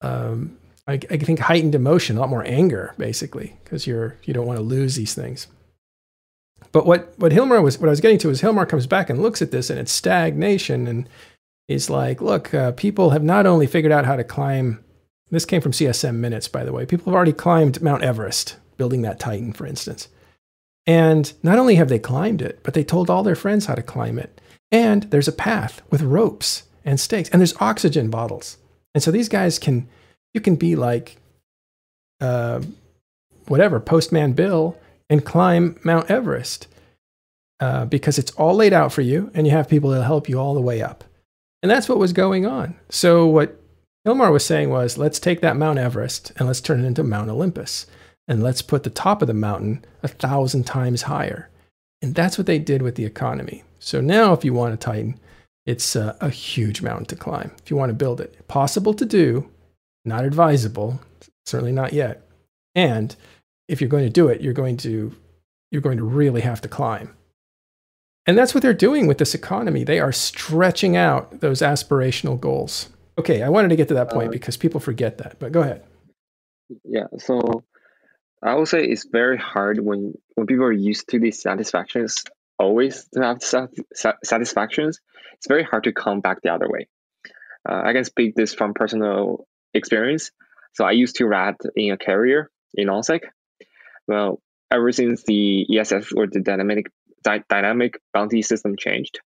um, 0.01 0.57
I, 0.87 0.93
I 0.93 1.17
think 1.17 1.39
heightened 1.39 1.75
emotion, 1.75 2.17
a 2.17 2.19
lot 2.19 2.29
more 2.29 2.45
anger, 2.45 2.93
basically, 2.97 3.55
because 3.63 3.85
you're 3.85 4.17
you 4.23 4.33
don't 4.33 4.47
want 4.47 4.57
to 4.57 4.63
lose 4.63 4.95
these 4.95 5.13
things. 5.13 5.47
But 6.71 6.85
what 6.85 7.13
what 7.17 7.31
Hilmar 7.31 7.61
was 7.61 7.77
what 7.79 7.87
I 7.87 7.91
was 7.91 8.01
getting 8.01 8.17
to 8.19 8.29
is 8.29 8.41
Hilmar 8.41 8.67
comes 8.67 8.87
back 8.87 9.09
and 9.09 9.21
looks 9.21 9.41
at 9.41 9.51
this 9.51 9.69
and 9.69 9.79
it's 9.79 9.91
stagnation 9.91 10.87
and 10.87 11.09
he's 11.67 11.89
like, 11.89 12.21
look, 12.21 12.53
uh, 12.53 12.71
people 12.73 13.11
have 13.11 13.23
not 13.23 13.45
only 13.45 13.67
figured 13.67 13.91
out 13.91 14.05
how 14.05 14.15
to 14.15 14.23
climb. 14.23 14.83
This 15.29 15.45
came 15.45 15.61
from 15.61 15.71
CSM 15.71 16.15
minutes, 16.15 16.47
by 16.47 16.63
the 16.63 16.73
way. 16.73 16.85
People 16.85 17.05
have 17.05 17.15
already 17.15 17.33
climbed 17.33 17.81
Mount 17.81 18.03
Everest, 18.03 18.57
building 18.77 19.01
that 19.03 19.19
Titan, 19.19 19.53
for 19.53 19.65
instance. 19.65 20.09
And 20.85 21.31
not 21.41 21.57
only 21.59 21.75
have 21.75 21.89
they 21.89 21.99
climbed 21.99 22.41
it, 22.41 22.59
but 22.63 22.73
they 22.73 22.83
told 22.83 23.09
all 23.09 23.23
their 23.23 23.35
friends 23.35 23.67
how 23.67 23.75
to 23.75 23.83
climb 23.83 24.19
it. 24.19 24.41
And 24.71 25.03
there's 25.03 25.27
a 25.27 25.33
path 25.33 25.81
with 25.89 26.01
ropes 26.01 26.63
and 26.83 26.99
stakes, 26.99 27.29
and 27.29 27.39
there's 27.39 27.55
oxygen 27.61 28.09
bottles. 28.09 28.57
And 28.93 29.03
so 29.03 29.11
these 29.11 29.29
guys 29.29 29.59
can, 29.59 29.87
you 30.33 30.41
can 30.41 30.55
be 30.55 30.75
like, 30.75 31.17
uh, 32.19 32.61
whatever, 33.47 33.79
Postman 33.79 34.33
Bill, 34.33 34.77
and 35.11 35.25
climb 35.25 35.77
Mount 35.83 36.09
Everest 36.09 36.67
uh, 37.59 37.85
because 37.85 38.17
it's 38.17 38.31
all 38.31 38.55
laid 38.55 38.73
out 38.73 38.91
for 38.91 39.01
you, 39.01 39.29
and 39.35 39.45
you 39.45 39.51
have 39.51 39.69
people 39.69 39.89
that'll 39.89 40.05
help 40.05 40.29
you 40.29 40.39
all 40.39 40.55
the 40.55 40.61
way 40.61 40.81
up. 40.81 41.03
And 41.61 41.69
that's 41.69 41.87
what 41.89 41.99
was 41.99 42.13
going 42.13 42.47
on. 42.47 42.75
So 42.89 43.27
what 43.27 43.61
Hilmar 44.07 44.31
was 44.31 44.45
saying 44.45 44.69
was, 44.69 44.97
let's 44.97 45.19
take 45.19 45.41
that 45.41 45.57
Mount 45.57 45.77
Everest 45.77 46.31
and 46.37 46.47
let's 46.47 46.61
turn 46.61 46.83
it 46.83 46.87
into 46.87 47.03
Mount 47.03 47.29
Olympus, 47.29 47.85
and 48.27 48.41
let's 48.41 48.61
put 48.61 48.83
the 48.83 48.89
top 48.89 49.21
of 49.21 49.27
the 49.27 49.33
mountain 49.33 49.83
a 50.01 50.07
thousand 50.07 50.65
times 50.65 51.03
higher. 51.03 51.49
And 52.01 52.15
that's 52.15 52.37
what 52.37 52.47
they 52.47 52.57
did 52.57 52.81
with 52.81 52.95
the 52.95 53.05
economy. 53.05 53.63
So 53.77 53.99
now, 53.99 54.31
if 54.31 54.45
you 54.45 54.53
want 54.53 54.73
a 54.73 54.77
Titan, 54.77 55.19
it's 55.65 55.95
a, 55.95 56.17
a 56.21 56.29
huge 56.29 56.81
mountain 56.81 57.05
to 57.07 57.15
climb. 57.15 57.51
If 57.61 57.69
you 57.69 57.75
want 57.75 57.89
to 57.89 57.95
build 57.95 58.21
it, 58.21 58.47
possible 58.47 58.93
to 58.93 59.05
do, 59.05 59.49
not 60.05 60.23
advisable, 60.23 61.01
certainly 61.45 61.73
not 61.73 61.93
yet. 61.93 62.25
And 62.73 63.15
if 63.71 63.79
you're 63.79 63.89
going 63.89 64.03
to 64.03 64.09
do 64.09 64.27
it, 64.27 64.41
you're 64.41 64.53
going 64.53 64.77
to 64.77 65.15
you're 65.71 65.81
going 65.81 65.97
to 65.97 66.03
really 66.03 66.41
have 66.41 66.59
to 66.61 66.67
climb. 66.67 67.15
And 68.27 68.37
that's 68.37 68.53
what 68.53 68.61
they're 68.61 68.73
doing 68.73 69.07
with 69.07 69.17
this 69.17 69.33
economy. 69.33 69.83
They 69.83 69.99
are 69.99 70.11
stretching 70.11 70.95
out 70.97 71.39
those 71.39 71.61
aspirational 71.61 72.39
goals. 72.39 72.89
Okay, 73.17 73.41
I 73.41 73.49
wanted 73.49 73.69
to 73.69 73.77
get 73.77 73.87
to 73.87 73.93
that 73.95 74.09
point 74.09 74.27
uh, 74.27 74.31
because 74.31 74.57
people 74.57 74.79
forget 74.79 75.17
that. 75.19 75.39
But 75.39 75.53
go 75.53 75.61
ahead. 75.61 75.83
Yeah, 76.83 77.07
so 77.17 77.63
I 78.43 78.55
would 78.55 78.67
say 78.67 78.83
it's 78.83 79.05
very 79.05 79.37
hard 79.37 79.79
when 79.79 80.13
when 80.35 80.47
people 80.47 80.65
are 80.65 80.71
used 80.71 81.07
to 81.09 81.19
these 81.19 81.41
satisfactions 81.41 82.23
always 82.59 83.07
to 83.13 83.21
have 83.21 83.41
satisfactions. 84.23 84.99
It's 85.37 85.47
very 85.47 85.63
hard 85.63 85.85
to 85.85 85.93
come 85.93 86.19
back 86.19 86.41
the 86.41 86.53
other 86.53 86.69
way. 86.69 86.87
Uh, 87.67 87.81
I 87.85 87.93
can 87.93 88.03
speak 88.03 88.35
this 88.35 88.53
from 88.53 88.73
personal 88.73 89.47
experience. 89.73 90.31
So 90.73 90.85
I 90.85 90.91
used 90.91 91.15
to 91.17 91.25
rat 91.25 91.55
in 91.75 91.93
a 91.93 91.97
carrier 91.97 92.49
in 92.75 92.87
NullSec. 92.87 93.21
Well, 94.07 94.41
ever 94.71 94.91
since 94.91 95.23
the 95.23 95.65
ESS 95.77 96.11
or 96.15 96.27
the 96.27 96.41
dynamic 96.41 96.91
dy- 97.23 97.43
dynamic 97.49 97.99
bounty 98.13 98.41
system 98.41 98.75
changed, 98.77 99.19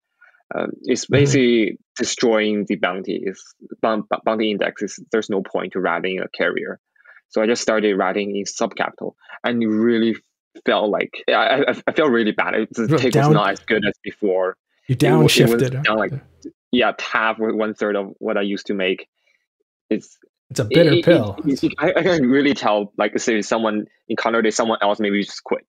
um, 0.55 0.72
it's 0.83 1.05
mm-hmm. 1.05 1.14
basically 1.14 1.66
mm-hmm. 1.66 1.75
destroying 1.97 2.64
the 2.66 2.77
bounty. 2.77 3.22
It's 3.25 3.55
bounty 3.81 4.51
index 4.51 4.83
is 4.83 4.99
there's 5.11 5.31
no 5.31 5.43
point 5.43 5.72
to 5.72 5.81
writing 5.81 6.20
a 6.20 6.29
carrier. 6.29 6.81
So 7.29 7.43
I 7.43 7.47
just 7.47 7.62
started 7.62 7.97
writing 7.97 8.37
in 8.37 8.45
subcapital 8.45 9.14
and 9.43 9.61
really 9.61 10.16
felt 10.64 10.91
like 10.91 11.25
I, 11.29 11.33
I, 11.33 11.75
I 11.87 11.93
felt 11.93 12.11
really 12.11 12.33
bad. 12.33 12.55
The 12.70 12.97
take 12.99 13.12
down, 13.12 13.31
was 13.31 13.35
not 13.35 13.51
as 13.51 13.61
good 13.61 13.85
as 13.87 13.95
before. 14.03 14.57
You 14.87 14.97
downshifted. 14.97 15.62
It, 15.62 15.75
it 15.75 15.83
down 15.83 15.99
like 15.99 16.12
yeah, 16.70 16.93
half 17.01 17.41
or 17.41 17.55
one 17.55 17.75
third 17.75 17.97
of 17.97 18.14
what 18.18 18.37
I 18.37 18.43
used 18.43 18.66
to 18.66 18.75
make. 18.75 19.09
It's 19.91 20.18
it's 20.51 20.61
a 20.61 20.64
bitter 20.64 20.95
it, 20.95 21.05
pill. 21.05 21.36
It, 21.45 21.74
I, 21.78 21.92
I, 21.97 22.03
can 22.03 22.28
really 22.28 22.55
tell. 22.55 22.92
Like 22.97 23.18
say 23.18 23.40
someone 23.42 23.86
encountered 24.09 24.53
someone 24.53 24.78
else, 24.82 25.01
maybe 25.01 25.22
just 25.22 25.45
quit. 25.45 25.64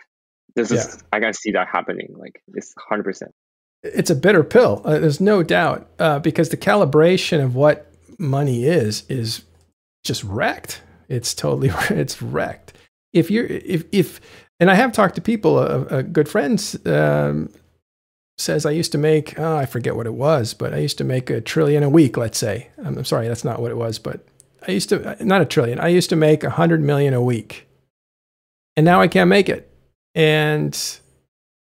This 0.55 0.71
is. 0.71 1.03
I 1.11 1.19
can 1.19 1.33
see 1.33 1.51
that 1.51 1.67
happening. 1.67 2.13
Like 2.17 2.41
it's 2.53 2.73
hundred 2.89 3.03
percent. 3.03 3.31
It's 3.83 4.09
a 4.09 4.15
bitter 4.15 4.43
pill. 4.43 4.81
Uh, 4.83 4.99
there's 4.99 5.21
no 5.21 5.43
doubt 5.43 5.87
uh, 5.99 6.19
because 6.19 6.49
the 6.49 6.57
calibration 6.57 7.43
of 7.43 7.55
what 7.55 7.91
money 8.17 8.65
is 8.65 9.03
is 9.09 9.43
just 10.03 10.23
wrecked. 10.23 10.81
It's 11.07 11.33
totally 11.33 11.71
it's 11.89 12.21
wrecked. 12.21 12.73
If 13.13 13.31
you're 13.31 13.45
if 13.45 13.85
if 13.91 14.19
and 14.59 14.71
I 14.71 14.75
have 14.75 14.91
talked 14.91 15.15
to 15.15 15.21
people, 15.21 15.59
a, 15.59 15.85
a 15.97 16.03
good 16.03 16.29
friends 16.29 16.77
um, 16.85 17.49
says 18.37 18.65
I 18.65 18.71
used 18.71 18.91
to 18.93 18.97
make, 18.97 19.37
oh, 19.39 19.57
I 19.57 19.65
forget 19.65 19.95
what 19.95 20.05
it 20.05 20.13
was, 20.13 20.53
but 20.53 20.73
I 20.73 20.77
used 20.77 20.97
to 20.99 21.03
make 21.03 21.29
a 21.29 21.41
trillion 21.41 21.83
a 21.83 21.89
week, 21.89 22.17
let's 22.17 22.37
say. 22.37 22.69
I'm 22.77 23.03
sorry, 23.03 23.27
that's 23.27 23.43
not 23.43 23.61
what 23.61 23.71
it 23.71 23.77
was, 23.77 23.99
but 23.99 24.25
I 24.67 24.71
used 24.71 24.89
to, 24.89 25.15
not 25.23 25.41
a 25.41 25.45
trillion, 25.45 25.79
I 25.79 25.89
used 25.89 26.09
to 26.09 26.15
make 26.15 26.43
a 26.43 26.49
hundred 26.49 26.81
million 26.81 27.13
a 27.13 27.21
week. 27.21 27.67
And 28.75 28.85
now 28.85 29.01
I 29.01 29.07
can't 29.07 29.29
make 29.29 29.47
it. 29.49 29.71
And 30.13 30.77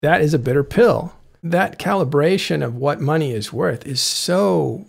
that 0.03 0.21
is 0.21 0.35
a 0.35 0.39
bitter 0.39 0.65
pill. 0.65 1.13
That 1.43 1.79
calibration 1.79 2.65
of 2.65 2.77
what 2.77 3.01
money 3.01 3.33
is 3.33 3.53
worth 3.53 3.87
is 3.87 4.01
so 4.01 4.87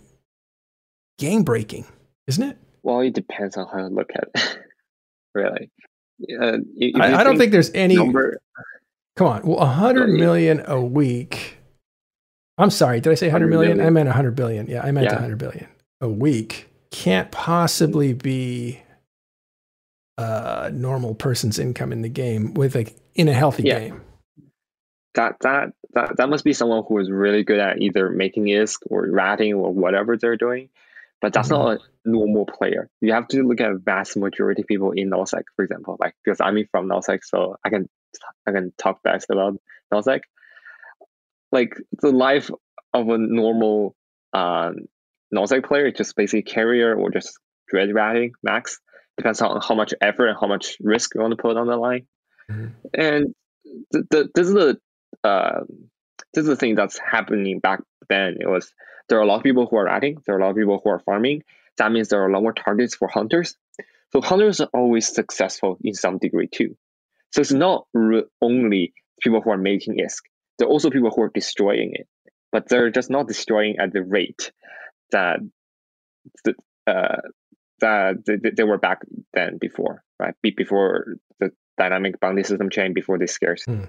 game 1.18 1.42
breaking, 1.42 1.84
isn't 2.26 2.42
it? 2.42 2.58
Well, 2.82 3.00
it 3.00 3.14
depends 3.14 3.56
on 3.56 3.66
how 3.68 3.78
you 3.78 3.94
look 3.94 4.10
at 4.14 4.28
it, 4.34 4.58
really. 5.34 5.70
Uh, 6.40 6.58
I, 7.00 7.20
I, 7.20 7.24
don't 7.24 7.36
think 7.36 7.52
there's 7.52 7.70
any. 7.74 7.96
Number, 7.96 8.40
come 9.16 9.26
on, 9.26 9.42
well, 9.42 9.58
a 9.58 9.66
hundred 9.66 10.08
million 10.08 10.62
a 10.66 10.80
week. 10.80 11.58
I'm 12.56 12.70
sorry, 12.70 13.00
did 13.00 13.10
I 13.10 13.14
say 13.16 13.26
100 13.26 13.48
million? 13.48 13.76
million? 13.76 13.86
I 13.86 13.90
meant 13.90 14.08
a 14.08 14.10
100 14.10 14.34
billion. 14.34 14.66
Yeah, 14.66 14.82
I 14.82 14.92
meant 14.92 15.04
yeah. 15.04 15.14
100 15.14 15.36
billion 15.36 15.66
a 16.00 16.08
week. 16.08 16.65
Can't 16.90 17.30
possibly 17.30 18.12
be 18.12 18.82
a 20.18 20.70
normal 20.72 21.14
person's 21.14 21.58
income 21.58 21.92
in 21.92 22.02
the 22.02 22.08
game 22.08 22.54
with 22.54 22.74
like 22.74 22.96
in 23.14 23.28
a 23.28 23.34
healthy 23.34 23.64
yeah. 23.64 23.78
game. 23.80 24.02
That 25.14 25.36
that 25.40 25.72
that 25.94 26.16
that 26.16 26.28
must 26.28 26.44
be 26.44 26.52
someone 26.52 26.84
who 26.86 26.98
is 26.98 27.10
really 27.10 27.42
good 27.42 27.58
at 27.58 27.80
either 27.80 28.10
making 28.10 28.44
ISK 28.44 28.78
or 28.90 29.06
ratting 29.10 29.54
or 29.54 29.72
whatever 29.72 30.16
they're 30.16 30.36
doing. 30.36 30.68
But 31.20 31.32
that's 31.32 31.48
mm-hmm. 31.48 31.62
not 31.62 31.78
a 31.78 32.08
normal 32.08 32.46
player. 32.46 32.90
You 33.00 33.14
have 33.14 33.26
to 33.28 33.42
look 33.42 33.60
at 33.60 33.70
a 33.70 33.78
vast 33.78 34.16
majority 34.16 34.62
of 34.62 34.68
people 34.68 34.92
in 34.92 35.10
NullSec, 35.10 35.44
for 35.56 35.64
example, 35.64 35.96
like 35.98 36.14
because 36.22 36.40
I'm 36.40 36.56
from 36.70 36.88
NullSec, 36.88 37.20
so 37.24 37.56
I 37.64 37.70
can 37.70 37.88
I 38.46 38.52
can 38.52 38.72
talk 38.78 39.02
best 39.02 39.30
about 39.30 39.54
NullSec. 39.92 40.20
Like 41.52 41.74
the 42.02 42.12
life 42.12 42.50
of 42.92 43.08
a 43.08 43.18
normal 43.18 43.96
um, 44.32 44.86
NullSec 45.36 45.64
player 45.66 45.86
is 45.86 45.94
just 45.94 46.16
basically 46.16 46.42
carrier 46.42 46.94
or 46.94 47.10
just 47.10 47.38
dread 47.68 47.92
ratting 47.94 48.32
max. 48.42 48.80
Depends 49.16 49.40
on 49.40 49.60
how 49.66 49.74
much 49.74 49.94
effort 50.00 50.28
and 50.28 50.38
how 50.40 50.46
much 50.46 50.76
risk 50.80 51.14
you 51.14 51.20
want 51.20 51.32
to 51.32 51.36
put 51.36 51.56
on 51.56 51.66
the 51.66 51.76
line. 51.76 52.06
Mm-hmm. 52.50 52.66
And 52.94 53.34
the, 53.90 54.04
the, 54.10 54.30
this 54.34 54.48
is 54.48 54.54
the 54.54 54.78
uh, 55.24 55.60
this 56.34 56.42
is 56.42 56.48
the 56.48 56.56
thing 56.56 56.74
that's 56.74 56.98
happening 56.98 57.60
back 57.60 57.80
then. 58.08 58.36
It 58.40 58.48
was 58.48 58.72
there 59.08 59.18
are 59.18 59.22
a 59.22 59.26
lot 59.26 59.36
of 59.36 59.42
people 59.42 59.66
who 59.66 59.76
are 59.76 59.84
ratting, 59.84 60.18
there 60.26 60.36
are 60.36 60.38
a 60.38 60.42
lot 60.42 60.50
of 60.50 60.56
people 60.56 60.80
who 60.82 60.90
are 60.90 61.00
farming. 61.00 61.42
That 61.78 61.92
means 61.92 62.08
there 62.08 62.22
are 62.22 62.28
a 62.28 62.32
lot 62.32 62.42
more 62.42 62.52
targets 62.52 62.94
for 62.94 63.08
hunters. 63.08 63.56
So 64.12 64.20
hunters 64.20 64.60
are 64.60 64.68
always 64.72 65.08
successful 65.08 65.78
in 65.82 65.94
some 65.94 66.18
degree 66.18 66.48
too. 66.48 66.76
So 67.32 67.40
it's 67.40 67.52
not 67.52 67.86
re- 67.92 68.24
only 68.40 68.94
people 69.20 69.40
who 69.40 69.50
are 69.50 69.58
making 69.58 69.98
ISK. 69.98 70.22
There 70.58 70.68
are 70.68 70.70
also 70.70 70.90
people 70.90 71.10
who 71.10 71.22
are 71.22 71.30
destroying 71.32 71.92
it, 71.94 72.08
but 72.50 72.68
they're 72.68 72.90
just 72.90 73.10
not 73.10 73.28
destroying 73.28 73.76
at 73.78 73.92
the 73.92 74.02
rate 74.02 74.52
that 75.12 75.40
uh, 76.86 77.20
that 77.80 78.24
they, 78.26 78.50
they 78.50 78.64
were 78.64 78.78
back 78.78 79.02
then 79.34 79.58
before, 79.58 80.02
right? 80.18 80.34
Before 80.42 81.16
the 81.40 81.50
dynamic 81.78 82.20
bounty 82.20 82.42
system 82.42 82.70
change, 82.70 82.94
before 82.94 83.18
the 83.18 83.26
scarcity. 83.26 83.76
Hmm. 83.76 83.84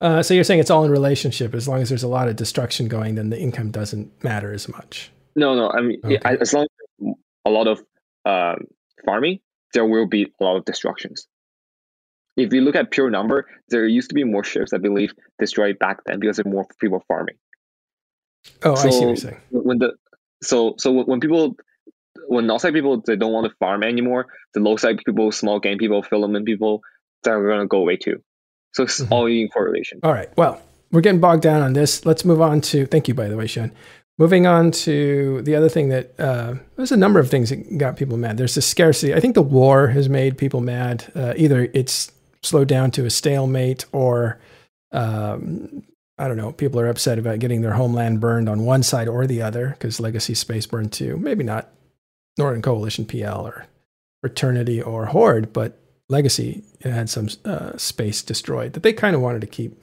Uh, 0.00 0.22
so 0.22 0.34
you're 0.34 0.44
saying 0.44 0.60
it's 0.60 0.70
all 0.70 0.84
in 0.84 0.90
relationship. 0.90 1.54
As 1.54 1.66
long 1.66 1.80
as 1.80 1.88
there's 1.88 2.02
a 2.02 2.08
lot 2.08 2.28
of 2.28 2.36
destruction 2.36 2.88
going, 2.88 3.14
then 3.14 3.30
the 3.30 3.40
income 3.40 3.70
doesn't 3.70 4.22
matter 4.22 4.52
as 4.52 4.68
much. 4.68 5.10
No, 5.34 5.54
no. 5.54 5.70
I 5.70 5.80
mean, 5.80 6.00
okay. 6.04 6.18
as 6.40 6.52
long 6.52 6.66
as 7.00 7.14
a 7.46 7.50
lot 7.50 7.66
of 7.66 7.82
um, 8.26 8.66
farming, 9.04 9.40
there 9.72 9.86
will 9.86 10.06
be 10.06 10.30
a 10.40 10.44
lot 10.44 10.56
of 10.56 10.64
destructions. 10.64 11.26
If 12.36 12.52
you 12.52 12.60
look 12.62 12.74
at 12.74 12.90
pure 12.90 13.10
number, 13.10 13.46
there 13.68 13.86
used 13.86 14.08
to 14.10 14.14
be 14.14 14.24
more 14.24 14.44
ships, 14.44 14.72
I 14.72 14.78
believe, 14.78 15.12
destroyed 15.38 15.78
back 15.78 15.98
then 16.04 16.18
because 16.18 16.38
of 16.38 16.46
more 16.46 16.66
people 16.80 17.02
farming. 17.06 17.36
Oh, 18.62 18.74
so 18.74 18.88
I 18.88 18.90
see 18.90 18.98
what 18.98 19.06
you're 19.06 19.16
saying. 19.16 19.40
When 19.50 19.78
the 19.78 19.94
so 20.44 20.74
so 20.78 20.92
when 20.92 21.20
people 21.20 21.56
when 22.28 22.46
null 22.46 22.58
side 22.58 22.74
people 22.74 23.02
they 23.06 23.16
don't 23.16 23.32
want 23.32 23.50
to 23.50 23.56
farm 23.56 23.82
anymore, 23.82 24.26
the 24.54 24.60
low 24.60 24.76
side 24.76 24.98
people, 25.04 25.32
small 25.32 25.60
game 25.60 25.78
people, 25.78 26.02
filament 26.02 26.46
people, 26.46 26.82
they're 27.22 27.46
gonna 27.48 27.66
go 27.66 27.78
away 27.78 27.96
too. 27.96 28.22
So 28.72 28.84
it's 28.84 29.00
mm-hmm. 29.00 29.12
all 29.12 29.26
in 29.26 29.48
correlation. 29.48 30.00
All 30.02 30.12
right. 30.12 30.28
Well, 30.36 30.60
we're 30.90 31.00
getting 31.00 31.20
bogged 31.20 31.42
down 31.42 31.62
on 31.62 31.72
this. 31.72 32.04
Let's 32.06 32.24
move 32.24 32.40
on 32.40 32.60
to. 32.62 32.86
Thank 32.86 33.08
you, 33.08 33.14
by 33.14 33.28
the 33.28 33.36
way, 33.36 33.46
Sean. 33.46 33.72
Moving 34.16 34.46
on 34.46 34.70
to 34.70 35.42
the 35.42 35.56
other 35.56 35.68
thing 35.68 35.88
that 35.88 36.14
uh, 36.20 36.54
there's 36.76 36.92
a 36.92 36.96
number 36.96 37.18
of 37.18 37.28
things 37.28 37.50
that 37.50 37.78
got 37.78 37.96
people 37.96 38.16
mad. 38.16 38.36
There's 38.36 38.54
the 38.54 38.62
scarcity. 38.62 39.12
I 39.12 39.18
think 39.18 39.34
the 39.34 39.42
war 39.42 39.88
has 39.88 40.08
made 40.08 40.38
people 40.38 40.60
mad. 40.60 41.10
Uh, 41.16 41.34
either 41.36 41.68
it's 41.74 42.12
slowed 42.44 42.68
down 42.68 42.92
to 42.92 43.06
a 43.06 43.10
stalemate, 43.10 43.86
or 43.90 44.38
um, 44.92 45.82
I 46.18 46.28
don't 46.28 46.36
know. 46.36 46.52
People 46.52 46.78
are 46.80 46.88
upset 46.88 47.18
about 47.18 47.40
getting 47.40 47.62
their 47.62 47.72
homeland 47.74 48.20
burned 48.20 48.48
on 48.48 48.64
one 48.64 48.82
side 48.82 49.08
or 49.08 49.26
the 49.26 49.42
other 49.42 49.70
because 49.70 49.98
Legacy 49.98 50.34
Space 50.34 50.66
burned 50.66 50.92
too. 50.92 51.16
Maybe 51.16 51.42
not 51.42 51.70
Northern 52.38 52.62
Coalition 52.62 53.04
PL 53.04 53.46
or 53.46 53.66
Fraternity 54.22 54.80
or 54.80 55.06
Horde, 55.06 55.52
but 55.52 55.78
Legacy 56.08 56.62
had 56.82 57.10
some 57.10 57.28
uh, 57.44 57.76
space 57.76 58.22
destroyed 58.22 58.74
that 58.74 58.82
they 58.82 58.92
kind 58.92 59.16
of 59.16 59.22
wanted 59.22 59.40
to 59.40 59.46
keep. 59.46 59.80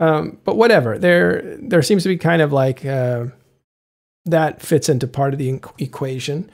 Um, 0.00 0.38
but 0.44 0.56
whatever, 0.56 0.98
there 0.98 1.56
there 1.60 1.82
seems 1.82 2.02
to 2.02 2.08
be 2.08 2.18
kind 2.18 2.42
of 2.42 2.52
like 2.52 2.84
uh, 2.84 3.26
that 4.26 4.60
fits 4.60 4.88
into 4.88 5.06
part 5.06 5.32
of 5.32 5.38
the 5.38 5.60
equation. 5.78 6.50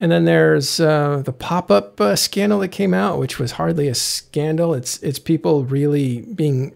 And 0.00 0.10
then 0.10 0.24
there's 0.24 0.80
uh, 0.80 1.22
the 1.24 1.32
pop-up 1.32 2.00
uh, 2.00 2.16
scandal 2.16 2.58
that 2.58 2.68
came 2.68 2.92
out, 2.92 3.20
which 3.20 3.38
was 3.38 3.52
hardly 3.52 3.86
a 3.86 3.94
scandal. 3.94 4.74
It's 4.74 5.00
it's 5.02 5.20
people 5.20 5.64
really 5.64 6.22
being 6.22 6.74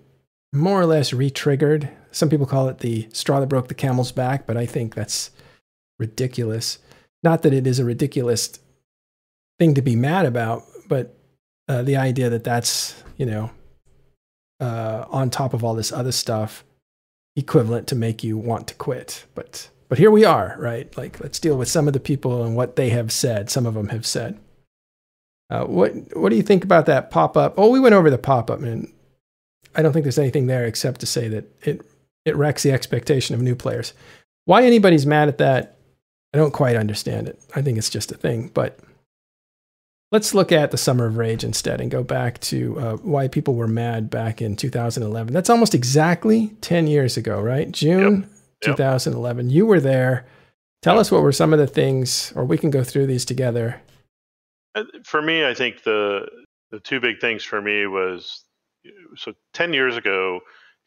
more 0.52 0.80
or 0.80 0.86
less 0.86 1.12
re-triggered. 1.12 1.90
Some 2.10 2.30
people 2.30 2.46
call 2.46 2.68
it 2.68 2.78
the 2.78 3.08
straw 3.12 3.40
that 3.40 3.48
broke 3.48 3.68
the 3.68 3.74
camel's 3.74 4.12
back, 4.12 4.46
but 4.46 4.56
I 4.56 4.66
think 4.66 4.94
that's 4.94 5.30
ridiculous. 5.98 6.78
Not 7.22 7.42
that 7.42 7.52
it 7.52 7.66
is 7.66 7.78
a 7.78 7.84
ridiculous 7.84 8.58
thing 9.58 9.74
to 9.74 9.82
be 9.82 9.96
mad 9.96 10.26
about, 10.26 10.64
but 10.88 11.16
uh, 11.68 11.82
the 11.82 11.96
idea 11.96 12.30
that 12.30 12.44
that's 12.44 13.02
you 13.16 13.26
know 13.26 13.50
uh, 14.60 15.04
on 15.08 15.30
top 15.30 15.54
of 15.54 15.64
all 15.64 15.74
this 15.74 15.92
other 15.92 16.12
stuff, 16.12 16.64
equivalent 17.34 17.86
to 17.88 17.94
make 17.94 18.24
you 18.24 18.38
want 18.38 18.68
to 18.68 18.74
quit. 18.74 19.24
But 19.34 19.68
but 19.88 19.98
here 19.98 20.10
we 20.10 20.24
are, 20.24 20.56
right? 20.58 20.94
Like, 20.96 21.20
let's 21.20 21.38
deal 21.38 21.56
with 21.56 21.68
some 21.68 21.86
of 21.86 21.92
the 21.92 22.00
people 22.00 22.44
and 22.44 22.56
what 22.56 22.76
they 22.76 22.90
have 22.90 23.12
said. 23.12 23.50
Some 23.50 23.66
of 23.66 23.74
them 23.74 23.88
have 23.88 24.06
said. 24.06 24.38
Uh, 25.48 25.64
what 25.64 25.92
What 26.16 26.30
do 26.30 26.36
you 26.36 26.42
think 26.42 26.64
about 26.64 26.86
that 26.86 27.10
pop 27.10 27.36
up? 27.36 27.54
Oh, 27.56 27.70
we 27.70 27.80
went 27.80 27.94
over 27.94 28.10
the 28.10 28.18
pop 28.18 28.50
up, 28.50 28.60
and 28.60 28.92
I 29.76 29.82
don't 29.82 29.92
think 29.92 30.04
there's 30.04 30.18
anything 30.18 30.46
there 30.46 30.64
except 30.64 31.00
to 31.00 31.06
say 31.06 31.28
that 31.28 31.44
it 31.62 31.82
it 32.24 32.36
wrecks 32.36 32.62
the 32.62 32.72
expectation 32.72 33.34
of 33.34 33.42
new 33.42 33.54
players. 33.54 33.92
Why 34.46 34.64
anybody's 34.64 35.06
mad 35.06 35.28
at 35.28 35.38
that, 35.38 35.76
I 36.34 36.38
don't 36.38 36.52
quite 36.52 36.76
understand 36.76 37.28
it. 37.28 37.40
I 37.54 37.62
think 37.62 37.78
it's 37.78 37.90
just 37.90 38.10
a 38.10 38.16
thing. 38.16 38.48
But 38.52 38.78
let's 40.12 40.34
look 40.34 40.50
at 40.50 40.70
the 40.70 40.76
Summer 40.76 41.06
of 41.06 41.18
Rage 41.18 41.44
instead 41.44 41.80
and 41.80 41.90
go 41.90 42.02
back 42.02 42.40
to 42.40 42.78
uh, 42.80 42.96
why 42.96 43.28
people 43.28 43.54
were 43.54 43.68
mad 43.68 44.10
back 44.10 44.42
in 44.42 44.56
2011. 44.56 45.32
That's 45.32 45.50
almost 45.50 45.74
exactly 45.74 46.48
10 46.62 46.86
years 46.86 47.16
ago, 47.16 47.40
right? 47.40 47.70
June 47.70 48.28
yep. 48.62 48.76
2011. 48.76 49.50
You 49.50 49.66
were 49.66 49.80
there. 49.80 50.26
Tell 50.82 50.98
us 50.98 51.10
what 51.10 51.22
were 51.22 51.32
some 51.32 51.52
of 51.52 51.58
the 51.58 51.66
things, 51.66 52.32
or 52.36 52.44
we 52.44 52.58
can 52.58 52.70
go 52.70 52.84
through 52.84 53.06
these 53.06 53.24
together. 53.24 53.80
Uh, 54.74 54.84
for 55.04 55.20
me, 55.22 55.44
I 55.44 55.54
think 55.54 55.82
the 55.82 56.28
the 56.70 56.80
two 56.80 57.00
big 57.00 57.20
things 57.20 57.42
for 57.42 57.60
me 57.62 57.86
was 57.86 58.44
so 59.16 59.34
10 59.52 59.72
years 59.72 59.96
ago, 59.96 60.40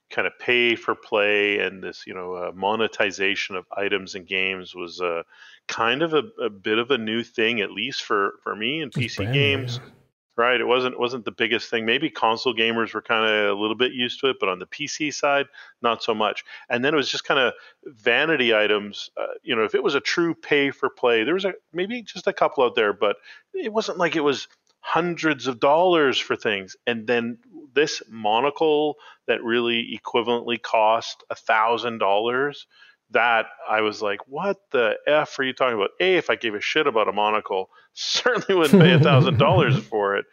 kind 0.10 0.28
of 0.28 0.38
pay 0.40 0.76
for 0.76 0.96
play 0.96 1.60
and 1.60 1.84
this, 1.84 2.06
you 2.08 2.14
know, 2.14 2.34
uh, 2.34 2.52
monetization 2.54 3.56
of 3.56 3.66
items 3.76 4.16
and 4.16 4.28
games 4.28 4.74
was 4.74 5.02
uh, 5.02 5.24
kind 5.68 6.02
of 6.02 6.14
a, 6.14 6.24
a, 6.42 6.50
bit 6.50 6.80
of 6.80 6.92
a 6.92 6.98
new 6.98 7.24
thing, 7.24 7.62
at 7.62 7.72
least 7.72 8.04
for 8.04 8.34
for 8.44 8.56
me 8.56 8.82
in 8.82 8.90
PC 8.90 9.32
games. 9.32 9.80
New, 9.80 9.92
right? 10.40 10.62
It 10.62 10.66
wasn't 10.66 10.98
wasn't 10.98 11.26
the 11.26 11.32
biggest 11.32 11.70
thing. 11.70 11.86
Maybe 11.86 12.10
console 12.10 12.56
gamers 12.56 12.94
were 12.94 13.02
kind 13.02 13.30
of 13.30 13.58
a 13.58 13.60
little 13.60 13.76
bit 13.76 13.92
used 13.92 14.22
to 14.22 14.30
it, 14.30 14.38
but 14.40 14.48
on 14.48 14.58
the 14.58 14.66
PC 14.66 15.14
side, 15.14 15.48
not 15.82 16.02
so 16.02 16.16
much. 16.16 16.46
And 16.70 16.84
then 16.84 16.94
it 16.94 16.98
was 16.98 17.10
just 17.10 17.26
kind 17.26 17.40
of 17.40 17.54
vanity 17.86 18.56
items. 18.56 19.12
Uh, 19.18 19.26
you 19.44 19.56
know, 19.56 19.64
if 19.64 19.76
it 19.76 19.84
was 19.84 19.96
a 19.96 20.00
true 20.00 20.34
pay 20.34 20.72
for 20.72 20.90
play, 20.90 21.26
there 21.26 21.34
was 21.34 21.46
a 21.46 21.54
maybe 21.74 22.02
just 22.02 22.26
a 22.26 22.34
couple 22.34 22.64
out 22.64 22.76
there, 22.76 22.94
but 22.94 23.18
it 23.54 23.72
wasn't 23.74 23.98
like 23.98 24.16
it 24.16 24.24
was 24.24 24.48
hundreds 24.82 25.48
of 25.48 25.60
dollars 25.60 26.18
for 26.18 26.36
things. 26.36 26.76
And 26.88 27.06
then 27.08 27.40
this 27.74 28.02
monocle 28.10 28.96
that 29.28 29.44
really 29.44 30.00
equivalently 30.00 30.62
cost 30.62 31.24
a 31.30 31.36
thousand 31.36 32.00
dollars 32.00 32.66
that 33.12 33.48
I 33.68 33.82
was 33.82 34.02
like, 34.02 34.20
what 34.28 34.58
the 34.72 34.96
F 35.08 35.38
are 35.40 35.44
you 35.44 35.54
talking 35.54 35.76
about? 35.76 35.92
A, 36.00 36.16
if 36.16 36.30
I 36.30 36.36
gave 36.36 36.54
a 36.54 36.62
shit 36.62 36.88
about 36.88 37.08
a 37.08 37.12
monocle, 37.12 37.70
certainly 37.94 38.56
wouldn't 38.56 38.82
pay 38.82 38.94
a 38.94 39.00
thousand 39.00 39.38
dollars 39.38 39.78
for 39.90 40.18
it. 40.18 40.26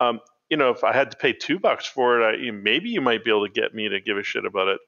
Um, 0.00 0.20
you 0.50 0.56
know, 0.56 0.70
if 0.70 0.84
I 0.84 0.92
had 0.92 1.10
to 1.12 1.16
pay 1.16 1.32
two 1.32 1.58
bucks 1.58 1.86
for 1.86 2.20
it, 2.20 2.24
I, 2.24 2.50
maybe 2.50 2.90
you 2.90 3.00
might 3.00 3.24
be 3.24 3.30
able 3.30 3.46
to 3.46 3.52
get 3.52 3.74
me 3.74 3.88
to 3.88 4.00
give 4.00 4.18
a 4.18 4.22
shit 4.22 4.44
about 4.44 4.68
it. 4.68 4.80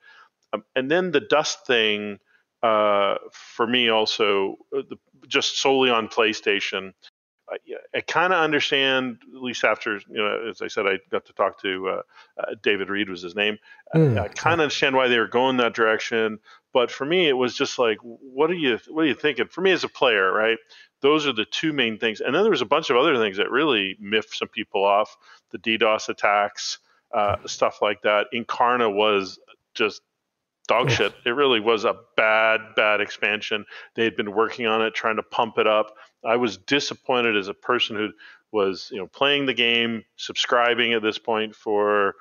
Um, 0.53 0.65
and 0.75 0.91
then 0.91 1.13
the 1.13 1.21
dust 1.21 1.67
thing, 1.67 2.19
uh, 2.63 3.17
for 3.33 3.67
me 3.67 3.89
also, 3.89 4.57
uh, 4.77 4.83
the, 4.89 4.97
just 5.27 5.61
solely 5.61 5.91
on 5.91 6.09
PlayStation, 6.09 6.93
I, 7.49 7.57
I 7.95 8.01
kind 8.01 8.33
of 8.33 8.41
understand, 8.41 9.19
at 9.35 9.43
least 9.43 9.65
after, 9.65 10.01
you 10.09 10.17
know, 10.17 10.49
as 10.49 10.63
I 10.63 10.69
said, 10.69 10.87
I 10.87 10.99
got 11.11 11.25
to 11.27 11.33
talk 11.33 11.61
to 11.63 11.89
uh, 11.89 12.03
uh, 12.39 12.55
David 12.63 12.89
Reid 12.89 13.09
was 13.09 13.23
his 13.23 13.37
name. 13.37 13.59
Mm, 13.95 14.19
I 14.19 14.29
kind 14.29 14.55
of 14.55 14.65
understand 14.65 14.97
why 14.97 15.09
they 15.09 15.19
were 15.19 15.29
going 15.29 15.57
that 15.59 15.75
direction. 15.75 16.41
But 16.73 16.91
for 16.91 17.05
me, 17.05 17.29
it 17.29 17.35
was 17.35 17.55
just 17.55 17.79
like, 17.79 17.99
what 18.03 18.51
are 18.51 18.55
you, 18.55 18.79
what 18.89 19.03
are 19.03 19.09
you 19.09 19.15
thinking? 19.15 19.47
For 19.47 19.61
me 19.61 19.71
as 19.71 19.85
a 19.85 19.89
player, 19.89 20.33
right? 20.33 20.59
Those 21.03 21.27
are 21.27 21.33
the 21.33 21.45
two 21.45 21.73
main 21.73 21.99
things. 21.99 22.21
And 22.21 22.35
then 22.35 22.43
there 22.43 22.51
was 22.51 22.63
a 22.63 22.67
bunch 22.67 22.91
of 22.91 22.97
other 22.97 23.17
things 23.17 23.37
that 23.37 23.51
really 23.51 23.97
miffed 24.01 24.35
some 24.35 24.49
people 24.49 24.85
off. 24.85 25.17
The 25.53 25.59
DDoS 25.59 26.09
attacks, 26.09 26.79
uh, 27.15 27.37
stuff 27.47 27.81
like 27.81 28.03
that. 28.03 28.27
Incarna 28.35 28.93
was 28.93 29.39
just 29.75 30.03
dog 30.67 30.91
shit. 30.91 31.15
It 31.25 31.31
really 31.31 31.61
was 31.61 31.85
a 31.85 31.97
bad, 32.17 32.61
bad 32.75 33.01
expansion. 33.01 33.65
They 33.95 34.05
had 34.05 34.17
been 34.17 34.33
working 34.33 34.67
on 34.67 34.83
it, 34.83 34.95
trying 34.95 35.17
to 35.17 35.23
pump 35.23 35.59
it 35.59 35.67
up. 35.67 35.97
I 36.25 36.37
was 36.37 36.57
disappointed 36.57 37.37
as 37.37 37.49
a 37.49 37.55
person 37.55 37.97
who 37.97 38.11
was, 38.53 38.89
you 38.91 38.99
know, 38.99 39.07
playing 39.07 39.47
the 39.47 39.55
game, 39.55 40.05
subscribing 40.17 40.93
at 40.93 41.03
this 41.03 41.19
point 41.19 41.55
for 41.55 42.15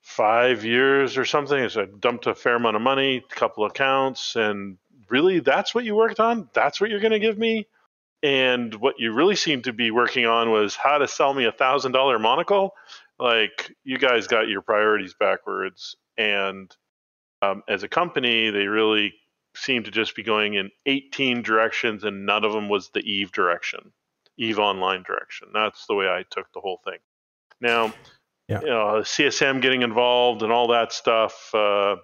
five 0.00 0.64
years 0.64 1.16
or 1.16 1.24
something. 1.24 1.68
So 1.68 1.82
I 1.82 1.86
dumped 1.98 2.26
a 2.26 2.34
fair 2.34 2.56
amount 2.56 2.76
of 2.76 2.82
money, 2.82 3.18
a 3.18 3.34
couple 3.34 3.64
of 3.64 3.70
accounts, 3.70 4.36
and 4.36 4.78
really 5.08 5.40
that's 5.40 5.74
what 5.74 5.84
you 5.84 5.94
worked 5.94 6.20
on? 6.20 6.48
That's 6.54 6.80
what 6.80 6.90
you're 6.90 7.00
going 7.00 7.12
to 7.12 7.18
give 7.18 7.38
me? 7.38 7.66
And 8.22 8.74
what 8.74 8.96
you 8.98 9.12
really 9.12 9.36
seemed 9.36 9.64
to 9.64 9.72
be 9.72 9.90
working 9.90 10.26
on 10.26 10.50
was 10.50 10.76
how 10.76 10.98
to 10.98 11.08
sell 11.08 11.32
me 11.32 11.46
a 11.46 11.52
thousand 11.52 11.92
dollar 11.92 12.18
monocle. 12.18 12.74
Like 13.18 13.72
you 13.82 13.98
guys 13.98 14.26
got 14.26 14.48
your 14.48 14.62
priorities 14.62 15.14
backwards. 15.14 15.96
And 16.18 16.74
um, 17.42 17.62
as 17.68 17.82
a 17.82 17.88
company, 17.88 18.50
they 18.50 18.66
really 18.66 19.14
seemed 19.56 19.84
to 19.86 19.90
just 19.90 20.14
be 20.14 20.22
going 20.22 20.54
in 20.54 20.70
18 20.86 21.42
directions, 21.42 22.04
and 22.04 22.26
none 22.26 22.44
of 22.44 22.52
them 22.52 22.68
was 22.68 22.90
the 22.90 23.00
Eve 23.00 23.32
direction, 23.32 23.92
Eve 24.36 24.58
Online 24.58 25.02
direction. 25.02 25.48
That's 25.52 25.86
the 25.86 25.94
way 25.94 26.06
I 26.06 26.24
took 26.30 26.52
the 26.52 26.60
whole 26.60 26.80
thing. 26.84 26.98
Now, 27.60 27.92
yeah. 28.48 28.60
you 28.60 28.66
know, 28.66 29.00
CSM 29.02 29.60
getting 29.60 29.82
involved 29.82 30.42
and 30.42 30.52
all 30.52 30.68
that 30.68 30.92
stuff. 30.92 31.54
Uh, 31.54 31.96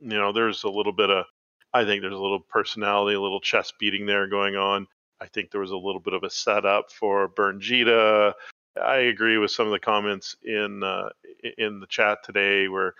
you 0.00 0.16
know, 0.16 0.32
there's 0.32 0.64
a 0.64 0.68
little 0.68 0.92
bit 0.92 1.10
of, 1.10 1.24
I 1.72 1.84
think 1.84 2.02
there's 2.02 2.14
a 2.14 2.18
little 2.18 2.40
personality, 2.40 3.16
a 3.16 3.20
little 3.20 3.40
chest 3.40 3.74
beating 3.78 4.06
there 4.06 4.26
going 4.28 4.56
on. 4.56 4.86
I 5.20 5.26
think 5.26 5.50
there 5.50 5.60
was 5.60 5.72
a 5.72 5.76
little 5.76 6.00
bit 6.00 6.14
of 6.14 6.22
a 6.22 6.30
setup 6.30 6.92
for 6.92 7.28
Bernjita. 7.28 8.32
I 8.80 8.96
agree 8.96 9.38
with 9.38 9.50
some 9.50 9.66
of 9.66 9.72
the 9.72 9.80
comments 9.80 10.36
in 10.44 10.84
uh, 10.84 11.08
in 11.56 11.80
the 11.80 11.86
chat 11.88 12.18
today, 12.22 12.68
where 12.68 12.94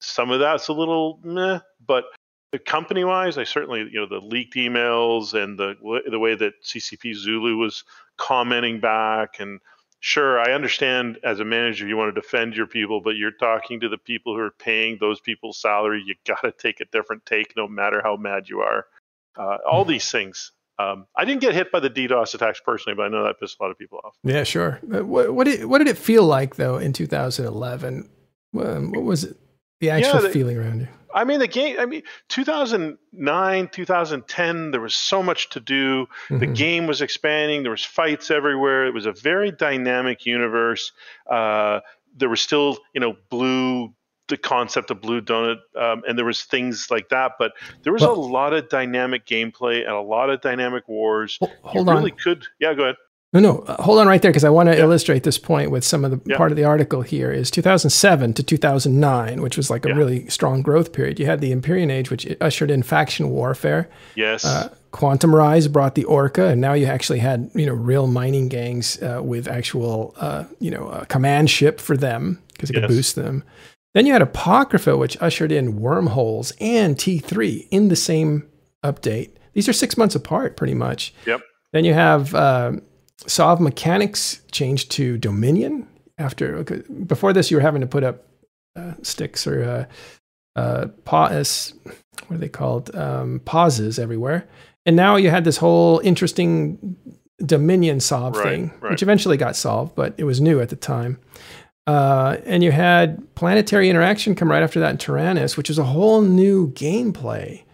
some 0.00 0.30
of 0.30 0.40
that's 0.40 0.68
a 0.68 0.72
little 0.72 1.20
meh, 1.22 1.60
but 1.86 2.04
the 2.52 2.58
company 2.58 3.04
wise, 3.04 3.38
I 3.38 3.44
certainly 3.44 3.88
you 3.92 4.00
know 4.00 4.06
the 4.06 4.24
leaked 4.24 4.54
emails 4.54 5.34
and 5.34 5.58
the 5.58 5.74
the 6.10 6.18
way 6.18 6.34
that 6.34 6.62
CCP 6.64 7.14
Zulu 7.14 7.56
was 7.56 7.84
commenting 8.16 8.80
back 8.80 9.40
and 9.40 9.60
sure, 10.00 10.40
I 10.40 10.52
understand 10.52 11.18
as 11.22 11.40
a 11.40 11.44
manager 11.44 11.86
you 11.86 11.96
want 11.96 12.14
to 12.14 12.20
defend 12.20 12.56
your 12.56 12.66
people, 12.66 13.00
but 13.00 13.16
you're 13.16 13.30
talking 13.30 13.80
to 13.80 13.88
the 13.88 13.98
people 13.98 14.34
who 14.34 14.40
are 14.40 14.50
paying 14.50 14.98
those 14.98 15.20
people's 15.20 15.60
salary. 15.60 16.02
You 16.04 16.14
got 16.26 16.40
to 16.40 16.52
take 16.52 16.80
a 16.80 16.86
different 16.86 17.24
take, 17.26 17.54
no 17.56 17.68
matter 17.68 18.00
how 18.02 18.16
mad 18.16 18.48
you 18.48 18.60
are. 18.60 18.86
Uh, 19.36 19.58
all 19.70 19.84
hmm. 19.84 19.90
these 19.90 20.10
things. 20.10 20.52
Um, 20.78 21.06
I 21.14 21.26
didn't 21.26 21.42
get 21.42 21.52
hit 21.52 21.70
by 21.70 21.80
the 21.80 21.90
DDoS 21.90 22.34
attacks 22.34 22.60
personally, 22.64 22.96
but 22.96 23.02
I 23.02 23.08
know 23.08 23.22
that 23.24 23.38
pissed 23.38 23.58
a 23.60 23.62
lot 23.62 23.70
of 23.70 23.78
people 23.78 24.00
off. 24.02 24.16
Yeah, 24.24 24.44
sure. 24.44 24.80
Uh, 24.92 25.04
what, 25.04 25.34
what, 25.34 25.44
did, 25.44 25.66
what 25.66 25.78
did 25.78 25.88
it 25.88 25.98
feel 25.98 26.24
like 26.24 26.56
though 26.56 26.78
in 26.78 26.94
2011? 26.94 28.08
Um, 28.58 28.90
what 28.92 29.04
was 29.04 29.24
it? 29.24 29.36
The 29.80 29.90
actual 29.90 30.16
yeah, 30.16 30.20
the, 30.20 30.30
feeling 30.30 30.56
around 30.58 30.80
you? 30.80 30.88
I 31.12 31.24
mean, 31.24 31.40
the 31.40 31.48
game, 31.48 31.76
I 31.78 31.86
mean, 31.86 32.02
2009, 32.28 33.68
2010, 33.68 34.70
there 34.70 34.80
was 34.80 34.94
so 34.94 35.22
much 35.22 35.50
to 35.50 35.60
do. 35.60 36.06
Mm-hmm. 36.06 36.38
The 36.38 36.46
game 36.46 36.86
was 36.86 37.02
expanding. 37.02 37.62
There 37.62 37.72
was 37.72 37.84
fights 37.84 38.30
everywhere. 38.30 38.86
It 38.86 38.94
was 38.94 39.06
a 39.06 39.12
very 39.12 39.50
dynamic 39.50 40.24
universe. 40.24 40.92
Uh, 41.28 41.80
there 42.16 42.28
was 42.28 42.40
still, 42.40 42.78
you 42.94 43.00
know, 43.00 43.16
blue, 43.28 43.92
the 44.28 44.36
concept 44.36 44.90
of 44.90 45.00
blue 45.00 45.20
donut, 45.20 45.58
um, 45.76 46.02
and 46.06 46.16
there 46.16 46.24
was 46.24 46.44
things 46.44 46.88
like 46.90 47.08
that. 47.08 47.32
But 47.38 47.52
there 47.82 47.92
was 47.92 48.02
well, 48.02 48.14
a 48.14 48.14
lot 48.14 48.52
of 48.52 48.68
dynamic 48.68 49.26
gameplay 49.26 49.80
and 49.80 49.92
a 49.92 50.00
lot 50.00 50.30
of 50.30 50.40
dynamic 50.40 50.88
wars. 50.88 51.38
Hold 51.40 51.88
you 51.88 51.92
really 51.92 52.12
on. 52.12 52.18
could, 52.18 52.46
yeah, 52.60 52.74
go 52.74 52.84
ahead. 52.84 52.96
No, 53.32 53.38
no, 53.38 53.58
uh, 53.60 53.80
hold 53.80 54.00
on 54.00 54.08
right 54.08 54.20
there 54.20 54.32
because 54.32 54.42
I 54.42 54.50
want 54.50 54.68
to 54.70 54.76
yeah. 54.76 54.82
illustrate 54.82 55.22
this 55.22 55.38
point 55.38 55.70
with 55.70 55.84
some 55.84 56.04
of 56.04 56.10
the 56.10 56.20
yeah. 56.24 56.36
part 56.36 56.50
of 56.50 56.56
the 56.56 56.64
article 56.64 57.02
here 57.02 57.30
is 57.30 57.48
2007 57.50 58.34
to 58.34 58.42
2009, 58.42 59.40
which 59.40 59.56
was 59.56 59.70
like 59.70 59.84
a 59.84 59.90
yeah. 59.90 59.94
really 59.94 60.28
strong 60.28 60.62
growth 60.62 60.92
period. 60.92 61.20
You 61.20 61.26
had 61.26 61.40
the 61.40 61.52
Empyrean 61.52 61.92
Age, 61.92 62.10
which 62.10 62.26
ushered 62.40 62.72
in 62.72 62.82
faction 62.82 63.30
warfare. 63.30 63.88
Yes. 64.16 64.44
Uh, 64.44 64.74
Quantum 64.90 65.32
Rise 65.32 65.68
brought 65.68 65.94
the 65.94 66.02
Orca, 66.04 66.48
and 66.48 66.60
now 66.60 66.72
you 66.72 66.86
actually 66.86 67.20
had 67.20 67.48
you 67.54 67.66
know 67.66 67.72
real 67.72 68.08
mining 68.08 68.48
gangs 68.48 69.00
uh, 69.00 69.20
with 69.22 69.46
actual 69.46 70.12
uh, 70.16 70.44
you 70.58 70.72
know 70.72 70.88
a 70.88 71.06
command 71.06 71.50
ship 71.50 71.80
for 71.80 71.96
them 71.96 72.42
because 72.52 72.70
it 72.70 72.74
yes. 72.74 72.82
could 72.82 72.88
boost 72.88 73.14
them. 73.14 73.44
Then 73.94 74.06
you 74.06 74.12
had 74.12 74.22
Apocrypha, 74.22 74.96
which 74.96 75.16
ushered 75.20 75.52
in 75.52 75.80
wormholes 75.80 76.52
and 76.60 76.96
T3 76.96 77.68
in 77.70 77.88
the 77.88 77.96
same 77.96 78.48
update. 78.84 79.30
These 79.52 79.68
are 79.68 79.72
six 79.72 79.96
months 79.96 80.16
apart, 80.16 80.56
pretty 80.56 80.74
much. 80.74 81.14
Yep 81.26 81.42
Then 81.72 81.84
you 81.84 81.94
have 81.94 82.34
uh, 82.34 82.72
sov 83.26 83.60
mechanics 83.60 84.40
changed 84.50 84.90
to 84.92 85.18
Dominion. 85.18 85.86
After 86.18 86.62
before 87.06 87.32
this, 87.32 87.50
you 87.50 87.56
were 87.56 87.62
having 87.62 87.80
to 87.80 87.86
put 87.86 88.04
up 88.04 88.26
uh, 88.76 88.92
sticks 89.02 89.46
or 89.46 89.88
uh, 90.56 90.60
uh, 90.60 90.88
POS. 91.04 91.72
What 92.26 92.36
are 92.36 92.38
they 92.38 92.48
called? 92.48 92.94
Um, 92.94 93.40
POSes 93.44 93.98
everywhere. 93.98 94.46
And 94.86 94.96
now 94.96 95.16
you 95.16 95.30
had 95.30 95.44
this 95.44 95.56
whole 95.56 96.00
interesting 96.00 96.96
Dominion 97.44 98.00
sov 98.00 98.36
right, 98.36 98.44
thing, 98.44 98.72
right. 98.80 98.90
which 98.90 99.02
eventually 99.02 99.36
got 99.36 99.56
solved, 99.56 99.94
but 99.94 100.14
it 100.18 100.24
was 100.24 100.40
new 100.40 100.60
at 100.60 100.68
the 100.68 100.76
time. 100.76 101.18
Uh, 101.86 102.36
and 102.44 102.62
you 102.62 102.70
had 102.70 103.34
planetary 103.34 103.88
interaction 103.88 104.34
come 104.34 104.50
right 104.50 104.62
after 104.62 104.80
that 104.80 104.90
in 104.90 104.98
Tyrannus, 104.98 105.56
which 105.56 105.68
was 105.68 105.78
a 105.78 105.84
whole 105.84 106.20
new 106.20 106.70
gameplay 106.72 107.64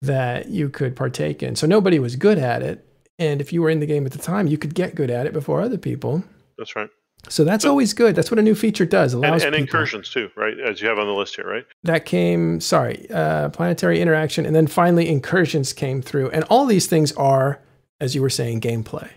that 0.00 0.48
you 0.48 0.68
could 0.68 0.96
partake 0.96 1.42
in. 1.42 1.54
So 1.54 1.66
nobody 1.66 1.98
was 1.98 2.16
good 2.16 2.38
at 2.38 2.62
it. 2.62 2.86
And 3.18 3.40
if 3.40 3.52
you 3.52 3.62
were 3.62 3.70
in 3.70 3.80
the 3.80 3.86
game 3.86 4.06
at 4.06 4.12
the 4.12 4.18
time, 4.18 4.46
you 4.46 4.58
could 4.58 4.74
get 4.74 4.94
good 4.94 5.10
at 5.10 5.26
it 5.26 5.32
before 5.32 5.60
other 5.60 5.78
people. 5.78 6.24
That's 6.58 6.74
right. 6.74 6.88
So 7.28 7.44
that's 7.44 7.64
always 7.64 7.94
good. 7.94 8.16
That's 8.16 8.30
what 8.32 8.40
a 8.40 8.42
new 8.42 8.54
feature 8.54 8.84
does. 8.84 9.14
Allows 9.14 9.44
and, 9.44 9.54
and 9.54 9.62
incursions 9.62 10.10
too, 10.10 10.28
right? 10.36 10.58
As 10.58 10.82
you 10.82 10.88
have 10.88 10.98
on 10.98 11.06
the 11.06 11.12
list 11.12 11.36
here, 11.36 11.46
right? 11.46 11.64
That 11.84 12.04
came, 12.04 12.60
sorry, 12.60 13.08
uh, 13.10 13.50
planetary 13.50 14.00
interaction, 14.00 14.44
and 14.44 14.56
then 14.56 14.66
finally 14.66 15.08
incursions 15.08 15.72
came 15.72 16.02
through. 16.02 16.30
And 16.30 16.42
all 16.50 16.66
these 16.66 16.88
things 16.88 17.12
are, 17.12 17.60
as 18.00 18.16
you 18.16 18.22
were 18.22 18.30
saying, 18.30 18.60
gameplay. 18.60 19.08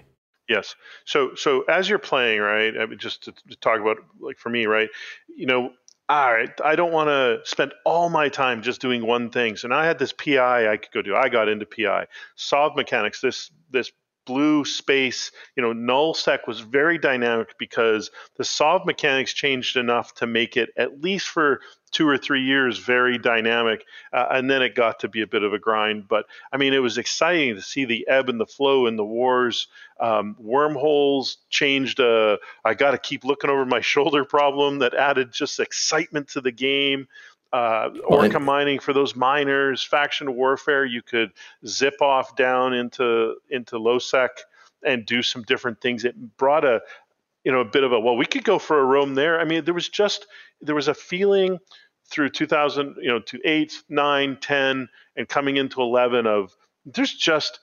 Yes. 0.48 0.76
So 1.06 1.34
so 1.34 1.64
as 1.64 1.90
you're 1.90 1.98
playing, 1.98 2.42
right? 2.42 2.78
I 2.78 2.86
mean, 2.86 3.00
just 3.00 3.24
to, 3.24 3.32
to 3.32 3.56
talk 3.60 3.82
about 3.82 3.98
like 4.20 4.38
for 4.38 4.50
me, 4.50 4.68
right? 4.68 4.90
You 5.36 5.48
know, 5.48 5.72
all 6.08 6.32
right, 6.32 6.52
I 6.64 6.76
don't 6.76 6.92
want 6.92 7.08
to 7.08 7.40
spend 7.50 7.74
all 7.84 8.10
my 8.10 8.30
time 8.30 8.62
just 8.62 8.80
doing 8.80 9.06
one 9.06 9.32
thing. 9.32 9.56
So 9.56 9.68
now 9.68 9.80
I 9.80 9.86
had 9.86 9.98
this 9.98 10.14
PI 10.14 10.72
I 10.72 10.78
could 10.78 10.92
go 10.92 11.02
do. 11.02 11.16
I 11.16 11.30
got 11.30 11.50
into 11.50 11.66
PI. 11.66 12.06
Sov 12.36 12.76
mechanics, 12.76 13.22
this 13.22 13.52
this 13.72 13.92
blue 14.26 14.66
space, 14.66 15.32
you 15.56 15.64
know, 15.64 15.74
null 15.74 16.14
sec 16.14 16.48
was 16.48 16.60
very 16.60 16.98
dynamic 16.98 17.56
because 17.58 18.12
the 18.38 18.44
sov 18.44 18.86
mechanics 18.86 19.34
changed 19.34 19.78
enough 19.78 20.14
to 20.16 20.28
make 20.28 20.58
it 20.58 20.70
at 20.78 21.02
least 21.02 21.28
for 21.28 21.62
two 21.96 22.08
or 22.08 22.18
three 22.18 22.44
years 22.44 22.78
very 22.78 23.18
dynamic, 23.18 23.86
uh, 24.12 24.28
and 24.32 24.50
then 24.52 24.62
it 24.62 24.76
got 24.76 25.00
to 25.00 25.08
be 25.08 25.22
a 25.22 25.28
bit 25.28 25.44
of 25.44 25.54
a 25.54 25.60
grind. 25.60 26.08
But 26.10 26.26
I 26.52 26.58
mean, 26.58 26.74
it 26.74 26.80
was 26.80 26.98
exciting 26.98 27.56
to 27.56 27.62
see 27.62 27.86
the 27.86 28.06
ebb 28.10 28.28
and 28.28 28.40
the 28.40 28.46
flow 28.46 28.86
in 28.86 28.98
the 28.98 29.06
wars. 29.06 29.68
Um, 30.00 30.36
wormholes 30.38 31.38
changed. 31.50 32.02
Uh, 32.02 32.36
I 32.66 32.74
got 32.74 32.92
to 32.92 32.98
keep 32.98 33.24
looking 33.24 33.50
over 33.50 33.66
my 33.66 33.80
shoulder 33.94 34.26
problem 34.26 34.80
that 34.80 34.94
added 34.94 35.32
just 35.32 35.62
excitement 35.62 36.28
to 36.30 36.42
the 36.42 36.52
game 36.52 37.08
uh, 37.54 37.90
orca 38.06 38.40
mining 38.40 38.80
for 38.80 38.92
those 38.92 39.16
miners, 39.16 39.82
faction 39.82 40.36
warfare. 40.36 40.84
You 40.84 41.02
could 41.02 41.32
zip 41.66 42.02
off 42.02 42.36
down 42.36 42.74
into 42.74 43.36
into 43.50 43.78
low 43.78 43.98
sec 43.98 44.32
and 44.86 45.06
do 45.06 45.22
some 45.22 45.44
different 45.44 45.80
things. 45.80 46.04
It 46.04 46.38
brought 46.38 46.66
a 46.66 46.82
you 47.46 47.54
know 47.54 47.62
a 47.62 47.66
bit 47.66 47.86
of 47.86 47.94
a 47.94 48.00
well, 48.00 48.18
we 48.18 48.26
could 48.26 48.44
go 48.44 48.60
for 48.60 48.80
a 48.80 48.84
roam 48.84 49.16
there. 49.16 49.40
I 49.40 49.46
mean, 49.46 49.64
there 49.64 49.74
was 49.74 49.88
just 49.88 50.28
there 50.62 50.76
was 50.76 50.90
a 50.90 50.94
feeling 50.94 51.60
through 52.10 52.30
2000, 52.30 52.96
you 53.02 53.10
know, 53.10 53.20
to 53.20 53.40
8, 53.44 53.84
9, 53.90 54.38
10, 54.40 54.90
and 55.16 55.30
coming 55.30 55.58
into 55.58 55.82
11 55.82 56.28
of 56.28 56.56
there's 56.86 57.14
just 57.14 57.60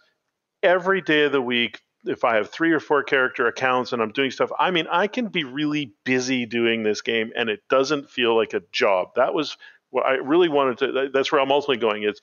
every 0.62 1.00
day 1.00 1.24
of 1.24 1.32
the 1.32 1.42
week 1.42 1.80
if 2.04 2.24
I 2.24 2.36
have 2.36 2.50
three 2.50 2.72
or 2.72 2.80
four 2.80 3.02
character 3.02 3.46
accounts 3.46 3.92
and 3.92 4.02
I'm 4.02 4.12
doing 4.12 4.30
stuff, 4.30 4.50
I 4.58 4.70
mean, 4.70 4.86
I 4.90 5.06
can 5.06 5.28
be 5.28 5.44
really 5.44 5.94
busy 6.04 6.46
doing 6.46 6.82
this 6.82 7.00
game 7.00 7.32
and 7.36 7.48
it 7.48 7.60
doesn't 7.68 8.10
feel 8.10 8.36
like 8.36 8.54
a 8.54 8.62
job. 8.72 9.10
That 9.16 9.34
was 9.34 9.56
what 9.90 10.06
I 10.06 10.14
really 10.14 10.48
wanted 10.48 10.78
to. 10.78 11.10
That's 11.12 11.30
where 11.30 11.40
I'm 11.40 11.52
ultimately 11.52 11.80
going. 11.80 12.02
Is 12.02 12.20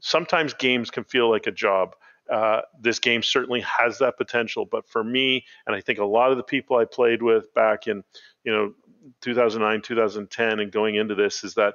sometimes 0.00 0.54
games 0.54 0.90
can 0.90 1.04
feel 1.04 1.30
like 1.30 1.46
a 1.46 1.52
job. 1.52 1.96
Uh, 2.30 2.60
this 2.80 2.98
game 2.98 3.22
certainly 3.22 3.60
has 3.62 3.98
that 3.98 4.16
potential, 4.16 4.64
but 4.64 4.88
for 4.88 5.02
me, 5.02 5.44
and 5.66 5.76
I 5.76 5.80
think 5.80 5.98
a 5.98 6.04
lot 6.04 6.32
of 6.32 6.36
the 6.36 6.42
people 6.42 6.76
I 6.76 6.84
played 6.84 7.22
with 7.22 7.52
back 7.54 7.86
in, 7.86 8.02
you 8.42 8.52
know, 8.52 8.74
2009, 9.22 9.82
2010, 9.82 10.60
and 10.60 10.72
going 10.72 10.94
into 10.94 11.14
this 11.14 11.44
is 11.44 11.54
that 11.54 11.74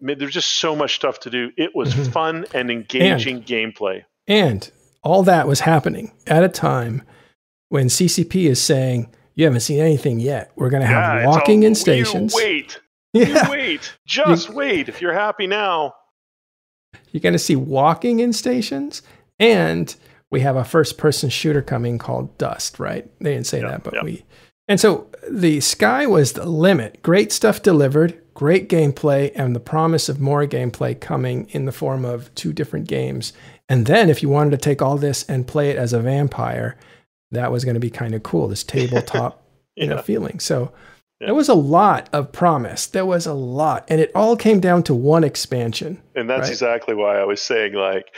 I 0.00 0.04
mean, 0.04 0.18
there's 0.18 0.34
just 0.34 0.60
so 0.60 0.76
much 0.76 0.94
stuff 0.94 1.20
to 1.20 1.30
do. 1.30 1.50
It 1.56 1.74
was 1.74 1.94
mm-hmm. 1.94 2.10
fun 2.10 2.46
and 2.52 2.70
engaging 2.70 3.36
and, 3.36 3.46
gameplay. 3.46 4.04
And 4.26 4.70
all 5.02 5.22
that 5.22 5.48
was 5.48 5.60
happening 5.60 6.12
at 6.26 6.44
a 6.44 6.48
time 6.48 7.02
when 7.68 7.86
CCP 7.86 8.48
is 8.48 8.60
saying, 8.60 9.10
"You 9.34 9.46
haven't 9.46 9.60
seen 9.60 9.80
anything 9.80 10.20
yet. 10.20 10.52
We're 10.54 10.68
going 10.68 10.82
to 10.82 10.86
have 10.86 11.22
yeah, 11.22 11.26
walking 11.26 11.60
all, 11.60 11.68
in 11.68 11.74
stations." 11.74 12.34
Wait, 12.34 12.78
yeah. 13.12 13.50
wait, 13.50 13.96
just 14.06 14.50
you, 14.50 14.54
wait. 14.54 14.88
If 14.88 15.00
you're 15.00 15.14
happy 15.14 15.46
now, 15.46 15.94
you're 17.10 17.20
going 17.20 17.32
to 17.32 17.38
see 17.38 17.56
walking 17.56 18.20
in 18.20 18.34
stations, 18.34 19.00
and 19.38 19.94
we 20.30 20.40
have 20.40 20.56
a 20.56 20.64
first-person 20.64 21.30
shooter 21.30 21.62
coming 21.62 21.96
called 21.96 22.36
Dust. 22.36 22.78
Right? 22.78 23.10
They 23.20 23.32
didn't 23.32 23.46
say 23.46 23.62
that, 23.62 23.82
but 23.82 24.04
we. 24.04 24.24
And 24.68 24.80
so 24.80 25.08
the 25.28 25.60
sky 25.60 26.06
was 26.06 26.32
the 26.32 26.46
limit. 26.46 27.02
Great 27.02 27.32
stuff 27.32 27.62
delivered, 27.62 28.20
great 28.34 28.68
gameplay, 28.68 29.30
and 29.34 29.54
the 29.54 29.60
promise 29.60 30.08
of 30.08 30.20
more 30.20 30.46
gameplay 30.46 30.98
coming 30.98 31.48
in 31.50 31.64
the 31.64 31.72
form 31.72 32.04
of 32.04 32.34
two 32.34 32.52
different 32.52 32.88
games. 32.88 33.32
And 33.68 33.86
then, 33.86 34.10
if 34.10 34.22
you 34.22 34.28
wanted 34.28 34.50
to 34.50 34.56
take 34.56 34.82
all 34.82 34.96
this 34.96 35.24
and 35.24 35.46
play 35.46 35.70
it 35.70 35.76
as 35.76 35.92
a 35.92 36.00
vampire, 36.00 36.76
that 37.32 37.50
was 37.50 37.64
going 37.64 37.74
to 37.74 37.80
be 37.80 37.90
kind 37.90 38.14
of 38.14 38.22
cool. 38.22 38.48
This 38.48 38.64
tabletop, 38.64 39.42
yeah. 39.76 39.84
you 39.84 39.90
know, 39.90 40.02
feeling. 40.02 40.40
So 40.40 40.72
yeah. 41.20 41.28
There 41.28 41.34
was 41.34 41.48
a 41.48 41.54
lot 41.54 42.10
of 42.12 42.30
promise. 42.30 42.86
There 42.86 43.06
was 43.06 43.26
a 43.26 43.32
lot. 43.32 43.86
And 43.88 44.00
it 44.00 44.12
all 44.14 44.36
came 44.36 44.60
down 44.60 44.82
to 44.84 44.94
one 44.94 45.24
expansion. 45.24 46.02
And 46.14 46.28
that's 46.28 46.42
right? 46.42 46.50
exactly 46.50 46.94
why 46.94 47.18
I 47.18 47.24
was 47.24 47.40
saying, 47.40 47.72
like, 47.72 48.14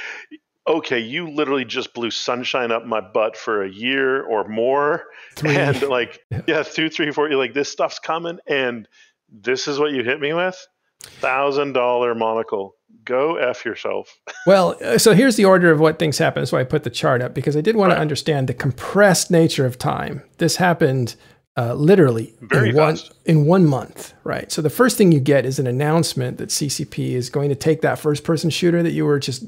okay, 0.69 0.99
you 0.99 1.31
literally 1.31 1.64
just 1.64 1.95
blew 1.95 2.11
sunshine 2.11 2.71
up 2.71 2.85
my 2.85 3.01
butt 3.01 3.37
for 3.37 3.62
a 3.62 3.71
year 3.71 4.23
or 4.23 4.47
more. 4.47 5.05
Three. 5.35 5.57
And 5.57 5.81
like, 5.83 6.21
yeah. 6.31 6.43
yeah, 6.47 6.62
two, 6.62 6.91
three, 6.91 7.11
four, 7.11 7.29
you're 7.29 7.39
like, 7.39 7.55
this 7.55 7.71
stuff's 7.71 7.99
coming. 7.99 8.39
And 8.47 8.87
this 9.29 9.66
is 9.66 9.79
what 9.79 9.93
you 9.93 10.05
hit 10.05 10.21
me 10.21 10.33
with? 10.33 10.66
Thousand 11.01 11.73
dollar 11.73 12.14
monocle. 12.14 12.75
Go 13.05 13.37
F 13.37 13.64
yourself. 13.64 14.19
well, 14.47 14.77
uh, 14.85 14.99
so 14.99 15.14
here's 15.14 15.37
the 15.37 15.45
order 15.45 15.71
of 15.71 15.81
what 15.81 15.99
things 15.99 16.19
happened. 16.19 16.49
So 16.49 16.59
I 16.59 16.64
put 16.64 16.85
the 16.85 16.91
chart 16.91 17.23
up 17.23 17.35
because 17.35 17.57
I 17.57 17.61
did 17.61 17.77
want 17.77 17.91
right. 17.91 17.97
to 17.97 18.01
understand 18.01 18.49
the 18.49 18.55
compressed 18.55 19.31
nature 19.31 19.64
of 19.64 19.79
time. 19.79 20.23
This 20.39 20.57
happened 20.57 21.16
uh, 21.57 21.75
literally 21.75 22.35
Very 22.41 22.71
in 22.71 22.77
one 22.77 22.99
in 23.25 23.45
one 23.47 23.66
month, 23.66 24.14
right? 24.25 24.51
So 24.53 24.62
the 24.62 24.71
first 24.71 24.97
thing 24.97 25.11
you 25.11 25.21
get 25.21 25.45
is 25.45 25.59
an 25.59 25.66
announcement 25.66 26.39
that 26.39 26.51
CCP 26.51 27.12
is 27.12 27.31
going 27.31 27.49
to 27.49 27.57
take 27.57 27.81
that 27.83 27.99
first 27.99 28.25
person 28.25 28.51
shooter 28.51 28.83
that 28.83 28.93
you 28.93 29.05
were 29.05 29.19
just 29.19 29.45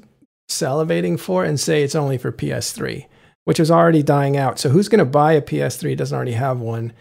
salivating 0.51 1.19
for 1.19 1.45
and 1.45 1.59
say 1.59 1.83
it's 1.83 1.95
only 1.95 2.19
for 2.19 2.33
PS3, 2.33 3.07
which 3.45 3.61
is 3.61 3.71
already 3.71 4.03
dying 4.03 4.37
out. 4.37 4.59
So 4.59 4.69
who's 4.69 4.89
going 4.89 5.01
to 5.01 5.05
buy 5.05 5.33
a 5.33 5.43
PS3 5.43 5.97
doesn't 5.97 6.15
already 6.15 6.33
have 6.33 6.61
one 6.61 6.93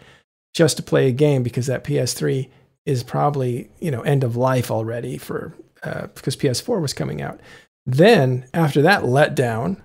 just 0.54 0.76
to 0.76 0.82
play 0.82 1.08
a 1.08 1.12
game 1.12 1.42
because 1.42 1.66
that 1.66 1.84
PS3 1.84 2.48
is 2.86 3.02
probably 3.02 3.70
you 3.78 3.90
know 3.90 4.00
end 4.02 4.24
of 4.24 4.36
life 4.36 4.70
already 4.70 5.18
for 5.18 5.54
uh, 5.82 6.06
because 6.14 6.36
PS4 6.36 6.80
was 6.80 6.92
coming 6.92 7.22
out. 7.22 7.40
Then 7.86 8.46
after 8.52 8.82
that 8.82 9.02
letdown, 9.02 9.80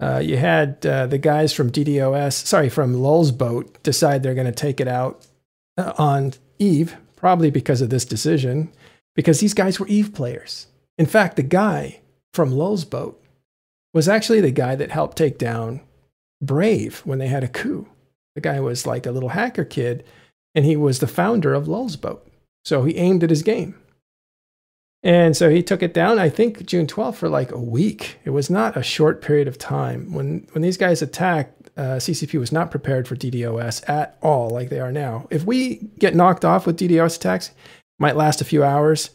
uh, 0.00 0.18
you 0.18 0.36
had 0.36 0.84
uh, 0.86 1.06
the 1.06 1.18
guys 1.18 1.52
from 1.52 1.70
DDoS, 1.70 2.46
sorry, 2.46 2.68
from 2.68 2.94
Lulzboat, 2.94 3.82
decide 3.82 4.22
they're 4.22 4.34
going 4.34 4.46
to 4.46 4.52
take 4.52 4.80
it 4.80 4.88
out 4.88 5.26
uh, 5.76 5.92
on 5.98 6.34
Eve, 6.58 6.96
probably 7.16 7.50
because 7.50 7.80
of 7.80 7.90
this 7.90 8.04
decision, 8.04 8.72
because 9.14 9.40
these 9.40 9.54
guys 9.54 9.80
were 9.80 9.88
Eve 9.88 10.14
players. 10.14 10.68
In 10.96 11.06
fact, 11.06 11.36
the 11.36 11.42
guy 11.42 12.00
from 12.38 12.52
Lulzboat 12.52 13.16
was 13.92 14.08
actually 14.08 14.40
the 14.40 14.52
guy 14.52 14.76
that 14.76 14.92
helped 14.92 15.18
take 15.18 15.38
down 15.38 15.80
Brave 16.40 17.00
when 17.00 17.18
they 17.18 17.26
had 17.26 17.42
a 17.42 17.48
coup. 17.48 17.88
The 18.36 18.40
guy 18.40 18.60
was 18.60 18.86
like 18.86 19.06
a 19.06 19.10
little 19.10 19.30
hacker 19.30 19.64
kid, 19.64 20.04
and 20.54 20.64
he 20.64 20.76
was 20.76 21.00
the 21.00 21.08
founder 21.08 21.52
of 21.52 21.66
Lulzboat. 21.66 22.20
So 22.64 22.84
he 22.84 22.94
aimed 22.94 23.24
at 23.24 23.30
his 23.30 23.42
game. 23.42 23.74
And 25.02 25.36
so 25.36 25.50
he 25.50 25.64
took 25.64 25.82
it 25.82 25.92
down, 25.92 26.20
I 26.20 26.28
think 26.28 26.64
June 26.64 26.86
12th 26.86 27.16
for 27.16 27.28
like 27.28 27.50
a 27.50 27.58
week. 27.58 28.20
It 28.24 28.30
was 28.30 28.48
not 28.48 28.76
a 28.76 28.84
short 28.84 29.20
period 29.20 29.48
of 29.48 29.58
time. 29.58 30.12
When, 30.12 30.46
when 30.52 30.62
these 30.62 30.76
guys 30.76 31.02
attacked, 31.02 31.70
uh, 31.76 31.96
CCP 31.96 32.38
was 32.38 32.52
not 32.52 32.70
prepared 32.70 33.08
for 33.08 33.16
DDoS 33.16 33.88
at 33.88 34.16
all, 34.22 34.48
like 34.50 34.68
they 34.68 34.78
are 34.78 34.92
now. 34.92 35.26
If 35.28 35.42
we 35.44 35.88
get 35.98 36.14
knocked 36.14 36.44
off 36.44 36.68
with 36.68 36.78
DDoS 36.78 37.16
attacks, 37.16 37.50
might 37.98 38.14
last 38.14 38.40
a 38.40 38.44
few 38.44 38.62
hours. 38.62 39.10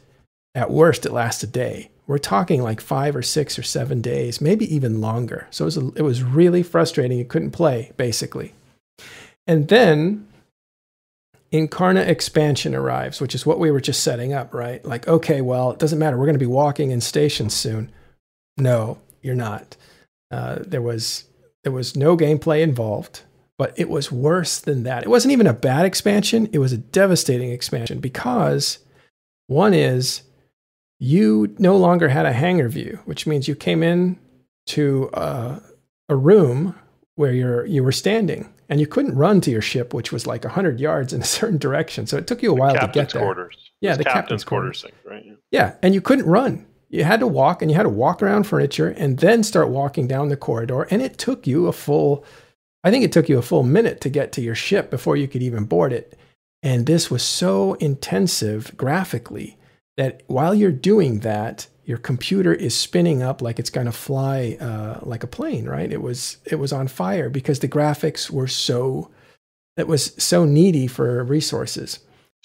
At 0.53 0.71
worst, 0.71 1.05
it 1.05 1.13
lasts 1.13 1.41
a 1.43 1.47
day. 1.47 1.89
We're 2.05 2.17
talking 2.17 2.61
like 2.61 2.81
five 2.81 3.15
or 3.15 3.21
six 3.21 3.57
or 3.57 3.63
seven 3.63 4.01
days, 4.01 4.41
maybe 4.41 4.73
even 4.73 4.99
longer. 4.99 5.47
So 5.51 5.63
it 5.63 5.67
was, 5.67 5.77
it 5.77 6.01
was 6.01 6.23
really 6.23 6.63
frustrating. 6.63 7.17
You 7.17 7.25
couldn't 7.25 7.51
play, 7.51 7.91
basically. 7.95 8.53
And 9.47 9.67
then 9.67 10.27
Incarna 11.53 12.07
expansion 12.07 12.73
arrives, 12.73 13.21
which 13.21 13.35
is 13.35 13.45
what 13.45 13.59
we 13.59 13.69
were 13.69 13.79
just 13.79 14.01
setting 14.03 14.33
up, 14.33 14.53
right? 14.53 14.83
Like, 14.83 15.07
okay, 15.07 15.39
well, 15.39 15.71
it 15.71 15.79
doesn't 15.79 15.99
matter. 15.99 16.17
We're 16.17 16.25
going 16.25 16.33
to 16.33 16.39
be 16.39 16.45
walking 16.45 16.91
in 16.91 16.99
stations 16.99 17.53
soon. 17.53 17.91
No, 18.57 18.97
you're 19.21 19.35
not. 19.35 19.77
Uh, 20.31 20.59
there 20.65 20.81
was 20.81 21.25
there 21.63 21.71
was 21.71 21.95
no 21.95 22.17
gameplay 22.17 22.61
involved, 22.61 23.21
but 23.57 23.73
it 23.77 23.87
was 23.87 24.11
worse 24.11 24.59
than 24.59 24.83
that. 24.83 25.03
It 25.03 25.09
wasn't 25.09 25.31
even 25.31 25.47
a 25.47 25.53
bad 25.53 25.85
expansion. 25.85 26.49
It 26.51 26.59
was 26.59 26.73
a 26.73 26.77
devastating 26.77 27.51
expansion 27.51 27.99
because 27.99 28.79
one 29.47 29.75
is 29.75 30.23
you 30.99 31.55
no 31.59 31.75
longer 31.77 32.09
had 32.09 32.25
a 32.25 32.33
hangar 32.33 32.69
view, 32.69 32.99
which 33.05 33.27
means 33.27 33.47
you 33.47 33.55
came 33.55 33.83
in 33.83 34.17
to 34.67 35.09
uh, 35.13 35.59
a 36.09 36.15
room 36.15 36.75
where 37.15 37.33
you're 37.33 37.65
you 37.65 37.83
were 37.83 37.91
standing 37.91 38.53
and 38.69 38.79
you 38.79 38.87
couldn't 38.87 39.15
run 39.15 39.41
to 39.41 39.51
your 39.51 39.61
ship, 39.61 39.93
which 39.93 40.11
was 40.11 40.25
like 40.25 40.45
hundred 40.45 40.79
yards 40.79 41.13
in 41.13 41.21
a 41.21 41.25
certain 41.39 41.57
direction. 41.57 42.07
So 42.07 42.17
it 42.17 42.27
took 42.27 42.41
you 42.41 42.51
a 42.51 42.55
while 42.55 42.73
to 42.73 42.89
get 42.93 43.11
there. 43.11 43.21
Quarters. 43.21 43.71
Yeah, 43.81 43.95
the 43.95 44.03
captain's, 44.03 44.21
captain's 44.21 44.43
quarters. 44.43 44.81
thing, 44.81 44.91
right? 45.05 45.25
Yeah, 45.51 45.75
and 45.81 45.93
you 45.93 46.01
couldn't 46.01 46.25
run. 46.25 46.65
You 46.89 47.03
had 47.03 47.21
to 47.21 47.27
walk, 47.27 47.61
and 47.61 47.71
you 47.71 47.75
had 47.75 47.83
to 47.83 47.89
walk 47.89 48.21
around 48.21 48.43
furniture, 48.43 48.89
and 48.89 49.17
then 49.17 49.43
start 49.43 49.69
walking 49.69 50.07
down 50.07 50.29
the 50.29 50.37
corridor. 50.37 50.83
And 50.83 51.01
it 51.01 51.17
took 51.17 51.47
you 51.47 51.67
a 51.67 51.73
full, 51.73 52.23
I 52.83 52.91
think 52.91 53.03
it 53.03 53.11
took 53.11 53.27
you 53.27 53.39
a 53.39 53.41
full 53.41 53.63
minute 53.63 53.99
to 54.01 54.09
get 54.09 54.31
to 54.33 54.41
your 54.41 54.55
ship 54.55 54.91
before 54.91 55.17
you 55.17 55.27
could 55.27 55.41
even 55.41 55.65
board 55.65 55.91
it. 55.91 56.17
And 56.61 56.85
this 56.85 57.09
was 57.09 57.23
so 57.23 57.73
intensive 57.75 58.77
graphically 58.77 59.57
that 59.97 60.23
while 60.27 60.55
you're 60.55 60.71
doing 60.71 61.19
that, 61.19 61.67
your 61.85 61.97
computer 61.97 62.53
is 62.53 62.75
spinning 62.75 63.21
up 63.21 63.41
like 63.41 63.59
it's 63.59 63.69
going 63.69 63.85
to 63.85 63.91
fly 63.91 64.57
uh, 64.59 64.99
like 65.01 65.23
a 65.23 65.27
plane, 65.27 65.65
right? 65.65 65.91
It 65.91 66.01
was 66.01 66.37
it 66.45 66.55
was 66.55 66.71
on 66.71 66.87
fire 66.87 67.29
because 67.29 67.59
the 67.59 67.67
graphics 67.67 68.29
were 68.29 68.47
so 68.47 69.11
it 69.77 69.87
was 69.87 70.13
so 70.23 70.45
needy 70.45 70.87
for 70.87 71.23
resources. 71.23 71.99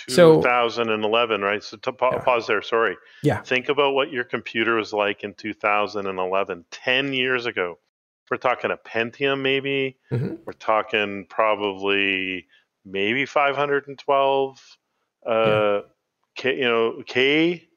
2011, 0.07 1.41
so, 1.41 1.45
right? 1.45 1.63
So 1.63 1.77
to 1.79 1.93
pa- 1.93 2.11
yeah. 2.13 2.19
pause 2.21 2.47
there. 2.47 2.63
Sorry. 2.63 2.97
Yeah. 3.23 3.43
Think 3.43 3.69
about 3.69 3.95
what 3.95 4.13
your 4.13 4.25
computer 4.25 4.77
was 4.77 4.93
like 4.93 5.25
in 5.25 5.35
2011, 5.35 6.65
10 6.71 7.13
years 7.13 7.47
ago. 7.47 7.79
We're 8.31 8.37
talking 8.37 8.71
a 8.71 8.77
Pentium, 8.77 9.41
maybe. 9.41 9.97
Mm-hmm. 10.13 10.37
We're 10.45 10.53
talking 10.53 11.27
probably 11.29 12.47
maybe 12.85 13.27
512 13.27 14.79
uh, 15.27 15.33
yeah. 15.33 15.81
K, 16.39 16.57
you 16.57 16.65
know, 16.65 17.03
K 17.07 17.69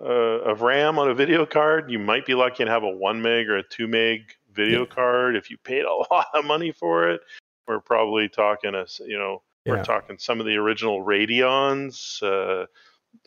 uh, 0.00 0.04
of 0.04 0.62
RAM 0.62 0.98
on 0.98 1.08
a 1.08 1.14
video 1.14 1.46
card. 1.46 1.90
You 1.90 2.00
might 2.00 2.26
be 2.26 2.34
lucky 2.34 2.64
and 2.64 2.70
have 2.70 2.82
a 2.82 2.90
one 2.90 3.22
meg 3.22 3.48
or 3.48 3.58
a 3.58 3.62
two 3.62 3.86
meg 3.86 4.22
video 4.52 4.80
yeah. 4.80 4.86
card 4.86 5.36
if 5.36 5.50
you 5.50 5.58
paid 5.58 5.84
a 5.84 5.94
lot 6.10 6.26
of 6.34 6.44
money 6.44 6.72
for 6.72 7.08
it. 7.08 7.20
We're 7.68 7.80
probably 7.80 8.28
talking 8.28 8.74
a 8.74 8.86
you 9.06 9.18
know 9.18 9.42
we're 9.66 9.84
talking 9.84 10.16
some 10.18 10.40
of 10.40 10.46
the 10.46 10.54
original 10.56 11.04
Radeons. 11.04 12.22
Uh, 12.22 12.66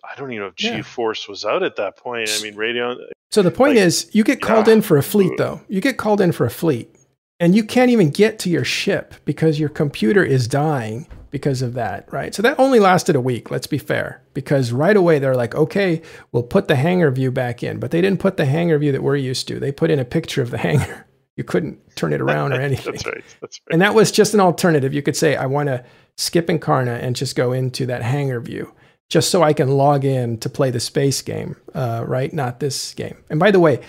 I 0.04 0.16
don't 0.16 0.32
even 0.32 0.44
know 0.44 0.48
if 0.48 0.56
GeForce 0.56 1.28
yeah. 1.28 1.32
was 1.32 1.46
out 1.46 1.64
at 1.64 1.76
that 1.76 1.98
point. 1.98 2.30
I 2.32 2.42
mean, 2.42 2.56
Radeon. 2.56 2.96
So 3.32 3.42
the 3.42 3.52
point 3.52 3.76
like, 3.76 3.84
is, 3.84 4.10
you 4.14 4.24
get 4.24 4.42
called 4.42 4.70
in 4.70 4.82
for 4.82 4.98
a 4.98 5.04
fleet, 5.04 5.34
though. 5.38 5.62
You 5.68 5.82
get 5.82 5.98
called 5.98 6.22
in 6.22 6.32
for 6.32 6.46
a 6.46 6.50
fleet, 6.50 6.96
and 7.42 7.56
you 7.56 7.64
can't 7.66 7.92
even 7.92 8.10
get 8.10 8.40
to 8.40 8.50
your 8.50 8.64
ship 8.64 9.16
because 9.26 9.60
your 9.60 9.68
computer 9.68 10.24
is 10.24 10.48
dying 10.48 11.08
because 11.32 11.62
of 11.62 11.74
that, 11.74 12.12
right? 12.12 12.34
So 12.34 12.42
that 12.42 12.60
only 12.60 12.80
lasted 12.80 13.16
a 13.16 13.22
week, 13.22 13.52
let's 13.52 13.68
be 13.68 13.78
fair, 13.78 14.22
because 14.34 14.72
right 14.72 14.96
away 14.96 15.20
they're 15.20 15.36
like, 15.36 15.56
okay, 15.56 16.02
we'll 16.32 16.44
put 16.44 16.68
the 16.68 16.76
hangar 16.76 17.12
view 17.12 17.32
back 17.32 17.64
in. 17.64 17.80
But 17.80 17.92
they 17.92 18.02
didn't 18.02 18.20
put 18.20 18.38
the 18.38 18.46
hangar 18.46 18.78
view 18.78 18.92
that 18.92 19.04
we're 19.04 19.16
used 19.16 19.48
to. 19.50 19.60
They 19.60 19.72
put 19.72 19.92
in 19.92 20.00
a 20.00 20.06
picture 20.06 20.42
of 20.42 20.52
the 20.52 20.58
hangar. 20.68 21.06
You 21.36 21.44
couldn't 21.44 21.80
turn 21.96 22.14
it 22.14 22.22
around 22.22 22.54
or 22.54 22.62
anything. 22.62 22.94
that's 22.94 23.06
right. 23.06 23.24
That's 23.42 23.62
right. 23.68 23.74
And 23.74 23.82
that 23.82 23.94
was 23.96 24.12
just 24.12 24.34
an 24.34 24.40
alternative. 24.40 24.94
You 24.94 25.02
could 25.02 25.16
say, 25.16 25.36
I 25.36 25.46
want 25.46 25.68
to 25.68 25.84
skip 26.18 26.48
Incarna 26.48 27.02
and 27.02 27.16
just 27.16 27.36
go 27.36 27.54
into 27.54 27.86
that 27.86 28.02
hangar 28.02 28.40
view 28.42 28.74
just 29.10 29.32
so 29.32 29.42
I 29.42 29.54
can 29.54 29.70
log 29.70 30.06
in 30.06 30.38
to 30.40 30.50
play 30.50 30.70
the 30.70 30.80
space 30.80 31.22
game, 31.22 31.56
uh, 31.74 32.04
right? 32.08 32.32
Not 32.32 32.60
this 32.60 32.94
game. 32.94 33.18
And 33.30 33.40
by 33.40 33.52
the 33.52 33.60
way, 33.60 33.82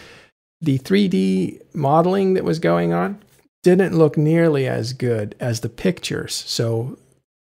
the 0.60 0.78
3D 0.78 1.60
modeling 1.74 2.34
that 2.34 2.44
was 2.44 2.58
going 2.58 2.92
on 2.92 3.22
didn't 3.62 3.96
look 3.96 4.16
nearly 4.16 4.66
as 4.66 4.92
good 4.92 5.34
as 5.38 5.60
the 5.60 5.68
pictures. 5.68 6.34
So 6.34 6.98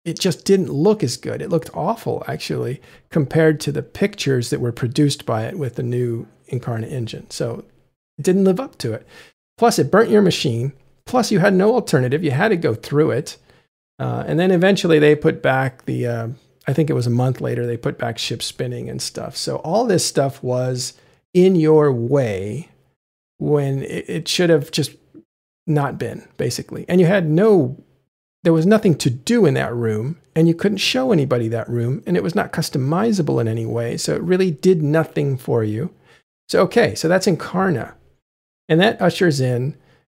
it 0.06 0.20
just 0.20 0.46
didn't 0.46 0.72
look 0.72 1.04
as 1.04 1.18
good. 1.18 1.42
It 1.42 1.50
looked 1.50 1.72
awful, 1.74 2.24
actually, 2.28 2.80
compared 3.10 3.60
to 3.62 3.72
the 3.72 3.82
pictures 3.82 4.52
that 4.52 4.62
were 4.62 4.72
produced 4.72 5.26
by 5.26 5.46
it 5.46 5.58
with 5.58 5.76
the 5.76 5.84
new 5.84 6.28
Incarna 6.52 6.90
engine. 6.90 7.30
So 7.32 7.66
it 8.20 8.22
didn't 8.22 8.46
live 8.46 8.60
up 8.60 8.78
to 8.78 8.94
it. 8.94 9.06
Plus, 9.58 9.80
it 9.80 9.90
burnt 9.90 10.12
your 10.12 10.22
machine. 10.22 10.74
Plus, 11.06 11.32
you 11.32 11.40
had 11.40 11.56
no 11.56 11.74
alternative. 11.74 12.24
You 12.24 12.32
had 12.32 12.50
to 12.50 12.56
go 12.56 12.76
through 12.76 13.12
it. 13.12 13.38
Uh, 13.98 14.24
and 14.28 14.40
then 14.40 14.52
eventually 14.52 15.00
they 15.00 15.16
put 15.16 15.42
back 15.42 15.86
the, 15.86 16.06
uh, 16.06 16.28
I 16.68 16.74
think 16.74 16.90
it 16.90 16.94
was 16.94 17.08
a 17.08 17.12
month 17.12 17.42
later, 17.42 17.66
they 17.66 17.78
put 17.78 17.98
back 17.98 18.18
ship 18.20 18.44
spinning 18.44 18.90
and 18.90 19.02
stuff. 19.02 19.36
So 19.36 19.58
all 19.58 19.86
this 19.86 20.06
stuff 20.06 20.44
was 20.44 20.94
in 21.34 21.56
your 21.56 21.92
way 21.92 22.70
when 23.38 23.84
it, 23.84 24.10
it 24.10 24.28
should 24.28 24.50
have 24.50 24.70
just 24.72 24.92
not 25.66 25.98
been, 25.98 26.28
basically. 26.38 26.86
And 26.88 27.02
you 27.02 27.08
had 27.08 27.28
no 27.28 27.82
there 28.46 28.54
was 28.54 28.68
nothing 28.68 28.94
to 29.00 29.10
do 29.10 29.48
in 29.48 29.56
that 29.56 29.74
room, 29.74 30.20
and 30.36 30.48
you 30.48 30.54
couldn't 30.54 30.78
show 30.78 31.12
anybody 31.12 31.48
that 31.48 31.68
room, 31.68 32.04
and 32.06 32.16
it 32.16 32.22
was 32.22 32.36
not 32.36 32.54
customizable 32.54 33.42
in 33.42 33.48
any 33.48 33.66
way. 33.66 33.98
So 33.98 34.14
it 34.14 34.22
really 34.22 34.52
did 34.52 34.84
nothing 34.84 35.36
for 35.36 35.64
you. 35.64 35.90
So, 36.48 36.62
okay, 36.62 36.94
so 36.94 37.08
that's 37.08 37.26
Incarna. 37.26 37.96
And 38.70 38.80
that 38.80 39.02
ushers 39.02 39.42
in 39.42 39.76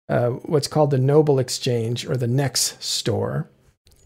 uh, 0.08 0.30
what's 0.30 0.66
called 0.66 0.90
the 0.90 0.98
Noble 0.98 1.38
Exchange 1.38 2.04
or 2.04 2.16
the 2.16 2.26
NeX 2.26 2.76
store. 2.80 3.48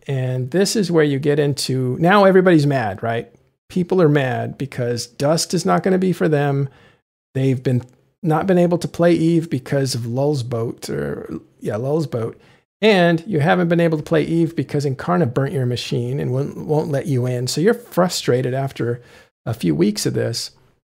And 0.07 0.51
this 0.51 0.77
is 0.77 0.93
where 0.93 1.05
you 1.05 1.19
get 1.19 1.39
into 1.39 1.97
now 1.99 2.25
everybody's 2.25 2.67
mad, 2.67 3.03
right? 3.03 3.33
People 3.71 4.03
are 4.03 4.09
mad 4.09 4.59
because 4.59 5.07
Dust 5.07 5.55
is 5.55 5.65
not 5.65 5.83
going 5.83 5.93
to 5.93 5.99
be 5.99 6.13
for 6.13 6.29
them. 6.29 6.69
They've 7.35 7.63
been 7.63 7.85
not 8.23 8.47
been 8.47 8.59
able 8.59 8.77
to 8.79 8.89
play 8.89 9.15
Eve 9.15 9.49
because 9.49 9.95
of 9.95 10.03
Lulzboat 10.03 10.91
or 10.91 11.41
yeah, 11.61 11.77
Lulzboat. 11.77 12.35
And 12.83 13.23
you 13.27 13.41
haven't 13.41 13.69
been 13.69 13.81
able 13.81 13.99
to 13.99 14.05
play 14.05 14.23
Eve 14.23 14.57
because 14.57 14.87
Incarna 14.87 15.33
burnt 15.33 15.53
your 15.53 15.67
machine 15.67 16.19
and 16.19 16.33
won't, 16.33 16.57
won't 16.57 16.91
let 16.91 17.07
you 17.07 17.27
in. 17.27 17.47
So 17.47 17.61
you're 17.61 17.75
frustrated 17.75 18.55
after 18.55 19.03
a 19.45 19.53
few 19.53 19.75
weeks 19.75 20.07
of 20.07 20.15
this. 20.15 20.53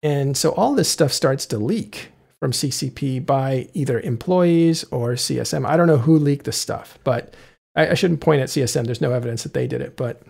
And 0.03 0.38
so 0.38 0.51
all 0.51 0.75
this 0.75 0.89
stuff 0.89 1.11
starts 1.11 1.45
to 1.47 1.57
leak 1.57 2.09
from 2.39 2.51
CCP 2.51 3.25
by 3.25 3.69
either 3.73 3.99
employees 3.99 4.84
or 4.86 5.13
CSM. 5.13 5.65
I 5.65 5.77
don't 5.77 5.88
know 5.88 5.97
who 5.97 6.17
leaked 6.17 6.45
the 6.45 6.51
stuff, 6.51 6.97
but 7.03 7.36
I, 7.75 7.89
I 7.89 7.93
shouldn't 7.93 8.21
point 8.21 8.41
at 8.41 8.49
CSM. 8.49 8.86
There's 8.86 9.01
no 9.01 9.13
evidence 9.13 9.43
that 9.43 9.53
they 9.53 9.67
did 9.67 9.82
it. 9.82 9.95
But 9.95 10.21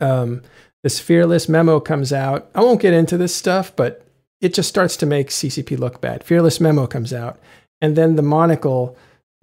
um, 0.00 0.42
this 0.82 1.00
fearless 1.00 1.48
memo 1.48 1.80
comes 1.80 2.12
out. 2.12 2.50
I 2.54 2.62
won't 2.62 2.80
get 2.80 2.94
into 2.94 3.16
this 3.16 3.34
stuff, 3.34 3.74
but 3.74 4.06
it 4.40 4.54
just 4.54 4.68
starts 4.68 4.96
to 4.98 5.06
make 5.06 5.30
CCP 5.30 5.78
look 5.78 6.00
bad. 6.00 6.22
Fearless 6.22 6.60
memo 6.60 6.86
comes 6.86 7.12
out. 7.12 7.38
And 7.80 7.96
then 7.96 8.16
the 8.16 8.22
monocle 8.22 8.96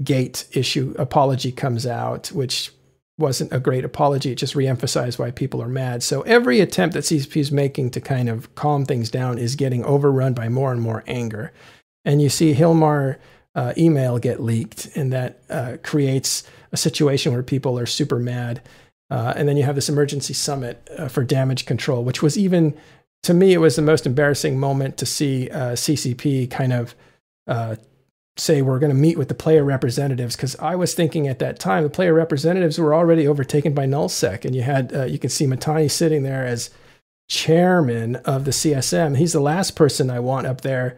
gate 0.04 0.46
issue 0.52 0.96
apology 0.98 1.52
comes 1.52 1.86
out, 1.86 2.28
which 2.28 2.72
wasn't 3.18 3.54
a 3.54 3.60
great 3.60 3.86
apology. 3.86 4.32
It 4.32 4.36
just 4.36 4.56
reemphasized 4.56 5.20
why 5.20 5.32
people 5.32 5.62
are 5.62 5.68
mad. 5.68 6.02
So 6.02 6.22
every 6.22 6.60
attempt 6.60 6.94
that 6.94 7.04
CCP 7.04 7.38
is 7.38 7.52
making 7.52 7.92
to 7.92 8.02
kind 8.02 8.28
of 8.28 8.54
calm 8.56 8.86
things 8.86 9.12
down 9.12 9.38
is 9.38 9.56
getting 9.56 9.86
overrun 9.86 10.34
by 10.34 10.50
more 10.50 10.72
and 10.72 10.82
more 10.82 11.04
anger. 11.06 11.54
And 12.06 12.22
you 12.22 12.30
see 12.30 12.54
Hilmar 12.56 13.18
uh, 13.56 13.74
email 13.78 14.18
get 14.18 14.42
leaked, 14.42 14.90
and 14.96 15.14
that 15.14 15.42
uh, 15.50 15.78
creates 15.84 16.44
a 16.72 16.78
situation 16.78 17.34
where 17.34 17.44
people 17.44 17.78
are 17.78 17.86
super 17.86 18.18
mad. 18.18 18.62
Uh, 19.10 19.34
and 19.36 19.48
then 19.48 19.58
you 19.58 19.64
have 19.64 19.76
this 19.76 19.90
emergency 19.90 20.34
summit 20.34 20.88
uh, 20.98 21.08
for 21.08 21.24
damage 21.24 21.66
control, 21.66 22.04
which 22.04 22.24
was 22.24 22.38
even, 22.38 22.76
to 23.22 23.34
me, 23.34 23.54
it 23.54 23.60
was 23.60 23.76
the 23.76 23.82
most 23.82 24.08
embarrassing 24.08 24.60
moment 24.60 24.98
to 24.98 25.06
see 25.06 25.50
uh, 25.52 25.74
CCP 25.74 26.50
kind 26.50 26.74
of 26.74 26.96
uh, 27.48 27.76
say 28.38 28.62
we're 28.62 28.80
going 28.80 28.92
to 28.92 28.98
meet 28.98 29.18
with 29.18 29.28
the 29.28 29.36
player 29.36 29.64
representatives 29.64 30.36
because 30.36 30.56
I 30.58 30.76
was 30.76 30.94
thinking 30.94 31.28
at 31.28 31.40
that 31.40 31.60
time 31.60 31.84
the 31.84 31.90
player 31.90 32.14
representatives 32.14 32.80
were 32.80 32.94
already 32.94 33.28
overtaken 33.28 33.74
by 33.74 33.86
nullsec, 33.86 34.44
and 34.46 34.56
you 34.56 34.64
had 34.64 34.96
uh, 34.96 35.06
you 35.06 35.20
can 35.20 35.30
see 35.30 35.46
Mittani 35.46 35.90
sitting 35.90 36.24
there 36.24 36.46
as 36.46 36.70
chairman 37.30 38.16
of 38.18 38.46
the 38.46 38.52
CSM. 38.52 39.18
He's 39.18 39.34
the 39.34 39.40
last 39.40 39.76
person 39.76 40.10
I 40.10 40.20
want 40.20 40.48
up 40.48 40.62
there 40.62 40.98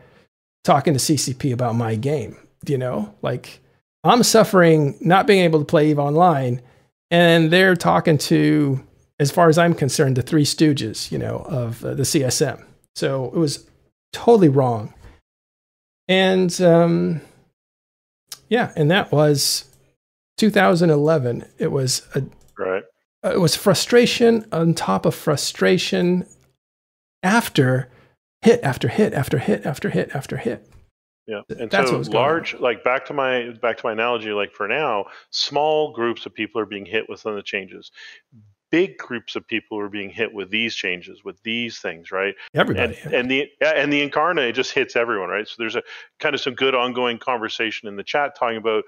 talking 0.63 0.93
to 0.93 0.99
CCP 0.99 1.53
about 1.53 1.75
my 1.75 1.95
game. 1.95 2.37
You 2.67 2.77
know, 2.77 3.13
like 3.21 3.59
I'm 4.03 4.23
suffering 4.23 4.97
not 5.01 5.27
being 5.27 5.43
able 5.43 5.59
to 5.59 5.65
play 5.65 5.89
Eve 5.89 5.99
online, 5.99 6.61
and 7.11 7.51
they're 7.51 7.75
talking 7.75 8.17
to, 8.19 8.81
as 9.19 9.31
far 9.31 9.49
as 9.49 9.57
I'm 9.57 9.73
concerned, 9.73 10.15
the 10.15 10.21
three 10.21 10.45
stooges, 10.45 11.11
you 11.11 11.17
know, 11.17 11.45
of 11.49 11.83
uh, 11.83 11.95
the 11.95 12.03
CSM. 12.03 12.63
So 12.95 13.25
it 13.25 13.37
was 13.37 13.69
totally 14.13 14.49
wrong. 14.49 14.93
And 16.07 16.59
um, 16.61 17.21
yeah, 18.49 18.71
and 18.75 18.91
that 18.91 19.11
was 19.11 19.65
2011. 20.37 21.45
It 21.57 21.71
was 21.71 22.07
a 22.15 22.23
right. 22.57 22.83
Uh, 23.23 23.31
it 23.31 23.39
was 23.39 23.55
frustration 23.55 24.45
on 24.51 24.73
top 24.73 25.05
of 25.05 25.15
frustration 25.15 26.27
after 27.23 27.89
hit 28.41 28.61
after 28.63 28.87
hit 28.87 29.13
after 29.13 29.39
hit 29.39 29.65
after 29.65 29.89
hit 29.89 30.15
after 30.15 30.37
hit. 30.37 30.69
Yeah, 31.27 31.41
and 31.49 31.71
That's 31.71 31.89
so 31.89 31.97
large, 32.11 32.53
like 32.59 32.83
back 32.83 33.05
to 33.07 33.13
my 33.13 33.49
back 33.59 33.77
to 33.77 33.85
my 33.87 33.93
analogy, 33.93 34.31
like 34.31 34.53
for 34.53 34.67
now, 34.67 35.05
small 35.31 35.91
groups 35.91 36.27
of 36.27 36.35
people 36.35 36.61
are 36.61 36.67
being 36.67 36.85
hit 36.85 37.09
with 37.09 37.19
some 37.19 37.31
of 37.31 37.35
the 37.37 37.43
changes 37.43 37.91
big 38.71 38.97
groups 38.97 39.35
of 39.35 39.47
people 39.47 39.79
are 39.79 39.89
being 39.89 40.09
hit 40.09 40.33
with 40.33 40.49
these 40.49 40.75
changes, 40.75 41.23
with 41.23 41.41
these 41.43 41.79
things, 41.79 42.11
right? 42.11 42.35
Everybody. 42.53 42.97
And, 43.03 43.13
and 43.13 43.31
the 43.31 43.49
and 43.61 43.91
the 43.91 44.07
Incarna 44.07 44.53
just 44.53 44.71
hits 44.71 44.95
everyone, 44.95 45.29
right? 45.29 45.47
So 45.47 45.55
there's 45.57 45.75
a 45.75 45.83
kind 46.19 46.35
of 46.35 46.41
some 46.41 46.55
good 46.55 46.75
ongoing 46.75 47.17
conversation 47.17 47.87
in 47.87 47.95
the 47.95 48.03
chat 48.03 48.35
talking 48.37 48.57
about 48.57 48.83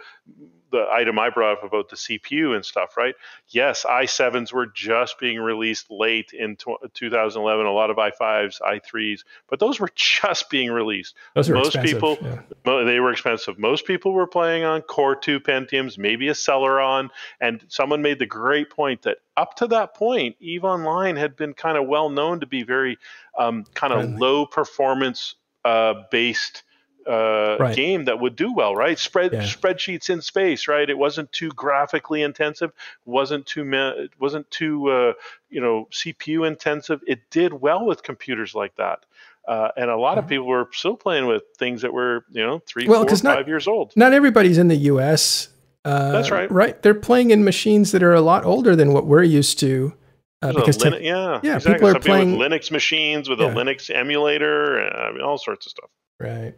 the 0.72 0.86
item 0.92 1.18
I 1.20 1.30
brought 1.30 1.58
up 1.58 1.64
about 1.64 1.90
the 1.90 1.96
CPU 1.96 2.56
and 2.56 2.64
stuff, 2.64 2.98
right? 2.98 3.16
Yes, 3.50 3.86
i7s 3.88 4.52
were 4.52 4.66
just 4.68 5.20
being 5.20 5.40
released 5.40 5.90
late 5.90 6.32
in 6.34 6.58
2011. 6.94 7.66
A 7.66 7.72
lot 7.72 7.90
of 7.90 7.98
i5s, 7.98 8.62
i3s, 8.62 9.22
but 9.50 9.60
those 9.60 9.80
were 9.80 9.90
just 9.96 10.50
being 10.50 10.72
released. 10.72 11.16
Those 11.36 11.50
Most 11.50 11.76
expensive, 11.76 11.94
people, 11.94 12.18
yeah. 12.22 12.84
they 12.84 13.00
were 13.00 13.12
expensive. 13.12 13.58
Most 13.58 13.86
people 13.86 14.14
were 14.14 14.28
playing 14.28 14.64
on 14.64 14.82
Core 14.82 15.16
2 15.16 15.40
Pentiums, 15.40 15.98
maybe 15.98 16.28
a 16.30 16.34
Celeron, 16.34 17.10
and 17.40 17.64
someone 17.68 18.02
made 18.02 18.20
the 18.20 18.26
great 18.26 18.70
point 18.70 19.04
that 19.04 19.18
up 19.36 19.56
to 19.58 19.68
that 19.68 19.94
point, 19.94 20.36
Eve 20.40 20.66
Online 20.66 21.16
had 21.16 21.36
been 21.36 21.54
kind 21.54 21.78
of 21.78 21.88
well 21.88 22.10
known 22.10 22.40
to 22.40 22.48
be 22.48 22.64
very 22.64 22.98
um, 23.38 23.66
kind 23.76 23.94
of 23.94 24.10
low 24.20 24.46
performance 24.46 25.36
uh, 25.64 25.94
based 26.12 26.64
uh, 27.08 27.58
right. 27.60 27.76
game 27.76 28.06
that 28.06 28.20
would 28.20 28.36
do 28.36 28.54
well, 28.54 28.76
right? 28.76 28.98
Spread 28.98 29.34
yeah. 29.34 29.44
spreadsheets 29.44 30.10
in 30.10 30.22
space, 30.22 30.68
right? 30.68 30.90
It 30.90 30.98
wasn't 30.98 31.32
too 31.32 31.50
graphically 31.50 32.22
intensive, 32.22 32.72
wasn't 33.06 33.46
too 33.46 33.70
it 33.74 34.12
wasn't 34.20 34.50
too 34.52 34.90
uh, 34.90 35.14
you 35.50 35.62
know 35.62 35.88
CPU 35.92 36.48
intensive. 36.48 37.02
It 37.08 37.30
did 37.30 37.54
well 37.54 37.86
with 37.86 38.04
computers 38.04 38.54
like 38.54 38.76
that. 38.76 39.06
Uh, 39.48 39.70
and 39.78 39.90
a 39.90 39.96
lot 39.96 40.18
of 40.18 40.26
mm-hmm. 40.26 40.30
people 40.30 40.48
were 40.48 40.68
still 40.74 40.98
playing 40.98 41.26
with 41.26 41.42
things 41.58 41.82
that 41.82 41.94
were, 41.94 42.26
you 42.32 42.46
know, 42.46 42.60
three, 42.68 42.86
well, 42.86 43.08
four, 43.08 43.18
not, 43.24 43.38
five 43.38 43.48
years 43.48 43.66
old. 43.66 43.94
Not 43.96 44.12
everybody's 44.12 44.58
in 44.58 44.68
the 44.68 44.76
U.S. 44.76 45.48
Uh, 45.86 46.12
That's 46.12 46.32
right. 46.32 46.52
Right. 46.52 46.82
They're 46.82 46.94
playing 46.94 47.32
in 47.32 47.46
machines 47.46 47.94
that 47.94 48.04
are 48.04 48.14
a 48.14 48.20
lot 48.20 48.44
older 48.44 48.76
than 48.76 48.92
what 48.92 49.06
we're 49.06 49.24
used 49.24 49.58
to. 49.60 49.94
Uh, 50.42 50.52
because 50.52 50.78
Linux, 50.80 51.02
yeah, 51.02 51.40
yeah, 51.42 51.56
exactly. 51.56 51.74
people 51.74 51.88
are 51.88 51.94
Some 51.94 52.02
playing 52.02 52.38
with 52.38 52.52
Linux 52.52 52.72
machines 52.72 53.30
with 53.30 53.40
yeah. 53.40 53.48
a 53.48 53.56
Linux 53.56 53.90
emulator, 53.94 54.78
and, 54.78 54.96
I 54.96 55.12
mean, 55.12 55.22
all 55.22 55.38
sorts 55.38 55.66
of 55.66 55.72
stuff. 55.72 55.90
Right. 56.20 56.54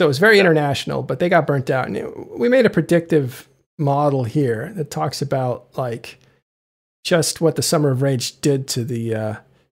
So 0.00 0.06
it 0.06 0.08
was 0.08 0.18
very 0.18 0.36
yeah. 0.36 0.44
international, 0.44 1.02
but 1.02 1.18
they 1.18 1.28
got 1.28 1.46
burnt 1.46 1.68
out. 1.68 1.86
And 1.86 2.26
we 2.30 2.48
made 2.48 2.64
a 2.64 2.70
predictive 2.70 3.46
model 3.76 4.24
here 4.24 4.72
that 4.76 4.90
talks 4.90 5.20
about 5.20 5.76
like 5.76 6.18
just 7.04 7.42
what 7.42 7.54
the 7.54 7.60
Summer 7.60 7.90
of 7.90 8.00
Rage 8.00 8.40
did 8.40 8.66
to 8.68 8.82
the 8.82 9.14
uh, 9.14 9.34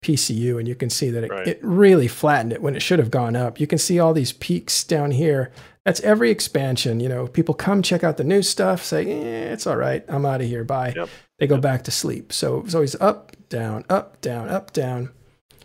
PCU, 0.06 0.60
and 0.60 0.68
you 0.68 0.76
can 0.76 0.92
see 0.92 1.10
that 1.10 1.24
it, 1.24 1.32
right. 1.32 1.48
it 1.48 1.60
really 1.64 2.08
flattened 2.08 2.54
it 2.54 2.62
when 2.62 2.76
it 2.76 2.84
should 2.84 3.00
have 3.00 3.10
gone 3.10 3.36
up. 3.36 3.60
You 3.60 3.66
can 3.66 3.80
see 3.80 3.98
all 3.98 4.14
these 4.14 4.32
peaks 4.32 4.84
down 4.84 5.10
here. 5.10 5.52
That's 5.86 6.02
every 6.02 6.30
expansion. 6.30 7.00
You 7.00 7.10
know, 7.10 7.26
people 7.26 7.56
come 7.56 7.82
check 7.82 8.04
out 8.04 8.18
the 8.18 8.24
new 8.24 8.44
stuff, 8.44 8.84
say, 8.84 9.08
eh, 9.08 9.52
"It's 9.52 9.66
all 9.66 9.76
right, 9.76 10.06
I'm 10.08 10.28
out 10.28 10.42
of 10.42 10.48
here, 10.48 10.64
bye." 10.64 10.94
Yep. 10.96 11.10
They 11.40 11.48
go 11.48 11.56
yep. 11.56 11.64
back 11.64 11.84
to 11.86 11.92
sleep. 11.92 12.32
So 12.32 12.60
it 12.60 12.66
was 12.66 12.76
always 12.76 12.94
up, 13.02 13.32
down, 13.50 13.86
up, 13.90 14.22
down, 14.22 14.50
up, 14.50 14.72
down, 14.72 15.10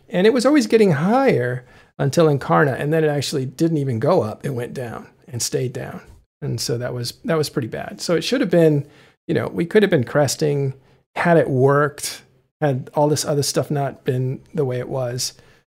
and 0.09 0.27
it 0.27 0.33
was 0.33 0.47
always 0.47 0.67
getting 0.67 0.93
higher 0.93 1.67
until 1.99 2.27
Incarna, 2.27 2.79
and 2.79 2.93
then 2.93 3.05
it 3.05 3.09
actually 3.09 3.47
didn't 3.47 3.79
even 3.79 3.99
go 3.99 4.23
up; 4.23 4.45
it 4.45 4.51
went 4.51 4.75
down 4.75 5.09
and 5.29 5.43
stayed 5.43 5.73
down, 5.73 6.03
and 6.41 6.61
so 6.61 6.79
that 6.79 6.95
was 6.95 7.13
that 7.25 7.37
was 7.37 7.51
pretty 7.51 7.69
bad. 7.69 8.01
So 8.01 8.15
it 8.15 8.23
should 8.23 8.41
have 8.41 8.51
been, 8.51 8.87
you 9.27 9.35
know, 9.35 9.49
we 9.49 9.67
could 9.67 9.83
have 9.83 9.91
been 9.91 10.05
cresting 10.05 10.75
had 11.17 11.39
it 11.39 11.49
worked, 11.49 12.23
had 12.61 12.91
all 12.95 13.09
this 13.09 13.25
other 13.25 13.43
stuff 13.43 13.71
not 13.71 14.05
been 14.05 14.41
the 14.55 14.65
way 14.65 14.79
it 14.79 14.89
was. 14.89 15.33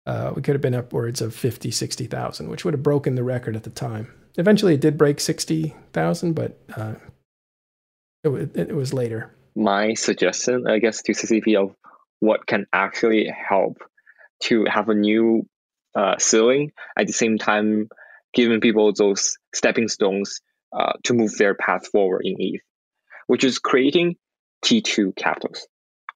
Uh, 0.05 0.33
we 0.35 0.41
could 0.41 0.55
have 0.55 0.61
been 0.61 0.75
upwards 0.75 1.21
of 1.21 1.35
50, 1.35 1.69
60,000, 1.69 2.49
which 2.49 2.65
would 2.65 2.73
have 2.73 2.83
broken 2.83 3.15
the 3.15 3.23
record 3.23 3.55
at 3.55 3.63
the 3.63 3.69
time. 3.69 4.11
Eventually, 4.37 4.73
it 4.73 4.81
did 4.81 4.97
break 4.97 5.19
60,000, 5.19 6.33
but 6.33 6.57
uh, 6.75 6.95
it, 8.23 8.29
it, 8.29 8.69
it 8.69 8.75
was 8.75 8.93
later. 8.93 9.33
My 9.55 9.93
suggestion, 9.93 10.65
I 10.67 10.79
guess, 10.79 11.01
to 11.03 11.11
CCP 11.11 11.55
of 11.61 11.75
what 12.19 12.47
can 12.47 12.65
actually 12.73 13.27
help 13.27 13.77
to 14.43 14.65
have 14.65 14.89
a 14.89 14.95
new 14.95 15.45
uh, 15.97 16.15
ceiling 16.19 16.71
at 16.97 17.07
the 17.07 17.13
same 17.13 17.37
time 17.37 17.89
giving 18.33 18.61
people 18.61 18.93
those 18.93 19.37
stepping 19.53 19.87
stones 19.87 20.41
uh, 20.77 20.93
to 21.03 21.13
move 21.13 21.35
their 21.37 21.55
path 21.55 21.87
forward 21.87 22.21
in 22.23 22.39
Eve, 22.39 22.61
which 23.25 23.43
is 23.43 23.57
creating 23.57 24.15
T2 24.63 25.15
capitals. 25.15 25.67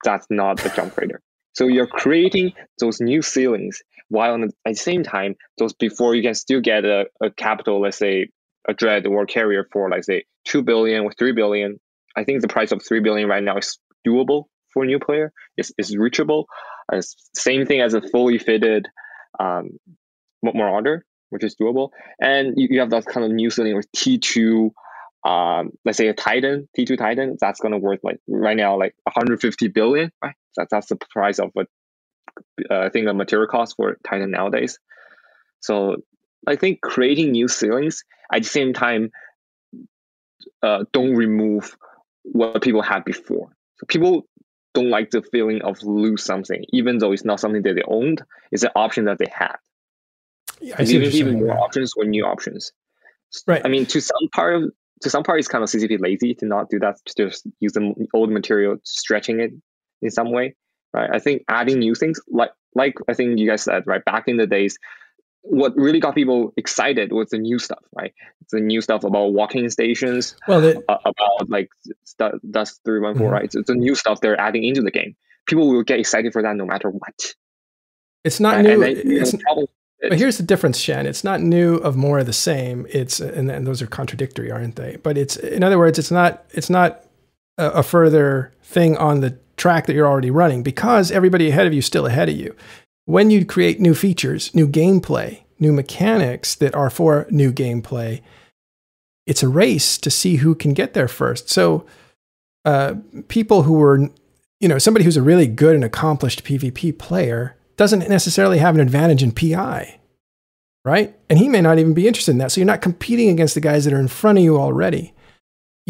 That's 0.04 0.28
not 0.30 0.58
the 0.58 0.70
jump 0.70 0.94
freighter. 0.94 1.22
So 1.54 1.68
you're 1.68 1.88
creating 1.88 2.54
those 2.80 3.02
new 3.02 3.22
ceilings 3.22 3.82
while 4.12 4.44
at 4.44 4.52
the 4.66 4.76
same 4.76 5.04
time, 5.04 5.36
those 5.58 5.74
before 5.74 6.16
you 6.16 6.22
can 6.22 6.34
still 6.34 6.60
get 6.60 6.84
a, 6.84 7.06
a 7.22 7.32
capital, 7.32 7.82
let's 7.82 7.98
say 7.98 8.28
a 8.68 8.74
dread 8.74 9.08
or 9.08 9.26
carrier 9.26 9.66
for 9.72 9.90
like 9.90 10.04
say 10.04 10.26
two 10.46 10.62
billion 10.62 11.04
or 11.04 11.14
three 11.14 11.32
billion. 11.32 11.80
I 12.18 12.26
think 12.26 12.42
the 12.42 12.50
price 12.50 12.74
of 12.74 12.84
three 12.86 13.00
billion 13.00 13.30
right 13.30 13.42
now 13.42 13.58
is 13.58 13.80
doable 14.06 14.46
for 14.74 14.84
a 14.84 14.86
new 14.86 15.00
player. 15.00 15.32
It's, 15.56 15.72
it's 15.78 15.96
reachable. 15.96 16.48
Uh, 16.92 17.02
same 17.34 17.66
thing 17.66 17.80
as 17.80 17.94
a 17.94 18.02
fully 18.02 18.38
fitted 18.38 18.90
um, 19.40 19.72
marauder, 20.44 21.06
which 21.30 21.44
is 21.44 21.56
doable. 21.56 21.90
And 22.20 22.54
you, 22.58 22.68
you 22.72 22.80
have 22.80 22.90
that 22.92 23.06
kind 23.06 23.26
of 23.26 23.32
new 23.32 23.50
ceiling 23.50 23.76
with 23.76 23.92
T2, 23.94 24.72
um, 25.26 25.72
let's 25.86 25.98
say 25.98 26.08
a 26.08 26.14
Titan, 26.14 26.68
T2 26.78 26.98
Titan, 26.98 27.38
that's 27.40 27.60
going 27.60 27.74
to 27.74 27.78
worth 27.78 28.00
like 28.04 28.20
right 28.28 28.58
now, 28.58 28.78
like 28.78 28.96
150 29.04 29.68
billion, 29.70 30.12
right? 30.24 30.36
That, 30.58 30.68
that's 30.70 30.88
the 30.88 30.98
price 30.98 31.40
of 31.40 31.52
what 31.54 31.68
uh, 32.70 32.80
I 32.80 32.90
think 32.90 33.06
the 33.06 33.14
material 33.14 33.48
cost 33.48 33.76
for 33.76 33.98
Titan 34.08 34.32
nowadays. 34.32 34.80
So 35.60 35.98
I 36.48 36.56
think 36.56 36.82
creating 36.82 37.32
new 37.32 37.48
ceilings 37.48 38.04
at 38.34 38.44
the 38.44 38.50
same 38.50 38.74
time 38.74 39.12
uh, 40.64 40.86
don't 40.92 41.16
remove 41.16 41.76
what 42.24 42.62
people 42.62 42.82
had 42.82 43.06
before. 43.06 43.50
So 43.78 43.86
people 43.88 44.26
don't 44.74 44.89
like 44.89 45.11
the 45.11 45.22
feeling 45.22 45.61
of 45.61 45.82
lose 45.84 46.24
something, 46.24 46.63
even 46.69 46.97
though 46.97 47.11
it's 47.11 47.26
not 47.26 47.39
something 47.39 47.61
that 47.63 47.76
they 47.76 47.84
owned. 47.88 48.24
It's 48.51 48.63
an 48.63 48.72
option 48.76 49.05
that 49.05 49.17
they 49.17 49.32
had. 49.34 49.57
Yeah, 50.59 50.76
I 50.78 50.84
even 50.84 51.11
even 51.11 51.39
more 51.39 51.57
options 51.57 51.93
or 51.97 52.05
new 52.05 52.26
options. 52.26 52.72
Right. 53.47 53.61
I 53.63 53.69
mean, 53.69 53.86
to 53.88 54.01
some 54.01 54.30
part 54.34 54.55
of 54.55 54.72
to 55.01 55.09
some 55.09 55.24
part, 55.24 55.39
it's 55.39 55.47
kind 55.47 55.63
of 55.63 55.69
CCP 55.69 55.99
lazy 55.99 56.36
to 56.36 56.45
not 56.45 56.69
do 56.69 56.80
that. 56.80 56.97
To 57.05 57.28
just 57.28 57.47
use 57.59 57.74
the 57.74 57.93
old 58.13 58.32
material, 58.32 58.78
stretching 58.84 59.39
it 59.39 59.51
in 60.01 60.11
some 60.11 60.32
way. 60.32 60.55
Right. 60.93 61.09
I 61.11 61.19
think 61.19 61.43
adding 61.47 61.80
new 61.80 61.95
things, 61.95 62.19
like 62.30 62.51
like 62.76 62.95
I 63.07 63.13
think 63.13 63.39
you 63.39 63.49
guys 63.49 63.63
said, 63.63 63.84
right 63.88 64.03
back 64.03 64.28
in 64.28 64.38
the 64.38 64.47
days, 64.47 64.78
what 65.44 65.76
really 65.76 66.00
got 66.00 66.16
people 66.16 66.54
excited 66.58 67.12
was 67.12 67.30
the 67.30 67.38
new 67.38 67.60
stuff, 67.60 67.84
right? 67.94 68.14
The 68.52 68.60
new 68.60 68.82
stuff 68.82 69.04
about 69.04 69.34
walking 69.34 69.70
stations, 69.70 70.36
well, 70.48 70.66
uh, 70.89 70.98
about 71.06 71.50
like 71.50 71.70
Dust 72.50 72.82
three 72.86 73.00
one 73.00 73.16
four, 73.16 73.28
mm-hmm. 73.28 73.34
right? 73.34 73.44
It's 73.46 73.68
the 73.68 73.76
new 73.76 73.96
stuff 73.96 74.22
they're 74.22 74.39
adding 74.39 74.64
into 74.64 74.82
the 74.82 74.92
game. 74.92 75.16
People 75.48 75.70
will 75.70 75.84
get 75.84 76.00
excited 76.00 76.34
for 76.34 76.42
that 76.42 76.56
no 76.56 76.66
matter 76.66 76.89
what. 76.89 77.36
It's 78.24 78.39
not 78.39 78.62
new. 78.62 78.80
Then, 78.80 79.02
it's, 79.06 79.34
but 80.02 80.18
here's 80.18 80.38
the 80.38 80.44
difference, 80.44 80.78
Shen. 80.78 81.06
It's 81.06 81.24
not 81.24 81.42
new 81.42 81.76
of 81.78 81.96
more 81.96 82.20
of 82.20 82.26
the 82.26 82.34
same. 82.34 82.86
It's 82.89 83.20
and, 83.20 83.50
and 83.50 83.66
those 83.66 83.82
are 83.82 83.88
contradictory, 83.88 84.52
aren't 84.52 84.76
they? 84.76 84.98
But 85.02 85.18
it's 85.18 85.38
in 85.38 85.64
other 85.64 85.78
words, 85.78 85.98
it's 85.98 86.12
not 86.12 86.44
it's 86.52 86.70
not 86.70 87.06
a, 87.58 87.70
a 87.70 87.84
further 87.84 88.54
thing 88.64 88.98
on 88.98 89.22
the 89.22 89.38
track 89.58 89.86
that 89.86 89.94
you're 89.94 90.08
already 90.08 90.32
running 90.32 90.64
because 90.64 91.12
everybody 91.12 91.50
ahead 91.50 91.68
of 91.68 91.74
you 91.74 91.80
is 91.80 91.86
still 91.86 92.08
ahead 92.08 92.30
of 92.30 92.36
you 92.36 92.56
when 93.06 93.32
you 93.32 93.45
create 93.45 93.80
new 93.80 93.93
features, 93.93 94.54
new 94.54 94.68
gameplay, 94.68 95.41
new 95.60 95.74
mechanics 95.74 96.56
that 96.56 96.76
are 96.76 96.89
for 96.89 97.28
new 97.30 97.52
gameplay, 97.52 98.22
it's 99.26 99.43
a 99.43 99.49
race 99.49 99.97
to 99.99 100.10
see 100.10 100.38
who 100.38 100.56
can 100.56 100.74
get 100.74 100.93
there 100.93 101.08
first. 101.08 101.49
So, 101.49 101.86
uh, 102.66 102.95
people 103.28 103.64
who 103.64 103.74
were, 103.74 104.10
you 104.60 104.68
know, 104.68 104.78
somebody 104.78 105.04
who's 105.06 105.18
a 105.18 105.22
really 105.22 105.47
good 105.47 105.76
and 105.76 105.84
accomplished 105.84 106.43
PvP 106.43 106.97
player 106.97 107.56
doesn't 107.78 108.08
necessarily 108.08 108.60
have 108.60 108.76
an 108.76 108.82
advantage 108.82 109.24
in 109.24 109.32
PI, 109.32 109.99
right? 110.86 111.16
And 111.30 111.39
he 111.39 111.49
may 111.49 111.62
not 111.62 111.80
even 111.80 111.93
be 111.93 112.08
interested 112.08 112.32
in 112.32 112.38
that. 112.39 112.52
So, 112.52 112.62
you're 112.62 112.66
not 112.66 112.82
competing 112.82 113.30
against 113.30 113.56
the 113.56 113.62
guys 113.62 113.86
that 113.86 113.93
are 113.93 113.99
in 113.99 114.08
front 114.08 114.38
of 114.38 114.43
you 114.43 114.58
already 114.58 115.14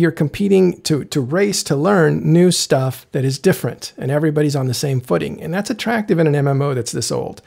you're 0.02 0.12
competing 0.12 0.82
to 0.82 1.06
to 1.06 1.22
race 1.22 1.64
to 1.64 1.76
learn 1.76 2.34
new 2.34 2.52
stuff 2.52 3.06
that 3.12 3.24
is 3.24 3.40
different 3.40 3.94
and 3.98 4.12
everybody's 4.12 4.56
on 4.56 4.68
the 4.68 4.74
same 4.74 5.00
footing 5.00 5.42
and 5.42 5.54
that's 5.54 5.70
attractive 5.70 6.20
in 6.20 6.28
an 6.28 6.46
MMO 6.46 6.76
that's 6.76 6.92
this 6.92 7.12
old. 7.12 7.42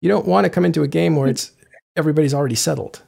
You 0.00 0.08
don't 0.08 0.26
want 0.26 0.46
to 0.46 0.50
come 0.50 0.64
into 0.64 0.82
a 0.82 0.88
game 0.88 1.14
where 1.14 1.28
it's 1.28 1.52
everybody's 1.96 2.34
already 2.34 2.54
settled. 2.54 3.02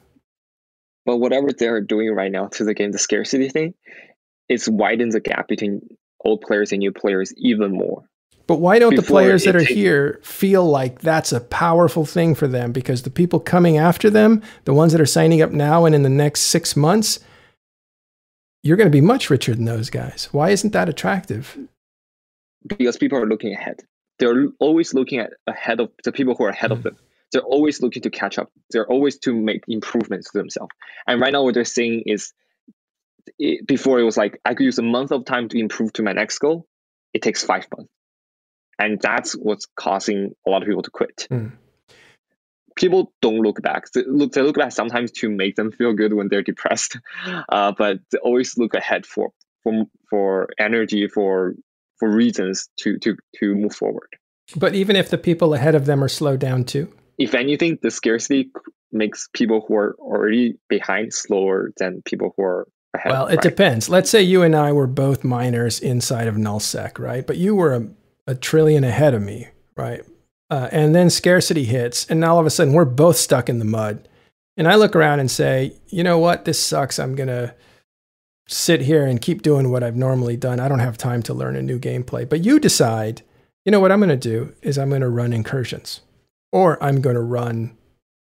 But 1.05 1.17
whatever 1.17 1.51
they're 1.51 1.81
doing 1.81 2.13
right 2.13 2.31
now 2.31 2.47
to 2.47 2.63
the 2.63 2.73
game, 2.73 2.91
the 2.91 2.99
scarcity 2.99 3.49
thing, 3.49 3.73
it's 4.47 4.69
widens 4.69 5.15
the 5.15 5.19
gap 5.19 5.47
between 5.47 5.81
old 6.23 6.41
players 6.41 6.71
and 6.71 6.79
new 6.79 6.91
players 6.91 7.33
even 7.35 7.71
more. 7.71 8.05
But 8.45 8.59
why 8.59 8.77
don't 8.77 8.95
the 8.95 9.01
players 9.01 9.45
that 9.45 9.55
are 9.55 9.63
here 9.63 10.19
feel 10.21 10.65
like 10.65 10.99
that's 10.99 11.31
a 11.31 11.39
powerful 11.39 12.05
thing 12.05 12.35
for 12.35 12.47
them? 12.47 12.71
Because 12.73 13.03
the 13.03 13.09
people 13.09 13.39
coming 13.39 13.77
after 13.77 14.09
them, 14.09 14.41
the 14.65 14.73
ones 14.73 14.91
that 14.91 15.01
are 15.01 15.05
signing 15.05 15.41
up 15.41 15.51
now 15.51 15.85
and 15.85 15.95
in 15.95 16.03
the 16.03 16.09
next 16.09 16.41
six 16.41 16.75
months, 16.75 17.19
you're 18.63 18.77
going 18.77 18.89
to 18.89 18.91
be 18.91 19.01
much 19.01 19.29
richer 19.29 19.53
than 19.53 19.65
those 19.65 19.89
guys. 19.89 20.29
Why 20.31 20.49
isn't 20.49 20.71
that 20.71 20.89
attractive? 20.89 21.57
Because 22.65 22.97
people 22.97 23.17
are 23.17 23.27
looking 23.27 23.53
ahead. 23.53 23.81
They're 24.19 24.47
always 24.59 24.93
looking 24.93 25.19
at 25.19 25.33
ahead 25.45 25.81
of 25.81 25.91
the 26.03 26.13
people 26.13 26.33
who 26.35 26.45
are 26.45 26.49
ahead 26.49 26.71
mm. 26.71 26.77
of 26.77 26.83
them. 26.83 26.97
They're 27.31 27.41
always 27.41 27.81
looking 27.81 28.03
to 28.03 28.09
catch 28.09 28.37
up. 28.37 28.51
They're 28.71 28.87
always 28.87 29.19
to 29.19 29.33
make 29.33 29.63
improvements 29.67 30.31
to 30.31 30.37
themselves. 30.37 30.71
And 31.05 31.19
right 31.19 31.33
now, 31.33 31.43
what 31.43 31.55
they're 31.55 31.65
saying 31.65 32.03
is, 32.05 32.31
it, 33.39 33.65
before 33.65 33.99
it 33.99 34.03
was 34.03 34.17
like 34.17 34.39
I 34.45 34.53
could 34.53 34.63
use 34.63 34.77
a 34.77 34.83
month 34.83 35.11
of 35.11 35.25
time 35.25 35.49
to 35.49 35.57
improve 35.57 35.93
to 35.93 36.03
my 36.03 36.13
next 36.13 36.39
goal. 36.39 36.67
It 37.13 37.21
takes 37.21 37.43
five 37.43 37.67
months, 37.75 37.91
and 38.79 38.99
that's 39.01 39.33
what's 39.33 39.67
causing 39.75 40.35
a 40.45 40.49
lot 40.49 40.61
of 40.61 40.67
people 40.67 40.83
to 40.83 40.91
quit. 40.91 41.27
Mm. 41.31 41.53
People 42.75 43.13
don't 43.21 43.39
look 43.39 43.61
back. 43.61 43.91
They 43.91 44.03
look, 44.05 44.33
they 44.33 44.41
look 44.41 44.57
back 44.57 44.71
sometimes 44.71 45.11
to 45.13 45.29
make 45.29 45.55
them 45.55 45.71
feel 45.71 45.93
good 45.93 46.13
when 46.13 46.27
they're 46.27 46.43
depressed, 46.43 46.97
uh, 47.49 47.73
but 47.77 47.99
they 48.11 48.17
always 48.19 48.57
look 48.57 48.73
ahead 48.73 49.05
for 49.05 49.31
for 49.63 49.85
for 50.09 50.49
energy 50.59 51.07
for 51.07 51.55
for 51.99 52.09
reasons 52.09 52.69
to 52.79 52.97
to 52.99 53.15
to 53.37 53.55
move 53.55 53.75
forward. 53.75 54.09
But 54.55 54.75
even 54.75 54.95
if 54.95 55.09
the 55.09 55.17
people 55.17 55.53
ahead 55.53 55.75
of 55.75 55.85
them 55.85 56.03
are 56.03 56.09
slowed 56.09 56.39
down 56.39 56.65
too, 56.65 56.93
if 57.17 57.33
anything, 57.33 57.79
the 57.81 57.91
scarcity 57.91 58.51
makes 58.91 59.27
people 59.33 59.65
who 59.67 59.75
are 59.75 59.95
already 59.99 60.55
behind 60.69 61.13
slower 61.13 61.71
than 61.77 62.01
people 62.03 62.33
who 62.37 62.43
are 62.43 62.67
ahead. 62.93 63.11
Well, 63.11 63.27
it 63.27 63.35
right? 63.35 63.41
depends. 63.41 63.89
Let's 63.89 64.09
say 64.09 64.21
you 64.21 64.43
and 64.43 64.55
I 64.55 64.71
were 64.71 64.87
both 64.87 65.23
miners 65.23 65.79
inside 65.79 66.27
of 66.27 66.35
nullsec, 66.35 66.99
right? 66.99 67.25
But 67.25 67.37
you 67.37 67.55
were 67.55 67.73
a, 67.73 67.87
a 68.27 68.35
trillion 68.35 68.83
ahead 68.83 69.13
of 69.13 69.21
me, 69.21 69.47
right? 69.75 70.03
Uh, 70.53 70.69
and 70.71 70.93
then 70.93 71.09
scarcity 71.09 71.63
hits, 71.63 72.05
and 72.11 72.19
now 72.19 72.35
all 72.35 72.39
of 72.39 72.45
a 72.45 72.49
sudden 72.51 72.73
we're 72.73 72.85
both 72.85 73.17
stuck 73.17 73.49
in 73.49 73.57
the 73.57 73.65
mud. 73.65 74.07
And 74.55 74.67
I 74.67 74.75
look 74.75 74.95
around 74.95 75.19
and 75.19 75.31
say, 75.31 75.73
you 75.87 76.03
know 76.03 76.19
what? 76.19 76.45
This 76.45 76.59
sucks. 76.59 76.99
I'm 76.99 77.15
gonna 77.15 77.55
sit 78.47 78.81
here 78.81 79.03
and 79.03 79.19
keep 79.19 79.41
doing 79.41 79.71
what 79.71 79.81
I've 79.81 79.95
normally 79.95 80.37
done. 80.37 80.59
I 80.59 80.67
don't 80.67 80.77
have 80.77 80.95
time 80.95 81.23
to 81.23 81.33
learn 81.33 81.55
a 81.55 81.63
new 81.63 81.79
gameplay. 81.79 82.29
But 82.29 82.45
you 82.45 82.59
decide, 82.59 83.23
you 83.65 83.71
know 83.71 83.79
what 83.79 83.91
I'm 83.91 83.99
going 83.99 84.09
to 84.09 84.15
do 84.15 84.53
is 84.61 84.77
I'm 84.77 84.89
going 84.89 85.01
to 85.01 85.09
run 85.09 85.33
incursions 85.33 86.01
or 86.51 86.81
I'm 86.83 87.01
going 87.01 87.15
to 87.15 87.21
run 87.21 87.75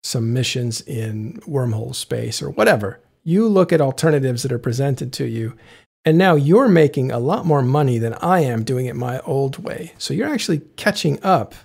some 0.01 0.31
missions 0.31 0.79
in 0.79 1.41
wormhole 1.41 1.93
space 1.93 2.41
or 2.41 2.49
whatever. 2.51 3.01
You 3.25 3.49
look 3.49 3.73
at 3.73 3.81
alternatives 3.81 4.43
that 4.43 4.51
are 4.53 4.59
presented 4.59 5.11
to 5.13 5.25
you. 5.25 5.57
And 6.05 6.17
now 6.17 6.35
you're 6.35 6.69
making 6.69 7.11
a 7.11 7.19
lot 7.19 7.45
more 7.45 7.61
money 7.61 7.97
than 7.97 8.13
I 8.15 8.41
am 8.41 8.63
doing 8.63 8.85
it 8.85 8.95
my 8.95 9.19
old 9.21 9.57
way. 9.63 9.93
So 9.97 10.13
you're 10.13 10.29
actually 10.29 10.61
catching 10.77 11.21
up 11.23 11.55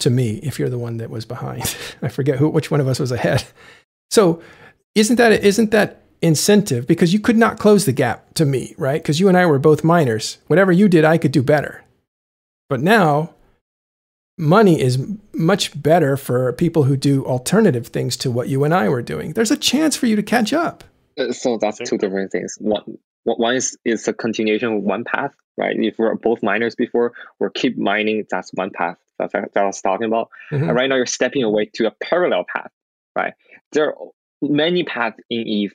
to 0.00 0.10
me 0.10 0.40
if 0.42 0.58
you're 0.58 0.68
the 0.68 0.78
one 0.78 0.98
that 0.98 1.10
was 1.10 1.24
behind. 1.24 1.76
I 2.02 2.08
forget 2.08 2.38
who 2.38 2.48
which 2.48 2.70
one 2.70 2.80
of 2.80 2.88
us 2.88 2.98
was 2.98 3.12
ahead. 3.12 3.44
So 4.10 4.42
isn't 4.94 5.16
that 5.16 5.32
isn't 5.42 5.70
that 5.70 6.02
incentive 6.20 6.86
because 6.86 7.12
you 7.12 7.18
could 7.18 7.36
not 7.36 7.58
close 7.58 7.86
the 7.86 7.92
gap 7.92 8.34
to 8.34 8.44
me, 8.44 8.74
right? 8.78 9.02
Because 9.02 9.18
you 9.18 9.28
and 9.28 9.38
I 9.38 9.46
were 9.46 9.58
both 9.58 9.82
miners. 9.82 10.36
Whatever 10.46 10.70
you 10.70 10.88
did, 10.88 11.04
I 11.04 11.16
could 11.16 11.32
do 11.32 11.42
better. 11.42 11.82
But 12.68 12.80
now, 12.80 13.34
money 14.38 14.80
is 14.80 15.04
much 15.32 15.80
better 15.82 16.16
for 16.16 16.52
people 16.52 16.84
who 16.84 16.96
do 16.96 17.24
alternative 17.24 17.88
things 17.88 18.16
to 18.18 18.30
what 18.30 18.48
you 18.48 18.64
and 18.64 18.72
I 18.72 18.88
were 18.88 19.02
doing. 19.02 19.32
There's 19.32 19.50
a 19.50 19.56
chance 19.56 19.96
for 19.96 20.06
you 20.06 20.16
to 20.16 20.22
catch 20.22 20.52
up. 20.52 20.84
Uh, 21.18 21.32
so 21.32 21.58
that's 21.58 21.78
two 21.78 21.98
different 21.98 22.32
things. 22.32 22.56
One, 22.60 22.98
one 23.24 23.56
is 23.56 23.76
is 23.84 24.06
a 24.08 24.12
continuation 24.12 24.74
of 24.74 24.82
one 24.82 25.04
path, 25.04 25.34
right? 25.56 25.76
If 25.76 25.98
we're 25.98 26.14
both 26.14 26.42
miners 26.42 26.74
before, 26.74 27.12
we're 27.38 27.50
keep 27.50 27.76
mining. 27.76 28.24
That's 28.30 28.50
one 28.54 28.70
path 28.70 28.96
that, 29.30 29.54
that 29.54 29.62
I 29.62 29.66
was 29.66 29.80
talking 29.80 30.06
about. 30.06 30.30
Mm-hmm. 30.50 30.68
And 30.68 30.74
right 30.74 30.88
now, 30.88 30.96
you're 30.96 31.06
stepping 31.06 31.44
away 31.44 31.70
to 31.74 31.86
a 31.86 31.92
parallel 32.02 32.44
path, 32.52 32.70
right? 33.16 33.34
There 33.72 33.90
are 33.90 33.94
many 34.40 34.82
paths 34.84 35.18
in 35.30 35.46
Eve 35.46 35.72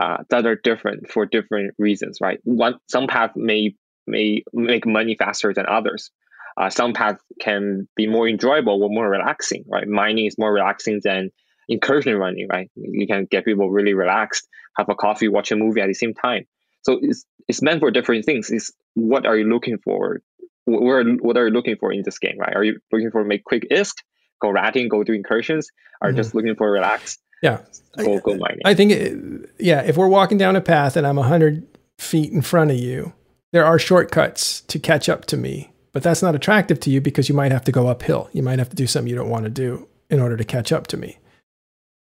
uh, 0.00 0.18
that 0.30 0.46
are 0.46 0.56
different 0.56 1.10
for 1.10 1.26
different 1.26 1.74
reasons, 1.78 2.18
right? 2.20 2.40
One 2.44 2.76
some 2.88 3.06
paths 3.06 3.34
may 3.36 3.74
may 4.06 4.42
make 4.52 4.86
money 4.86 5.16
faster 5.18 5.52
than 5.52 5.66
others. 5.68 6.10
Uh, 6.56 6.70
some 6.70 6.92
paths 6.92 7.20
can 7.40 7.88
be 7.94 8.06
more 8.06 8.28
enjoyable 8.28 8.82
or 8.82 8.90
more 8.90 9.08
relaxing, 9.08 9.64
right? 9.68 9.86
Mining 9.86 10.26
is 10.26 10.38
more 10.38 10.52
relaxing 10.52 11.00
than 11.04 11.30
incursion 11.68 12.16
running, 12.16 12.48
right? 12.50 12.70
You 12.74 13.06
can 13.06 13.26
get 13.30 13.44
people 13.44 13.70
really 13.70 13.94
relaxed, 13.94 14.48
have 14.76 14.88
a 14.88 14.94
coffee, 14.94 15.28
watch 15.28 15.52
a 15.52 15.56
movie 15.56 15.80
at 15.80 15.86
the 15.86 15.94
same 15.94 16.14
time. 16.14 16.46
So 16.82 16.98
it's 17.00 17.24
it's 17.46 17.62
meant 17.62 17.80
for 17.80 17.90
different 17.90 18.24
things. 18.24 18.50
Is 18.50 18.72
what 18.94 19.26
are 19.26 19.36
you 19.36 19.44
looking 19.44 19.78
for? 19.78 20.20
Where 20.68 21.04
what 21.04 21.36
are 21.36 21.46
you 21.46 21.52
looking 21.52 21.76
for 21.76 21.92
in 21.92 22.02
this 22.02 22.18
game, 22.18 22.38
right? 22.38 22.54
Are 22.54 22.64
you 22.64 22.78
looking 22.92 23.10
for 23.10 23.24
make 23.24 23.44
quick 23.44 23.66
ISK, 23.70 23.94
go 24.40 24.50
ratting, 24.50 24.88
go 24.88 25.02
do 25.02 25.12
incursions? 25.12 25.68
Are 26.00 26.08
mm-hmm. 26.08 26.16
just 26.16 26.34
looking 26.34 26.54
for 26.54 26.70
relax? 26.70 27.18
Yeah. 27.42 27.60
Go, 27.96 28.18
go 28.20 28.36
mining. 28.36 28.60
I 28.64 28.74
think, 28.74 28.92
it, 28.92 29.50
yeah, 29.58 29.82
if 29.82 29.96
we're 29.96 30.08
walking 30.08 30.38
down 30.38 30.56
a 30.56 30.60
path 30.60 30.96
and 30.96 31.06
I'm 31.06 31.16
100 31.16 31.66
feet 31.98 32.32
in 32.32 32.42
front 32.42 32.70
of 32.70 32.76
you, 32.76 33.12
there 33.52 33.64
are 33.64 33.78
shortcuts 33.78 34.60
to 34.62 34.78
catch 34.78 35.08
up 35.08 35.24
to 35.26 35.36
me, 35.36 35.72
but 35.92 36.02
that's 36.02 36.22
not 36.22 36.34
attractive 36.34 36.80
to 36.80 36.90
you 36.90 37.00
because 37.00 37.28
you 37.28 37.34
might 37.34 37.52
have 37.52 37.64
to 37.64 37.72
go 37.72 37.88
uphill. 37.88 38.28
You 38.32 38.42
might 38.42 38.58
have 38.58 38.68
to 38.70 38.76
do 38.76 38.86
something 38.86 39.08
you 39.08 39.16
don't 39.16 39.30
want 39.30 39.44
to 39.44 39.50
do 39.50 39.88
in 40.10 40.20
order 40.20 40.36
to 40.36 40.44
catch 40.44 40.72
up 40.72 40.86
to 40.88 40.96
me. 40.96 41.18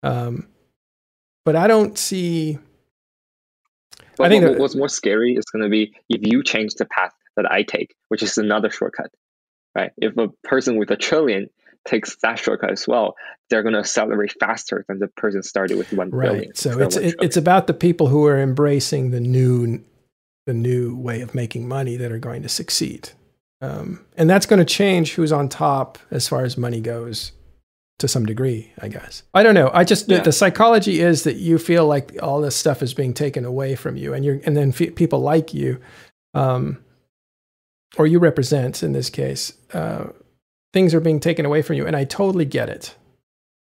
Um, 0.03 0.47
but 1.45 1.55
I 1.55 1.67
don't 1.67 1.97
see. 1.97 2.59
But 4.17 4.27
I 4.27 4.29
think 4.29 4.45
what, 4.45 4.59
what's 4.59 4.75
more 4.75 4.89
scary 4.89 5.33
is 5.35 5.45
going 5.45 5.63
to 5.63 5.69
be 5.69 5.93
if 6.09 6.21
you 6.21 6.43
change 6.43 6.75
the 6.75 6.85
path 6.85 7.13
that 7.35 7.51
I 7.51 7.63
take, 7.63 7.95
which 8.09 8.23
is 8.23 8.37
another 8.37 8.69
shortcut, 8.69 9.11
right? 9.75 9.91
If 9.97 10.17
a 10.17 10.29
person 10.43 10.77
with 10.77 10.91
a 10.91 10.97
trillion 10.97 11.49
takes 11.85 12.15
that 12.17 12.39
shortcut 12.39 12.71
as 12.71 12.87
well, 12.87 13.15
they're 13.49 13.63
going 13.63 13.73
to 13.73 13.79
accelerate 13.79 14.33
faster 14.39 14.85
than 14.87 14.99
the 14.99 15.07
person 15.07 15.43
started 15.43 15.77
with 15.77 15.91
one 15.93 16.09
right. 16.09 16.31
billion. 16.31 16.55
So 16.55 16.79
it's 16.79 16.95
it, 16.95 17.15
it's 17.21 17.37
about 17.37 17.67
the 17.67 17.73
people 17.73 18.07
who 18.07 18.25
are 18.25 18.39
embracing 18.39 19.11
the 19.11 19.19
new 19.19 19.83
the 20.45 20.53
new 20.53 20.95
way 20.95 21.21
of 21.21 21.33
making 21.33 21.67
money 21.67 21.95
that 21.97 22.11
are 22.11 22.19
going 22.19 22.43
to 22.43 22.49
succeed, 22.49 23.09
um, 23.61 24.05
and 24.17 24.29
that's 24.29 24.45
going 24.45 24.59
to 24.59 24.65
change 24.65 25.13
who's 25.13 25.31
on 25.31 25.49
top 25.49 25.97
as 26.11 26.27
far 26.27 26.43
as 26.43 26.57
money 26.57 26.81
goes 26.81 27.31
to 27.99 28.07
some 28.07 28.25
degree, 28.25 28.71
I 28.81 28.87
guess. 28.87 29.23
I 29.33 29.43
don't 29.43 29.55
know. 29.55 29.69
I 29.73 29.83
just 29.83 30.09
yeah. 30.09 30.19
the, 30.19 30.31
psychology 30.31 30.99
is 30.99 31.23
that 31.23 31.35
you 31.35 31.57
feel 31.57 31.85
like 31.85 32.17
all 32.21 32.41
this 32.41 32.55
stuff 32.55 32.81
is 32.81 32.93
being 32.93 33.13
taken 33.13 33.45
away 33.45 33.75
from 33.75 33.95
you, 33.97 34.13
and 34.13 34.25
you're 34.25 34.39
and 34.45 34.57
then 34.57 34.69
f- 34.77 34.95
people 34.95 35.19
like 35.19 35.53
you. 35.53 35.79
Um, 36.33 36.82
or 37.97 38.07
you 38.07 38.19
represent 38.19 38.83
in 38.83 38.93
this 38.93 39.09
case, 39.09 39.53
uh, 39.73 40.07
things 40.71 40.93
are 40.93 40.99
being 40.99 41.19
taken 41.19 41.45
away 41.45 41.61
from 41.61 41.75
you. 41.75 41.85
And 41.85 41.95
I 41.95 42.03
totally 42.03 42.45
get 42.45 42.69
it. 42.69 42.95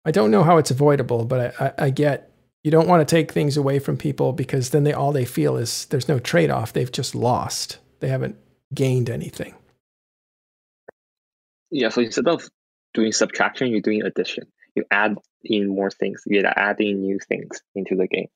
I 0.05 0.11
don't 0.11 0.31
know 0.31 0.43
how 0.43 0.57
it's 0.57 0.71
avoidable, 0.71 1.25
but 1.25 1.61
I, 1.61 1.67
I, 1.67 1.73
I 1.87 1.91
get 1.91 2.33
you 2.65 2.71
don't 2.71 2.89
want 2.89 3.07
to 3.07 3.15
take 3.15 3.33
things 3.33 3.57
away 3.57 3.79
from 3.79 3.97
people 3.97 4.33
because 4.33 4.71
then 4.71 4.85
they 4.85 4.93
all 4.93 5.13
they 5.13 5.25
feel 5.25 5.57
is 5.57 5.87
there's 5.87 6.09
no 6.09 6.19
trade 6.19 6.51
off. 6.51 6.73
They've 6.73 6.91
just 6.91 7.15
lost. 7.15 7.79
They 8.01 8.09
haven't 8.09 8.37
gained 8.73 9.11
anything. 9.11 9.55
Yeah, 11.71 11.89
so 11.89 12.03
instead 12.03 12.29
of 12.29 12.49
doing 12.95 13.13
subtraction, 13.13 13.69
you're 13.69 13.81
doing 13.81 14.03
addition. 14.03 14.45
You 14.75 14.85
add 14.91 15.17
in 15.43 15.69
more 15.69 15.91
things. 15.91 16.23
You're 16.27 16.47
adding 16.47 17.01
new 17.01 17.19
things 17.19 17.63
into 17.75 17.97
the 17.97 18.07
game. 18.07 18.29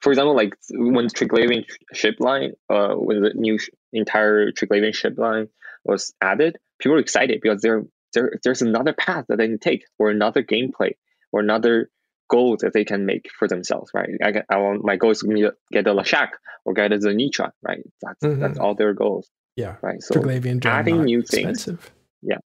For 0.00 0.12
example, 0.12 0.36
like 0.36 0.54
when 0.70 1.08
Triglavian 1.08 1.64
ship 1.92 2.16
line, 2.20 2.52
uh, 2.68 2.94
when 2.94 3.22
the 3.22 3.32
new 3.34 3.58
sh- 3.58 3.70
entire 3.92 4.52
Triglavian 4.52 4.94
ship 4.94 5.18
line 5.18 5.48
was 5.84 6.12
added, 6.20 6.58
people 6.78 6.96
are 6.96 7.00
excited 7.00 7.40
because 7.40 7.62
there, 7.62 7.84
there 8.12 8.32
there's 8.42 8.62
another 8.62 8.92
path 8.92 9.24
that 9.28 9.38
they 9.38 9.46
can 9.46 9.58
take 9.58 9.84
or 9.98 10.10
another 10.10 10.42
gameplay 10.42 10.92
or 11.32 11.40
another 11.40 11.90
goal 12.28 12.56
that 12.58 12.72
they 12.72 12.84
can 12.84 13.06
make 13.06 13.28
for 13.38 13.48
themselves, 13.48 13.90
right? 13.94 14.10
I, 14.22 14.42
I 14.48 14.58
want 14.58 14.84
my 14.84 14.96
goal 14.96 15.10
is 15.10 15.20
to 15.20 15.52
get 15.72 15.84
the 15.84 15.94
Leshak 15.94 16.30
or 16.64 16.74
get 16.74 16.90
the 16.90 17.08
Nitra, 17.08 17.52
right? 17.62 17.82
That's 18.02 18.22
mm-hmm. 18.22 18.40
that's 18.40 18.58
all 18.58 18.74
their 18.74 18.94
goals. 18.94 19.30
Yeah. 19.56 19.76
Right. 19.80 20.02
So 20.02 20.14
Triglavian 20.14 20.64
adding 20.66 21.04
new 21.04 21.20
expensive. 21.20 21.80
things. 21.80 21.92
Yeah. 22.22 22.38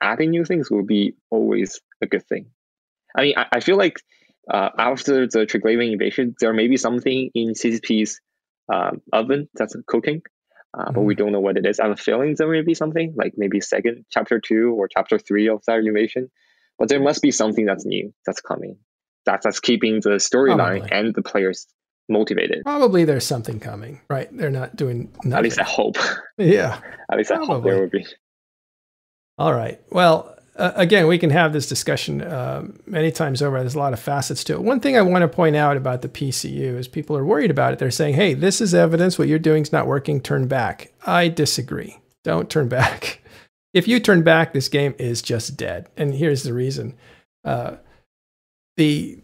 Adding 0.00 0.30
new 0.30 0.44
things 0.44 0.70
will 0.70 0.84
be 0.84 1.14
always 1.30 1.80
a 2.00 2.06
good 2.06 2.26
thing. 2.26 2.46
I 3.16 3.22
mean, 3.22 3.34
I, 3.36 3.46
I 3.52 3.60
feel 3.60 3.76
like 3.76 4.00
uh, 4.50 4.70
after 4.78 5.26
the 5.26 5.46
Triglavian 5.46 5.92
invasion, 5.92 6.34
there 6.40 6.52
may 6.52 6.68
be 6.68 6.76
something 6.76 7.30
in 7.34 7.50
CCP's 7.50 8.20
um, 8.72 9.02
oven 9.12 9.48
that's 9.54 9.76
cooking 9.86 10.22
uh, 10.74 10.90
but 10.90 11.02
we 11.02 11.14
mm-hmm. 11.14 11.24
don't 11.24 11.32
know 11.32 11.40
what 11.40 11.56
it 11.56 11.66
is. 11.66 11.80
I 11.80 11.84
have 11.84 11.92
a 11.92 11.96
feeling 11.96 12.34
there 12.36 12.48
may 12.48 12.62
be 12.62 12.74
something 12.74 13.14
like 13.16 13.34
maybe 13.36 13.60
second 13.60 14.06
chapter 14.10 14.40
two 14.40 14.74
or 14.74 14.88
chapter 14.88 15.18
three 15.18 15.48
of 15.48 15.62
that 15.66 15.78
invasion, 15.80 16.30
but 16.78 16.88
there 16.88 17.00
must 17.00 17.20
be 17.20 17.30
something 17.30 17.66
that's 17.66 17.84
new 17.84 18.12
that's 18.24 18.40
coming. 18.40 18.78
That's 19.26 19.44
that's 19.44 19.60
keeping 19.60 20.00
the 20.00 20.16
storyline 20.16 20.88
and 20.90 21.14
the 21.14 21.22
players 21.22 21.66
motivated. 22.08 22.62
Probably 22.64 23.04
there's 23.04 23.26
something 23.26 23.60
coming, 23.60 24.00
right? 24.08 24.34
They're 24.36 24.50
not 24.50 24.74
doing 24.74 25.12
nothing. 25.24 25.32
At 25.34 25.42
least 25.42 25.60
I 25.60 25.64
hope. 25.64 25.98
Yeah. 26.38 26.80
At 27.10 27.18
least 27.18 27.28
Probably. 27.28 27.48
I 27.48 27.54
hope 27.54 27.64
there 27.64 27.80
would 27.80 27.90
be. 27.90 28.06
All 29.38 29.52
right. 29.52 29.80
Well, 29.90 30.36
uh, 30.56 30.72
again, 30.76 31.06
we 31.06 31.18
can 31.18 31.30
have 31.30 31.52
this 31.52 31.66
discussion 31.66 32.20
uh, 32.20 32.66
many 32.86 33.10
times 33.10 33.40
over. 33.40 33.58
There's 33.58 33.74
a 33.74 33.78
lot 33.78 33.94
of 33.94 34.00
facets 34.00 34.44
to 34.44 34.52
it. 34.52 34.62
One 34.62 34.80
thing 34.80 34.96
I 34.96 35.02
want 35.02 35.22
to 35.22 35.28
point 35.28 35.56
out 35.56 35.76
about 35.76 36.02
the 36.02 36.08
PCU 36.08 36.76
is 36.76 36.88
people 36.88 37.16
are 37.16 37.24
worried 37.24 37.50
about 37.50 37.72
it. 37.72 37.78
They're 37.78 37.90
saying, 37.90 38.14
hey, 38.14 38.34
this 38.34 38.60
is 38.60 38.74
evidence. 38.74 39.18
What 39.18 39.28
you're 39.28 39.38
doing 39.38 39.62
is 39.62 39.72
not 39.72 39.86
working. 39.86 40.20
Turn 40.20 40.46
back. 40.48 40.92
I 41.06 41.28
disagree. 41.28 41.98
Don't 42.24 42.50
turn 42.50 42.68
back. 42.68 43.18
If 43.74 43.88
you 43.88 44.00
turn 44.00 44.22
back, 44.22 44.52
this 44.52 44.68
game 44.68 44.94
is 44.98 45.22
just 45.22 45.56
dead. 45.56 45.88
And 45.96 46.12
here's 46.12 46.42
the 46.42 46.52
reason. 46.52 46.94
Uh, 47.42 47.76
the 48.76 49.18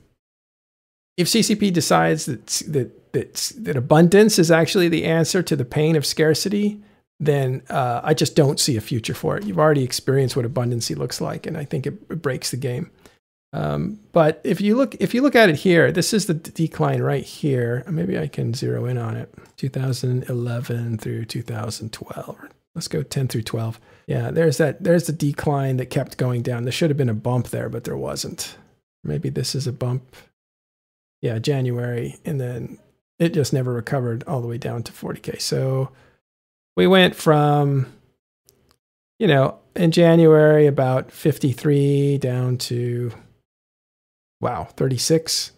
if 1.19 1.27
CCP 1.27 1.71
decides 1.71 2.25
that, 2.25 2.47
that, 2.69 3.13
that, 3.13 3.53
that 3.59 3.77
abundance 3.77 4.39
is 4.39 4.51
actually 4.51 4.89
the 4.89 5.05
answer 5.05 5.43
to 5.43 5.55
the 5.55 5.67
pain 5.67 5.97
of 5.97 6.07
scarcity, 6.07 6.81
then 7.21 7.63
uh, 7.69 8.01
I 8.05 8.15
just 8.15 8.37
don't 8.37 8.61
see 8.61 8.77
a 8.77 8.81
future 8.81 9.15
for 9.15 9.37
it. 9.37 9.45
You've 9.45 9.59
already 9.59 9.83
experienced 9.83 10.37
what 10.37 10.47
abundancy 10.47 10.97
looks 10.97 11.21
like, 11.21 11.47
and 11.47 11.57
I 11.57 11.65
think 11.65 11.87
it, 11.87 11.95
it 12.11 12.23
breaks 12.23 12.51
the 12.51 12.57
game. 12.57 12.91
Um, 13.53 13.99
but 14.13 14.41
if 14.45 14.61
you 14.61 14.77
look 14.77 14.95
if 15.01 15.15
you 15.15 15.23
look 15.23 15.35
at 15.35 15.49
it 15.49 15.57
here, 15.57 15.91
this 15.91 16.13
is 16.13 16.27
the 16.27 16.35
decline 16.35 17.03
right 17.03 17.25
here. 17.25 17.83
Maybe 17.89 18.19
I 18.19 18.29
can 18.29 18.55
zero 18.55 18.85
in 18.85 18.99
on 18.99 19.17
it. 19.17 19.35
2011 19.57 20.99
through 20.99 21.25
2012. 21.25 22.39
Let's 22.75 22.89
go 22.89 23.03
10 23.03 23.27
through 23.27 23.43
12. 23.43 23.81
Yeah, 24.07 24.31
there's 24.31 24.59
that. 24.59 24.85
There's 24.85 25.07
the 25.07 25.13
decline 25.13 25.79
that 25.79 25.87
kept 25.87 26.17
going 26.17 26.43
down. 26.43 26.63
There 26.63 26.73
should 26.73 26.91
have 26.91 26.97
been 26.97 27.09
a 27.09 27.15
bump 27.15 27.49
there, 27.49 27.69
but 27.69 27.85
there 27.85 27.97
wasn't. 27.97 28.57
Maybe 29.03 29.31
this 29.31 29.55
is 29.55 29.67
a 29.67 29.73
bump. 29.73 30.15
Yeah, 31.21 31.39
January, 31.41 32.17
and 32.25 32.41
then 32.41 32.79
it 33.19 33.35
just 33.35 33.53
never 33.53 33.73
recovered 33.73 34.23
all 34.29 34.41
the 34.41 34.47
way 34.47 34.59
down 34.59 34.85
to 34.85 34.93
40k. 34.93 35.41
So 35.41 35.91
we 36.79 36.87
went 36.87 37.17
from, 37.17 37.93
you 39.19 39.27
know, 39.27 39.59
in 39.75 39.91
January 39.91 40.69
about 40.69 41.11
53 41.11 42.19
down 42.19 42.57
to, 42.57 43.11
wow, 44.41 44.63
36. 44.77 45.51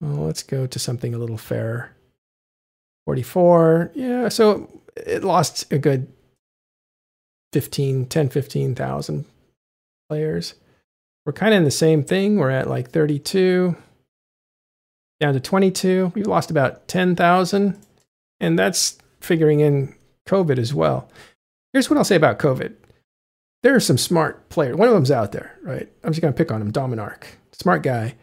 Well, 0.00 0.24
let's 0.24 0.42
go 0.42 0.66
to 0.66 0.78
something 0.78 1.12
a 1.12 1.18
little 1.18 1.36
fairer. 1.36 1.90
44. 3.04 3.92
Yeah, 3.94 4.30
so 4.30 4.80
it 4.96 5.24
lost 5.24 5.70
a 5.70 5.76
good 5.76 6.10
15, 7.52 8.06
10, 8.06 8.28
15,000 8.30 9.26
players. 10.08 10.54
We're 11.26 11.34
kind 11.34 11.52
of 11.52 11.58
in 11.58 11.64
the 11.64 11.70
same 11.70 12.02
thing. 12.02 12.38
We're 12.38 12.48
at 12.48 12.66
like 12.66 12.92
32 12.92 13.76
down 15.20 15.34
to 15.34 15.40
22. 15.40 16.12
We've 16.14 16.26
lost 16.26 16.50
about 16.50 16.88
10,000. 16.88 17.78
And 18.40 18.58
that's 18.58 18.96
figuring 19.22 19.60
in 19.60 19.94
COVID 20.28 20.58
as 20.58 20.74
well. 20.74 21.08
Here's 21.72 21.88
what 21.88 21.96
I'll 21.96 22.04
say 22.04 22.16
about 22.16 22.38
COVID. 22.38 22.74
There 23.62 23.74
are 23.74 23.80
some 23.80 23.98
smart 23.98 24.48
players. 24.48 24.76
One 24.76 24.88
of 24.88 24.94
them's 24.94 25.10
out 25.10 25.32
there, 25.32 25.56
right? 25.62 25.88
I'm 26.02 26.10
just 26.12 26.20
going 26.20 26.32
to 26.32 26.36
pick 26.36 26.50
on 26.50 26.60
him, 26.60 26.72
Dominark. 26.72 27.24
Smart 27.52 27.82
guy, 27.82 28.16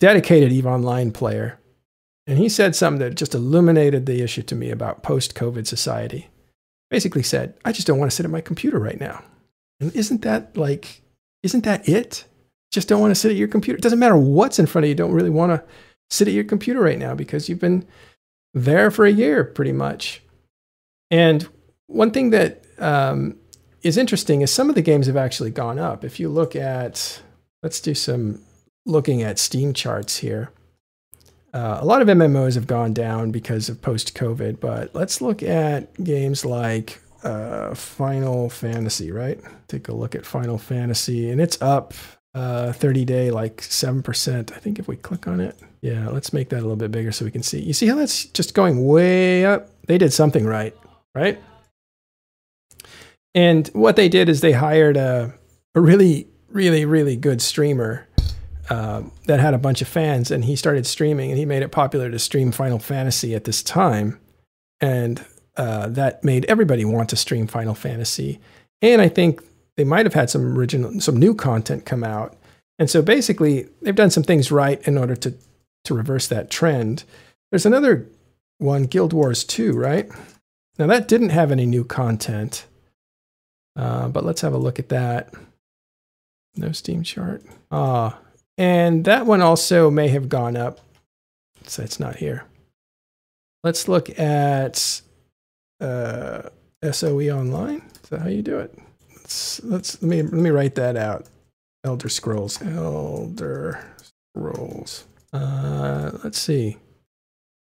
dedicated 0.00 0.52
EVE 0.52 0.66
Online 0.66 1.10
player. 1.12 1.58
And 2.26 2.38
he 2.38 2.48
said 2.48 2.74
something 2.74 3.00
that 3.00 3.14
just 3.14 3.34
illuminated 3.34 4.06
the 4.06 4.20
issue 4.22 4.42
to 4.42 4.54
me 4.54 4.70
about 4.70 5.02
post 5.02 5.34
COVID 5.34 5.66
society. 5.66 6.28
Basically 6.90 7.22
said, 7.22 7.54
I 7.64 7.72
just 7.72 7.86
don't 7.86 7.98
want 7.98 8.10
to 8.10 8.14
sit 8.14 8.26
at 8.26 8.30
my 8.30 8.40
computer 8.40 8.78
right 8.78 9.00
now. 9.00 9.22
And 9.80 9.94
isn't 9.94 10.22
that 10.22 10.56
like, 10.56 11.02
isn't 11.42 11.64
that 11.64 11.88
it? 11.88 12.24
Just 12.72 12.88
don't 12.88 13.00
want 13.00 13.12
to 13.12 13.20
sit 13.20 13.30
at 13.30 13.36
your 13.36 13.48
computer. 13.48 13.78
It 13.78 13.82
doesn't 13.82 13.98
matter 13.98 14.16
what's 14.16 14.58
in 14.58 14.66
front 14.66 14.84
of 14.84 14.88
you. 14.88 14.94
Don't 14.94 15.12
really 15.12 15.30
want 15.30 15.52
to 15.52 15.64
sit 16.10 16.28
at 16.28 16.34
your 16.34 16.44
computer 16.44 16.80
right 16.80 16.98
now 16.98 17.14
because 17.14 17.48
you've 17.48 17.60
been 17.60 17.86
there 18.52 18.90
for 18.90 19.06
a 19.06 19.12
year 19.12 19.44
pretty 19.44 19.72
much. 19.72 20.22
And 21.10 21.48
one 21.86 22.10
thing 22.10 22.30
that 22.30 22.64
um, 22.78 23.36
is 23.82 23.96
interesting 23.96 24.42
is 24.42 24.52
some 24.52 24.68
of 24.68 24.74
the 24.74 24.82
games 24.82 25.06
have 25.06 25.16
actually 25.16 25.50
gone 25.50 25.78
up. 25.78 26.04
If 26.04 26.18
you 26.18 26.28
look 26.28 26.56
at, 26.56 27.22
let's 27.62 27.80
do 27.80 27.94
some 27.94 28.42
looking 28.84 29.22
at 29.22 29.38
Steam 29.38 29.72
charts 29.72 30.18
here. 30.18 30.50
Uh, 31.52 31.78
a 31.80 31.84
lot 31.84 32.02
of 32.02 32.08
MMOs 32.08 32.54
have 32.54 32.66
gone 32.66 32.92
down 32.92 33.30
because 33.30 33.68
of 33.68 33.80
post 33.80 34.14
COVID, 34.14 34.60
but 34.60 34.94
let's 34.94 35.20
look 35.20 35.42
at 35.42 35.92
games 36.04 36.44
like 36.44 37.00
uh, 37.22 37.74
Final 37.74 38.50
Fantasy, 38.50 39.10
right? 39.10 39.40
Take 39.68 39.88
a 39.88 39.94
look 39.94 40.14
at 40.14 40.26
Final 40.26 40.58
Fantasy, 40.58 41.30
and 41.30 41.40
it's 41.40 41.60
up 41.62 41.94
uh, 42.34 42.72
30 42.72 43.04
day 43.06 43.30
like 43.30 43.56
7%. 43.62 44.52
I 44.52 44.58
think 44.58 44.78
if 44.78 44.86
we 44.86 44.96
click 44.96 45.26
on 45.26 45.40
it, 45.40 45.58
yeah, 45.80 46.08
let's 46.10 46.32
make 46.32 46.50
that 46.50 46.58
a 46.58 46.60
little 46.60 46.76
bit 46.76 46.92
bigger 46.92 47.10
so 47.10 47.24
we 47.24 47.30
can 47.30 47.42
see. 47.42 47.60
You 47.60 47.72
see 47.72 47.86
how 47.86 47.94
that's 47.94 48.26
just 48.26 48.54
going 48.54 48.84
way 48.84 49.46
up? 49.46 49.70
They 49.86 49.96
did 49.96 50.12
something 50.12 50.44
right, 50.44 50.76
right? 51.16 51.42
And 53.34 53.66
what 53.68 53.96
they 53.96 54.08
did 54.08 54.28
is 54.28 54.42
they 54.42 54.52
hired 54.52 54.96
a, 54.96 55.34
a 55.74 55.80
really, 55.80 56.28
really, 56.48 56.84
really 56.84 57.16
good 57.16 57.40
streamer 57.40 58.06
uh, 58.68 59.02
that 59.26 59.40
had 59.40 59.54
a 59.54 59.58
bunch 59.58 59.80
of 59.80 59.88
fans, 59.88 60.30
and 60.30 60.44
he 60.44 60.56
started 60.56 60.86
streaming, 60.86 61.30
and 61.30 61.38
he 61.38 61.46
made 61.46 61.62
it 61.62 61.72
popular 61.72 62.10
to 62.10 62.18
stream 62.18 62.52
Final 62.52 62.78
Fantasy 62.78 63.34
at 63.34 63.44
this 63.44 63.62
time, 63.62 64.20
and 64.80 65.24
uh, 65.56 65.88
that 65.88 66.22
made 66.22 66.44
everybody 66.46 66.84
want 66.84 67.08
to 67.10 67.16
stream 67.16 67.46
Final 67.46 67.74
Fantasy. 67.74 68.38
And 68.82 69.00
I 69.00 69.08
think 69.08 69.42
they 69.76 69.84
might 69.84 70.04
have 70.04 70.14
had 70.14 70.28
some 70.28 70.56
original, 70.56 71.00
some 71.00 71.16
new 71.16 71.34
content 71.34 71.86
come 71.86 72.04
out. 72.04 72.36
And 72.78 72.90
so 72.90 73.00
basically, 73.00 73.68
they've 73.80 73.94
done 73.94 74.10
some 74.10 74.22
things 74.22 74.52
right 74.52 74.86
in 74.86 74.98
order 74.98 75.16
to 75.16 75.34
to 75.84 75.94
reverse 75.94 76.26
that 76.28 76.50
trend. 76.50 77.04
There's 77.50 77.64
another 77.64 78.06
one, 78.58 78.84
Guild 78.84 79.12
Wars 79.12 79.44
2, 79.44 79.72
right? 79.72 80.10
Now 80.78 80.86
that 80.86 81.08
didn't 81.08 81.30
have 81.30 81.50
any 81.50 81.66
new 81.66 81.84
content, 81.84 82.66
uh, 83.76 84.08
but 84.08 84.24
let's 84.24 84.42
have 84.42 84.52
a 84.52 84.58
look 84.58 84.78
at 84.78 84.90
that. 84.90 85.32
No 86.56 86.72
Steam 86.72 87.02
chart. 87.02 87.42
Ah, 87.70 88.18
and 88.58 89.04
that 89.04 89.26
one 89.26 89.42
also 89.42 89.90
may 89.90 90.08
have 90.08 90.28
gone 90.28 90.56
up. 90.56 90.80
So 91.64 91.82
it's 91.82 91.98
not 91.98 92.16
here. 92.16 92.44
Let's 93.64 93.88
look 93.88 94.18
at 94.18 95.00
uh, 95.80 96.42
SOE 96.90 97.28
Online. 97.30 97.82
Is 98.02 98.08
that 98.10 98.20
how 98.20 98.28
you 98.28 98.42
do 98.42 98.58
it? 98.58 98.78
let's 99.26 99.60
let's 99.64 100.02
let 100.02 100.08
me 100.08 100.22
let 100.22 100.32
me 100.32 100.50
write 100.50 100.76
that 100.76 100.96
out. 100.96 101.26
Elder 101.82 102.08
Scrolls. 102.08 102.62
Elder 102.62 103.84
Scrolls. 104.36 105.04
Uh, 105.32 106.12
let's 106.22 106.38
see. 106.38 106.76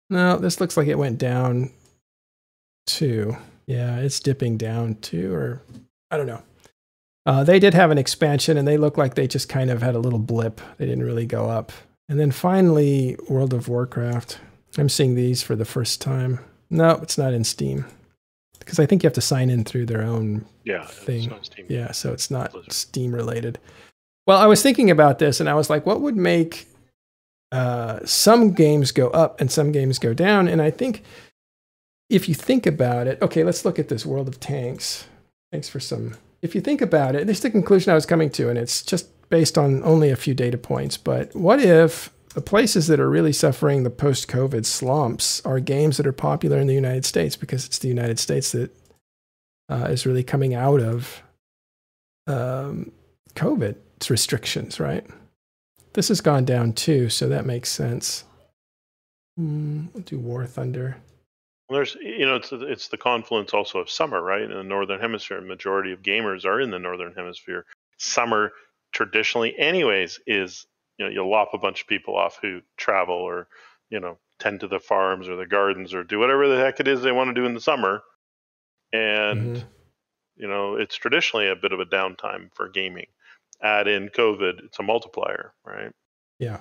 No, 0.09 0.37
this 0.37 0.61
looks 0.61 0.77
like 0.77 0.87
it 0.87 0.99
went 0.99 1.19
down 1.19 1.73
two. 2.89 3.37
Yeah, 3.67 3.99
it's 3.99 4.19
dipping 4.19 4.57
down 4.57 4.97
two, 4.97 5.33
or 5.33 5.63
I 6.11 6.17
don't 6.17 6.27
know. 6.27 6.43
Uh, 7.27 7.45
they 7.45 7.59
did 7.59 7.75
have 7.75 7.91
an 7.91 7.99
expansion, 7.99 8.57
and 8.57 8.67
they 8.67 8.79
look 8.79 8.97
like 8.97 9.15
they 9.15 9.29
just 9.29 9.49
kind 9.49 9.71
of 9.71 9.83
had 9.83 9.95
a 9.95 10.01
little 10.01 10.19
blip. 10.19 10.61
They 10.79 10.87
didn't 10.87 11.05
really 11.05 11.27
go 11.27 11.49
up. 11.49 11.71
And 12.09 12.19
then 12.19 12.31
finally, 12.31 13.17
World 13.29 13.53
of 13.53 13.69
Warcraft. 13.69 14.41
I'm 14.79 14.89
seeing 14.89 15.15
these 15.15 15.43
for 15.43 15.55
the 15.55 15.65
first 15.65 16.01
time. 16.01 16.41
No, 16.71 16.93
it's 17.03 17.19
not 17.19 17.35
in 17.35 17.45
Steam 17.45 17.85
because 18.69 18.79
I 18.79 18.85
think 18.87 19.03
you 19.03 19.07
have 19.07 19.15
to 19.15 19.23
sign 19.23 19.49
in 19.49 19.65
through 19.65 19.87
their 19.87 20.03
own 20.03 20.45
yeah, 20.65 20.85
thing. 20.85 21.33
Yeah, 21.69 21.93
so 21.93 22.13
it's 22.13 22.31
not 22.31 22.53
Blizzard. 22.53 22.73
Steam 22.73 23.15
related. 23.15 23.59
Well, 24.27 24.39
I 24.39 24.47
was 24.47 24.63
thinking 24.63 24.91
about 24.91 25.19
this 25.19 25.41
and 25.41 25.49
I 25.49 25.55
was 25.55 25.71
like, 25.71 25.87
what 25.87 26.03
would 26.03 26.17
make 26.17 26.69
uh, 27.51 28.01
some 28.05 28.53
games 28.53 28.93
go 28.93 29.09
up 29.09 29.41
and 29.41 29.51
some 29.51 29.73
games 29.73 29.99
go 29.99 30.13
down? 30.13 30.49
And 30.49 30.61
I 30.61 30.71
think 30.71 31.03
if 32.11 32.29
you 32.29 32.35
think 32.35 32.67
about 32.67 33.07
it, 33.07 33.21
okay, 33.21 33.45
let's 33.45 33.65
look 33.65 33.79
at 33.79 33.89
this 33.89 34.07
World 34.07 34.29
of 34.29 34.41
Tanks. 34.41 35.07
Thanks 35.53 35.69
for 35.69 35.81
some. 35.81 36.17
If 36.41 36.55
you 36.55 36.61
think 36.61 36.81
about 36.81 37.15
it, 37.15 37.27
this 37.27 37.39
is 37.39 37.43
the 37.43 37.51
conclusion 37.51 37.91
I 37.91 37.95
was 37.95 38.07
coming 38.07 38.31
to, 38.31 38.49
and 38.49 38.59
it's 38.59 38.83
just 38.83 39.09
based 39.29 39.59
on 39.59 39.83
only 39.85 40.11
a 40.11 40.17
few 40.17 40.35
data 40.35 40.57
points. 40.57 40.97
But 40.97 41.35
what 41.35 41.61
if 41.61 42.11
the 42.35 42.41
places 42.41 42.87
that 42.87 43.01
are 43.01 43.11
really 43.11 43.33
suffering 43.33 43.83
the 43.83 43.91
post 43.91 44.29
COVID 44.29 44.65
slumps 44.65 45.45
are 45.45 45.61
games 45.61 45.97
that 45.97 46.07
are 46.07 46.13
popular 46.13 46.59
in 46.59 46.67
the 46.67 46.75
United 46.75 47.05
States 47.05 47.37
because 47.37 47.67
it's 47.67 47.79
the 47.79 47.89
United 47.89 48.19
States 48.19 48.53
that 48.53 48.71
uh, 49.69 49.89
is 49.91 50.07
really 50.07 50.23
coming 50.23 50.55
out 50.55 50.81
of 50.81 51.23
um, 52.27 52.93
COVID 53.35 53.77
restrictions, 54.09 54.79
right? 54.79 55.05
This 55.95 56.09
has 56.09 56.21
gone 56.21 56.45
down 56.45 56.75
too, 56.75 57.09
so 57.09 57.29
that 57.29 57.45
makes 57.45 57.71
sense. 57.71 58.25
Mm, 59.39 59.89
we'll 59.93 60.05
do 60.05 60.19
War 60.19 60.47
Thunder. 60.47 60.99
Well, 61.69 61.77
there's, 61.77 61.97
you 62.01 62.25
know, 62.25 62.37
it's 62.37 62.51
it's 62.53 62.89
the 62.89 62.97
confluence 62.97 63.53
also 63.53 63.79
of 63.79 63.91
summer, 63.91 64.23
right? 64.23 64.43
In 64.43 64.51
the 64.51 64.63
northern 64.63 65.01
hemisphere, 65.01 65.41
majority 65.41 65.93
of 65.93 66.03
gamers 66.03 66.45
are 66.45 66.61
in 66.61 66.71
the 66.71 66.79
northern 66.79 67.13
hemisphere. 67.15 67.67
Summer 67.99 68.53
traditionally, 68.93 69.59
anyways, 69.59 70.19
is 70.27 70.67
you 70.99 71.05
know 71.05 71.11
you'll 71.11 71.31
lop 71.31 71.51
a 71.55 71.59
bunch 71.59 71.83
of 71.83 71.87
people 71.87 72.17
off 72.17 72.39
who 72.43 72.61
travel 72.77 73.15
or 73.15 73.49
you 73.91 74.01
know 74.01 74.19
tend 74.39 74.61
to 74.61 74.69
the 74.69 74.81
farms 74.81 75.29
or 75.29 75.37
the 75.37 75.47
gardens 75.47 75.95
or 75.95 76.05
do 76.05 76.19
whatever 76.19 76.49
the 76.49 76.57
heck 76.57 76.81
it 76.81 76.89
is 76.89 77.03
they 77.03 77.13
want 77.13 77.29
to 77.29 77.35
do 77.35 77.47
in 77.47 77.55
the 77.55 77.61
summer 77.61 78.03
and 78.93 79.57
mm-hmm. 79.57 79.67
you 80.37 80.49
know 80.49 80.75
it's 80.75 80.97
traditionally 80.97 81.49
a 81.49 81.57
bit 81.57 81.73
of 81.73 81.81
a 81.81 81.87
downtime 81.87 82.51
for 82.55 82.69
gaming 82.69 83.07
add 83.63 83.89
in 83.89 84.09
covid 84.09 84.65
it's 84.65 84.79
a 84.79 84.83
multiplier 84.83 85.53
right 85.65 85.93
yeah 86.39 86.59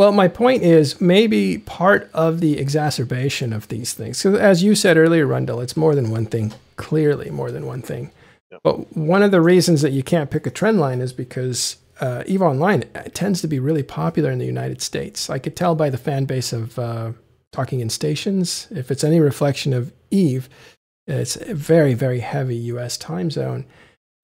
well 0.00 0.12
my 0.12 0.28
point 0.28 0.62
is 0.62 0.98
maybe 0.98 1.58
part 1.58 2.10
of 2.14 2.40
the 2.40 2.58
exacerbation 2.58 3.52
of 3.52 3.68
these 3.68 3.92
things 3.92 4.16
so 4.16 4.36
as 4.36 4.62
you 4.62 4.74
said 4.74 4.96
earlier 4.96 5.26
rundle 5.26 5.60
it's 5.60 5.76
more 5.76 5.94
than 5.94 6.10
one 6.10 6.24
thing 6.24 6.54
clearly 6.76 7.28
more 7.28 7.50
than 7.50 7.66
one 7.66 7.82
thing 7.82 8.10
yep. 8.50 8.60
but 8.64 8.96
one 8.96 9.22
of 9.22 9.30
the 9.30 9.42
reasons 9.42 9.82
that 9.82 9.92
you 9.92 10.02
can't 10.02 10.30
pick 10.30 10.46
a 10.46 10.50
trend 10.50 10.80
line 10.80 11.02
is 11.02 11.12
because 11.12 11.76
uh, 12.00 12.22
Eve 12.24 12.40
Online 12.40 12.80
tends 13.12 13.42
to 13.42 13.46
be 13.46 13.58
really 13.58 13.82
popular 13.82 14.30
in 14.30 14.38
the 14.38 14.46
United 14.46 14.80
States. 14.80 15.28
I 15.28 15.38
could 15.38 15.54
tell 15.54 15.74
by 15.74 15.90
the 15.90 15.98
fan 15.98 16.24
base 16.24 16.50
of 16.50 16.78
uh, 16.78 17.12
Talking 17.52 17.80
in 17.80 17.90
Stations. 17.90 18.68
If 18.70 18.90
it's 18.90 19.04
any 19.04 19.20
reflection 19.20 19.74
of 19.74 19.92
Eve, 20.10 20.48
it's 21.06 21.36
a 21.36 21.54
very, 21.54 21.92
very 21.92 22.20
heavy 22.20 22.56
US 22.56 22.96
time 22.96 23.30
zone. 23.30 23.66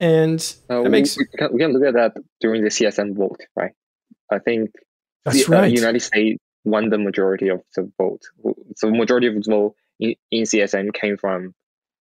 And 0.00 0.40
uh, 0.70 0.84
that 0.84 0.88
makes. 0.88 1.18
We 1.18 1.26
can, 1.26 1.52
we 1.52 1.58
can, 1.58 1.74
look 1.74 1.84
at 1.84 1.94
that 1.94 2.16
during 2.40 2.62
the 2.62 2.70
CSM 2.70 3.14
vote, 3.14 3.40
right? 3.54 3.72
I 4.30 4.38
think 4.38 4.70
That's 5.26 5.46
the 5.46 5.58
uh. 5.58 5.64
United 5.64 6.00
States 6.00 6.40
won 6.64 6.88
the 6.88 6.98
majority 6.98 7.48
of 7.48 7.62
the 7.74 7.90
vote. 7.98 8.22
So, 8.76 8.90
majority 8.90 9.26
of 9.26 9.34
the 9.34 9.50
vote 9.50 9.74
in, 10.00 10.14
in 10.30 10.44
CSM 10.44 10.94
came 10.94 11.16
from 11.16 11.54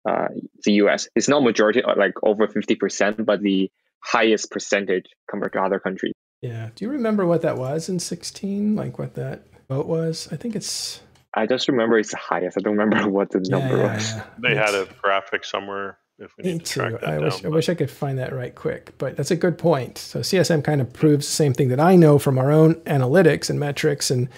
uh, 0.09 0.29
the 0.65 0.73
US. 0.85 1.09
It's 1.15 1.29
not 1.29 1.43
majority, 1.43 1.83
like 1.83 2.15
over 2.23 2.47
50%, 2.47 3.25
but 3.25 3.43
the 3.43 3.71
highest 4.01 4.51
percentage 4.51 5.07
compared 5.29 5.53
to 5.53 5.61
other 5.61 5.79
countries. 5.79 6.15
Yeah. 6.41 6.71
Do 6.75 6.85
you 6.85 6.91
remember 6.91 7.27
what 7.27 7.43
that 7.43 7.59
was 7.59 7.89
in 7.89 7.99
16? 7.99 8.77
Like 8.77 8.99
what 8.99 9.15
that 9.15 9.43
vote 9.69 9.87
was? 9.87 10.29
I 10.31 10.37
think 10.37 10.55
it's 10.55 11.01
I 11.35 11.47
just 11.47 11.69
remember 11.69 11.99
it's 11.99 12.11
the 12.11 12.17
highest. 12.17 12.57
I 12.57 12.61
don't 12.61 12.77
remember 12.77 13.09
what 13.17 13.31
the 13.31 13.41
number 13.41 13.77
yeah, 13.77 13.95
was. 13.95 14.13
Yeah. 14.13 14.25
They 14.39 14.55
had 14.55 14.75
a 14.75 14.89
graphic 15.03 15.45
somewhere. 15.45 15.99
If 16.19 16.37
we 16.37 16.45
need 16.45 16.65
to 16.65 16.73
track 16.73 16.93
that 17.01 17.09
I 17.09 17.13
down, 17.13 17.25
wish 17.25 17.45
I 17.45 17.49
wish 17.49 17.69
I 17.69 17.75
could 17.75 17.91
find 17.91 18.19
that 18.19 18.33
right 18.33 18.55
quick, 18.55 18.93
but 18.99 19.17
that's 19.17 19.31
a 19.31 19.37
good 19.37 19.57
point. 19.57 19.99
So 19.99 20.21
CSM 20.21 20.65
kind 20.65 20.81
of 20.81 20.93
proves 20.93 21.27
the 21.27 21.33
same 21.33 21.55
thing 21.55 21.69
that 21.69 21.79
I 21.79 21.95
know 21.95 22.19
from 22.19 22.39
our 22.39 22.51
own 22.51 22.75
analytics 22.87 23.49
and 23.49 23.61
metrics 23.61 24.11
and 24.11 24.29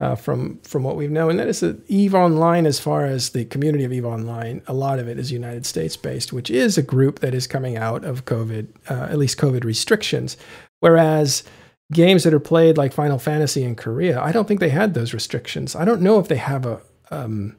uh, 0.00 0.16
from 0.16 0.58
from 0.62 0.82
what 0.82 0.96
we've 0.96 1.10
known. 1.10 1.30
And 1.30 1.38
that 1.38 1.48
is 1.48 1.60
that 1.60 1.88
Eve 1.88 2.14
Online, 2.14 2.66
as 2.66 2.80
far 2.80 3.04
as 3.04 3.30
the 3.30 3.44
community 3.44 3.84
of 3.84 3.92
Eve 3.92 4.06
Online, 4.06 4.62
a 4.66 4.72
lot 4.72 4.98
of 4.98 5.08
it 5.08 5.18
is 5.18 5.30
United 5.30 5.66
States 5.66 5.96
based, 5.96 6.32
which 6.32 6.50
is 6.50 6.76
a 6.76 6.82
group 6.82 7.20
that 7.20 7.34
is 7.34 7.46
coming 7.46 7.76
out 7.76 8.04
of 8.04 8.24
COVID, 8.24 8.68
uh, 8.88 9.08
at 9.10 9.18
least 9.18 9.38
COVID 9.38 9.62
restrictions. 9.62 10.36
Whereas 10.80 11.44
games 11.92 12.24
that 12.24 12.34
are 12.34 12.40
played 12.40 12.78
like 12.78 12.92
Final 12.92 13.18
Fantasy 13.18 13.62
in 13.62 13.76
Korea, 13.76 14.20
I 14.20 14.32
don't 14.32 14.48
think 14.48 14.60
they 14.60 14.70
had 14.70 14.94
those 14.94 15.12
restrictions. 15.12 15.76
I 15.76 15.84
don't 15.84 16.00
know 16.00 16.18
if 16.18 16.28
they 16.28 16.36
have 16.36 16.64
a 16.64 16.80
um, 17.10 17.56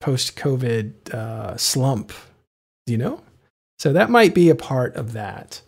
post 0.00 0.36
COVID 0.36 1.12
uh, 1.12 1.56
slump. 1.56 2.12
You 2.86 2.98
know? 2.98 3.22
So 3.78 3.92
that 3.92 4.10
might 4.10 4.34
be 4.34 4.48
a 4.48 4.54
part 4.54 4.96
of 4.96 5.12
that. 5.12 5.60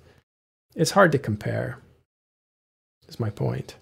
It's 0.74 0.93
hard 0.93 1.12
to 1.12 1.19
compare. 1.19 1.78
Is 3.09 3.19
my 3.19 3.31
point. 3.31 3.77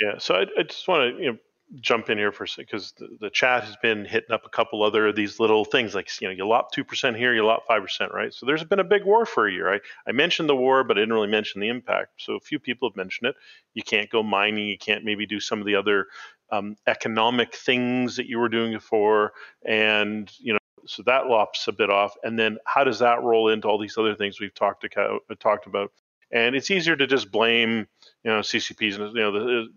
Yeah. 0.00 0.18
So 0.18 0.34
I, 0.34 0.46
I 0.58 0.62
just 0.62 0.86
want 0.88 1.16
to 1.16 1.22
you 1.22 1.32
know 1.32 1.38
jump 1.80 2.10
in 2.10 2.18
here 2.18 2.32
for 2.32 2.44
a 2.44 2.48
second 2.48 2.66
because 2.66 2.92
the, 2.98 3.08
the, 3.20 3.30
chat 3.30 3.62
has 3.62 3.76
been 3.76 4.04
hitting 4.04 4.32
up 4.32 4.44
a 4.44 4.48
couple 4.48 4.82
other 4.82 5.06
of 5.06 5.14
these 5.14 5.38
little 5.38 5.64
things 5.64 5.94
like 5.94 6.08
you 6.20 6.26
know 6.26 6.34
you 6.34 6.46
lop 6.46 6.72
two 6.72 6.84
percent 6.84 7.16
here, 7.16 7.34
you 7.34 7.44
lop 7.44 7.66
five 7.66 7.82
percent, 7.82 8.12
right? 8.12 8.32
So 8.32 8.46
there's 8.46 8.64
been 8.64 8.80
a 8.80 8.84
big 8.84 9.04
war 9.04 9.26
for 9.26 9.46
a 9.46 9.52
year. 9.52 9.72
I, 9.72 9.80
I 10.06 10.12
mentioned 10.12 10.48
the 10.48 10.56
war, 10.56 10.84
but 10.84 10.96
I 10.96 11.00
didn't 11.00 11.14
really 11.14 11.28
mention 11.28 11.60
the 11.60 11.68
impact. 11.68 12.10
So 12.18 12.34
a 12.34 12.40
few 12.40 12.58
people 12.58 12.88
have 12.88 12.96
mentioned 12.96 13.28
it. 13.28 13.36
You 13.74 13.82
can't 13.82 14.10
go 14.10 14.22
mining. 14.22 14.68
You 14.68 14.78
can't 14.78 15.04
maybe 15.04 15.26
do 15.26 15.40
some 15.40 15.60
of 15.60 15.66
the 15.66 15.76
other 15.76 16.06
um, 16.50 16.76
economic 16.86 17.54
things 17.54 18.16
that 18.16 18.26
you 18.26 18.38
were 18.38 18.48
doing 18.48 18.72
before, 18.72 19.32
and 19.64 20.30
you 20.38 20.52
know 20.52 20.59
so 20.86 21.02
that 21.04 21.26
lops 21.26 21.68
a 21.68 21.72
bit 21.72 21.90
off. 21.90 22.14
And 22.22 22.38
then 22.38 22.58
how 22.64 22.84
does 22.84 22.98
that 23.00 23.22
roll 23.22 23.48
into 23.48 23.68
all 23.68 23.78
these 23.78 23.98
other 23.98 24.14
things 24.14 24.40
we've 24.40 24.54
talked 24.54 24.82
to, 24.82 25.18
talked 25.38 25.66
about? 25.66 25.92
And 26.32 26.54
it's 26.54 26.70
easier 26.70 26.96
to 26.96 27.06
just 27.06 27.30
blame 27.30 27.86
you 28.24 28.30
know 28.30 28.40
CCPs 28.40 29.00
and 29.00 29.14
you 29.14 29.22
know 29.22 29.32
the 29.32 29.68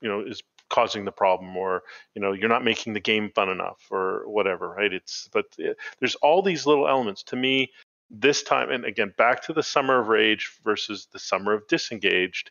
you 0.00 0.08
know 0.08 0.20
is 0.20 0.42
causing 0.68 1.04
the 1.04 1.12
problem 1.12 1.56
or 1.56 1.82
you 2.14 2.22
know 2.22 2.32
you're 2.32 2.48
not 2.48 2.64
making 2.64 2.92
the 2.92 3.00
game 3.00 3.30
fun 3.34 3.48
enough 3.48 3.86
or 3.90 4.22
whatever 4.26 4.70
right 4.70 4.92
it's 4.92 5.28
but 5.32 5.46
eh, 5.58 5.72
there's 5.98 6.14
all 6.16 6.42
these 6.42 6.64
little 6.64 6.88
elements 6.88 7.24
to 7.24 7.36
me 7.36 7.70
this 8.08 8.42
time 8.42 8.70
and 8.70 8.84
again 8.84 9.12
back 9.18 9.42
to 9.42 9.52
the 9.52 9.62
summer 9.62 10.00
of 10.00 10.08
rage 10.08 10.58
versus 10.64 11.08
the 11.12 11.18
summer 11.18 11.52
of 11.52 11.66
disengaged 11.66 12.50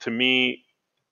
to 0.00 0.10
me 0.10 0.62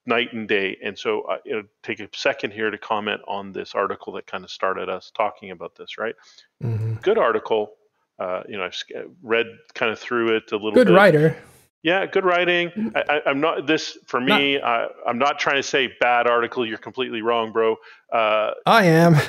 night 0.08 0.32
and 0.32 0.48
day 0.48 0.76
and 0.82 0.98
so 0.98 1.22
i 1.28 1.34
uh, 1.34 1.38
you 1.44 1.52
know, 1.52 1.62
take 1.82 2.00
a 2.00 2.08
second 2.14 2.52
here 2.52 2.70
to 2.70 2.78
comment 2.78 3.20
on 3.28 3.52
this 3.52 3.74
article 3.74 4.12
that 4.12 4.26
kind 4.26 4.44
of 4.44 4.50
started 4.50 4.88
us 4.88 5.12
talking 5.16 5.50
about 5.50 5.74
this 5.76 5.98
right 5.98 6.14
mm-hmm. 6.62 6.94
good 6.94 7.18
article 7.18 7.72
uh, 8.18 8.42
you 8.48 8.56
know 8.56 8.64
i've 8.64 8.82
read 9.22 9.46
kind 9.74 9.92
of 9.92 9.98
through 9.98 10.34
it 10.36 10.50
a 10.52 10.56
little 10.56 10.72
good 10.72 10.88
bit. 10.88 10.94
writer 10.94 11.36
yeah, 11.84 12.06
good 12.06 12.24
writing. 12.24 12.70
Mm. 12.70 13.04
I, 13.08 13.30
am 13.30 13.40
not 13.40 13.68
this 13.68 13.96
for 14.06 14.20
me. 14.20 14.58
Not, 14.58 14.90
I, 15.06 15.10
am 15.10 15.18
not 15.18 15.38
trying 15.38 15.56
to 15.56 15.62
say 15.62 15.94
bad 16.00 16.26
article. 16.26 16.66
You're 16.66 16.76
completely 16.76 17.22
wrong, 17.22 17.52
bro. 17.52 17.76
Uh, 18.12 18.50
I 18.66 18.84
am. 18.86 19.14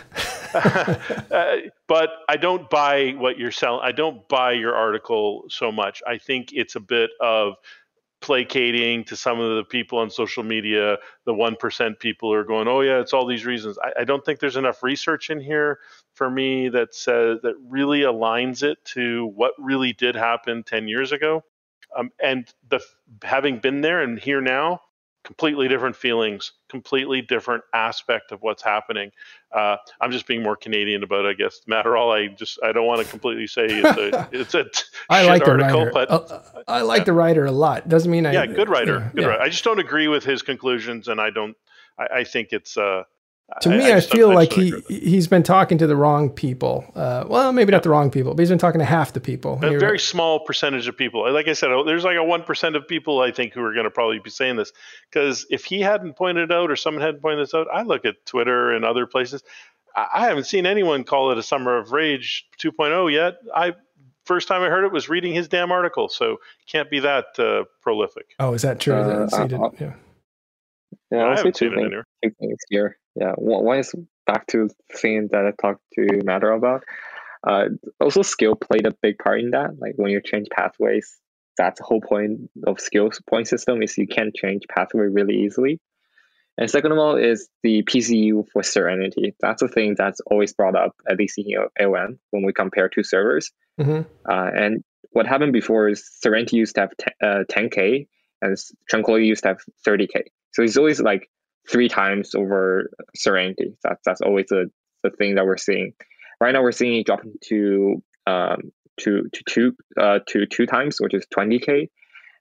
uh, 0.54 1.58
but 1.88 2.10
I 2.28 2.38
don't 2.38 2.68
buy 2.72 3.12
what 3.12 3.38
you're 3.38 3.52
selling. 3.52 3.82
I 3.84 3.92
don't 3.92 4.28
buy 4.30 4.54
your 4.54 4.76
article 4.76 5.46
so 5.50 5.72
much. 5.72 6.02
I 6.08 6.18
think 6.18 6.52
it's 6.52 6.76
a 6.76 6.80
bit 6.80 7.12
of 7.22 7.54
placating 8.22 9.04
to 9.06 9.16
some 9.16 9.40
of 9.40 9.56
the 9.56 9.64
people 9.64 10.00
on 10.00 10.10
social 10.10 10.44
media. 10.44 10.98
The 11.26 11.34
one 11.34 11.56
percent 11.56 12.00
people 12.00 12.34
are 12.34 12.44
going, 12.44 12.68
"Oh 12.68 12.82
yeah, 12.82 13.00
it's 13.00 13.14
all 13.14 13.26
these 13.26 13.46
reasons." 13.46 13.78
I, 13.80 14.02
I 14.02 14.04
don't 14.04 14.24
think 14.24 14.40
there's 14.40 14.58
enough 14.58 14.84
research 14.84 15.30
in 15.30 15.40
here 15.40 15.80
for 16.14 16.30
me 16.30 16.70
that 16.70 16.94
says 16.94 17.40
that 17.44 17.56
really 17.68 18.02
aligns 18.02 18.64
it 18.64 18.84
to 18.94 19.28
what 19.36 19.54
really 19.58 19.94
did 19.94 20.16
happen 20.16 20.64
ten 20.64 20.88
years 20.88 21.12
ago. 21.12 21.44
Um, 21.98 22.12
and 22.22 22.48
the 22.70 22.82
having 23.24 23.60
been 23.60 23.82
there 23.82 24.02
and 24.02 24.20
here 24.20 24.42
now, 24.42 24.82
completely 25.24 25.68
different 25.68 25.96
feelings, 25.96 26.54
completely 26.70 27.22
different 27.22 27.64
aspect 27.74 28.32
of 28.32 28.42
what's 28.42 28.64
happening. 28.64 29.12
Uh, 29.52 29.76
I'm 30.02 30.12
just 30.12 30.28
being 30.28 30.42
more 30.42 30.56
Canadian 30.56 31.04
about, 31.04 31.26
it, 31.26 31.30
I 31.30 31.34
guess. 31.34 31.62
matter. 31.68 31.98
All 31.98 32.12
I 32.12 32.28
just 32.28 32.60
I 32.64 32.72
don't 32.72 32.86
want 32.86 33.02
to 33.02 33.08
completely 33.08 33.48
say 33.48 33.66
it's 33.66 33.98
a 33.98 34.30
it's 34.32 34.56
a 34.56 34.66
I 35.10 35.26
like 35.26 35.48
article, 35.48 35.86
the 35.86 35.92
writer. 35.92 35.92
but 35.94 36.12
uh, 36.12 36.42
I 36.68 36.82
like 36.82 37.00
yeah. 37.00 37.04
the 37.06 37.14
writer 37.14 37.46
a 37.46 37.52
lot. 37.52 37.90
Doesn't 37.90 38.12
mean 38.12 38.26
I 38.26 38.34
yeah, 38.34 38.46
good 38.46 38.70
writer, 38.70 39.12
good 39.14 39.24
yeah. 39.24 39.30
writer. 39.30 39.42
I 39.42 39.50
just 39.50 39.64
don't 39.64 39.80
agree 39.80 40.08
with 40.08 40.24
his 40.24 40.42
conclusions, 40.42 41.08
and 41.08 41.20
I 41.20 41.30
don't. 41.30 41.56
I, 41.98 42.20
I 42.20 42.24
think 42.24 42.50
it's 42.52 42.78
uh, 42.78 43.04
to 43.62 43.70
me, 43.70 43.92
I, 43.92 43.98
I 43.98 44.02
feel 44.02 44.34
like 44.34 44.54
he 44.54 44.74
he's 44.88 45.28
been 45.28 45.44
talking 45.44 45.78
to 45.80 45.88
the 45.88 45.96
wrong 45.96 46.30
people. 46.30 46.86
Uh, 46.96 47.26
well, 47.28 47.52
maybe 47.52 47.72
not 47.72 47.84
the 47.84 47.90
wrong 47.90 48.12
people, 48.12 48.34
but 48.34 48.42
he's 48.42 48.50
been 48.50 48.60
talking 48.60 48.80
to 48.80 48.86
half 48.86 49.14
the 49.14 49.20
people. 49.20 49.60
A 49.64 49.78
very 49.78 50.00
small 50.00 50.40
percentage 50.40 50.88
of 50.88 50.96
people. 50.98 51.32
Like 51.32 51.48
I 51.48 51.54
said, 51.54 51.70
there's 51.86 52.04
like 52.04 52.18
a 52.18 52.24
one 52.24 52.44
percent 52.44 52.76
of 52.76 52.88
people 52.88 53.22
I 53.22 53.32
think 53.32 53.54
who 53.54 53.64
are 53.64 53.74
going 53.74 53.86
to 53.86 53.92
probably 53.92 54.20
be 54.20 54.30
saying 54.30 54.56
this 54.56 54.72
because 55.10 55.46
if 55.50 55.66
he 55.66 55.82
hadn't 55.82 56.16
pointed 56.16 56.52
it 56.52 56.54
out 56.54 56.72
or 56.72 56.76
someone 56.76 57.02
hadn't 57.02 57.22
pointed 57.22 57.48
this 57.48 57.54
out, 57.54 57.68
I 57.74 57.84
look 57.84 58.06
at 58.06 58.26
Twitter 58.26 58.72
and 58.72 58.86
other 58.86 59.06
places. 59.06 59.44
I 59.96 60.28
haven't 60.28 60.46
seen 60.46 60.66
anyone 60.66 61.04
call 61.04 61.32
it 61.32 61.38
a 61.38 61.44
summer 61.44 61.78
of 61.78 61.92
rage 61.92 62.48
2.0 62.62 63.12
yet. 63.12 63.38
I 63.54 63.74
first 64.26 64.48
time 64.48 64.62
I 64.62 64.70
heard 64.70 64.86
it 64.86 64.92
was 64.92 65.10
reading 65.10 65.34
his 65.34 65.48
damn 65.48 65.72
article, 65.72 66.08
so 66.08 66.38
can't 66.68 66.90
be 66.90 67.00
that 67.00 67.26
uh, 67.40 67.64
prolific. 67.82 68.28
Oh, 68.40 68.54
is 68.54 68.62
that 68.62 68.80
true? 68.80 68.94
Uh, 68.94 69.28
yeah. 69.80 69.94
Yeah, 71.12 71.18
I'll 71.24 71.38
say 71.38 71.52
two 71.52 71.72
things, 71.74 71.92
two 72.24 72.32
things 72.40 72.58
here. 72.70 72.98
Yeah, 73.20 73.34
one 73.38 73.80
is 73.80 73.94
back 74.26 74.48
to 74.48 74.70
the 74.70 74.98
thing 74.98 75.28
that 75.32 75.46
I 75.46 75.52
talked 75.62 75.82
to 75.96 76.22
Matter 76.24 76.52
about. 76.52 76.84
Uh, 77.46 77.66
also, 78.00 78.22
skill 78.22 78.56
played 78.56 78.86
a 78.86 78.96
big 79.02 79.18
part 79.18 79.40
in 79.42 79.52
that. 79.52 79.72
Like 79.80 79.94
when 79.98 80.12
you 80.12 80.22
change 80.22 80.48
pathways, 80.52 81.18
that's 81.58 81.80
the 81.80 81.86
whole 81.86 82.02
point 82.02 82.50
of 82.66 82.80
skill 82.80 83.10
point 83.30 83.48
system 83.48 83.84
is 83.84 83.98
you 83.98 84.08
can 84.08 84.32
change 84.34 84.64
pathway 84.70 85.08
really 85.08 85.36
easily. 85.44 85.82
And 86.58 86.70
second 86.70 86.92
of 86.92 86.98
all 86.98 87.16
is 87.16 87.50
the 87.64 87.84
PCU 87.84 88.46
for 88.52 88.64
Serenity. 88.64 89.34
That's 89.40 89.62
a 89.62 89.68
thing 89.68 89.96
that's 89.98 90.22
always 90.30 90.54
brought 90.54 90.76
up, 90.76 90.96
at 91.10 91.18
least 91.18 91.38
in 91.38 91.46
AOM, 91.80 92.18
when 92.32 92.44
we 92.46 92.54
compare 92.54 92.90
two 92.90 93.04
servers. 93.04 93.52
Mm-hmm. 93.80 94.02
Uh, 94.30 94.52
and 94.54 94.84
what 95.12 95.26
happened 95.26 95.54
before 95.54 95.90
is 95.90 96.10
Serenity 96.22 96.58
used 96.58 96.76
to 96.76 96.82
have 96.82 96.92
t- 96.98 97.12
uh, 97.22 97.44
10K 97.50 98.08
and 98.42 98.58
Tranquility 98.90 99.26
used 99.26 99.44
to 99.44 99.50
have 99.50 99.60
30K. 99.88 100.24
So 100.54 100.64
it's 100.64 100.78
always 100.78 101.02
like 101.02 101.30
three 101.70 101.90
times 101.90 102.36
over 102.36 102.90
Serenity. 103.16 103.76
That's 103.84 104.02
that's 104.06 104.22
always 104.22 104.48
the, 104.48 104.70
the 105.04 105.12
thing 105.12 105.36
that 105.36 105.46
we're 105.46 105.58
seeing. 105.58 105.94
Right 106.42 106.52
now 106.54 106.62
we're 106.62 106.72
seeing 106.72 107.00
it 107.00 107.06
dropping 107.06 107.34
to 107.46 108.04
um 108.28 108.72
to 109.02 109.30
to 109.32 109.44
two 109.48 109.76
uh 110.00 110.20
to 110.28 110.46
two 110.46 110.66
times, 110.66 110.98
which 111.00 111.14
is 111.14 111.26
20k. 111.36 111.90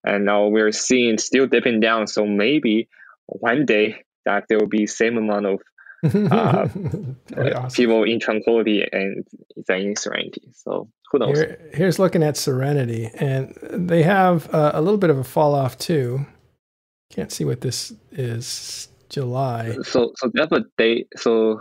And 0.05 0.25
now 0.25 0.47
we're 0.47 0.73
seeing 0.73 1.19
still 1.19 1.47
dipping 1.47 1.81
down. 1.81 2.07
So 2.07 2.25
maybe 2.25 2.89
one 3.27 3.67
day 3.67 4.03
that 4.25 4.45
there 4.49 4.59
will 4.59 4.69
be 4.69 4.87
same 4.87 5.19
amount 5.19 5.47
of 5.47 5.61
uh, 6.05 6.69
awesome. 7.37 7.71
people 7.75 8.05
in 8.05 8.21
tranquility 8.21 8.87
and 8.93 9.27
in 9.69 9.97
serenity. 9.97 10.49
So 10.55 10.89
who 11.11 11.19
knows? 11.19 11.39
Here, 11.39 11.71
here's 11.75 11.99
looking 11.99 12.23
at 12.23 12.37
serenity, 12.37 13.11
and 13.15 13.57
they 13.63 14.03
have 14.05 14.53
uh, 14.55 14.73
a 14.75 14.81
little 14.81 14.99
bit 14.99 15.11
of 15.11 15.19
a 15.19 15.25
fall 15.25 15.55
off 15.55 15.77
too. 15.77 16.27
Can't 17.11 17.33
see 17.33 17.45
what 17.45 17.63
this 17.63 17.93
is. 18.13 18.89
July. 19.09 19.77
So 19.83 20.13
so 20.17 20.31
they 20.33 20.41
have 20.41 20.53
a 20.53 20.65
day. 20.77 21.07
So 21.17 21.61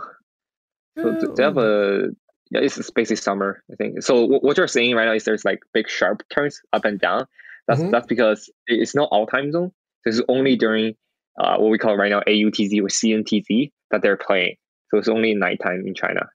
so 0.96 1.12
they 1.12 1.42
have 1.42 1.58
a 1.58 2.08
yeah. 2.50 2.60
It's 2.60 2.90
basically 2.90 3.16
summer, 3.16 3.62
I 3.70 3.76
think. 3.76 4.02
So 4.02 4.24
what 4.26 4.56
you're 4.56 4.68
saying 4.68 4.94
right 4.94 5.04
now 5.06 5.12
is 5.12 5.24
there's 5.24 5.44
like 5.44 5.60
big 5.72 5.88
sharp 5.88 6.22
turns 6.30 6.60
up 6.72 6.84
and 6.84 6.98
down. 6.98 7.26
That's 7.66 7.80
mm-hmm. 7.80 7.90
that's 7.90 8.06
because 8.06 8.50
it's 8.66 8.94
not 8.94 9.08
all 9.12 9.26
time 9.26 9.52
zone. 9.52 9.72
It's 10.04 10.22
only 10.28 10.56
during 10.56 10.94
uh, 11.38 11.56
what 11.58 11.70
we 11.70 11.78
call 11.78 11.96
right 11.96 12.10
now 12.10 12.20
AUTZ 12.20 12.80
or 12.80 12.88
CNTZ 12.88 13.70
that 13.90 14.02
they're 14.02 14.16
playing. 14.16 14.56
So 14.90 14.98
it's 14.98 15.08
only 15.08 15.34
nighttime 15.34 15.84
in 15.86 15.94
China. 15.94 16.28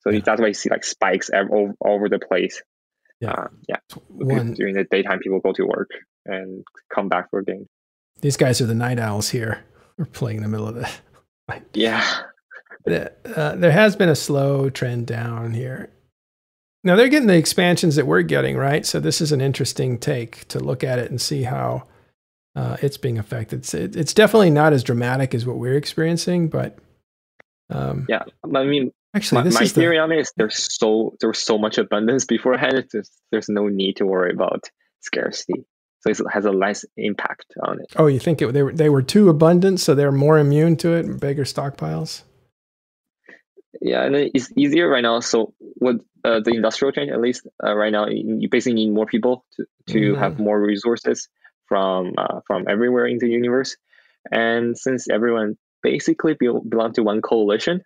So 0.00 0.10
yeah. 0.10 0.20
that's 0.24 0.40
why 0.40 0.48
you 0.48 0.54
see 0.54 0.70
like 0.70 0.84
spikes 0.84 1.30
all, 1.30 1.74
all 1.80 1.94
over 1.94 2.08
the 2.08 2.18
place. 2.18 2.62
Yeah, 3.20 3.32
uh, 3.32 3.48
yeah. 3.68 3.76
One, 4.08 4.54
during 4.54 4.74
the 4.74 4.84
daytime, 4.84 5.18
people 5.18 5.40
go 5.40 5.52
to 5.52 5.64
work 5.64 5.90
and 6.24 6.64
come 6.92 7.08
back 7.08 7.30
for 7.30 7.40
a 7.40 7.44
game. 7.44 7.66
These 8.22 8.36
guys 8.36 8.60
are 8.60 8.66
the 8.66 8.74
night 8.74 8.98
owls 8.98 9.30
here. 9.30 9.64
We're 10.00 10.06
playing 10.06 10.38
in 10.38 10.42
the 10.44 10.48
middle 10.48 10.66
of 10.66 10.76
the. 10.76 10.90
yeah. 11.74 12.22
Uh, 12.86 13.54
there 13.54 13.70
has 13.70 13.96
been 13.96 14.08
a 14.08 14.16
slow 14.16 14.70
trend 14.70 15.06
down 15.06 15.52
here. 15.52 15.90
Now 16.82 16.96
they're 16.96 17.10
getting 17.10 17.28
the 17.28 17.36
expansions 17.36 17.96
that 17.96 18.06
we're 18.06 18.22
getting, 18.22 18.56
right? 18.56 18.86
So 18.86 18.98
this 18.98 19.20
is 19.20 19.30
an 19.30 19.42
interesting 19.42 19.98
take 19.98 20.48
to 20.48 20.58
look 20.58 20.82
at 20.82 20.98
it 20.98 21.10
and 21.10 21.20
see 21.20 21.42
how 21.42 21.86
uh, 22.56 22.78
it's 22.80 22.96
being 22.96 23.18
affected. 23.18 23.58
It's, 23.58 23.74
it, 23.74 23.94
it's 23.94 24.14
definitely 24.14 24.48
not 24.48 24.72
as 24.72 24.82
dramatic 24.82 25.34
as 25.34 25.44
what 25.44 25.58
we're 25.58 25.76
experiencing, 25.76 26.48
but 26.48 26.78
um, 27.68 28.06
yeah, 28.08 28.22
I 28.54 28.64
mean, 28.64 28.92
actually, 29.14 29.44
my, 29.44 29.50
my 29.50 29.66
theory 29.66 29.98
the, 29.98 30.02
on 30.02 30.12
it 30.12 30.20
is 30.20 30.32
there's 30.34 30.78
so 30.80 31.14
there's 31.20 31.38
so 31.38 31.58
much 31.58 31.76
abundance 31.76 32.24
beforehand. 32.26 32.86
There's, 32.90 33.10
there's 33.30 33.50
no 33.50 33.68
need 33.68 33.96
to 33.96 34.06
worry 34.06 34.32
about 34.32 34.64
scarcity 35.00 35.66
so 36.00 36.10
it 36.10 36.18
has 36.32 36.44
a 36.44 36.50
less 36.50 36.84
impact 36.96 37.54
on 37.62 37.80
it. 37.80 37.92
Oh, 37.96 38.06
you 38.06 38.18
think 38.18 38.40
it, 38.40 38.52
they 38.52 38.62
were 38.62 38.72
they 38.72 38.88
were 38.88 39.02
too 39.02 39.28
abundant, 39.28 39.80
so 39.80 39.94
they're 39.94 40.12
more 40.12 40.38
immune 40.38 40.76
to 40.78 40.94
it, 40.94 41.20
bigger 41.20 41.44
stockpiles. 41.44 42.22
Yeah, 43.80 44.04
and 44.04 44.14
it's 44.16 44.52
easier 44.56 44.88
right 44.88 45.02
now. 45.02 45.20
So 45.20 45.54
with 45.80 46.00
uh, 46.24 46.40
the 46.40 46.50
industrial 46.50 46.92
change, 46.92 47.10
at 47.10 47.20
least 47.20 47.46
uh, 47.64 47.74
right 47.74 47.92
now, 47.92 48.08
you 48.08 48.48
basically 48.50 48.74
need 48.74 48.90
more 48.92 49.06
people 49.06 49.44
to, 49.56 49.64
to 49.88 49.98
mm-hmm. 49.98 50.20
have 50.20 50.38
more 50.38 50.60
resources 50.60 51.28
from 51.66 52.14
uh, 52.18 52.40
from 52.46 52.66
everywhere 52.68 53.06
in 53.06 53.18
the 53.18 53.28
universe. 53.28 53.76
And 54.30 54.76
since 54.76 55.08
everyone 55.08 55.56
basically 55.82 56.34
be- 56.34 56.60
belong 56.68 56.92
to 56.94 57.02
one 57.02 57.22
coalition, 57.22 57.82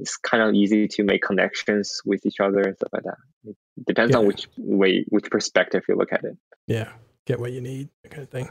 it's 0.00 0.16
kind 0.16 0.42
of 0.42 0.54
easy 0.54 0.88
to 0.88 1.04
make 1.04 1.22
connections 1.22 2.00
with 2.04 2.26
each 2.26 2.40
other 2.40 2.60
and 2.60 2.76
stuff 2.76 2.88
like 2.92 3.04
that. 3.04 3.18
It 3.44 3.56
depends 3.86 4.12
yeah. 4.12 4.18
on 4.18 4.26
which 4.26 4.48
way, 4.56 5.04
which 5.08 5.30
perspective 5.30 5.84
you 5.88 5.96
look 5.96 6.12
at 6.12 6.24
it. 6.24 6.36
Yeah, 6.66 6.90
get 7.26 7.40
what 7.40 7.52
you 7.52 7.60
need, 7.60 7.88
that 8.02 8.10
kind 8.10 8.22
of 8.22 8.30
thing. 8.30 8.48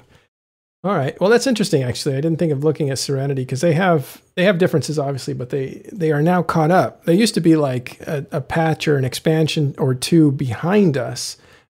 All 0.85 0.95
right. 0.95 1.19
Well, 1.19 1.31
that's 1.31 1.47
interesting. 1.47 1.81
Actually, 1.81 2.15
I 2.15 2.21
didn't 2.21 2.37
think 2.37 2.51
of 2.51 2.63
looking 2.63 2.91
at 2.91 2.99
Serenity 2.99 3.41
because 3.41 3.61
they 3.61 3.73
have 3.73 4.21
they 4.35 4.43
have 4.43 4.59
differences, 4.59 4.99
obviously, 4.99 5.33
but 5.33 5.49
they 5.49 5.89
they 5.91 6.11
are 6.11 6.21
now 6.21 6.43
caught 6.43 6.69
up. 6.69 7.05
They 7.05 7.15
used 7.15 7.33
to 7.33 7.41
be 7.41 7.55
like 7.55 7.99
a, 8.01 8.27
a 8.31 8.39
patch 8.39 8.87
or 8.87 8.95
an 8.95 9.03
expansion 9.03 9.73
or 9.79 9.95
two 9.95 10.31
behind 10.31 10.95
us, 10.95 11.37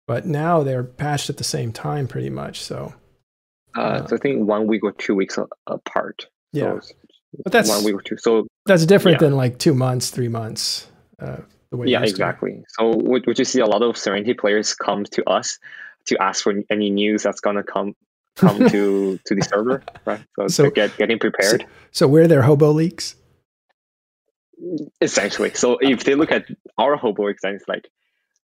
but 0.07 0.26
now 0.26 0.63
they're 0.63 0.84
patched 0.84 1.30
at 1.30 1.38
the 1.38 1.43
same 1.43 1.72
time, 1.72 2.07
pretty 2.07 2.31
much. 2.31 2.63
So, 2.63 2.95
uh, 3.77 3.81
uh, 3.81 4.07
so 4.07 4.15
I 4.15 4.19
think 4.19 4.47
one 4.47 4.65
week 4.65 4.84
or 4.84 4.91
two 4.91 5.13
weeks 5.13 5.38
apart. 5.67 6.26
Yeah, 6.51 6.80
so 6.80 6.95
but 7.43 7.53
that's 7.53 7.69
one 7.69 7.84
week 7.84 7.95
or 7.95 8.01
two. 8.01 8.17
So 8.17 8.47
that's 8.65 8.88
different 8.88 9.22
yeah. 9.22 9.27
than 9.27 9.38
like 9.38 9.59
two 9.59 9.76
months, 9.76 10.09
three 10.09 10.30
months. 10.30 10.88
Uh, 11.19 11.38
the 11.69 11.77
way 11.77 11.88
yeah, 11.89 12.01
exactly. 12.01 12.63
So 12.69 12.95
would, 12.95 13.27
would 13.27 13.38
you 13.38 13.45
see 13.45 13.59
a 13.59 13.67
lot 13.67 13.84
of 13.84 13.97
Serenity 13.97 14.34
players 14.34 14.73
come 14.73 15.03
to 15.11 15.30
us 15.30 15.59
to 16.06 16.22
ask 16.22 16.44
for 16.44 16.53
any 16.69 16.90
news 16.90 17.23
that's 17.23 17.40
gonna 17.40 17.64
come 17.64 17.95
come 18.36 18.69
to 18.69 19.19
to 19.26 19.36
the 19.36 19.41
server, 19.41 19.84
right? 20.06 20.22
So, 20.40 20.48
so 20.48 20.69
get 20.69 20.95
getting 20.98 21.19
prepared. 21.19 21.61
So, 21.61 21.68
so 21.91 22.07
where 22.07 22.23
are 22.23 22.27
their 22.27 22.44
Hoboleaks? 22.44 23.15
Essentially. 25.02 25.52
So 25.53 25.77
if 25.82 26.03
they 26.03 26.15
look 26.15 26.32
at 26.32 26.45
our 26.77 26.95
hobo 26.95 27.27
exam, 27.27 27.56
it's 27.56 27.68
like 27.68 27.90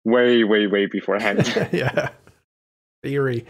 way, 0.03 0.43
way, 0.43 0.67
way 0.67 0.85
beforehand. 0.85 1.47
yeah. 1.71 2.09
Theory. 3.03 3.45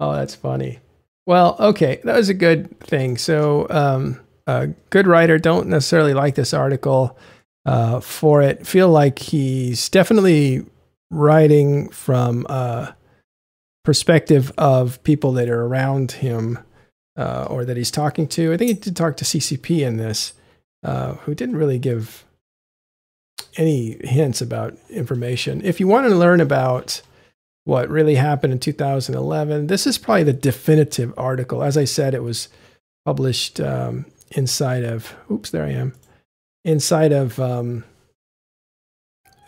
Oh, 0.00 0.12
that's 0.12 0.34
funny. 0.34 0.80
Well, 1.26 1.56
okay, 1.58 2.00
that 2.04 2.16
was 2.16 2.28
a 2.28 2.34
good 2.34 2.78
thing. 2.80 3.16
So, 3.16 3.66
um, 3.70 4.20
a 4.46 4.68
good 4.90 5.08
writer 5.08 5.38
don't 5.38 5.66
necessarily 5.66 6.14
like 6.14 6.36
this 6.36 6.54
article 6.54 7.18
uh, 7.64 7.98
for 8.00 8.42
it. 8.42 8.64
Feel 8.64 8.88
like 8.88 9.18
he's 9.18 9.88
definitely 9.88 10.64
writing 11.10 11.88
from 11.88 12.46
uh, 12.48 12.92
perspective 13.86 14.52
of 14.58 15.02
people 15.04 15.32
that 15.32 15.48
are 15.48 15.64
around 15.64 16.10
him 16.10 16.58
uh, 17.16 17.46
or 17.48 17.64
that 17.64 17.76
he's 17.76 17.92
talking 17.92 18.26
to. 18.26 18.52
I 18.52 18.56
think 18.56 18.68
he 18.68 18.74
did 18.74 18.96
talk 18.96 19.16
to 19.18 19.24
CCP 19.24 19.86
in 19.86 19.96
this, 19.96 20.32
uh, 20.82 21.12
who 21.14 21.36
didn't 21.36 21.56
really 21.56 21.78
give 21.78 22.24
any 23.56 23.96
hints 24.04 24.42
about 24.42 24.76
information. 24.90 25.64
If 25.64 25.78
you 25.78 25.86
want 25.86 26.08
to 26.08 26.14
learn 26.14 26.40
about 26.40 27.00
what 27.62 27.88
really 27.88 28.16
happened 28.16 28.52
in 28.52 28.58
2011, 28.58 29.68
this 29.68 29.86
is 29.86 29.98
probably 29.98 30.24
the 30.24 30.32
definitive 30.32 31.14
article. 31.16 31.62
As 31.62 31.76
I 31.76 31.84
said, 31.84 32.12
it 32.12 32.24
was 32.24 32.48
published 33.04 33.60
um, 33.60 34.04
inside 34.32 34.82
of, 34.82 35.14
oops, 35.30 35.50
there 35.50 35.64
I 35.64 35.70
am, 35.70 35.94
inside 36.64 37.12
of 37.12 37.38
um, 37.38 37.84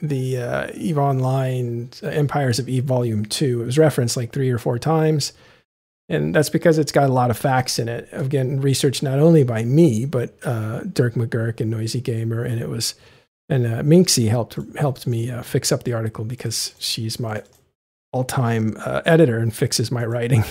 the 0.01 0.39
uh, 0.39 0.71
Eve 0.75 0.99
Online 0.99 1.91
uh, 2.03 2.09
Empires 2.09 2.59
of 2.59 2.69
Eve 2.69 2.85
Volume 2.85 3.25
2. 3.25 3.63
It 3.63 3.65
was 3.65 3.79
referenced 3.79 4.17
like 4.17 4.33
three 4.33 4.51
or 4.51 4.59
four 4.59 4.79
times. 4.79 5.33
And 6.09 6.35
that's 6.35 6.49
because 6.49 6.79
it's 6.79 6.93
got 6.93 7.11
a 7.11 7.13
lot 7.13 7.31
of 7.31 7.37
facts 7.37 7.79
in 7.79 7.89
it. 7.89 8.09
Again, 8.13 8.61
researched 8.61 9.03
not 9.03 9.19
only 9.19 9.45
by 9.45 9.65
me, 9.65 10.07
but 10.07 10.35
uh, 10.43 10.81
Dirk 10.81 11.15
MacGirk 11.15 11.61
and 11.61 11.71
Noisy 11.71 12.01
Gamer. 12.01 12.45
And 12.45 12.61
it 12.61 12.69
was, 12.69 12.95
and 13.49 13.67
uh, 13.67 13.83
Minxie 13.83 14.29
helped, 14.29 14.59
helped 14.77 15.07
me 15.07 15.31
uh, 15.31 15.43
fix 15.43 15.71
up 15.71 15.85
the 15.85 15.93
article 15.93 16.25
because 16.25 16.75
she's 16.79 17.21
my 17.21 17.43
all 18.13 18.25
time 18.25 18.75
uh, 18.79 19.03
editor 19.05 19.39
and 19.39 19.55
fixes 19.55 19.91
my 19.91 20.05
writing. 20.05 20.45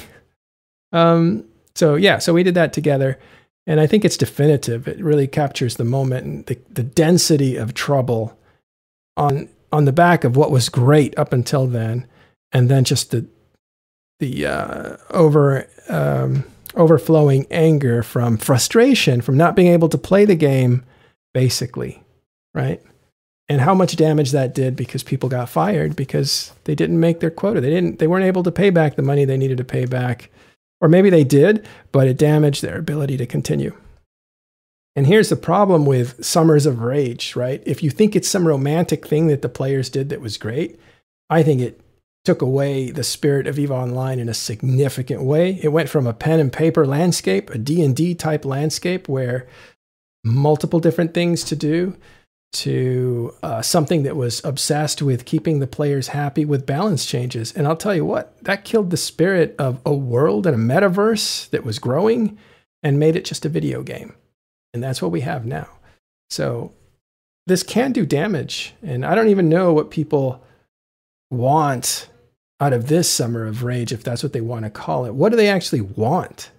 um, 0.91 1.43
so, 1.73 1.95
yeah, 1.95 2.19
so 2.19 2.33
we 2.33 2.43
did 2.43 2.55
that 2.55 2.71
together. 2.71 3.17
And 3.65 3.79
I 3.79 3.87
think 3.87 4.05
it's 4.05 4.17
definitive. 4.17 4.87
It 4.87 5.03
really 5.03 5.27
captures 5.27 5.75
the 5.75 5.83
moment 5.83 6.25
and 6.25 6.45
the, 6.45 6.59
the 6.69 6.83
density 6.83 7.55
of 7.57 7.73
trouble 7.73 8.36
on 9.17 9.49
on 9.71 9.85
the 9.85 9.91
back 9.91 10.23
of 10.23 10.37
what 10.37 10.51
was 10.51 10.69
great 10.69 11.17
up 11.17 11.33
until 11.33 11.67
then, 11.67 12.07
and 12.53 12.69
then 12.69 12.83
just 12.83 13.11
the 13.11 13.25
the 14.19 14.45
uh, 14.45 14.97
over 15.11 15.67
um, 15.89 16.45
overflowing 16.75 17.45
anger 17.51 18.03
from 18.03 18.37
frustration 18.37 19.21
from 19.21 19.35
not 19.35 19.55
being 19.55 19.71
able 19.73 19.89
to 19.89 19.97
play 19.97 20.25
the 20.25 20.35
game, 20.35 20.83
basically, 21.33 22.03
right? 22.53 22.81
And 23.49 23.61
how 23.61 23.73
much 23.73 23.95
damage 23.95 24.31
that 24.31 24.53
did 24.53 24.75
because 24.75 25.03
people 25.03 25.29
got 25.29 25.49
fired 25.49 25.95
because 25.95 26.51
they 26.65 26.75
didn't 26.75 26.99
make 26.99 27.19
their 27.19 27.31
quota. 27.31 27.61
They 27.61 27.69
didn't. 27.69 27.99
They 27.99 28.07
weren't 28.07 28.25
able 28.25 28.43
to 28.43 28.51
pay 28.51 28.69
back 28.69 28.95
the 28.95 29.01
money 29.01 29.25
they 29.25 29.37
needed 29.37 29.57
to 29.57 29.63
pay 29.63 29.85
back, 29.85 30.29
or 30.81 30.89
maybe 30.89 31.09
they 31.09 31.23
did, 31.23 31.65
but 31.91 32.07
it 32.07 32.17
damaged 32.17 32.61
their 32.61 32.77
ability 32.77 33.17
to 33.17 33.25
continue. 33.25 33.75
And 34.97 35.05
here's 35.05 35.29
the 35.29 35.35
problem 35.35 35.85
with 35.85 36.25
Summers 36.25 36.65
of 36.65 36.81
Rage, 36.81 37.35
right? 37.35 37.61
If 37.67 37.83
you 37.83 37.91
think 37.91 38.15
it's 38.15 38.27
some 38.27 38.47
romantic 38.47 39.05
thing 39.07 39.27
that 39.27 39.43
the 39.43 39.47
players 39.47 39.91
did 39.91 40.09
that 40.09 40.21
was 40.21 40.37
great, 40.37 40.79
I 41.29 41.43
think 41.43 41.61
it 41.61 41.79
took 42.25 42.41
away 42.41 42.89
the 42.89 43.03
spirit 43.03 43.45
of 43.45 43.59
EVE 43.59 43.69
Online 43.69 44.17
in 44.17 44.27
a 44.27 44.33
significant 44.33 45.21
way. 45.21 45.59
It 45.61 45.67
went 45.67 45.87
from 45.87 46.07
a 46.07 46.15
pen 46.15 46.39
and 46.39 46.51
paper 46.51 46.83
landscape, 46.83 47.51
a 47.51 47.59
D&D 47.59 48.15
type 48.15 48.43
landscape 48.43 49.07
where 49.07 49.47
multiple 50.23 50.79
different 50.79 51.13
things 51.13 51.43
to 51.43 51.55
do 51.55 51.95
to 52.53 53.35
uh, 53.43 53.61
something 53.61 54.01
that 54.01 54.15
was 54.15 54.43
obsessed 54.43 55.03
with 55.03 55.25
keeping 55.25 55.59
the 55.59 55.67
players 55.67 56.07
happy 56.07 56.43
with 56.43 56.65
balance 56.65 57.05
changes. 57.05 57.51
And 57.51 57.67
I'll 57.67 57.77
tell 57.77 57.93
you 57.93 58.03
what, 58.03 58.35
that 58.45 58.65
killed 58.65 58.89
the 58.89 58.97
spirit 58.97 59.53
of 59.59 59.79
a 59.85 59.93
world 59.93 60.47
and 60.47 60.55
a 60.55 60.73
metaverse 60.75 61.51
that 61.51 61.63
was 61.63 61.77
growing 61.77 62.35
and 62.81 62.97
made 62.97 63.15
it 63.15 63.25
just 63.25 63.45
a 63.45 63.49
video 63.49 63.83
game. 63.83 64.15
And 64.73 64.83
that's 64.83 65.01
what 65.01 65.11
we 65.11 65.21
have 65.21 65.45
now. 65.45 65.69
So 66.29 66.71
this 67.45 67.63
can 67.63 67.91
do 67.91 68.05
damage. 68.05 68.73
And 68.83 69.05
I 69.05 69.15
don't 69.15 69.29
even 69.29 69.49
know 69.49 69.73
what 69.73 69.91
people 69.91 70.43
want 71.31 72.09
out 72.59 72.73
of 72.73 72.87
this 72.87 73.09
summer 73.09 73.45
of 73.45 73.63
rage, 73.63 73.91
if 73.91 74.03
that's 74.03 74.23
what 74.23 74.33
they 74.33 74.41
want 74.41 74.65
to 74.65 74.69
call 74.69 75.05
it. 75.05 75.13
What 75.13 75.29
do 75.29 75.35
they 75.35 75.47
actually 75.47 75.81
want? 75.81 76.51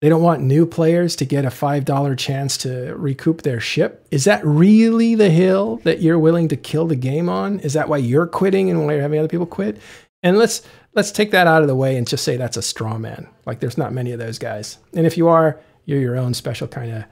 They 0.00 0.10
don't 0.10 0.22
want 0.22 0.42
new 0.42 0.66
players 0.66 1.16
to 1.16 1.24
get 1.24 1.46
a 1.46 1.48
$5 1.48 2.18
chance 2.18 2.58
to 2.58 2.94
recoup 2.94 3.40
their 3.40 3.58
ship. 3.58 4.06
Is 4.10 4.24
that 4.24 4.44
really 4.44 5.14
the 5.14 5.30
hill 5.30 5.76
that 5.84 6.02
you're 6.02 6.18
willing 6.18 6.48
to 6.48 6.56
kill 6.56 6.86
the 6.86 6.96
game 6.96 7.28
on? 7.30 7.60
Is 7.60 7.72
that 7.72 7.88
why 7.88 7.96
you're 7.96 8.26
quitting 8.26 8.68
and 8.68 8.84
why 8.84 8.92
you're 8.92 9.02
having 9.02 9.18
other 9.18 9.28
people 9.28 9.46
quit? 9.46 9.78
And 10.22 10.36
let's 10.36 10.62
let's 10.94 11.10
take 11.10 11.30
that 11.30 11.46
out 11.46 11.62
of 11.62 11.68
the 11.68 11.74
way 11.74 11.96
and 11.96 12.06
just 12.06 12.24
say 12.24 12.36
that's 12.36 12.56
a 12.56 12.62
straw 12.62 12.98
man. 12.98 13.28
Like 13.46 13.60
there's 13.60 13.78
not 13.78 13.94
many 13.94 14.12
of 14.12 14.18
those 14.18 14.38
guys. 14.38 14.78
And 14.92 15.06
if 15.06 15.16
you 15.16 15.28
are, 15.28 15.58
you're 15.84 16.00
your 16.00 16.16
own 16.16 16.34
special 16.34 16.68
kind 16.68 16.92
of 16.92 17.04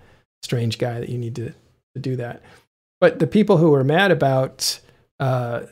strange 0.43 0.79
guy 0.79 1.01
that 1.01 1.09
you 1.09 1.19
need 1.19 1.37
to, 1.37 1.51
to 1.95 2.01
do 2.01 2.17
that. 2.17 2.43
But 3.01 3.19
the 3.19 3.27
people 3.27 3.57
who 3.57 3.75
are 3.75 3.85
mad 3.85 4.11
about 4.11 4.81
uh, 5.19 5.63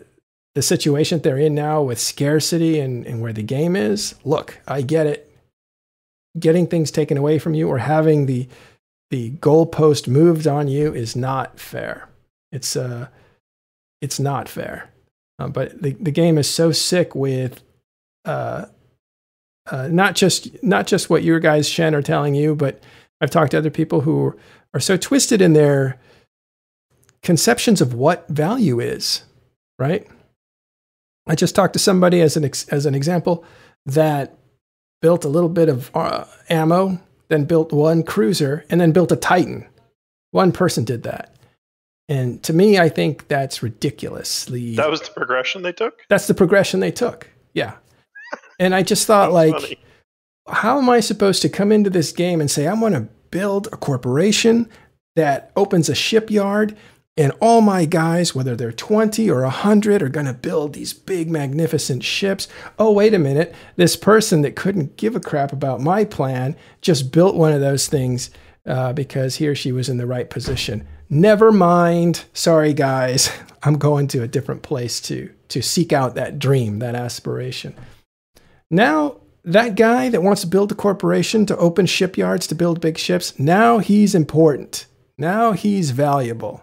the 0.54 0.62
situation 0.62 1.20
they're 1.20 1.38
in 1.38 1.54
now 1.54 1.82
with 1.82 1.98
scarcity 2.00 2.80
and, 2.80 3.06
and 3.06 3.20
where 3.20 3.32
the 3.32 3.42
game 3.42 3.76
is, 3.76 4.14
look, 4.24 4.58
I 4.66 4.82
get 4.82 5.06
it. 5.06 5.26
Getting 6.38 6.66
things 6.68 6.90
taken 6.90 7.16
away 7.16 7.38
from 7.40 7.54
you 7.54 7.68
or 7.68 7.78
having 7.78 8.26
the 8.26 8.48
the 9.10 9.32
goalpost 9.32 10.06
moved 10.06 10.46
on 10.46 10.68
you 10.68 10.94
is 10.94 11.16
not 11.16 11.58
fair. 11.58 12.08
It's 12.52 12.76
uh, 12.76 13.08
it's 14.00 14.20
not 14.20 14.48
fair. 14.48 14.90
Uh, 15.40 15.48
but 15.48 15.82
the, 15.82 15.92
the 15.94 16.10
game 16.10 16.38
is 16.38 16.48
so 16.48 16.70
sick 16.70 17.14
with 17.14 17.62
uh, 18.24 18.66
uh, 19.70 19.88
not 19.88 20.14
just 20.14 20.62
not 20.62 20.86
just 20.86 21.08
what 21.08 21.22
your 21.22 21.40
guys 21.40 21.68
Shen 21.68 21.94
are 21.94 22.02
telling 22.02 22.34
you, 22.34 22.54
but 22.54 22.82
I've 23.20 23.30
talked 23.30 23.52
to 23.52 23.58
other 23.58 23.70
people 23.70 24.00
who 24.00 24.34
are 24.74 24.80
so 24.80 24.96
twisted 24.96 25.40
in 25.40 25.52
their 25.52 25.98
conceptions 27.22 27.80
of 27.80 27.94
what 27.94 28.26
value 28.28 28.80
is, 28.80 29.24
right? 29.78 30.06
I 31.26 31.34
just 31.34 31.54
talked 31.54 31.74
to 31.74 31.78
somebody 31.78 32.20
as 32.20 32.36
an 32.36 32.44
ex- 32.44 32.68
as 32.68 32.86
an 32.86 32.94
example 32.94 33.44
that 33.86 34.36
built 35.00 35.24
a 35.24 35.28
little 35.28 35.48
bit 35.48 35.68
of 35.68 35.90
uh, 35.94 36.24
ammo, 36.48 37.00
then 37.28 37.44
built 37.44 37.72
one 37.72 38.02
cruiser, 38.02 38.64
and 38.68 38.80
then 38.80 38.92
built 38.92 39.12
a 39.12 39.16
Titan. 39.16 39.66
One 40.32 40.52
person 40.52 40.84
did 40.84 41.02
that. 41.04 41.34
And 42.08 42.42
to 42.42 42.52
me, 42.52 42.78
I 42.78 42.88
think 42.88 43.28
that's 43.28 43.62
ridiculously. 43.62 44.74
That 44.74 44.90
was 44.90 45.00
the 45.00 45.10
progression 45.10 45.62
they 45.62 45.72
took? 45.72 46.00
That's 46.08 46.26
the 46.26 46.34
progression 46.34 46.80
they 46.80 46.90
took. 46.90 47.30
Yeah. 47.54 47.76
And 48.60 48.74
I 48.74 48.84
just 48.84 49.06
thought, 49.06 49.32
like, 49.32 49.54
funny. 49.54 49.78
how 50.46 50.78
am 50.78 50.88
I 50.88 51.00
supposed 51.00 51.42
to 51.42 51.48
come 51.48 51.72
into 51.72 51.90
this 51.90 52.12
game 52.12 52.40
and 52.40 52.48
say, 52.50 52.68
I 52.68 52.74
want 52.74 52.94
to 52.94 53.08
build 53.32 53.66
a 53.68 53.76
corporation 53.76 54.68
that 55.16 55.50
opens 55.56 55.88
a 55.88 55.94
shipyard 55.96 56.76
and 57.16 57.32
all 57.40 57.60
my 57.60 57.84
guys, 57.84 58.34
whether 58.34 58.56
they're 58.56 58.72
20 58.72 59.28
or 59.30 59.42
100, 59.42 60.02
are 60.02 60.08
going 60.08 60.26
to 60.26 60.32
build 60.32 60.72
these 60.72 60.94
big, 60.94 61.30
magnificent 61.30 62.02
ships. 62.02 62.48
Oh, 62.78 62.92
wait 62.92 63.12
a 63.12 63.18
minute. 63.18 63.54
This 63.76 63.96
person 63.96 64.42
that 64.42 64.56
couldn't 64.56 64.96
give 64.96 65.16
a 65.16 65.20
crap 65.20 65.52
about 65.52 65.82
my 65.82 66.04
plan 66.04 66.56
just 66.80 67.12
built 67.12 67.34
one 67.34 67.52
of 67.52 67.60
those 67.60 67.88
things 67.88 68.30
uh, 68.64 68.92
because 68.92 69.36
he 69.36 69.48
or 69.48 69.54
she 69.54 69.72
was 69.72 69.88
in 69.88 69.98
the 69.98 70.06
right 70.06 70.30
position. 70.30 70.86
never 71.10 71.50
mind. 71.50 72.24
Sorry, 72.32 72.72
guys. 72.72 73.30
I'm 73.62 73.76
going 73.76 74.06
to 74.08 74.22
a 74.22 74.28
different 74.28 74.62
place 74.62 75.00
to, 75.02 75.30
to 75.48 75.60
seek 75.60 75.92
out 75.92 76.14
that 76.14 76.38
dream, 76.38 76.78
that 76.78 76.94
aspiration. 76.94 77.74
Now, 78.70 79.16
that 79.44 79.74
guy 79.74 80.08
that 80.10 80.22
wants 80.22 80.42
to 80.42 80.46
build 80.46 80.70
a 80.70 80.74
corporation 80.74 81.46
to 81.46 81.56
open 81.56 81.86
shipyards 81.86 82.46
to 82.48 82.54
build 82.54 82.80
big 82.80 82.98
ships, 82.98 83.38
now 83.38 83.78
he's 83.78 84.14
important. 84.14 84.86
Now 85.18 85.52
he's 85.52 85.90
valuable. 85.90 86.62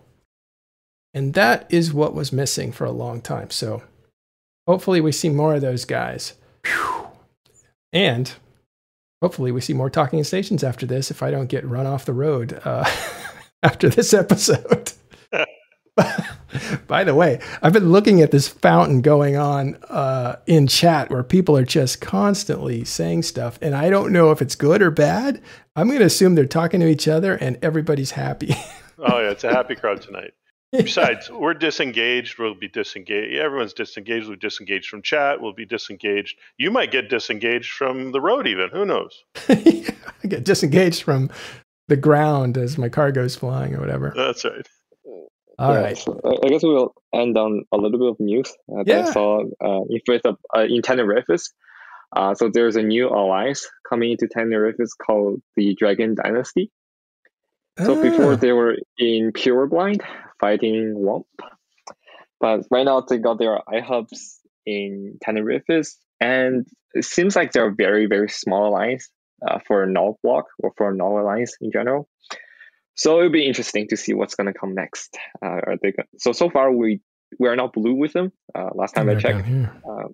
And 1.13 1.34
that 1.34 1.65
is 1.69 1.93
what 1.93 2.13
was 2.13 2.31
missing 2.31 2.71
for 2.71 2.85
a 2.85 2.91
long 2.91 3.21
time. 3.21 3.49
So 3.49 3.81
hopefully 4.67 5.01
we 5.01 5.11
see 5.11 5.29
more 5.29 5.55
of 5.55 5.61
those 5.61 5.85
guys. 5.85 6.34
Whew. 6.65 7.07
And 7.91 8.31
hopefully 9.21 9.51
we 9.51 9.61
see 9.61 9.73
more 9.73 9.89
talking 9.89 10.23
stations 10.23 10.63
after 10.63 10.85
this 10.85 11.09
if 11.09 11.23
I 11.23 11.31
don't 11.31 11.47
get 11.47 11.65
run 11.65 11.88
off 11.88 12.05
the 12.05 12.13
road 12.13 12.59
uh, 12.63 12.85
after 13.63 13.89
this 13.89 14.13
episode. 14.13 14.93
By 16.87 17.03
the 17.03 17.15
way, 17.15 17.39
I've 17.61 17.73
been 17.73 17.91
looking 17.91 18.21
at 18.21 18.31
this 18.31 18.47
fountain 18.47 19.01
going 19.01 19.35
on 19.35 19.75
uh, 19.89 20.37
in 20.45 20.67
chat 20.67 21.09
where 21.09 21.23
people 21.23 21.57
are 21.57 21.65
just 21.65 22.01
constantly 22.01 22.83
saying 22.83 23.23
stuff, 23.23 23.59
and 23.61 23.75
I 23.75 23.89
don't 23.89 24.11
know 24.11 24.31
if 24.31 24.41
it's 24.41 24.55
good 24.55 24.81
or 24.81 24.91
bad. 24.91 25.41
I'm 25.75 25.87
going 25.87 25.99
to 25.99 26.05
assume 26.05 26.35
they're 26.35 26.45
talking 26.45 26.79
to 26.79 26.87
each 26.87 27.07
other 27.07 27.35
and 27.35 27.59
everybody's 27.61 28.11
happy. 28.11 28.55
oh, 28.97 29.19
yeah, 29.19 29.31
it's 29.31 29.43
a 29.43 29.53
happy 29.53 29.75
crowd 29.75 30.01
tonight. 30.01 30.31
Besides, 30.71 31.29
we're 31.29 31.53
disengaged. 31.53 32.37
We'll 32.37 32.53
be 32.53 32.67
disengaged. 32.67 33.37
Everyone's 33.37 33.73
disengaged. 33.73 34.27
We'll 34.27 34.35
be 34.35 34.41
disengaged 34.41 34.89
from 34.89 35.01
chat. 35.01 35.41
We'll 35.41 35.53
be 35.53 35.65
disengaged. 35.65 36.37
You 36.57 36.71
might 36.71 36.91
get 36.91 37.09
disengaged 37.09 37.71
from 37.71 38.11
the 38.11 38.19
road, 38.19 38.47
even. 38.47 38.69
Who 38.69 38.85
knows? 38.85 39.23
I 39.49 39.95
get 40.27 40.43
disengaged 40.43 41.03
from 41.03 41.29
the 41.87 41.95
ground 41.95 42.57
as 42.57 42.77
my 42.77 42.89
car 42.89 43.13
goes 43.13 43.35
flying 43.35 43.75
or 43.75 43.79
whatever. 43.79 44.13
That's 44.15 44.43
right. 44.43 44.67
All 45.59 45.73
yeah, 45.73 45.81
right. 45.81 45.97
So 45.97 46.19
I 46.43 46.49
guess 46.49 46.63
we'll 46.63 46.93
end 47.13 47.38
on 47.38 47.63
a 47.71 47.77
little 47.77 47.97
bit 47.97 48.09
of 48.09 48.19
news 48.19 48.53
that 48.67 48.84
yeah. 48.88 49.07
I 49.07 49.11
saw 49.11 49.41
uh, 49.41 49.81
in, 49.89 50.01
uh, 50.55 50.59
in 50.61 50.81
Tenerifis. 50.81 51.49
Uh, 52.15 52.35
so 52.35 52.49
there's 52.53 52.75
a 52.75 52.84
new 52.84 53.09
alliance 53.09 53.67
coming 53.89 54.11
into 54.11 54.27
Tenerifis 54.27 54.91
called 55.03 55.41
the 55.55 55.75
Dragon 55.75 56.15
Dynasty. 56.15 56.71
So 57.84 57.97
ah. 57.97 58.01
before 58.01 58.35
they 58.35 58.53
were 58.53 58.77
in 58.97 59.31
Pure-Blind 59.34 60.03
fighting 60.39 60.95
Womp, 60.95 61.25
but 62.39 62.61
right 62.71 62.85
now 62.85 63.01
they 63.01 63.17
got 63.17 63.39
their 63.39 63.59
iHubs 63.67 64.38
in 64.65 65.17
Tenerifis, 65.25 65.95
and 66.19 66.67
it 66.93 67.05
seems 67.05 67.35
like 67.35 67.51
they're 67.51 67.73
very 67.73 68.05
very 68.05 68.29
small 68.29 68.69
alliance 68.69 69.09
uh, 69.47 69.59
for 69.67 69.84
a 69.84 69.88
null 69.88 70.19
block 70.23 70.45
or 70.59 70.71
for 70.77 70.93
null 70.93 71.19
alliance 71.19 71.55
in 71.61 71.71
general. 71.71 72.07
So 72.97 73.19
it'll 73.19 73.31
be 73.31 73.45
interesting 73.45 73.87
to 73.89 73.97
see 73.97 74.13
what's 74.15 74.33
going 74.33 74.51
to 74.51 74.59
come 74.59 74.73
next. 74.73 75.17
Uh, 75.43 75.61
are 75.67 75.75
they 75.81 75.91
gonna, 75.91 76.07
so 76.17 76.31
so 76.31 76.49
far 76.49 76.71
we 76.71 76.99
we 77.39 77.47
are 77.47 77.55
not 77.55 77.73
blue 77.73 77.93
with 77.93 78.13
them. 78.13 78.31
Uh, 78.55 78.69
last 78.73 78.95
time 78.95 79.07
I 79.07 79.15
checked. 79.15 79.47
Uh, 79.47 80.07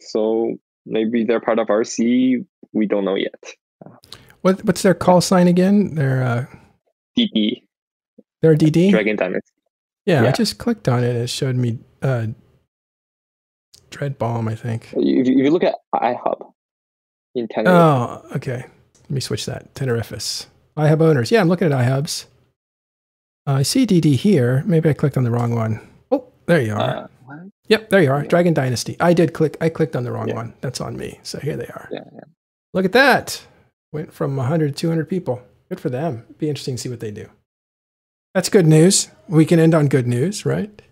so 0.00 0.56
maybe 0.84 1.24
they're 1.24 1.40
part 1.40 1.60
of 1.60 1.68
RC. 1.68 2.44
We 2.72 2.86
don't 2.86 3.04
know 3.04 3.14
yet. 3.14 3.42
What 4.42 4.64
what's 4.64 4.82
their 4.82 4.94
call 4.94 5.20
sign 5.20 5.46
again? 5.46 5.94
They're 5.94 6.22
uh, 6.22 6.46
DD. 7.16 7.62
They're 8.42 8.56
DD. 8.56 8.90
Dragon 8.90 9.16
Dynasty. 9.16 9.52
Yeah, 10.04 10.22
yeah, 10.22 10.28
I 10.30 10.32
just 10.32 10.58
clicked 10.58 10.88
on 10.88 11.04
it. 11.04 11.14
It 11.14 11.30
showed 11.30 11.54
me 11.54 11.78
uh, 12.02 12.28
Dread 13.90 14.18
Bomb. 14.18 14.48
I 14.48 14.56
think. 14.56 14.88
If 14.94 15.04
you, 15.04 15.20
if 15.20 15.28
you 15.28 15.50
look 15.50 15.62
at 15.62 15.76
iHub 15.94 16.52
in 17.36 17.46
Tenerifis. 17.46 17.66
Oh, 17.68 18.22
okay. 18.34 18.64
Let 19.02 19.10
me 19.10 19.20
switch 19.20 19.46
that. 19.46 19.74
Tenerifis 19.74 20.46
iHub 20.76 21.00
owners. 21.00 21.30
Yeah, 21.30 21.40
I'm 21.40 21.48
looking 21.48 21.72
at 21.72 21.78
iHubs. 21.78 22.26
Uh, 23.46 23.54
I 23.54 23.62
see 23.62 23.86
DD 23.86 24.16
here. 24.16 24.62
Maybe 24.66 24.88
I 24.88 24.92
clicked 24.92 25.16
on 25.16 25.24
the 25.24 25.30
wrong 25.30 25.54
one. 25.54 25.80
Oh, 26.10 26.26
there 26.46 26.60
you 26.60 26.74
are. 26.74 27.08
Uh, 27.30 27.36
yep, 27.68 27.90
there 27.90 28.02
you 28.02 28.10
are. 28.10 28.22
Dragon 28.24 28.54
Dynasty. 28.54 28.96
I 29.00 29.12
did 29.12 29.32
click. 29.32 29.56
I 29.60 29.68
clicked 29.68 29.96
on 29.96 30.04
the 30.04 30.12
wrong 30.12 30.28
yeah. 30.28 30.34
one. 30.34 30.54
That's 30.60 30.80
on 30.80 30.96
me. 30.96 31.18
So 31.22 31.38
here 31.38 31.56
they 31.56 31.66
are. 31.66 31.88
Yeah, 31.90 32.04
yeah. 32.12 32.20
Look 32.74 32.84
at 32.84 32.92
that. 32.92 33.42
Went 33.92 34.12
from 34.12 34.36
100 34.36 34.68
to 34.68 34.72
200 34.72 35.08
people. 35.08 35.42
Good 35.68 35.80
for 35.80 35.90
them. 35.90 36.26
Be 36.38 36.48
interesting 36.48 36.76
to 36.76 36.82
see 36.82 36.88
what 36.88 37.00
they 37.00 37.10
do. 37.10 37.28
That's 38.34 38.48
good 38.48 38.66
news. 38.66 39.08
We 39.28 39.44
can 39.44 39.58
end 39.58 39.74
on 39.74 39.88
good 39.88 40.06
news, 40.06 40.46
right? 40.46 40.82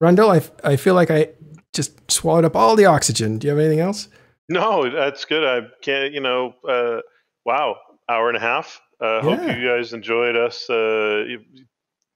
Rundle, 0.00 0.30
I, 0.30 0.42
I 0.62 0.76
feel 0.76 0.94
like 0.94 1.10
I 1.10 1.28
just 1.74 2.10
swallowed 2.10 2.44
up 2.44 2.56
all 2.56 2.76
the 2.76 2.86
oxygen. 2.86 3.38
Do 3.38 3.46
you 3.46 3.50
have 3.50 3.58
anything 3.58 3.80
else? 3.80 4.08
No, 4.48 4.90
that's 4.90 5.24
good. 5.24 5.44
I 5.44 5.68
can't, 5.82 6.12
you 6.12 6.20
know, 6.20 6.54
uh, 6.68 7.00
wow, 7.44 7.76
hour 8.08 8.28
and 8.28 8.36
a 8.36 8.40
half. 8.40 8.80
Uh, 9.04 9.20
yeah. 9.22 9.36
Hope 9.36 9.58
you 9.58 9.68
guys 9.68 9.92
enjoyed 9.92 10.34
us 10.34 10.70
uh, 10.70 11.24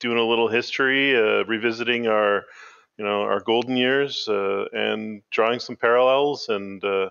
doing 0.00 0.18
a 0.18 0.24
little 0.24 0.48
history, 0.48 1.14
uh, 1.14 1.44
revisiting 1.44 2.06
our, 2.06 2.44
you 2.96 3.04
know, 3.04 3.22
our 3.22 3.40
golden 3.40 3.76
years, 3.76 4.26
uh, 4.26 4.64
and 4.72 5.22
drawing 5.30 5.60
some 5.60 5.76
parallels. 5.76 6.48
And 6.48 6.82
uh, 6.82 7.10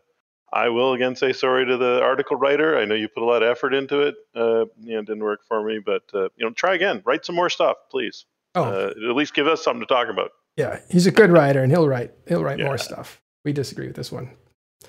I 0.51 0.69
will 0.69 0.93
again 0.93 1.15
say 1.15 1.31
sorry 1.31 1.65
to 1.67 1.77
the 1.77 2.01
article 2.01 2.37
writer. 2.37 2.77
I 2.77 2.85
know 2.85 2.95
you 2.95 3.07
put 3.07 3.21
a 3.21 3.25
lot 3.25 3.43
of 3.43 3.49
effort 3.49 3.75
into 3.75 4.01
it. 4.01 4.15
Uh, 4.35 4.65
you 4.79 4.93
know, 4.93 4.99
it 4.99 5.05
didn't 5.05 5.23
work 5.23 5.41
for 5.47 5.63
me, 5.63 5.79
but 5.85 6.03
you 6.13 6.45
know, 6.45 6.51
try 6.51 6.73
again. 6.73 7.03
Write 7.05 7.23
some 7.23 7.35
more 7.35 7.49
stuff, 7.49 7.77
please. 7.91 8.25
Oh. 8.55 8.87
at 8.87 9.15
least 9.15 9.35
give 9.35 9.45
us 9.45 9.63
something 9.63 9.81
to 9.81 9.85
talk 9.85 10.07
about. 10.07 10.31
Yeah, 10.55 10.79
he's 10.89 11.05
a 11.05 11.11
good 11.11 11.29
writer, 11.29 11.61
and 11.61 11.71
he'll 11.71 11.87
write 11.87 12.13
he'll 12.27 12.43
write 12.43 12.57
yeah. 12.57 12.65
more 12.65 12.79
stuff. 12.79 13.21
We 13.45 13.53
disagree 13.53 13.85
with 13.85 13.95
this 13.95 14.11
one. 14.11 14.31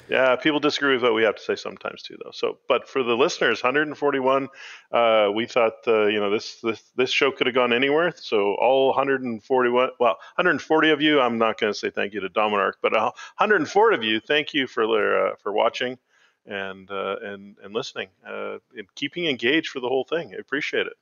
Yeah, 0.09 0.36
people 0.36 0.60
disagree 0.60 0.94
with 0.94 1.02
what 1.02 1.15
we 1.15 1.23
have 1.23 1.36
to 1.36 1.43
say 1.43 1.55
sometimes 1.55 2.02
too, 2.02 2.16
though. 2.23 2.31
So, 2.32 2.59
but 2.66 2.89
for 2.89 3.02
the 3.02 3.15
listeners, 3.15 3.62
141, 3.62 4.48
uh, 4.93 5.31
we 5.35 5.47
thought 5.47 5.74
uh, 5.86 6.06
you 6.06 6.20
know 6.20 6.31
this 6.31 6.60
this 6.62 6.82
this 6.97 7.10
show 7.10 7.31
could 7.31 7.47
have 7.47 7.55
gone 7.55 7.73
anywhere. 7.73 8.12
So 8.16 8.55
all 8.55 8.89
141, 8.89 9.90
well, 10.01 10.16
140 10.36 10.90
of 10.90 11.02
you, 11.02 11.20
I'm 11.20 11.39
not 11.39 11.59
going 11.59 11.73
to 11.73 11.78
say 11.78 11.90
thank 11.90 12.15
you 12.15 12.20
to 12.20 12.28
Dominark, 12.28 12.74
but 12.82 12.93
104 12.93 13.93
of 13.93 14.02
you, 14.02 14.20
thank 14.20 14.55
you 14.55 14.66
for 14.66 14.85
uh, 14.85 15.36
for 15.43 15.52
watching 15.52 15.98
and 16.47 16.90
uh, 16.90 17.16
and 17.23 17.56
and 17.62 17.74
listening 17.74 18.09
uh, 18.27 18.59
and 18.77 18.86
keeping 18.94 19.27
engaged 19.27 19.69
for 19.69 19.81
the 19.81 19.89
whole 19.89 20.05
thing. 20.05 20.35
I 20.35 20.39
appreciate 20.39 20.86
it. 20.86 20.97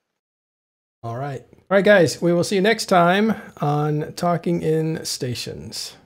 All 1.03 1.17
right, 1.17 1.43
all 1.53 1.65
right, 1.71 1.85
guys. 1.85 2.21
We 2.21 2.33
will 2.33 2.45
see 2.45 2.57
you 2.57 2.63
next 2.63 2.87
time 2.87 3.35
on 3.61 4.15
Talking 4.15 4.63
in 4.63 5.05
Stations. 5.05 5.97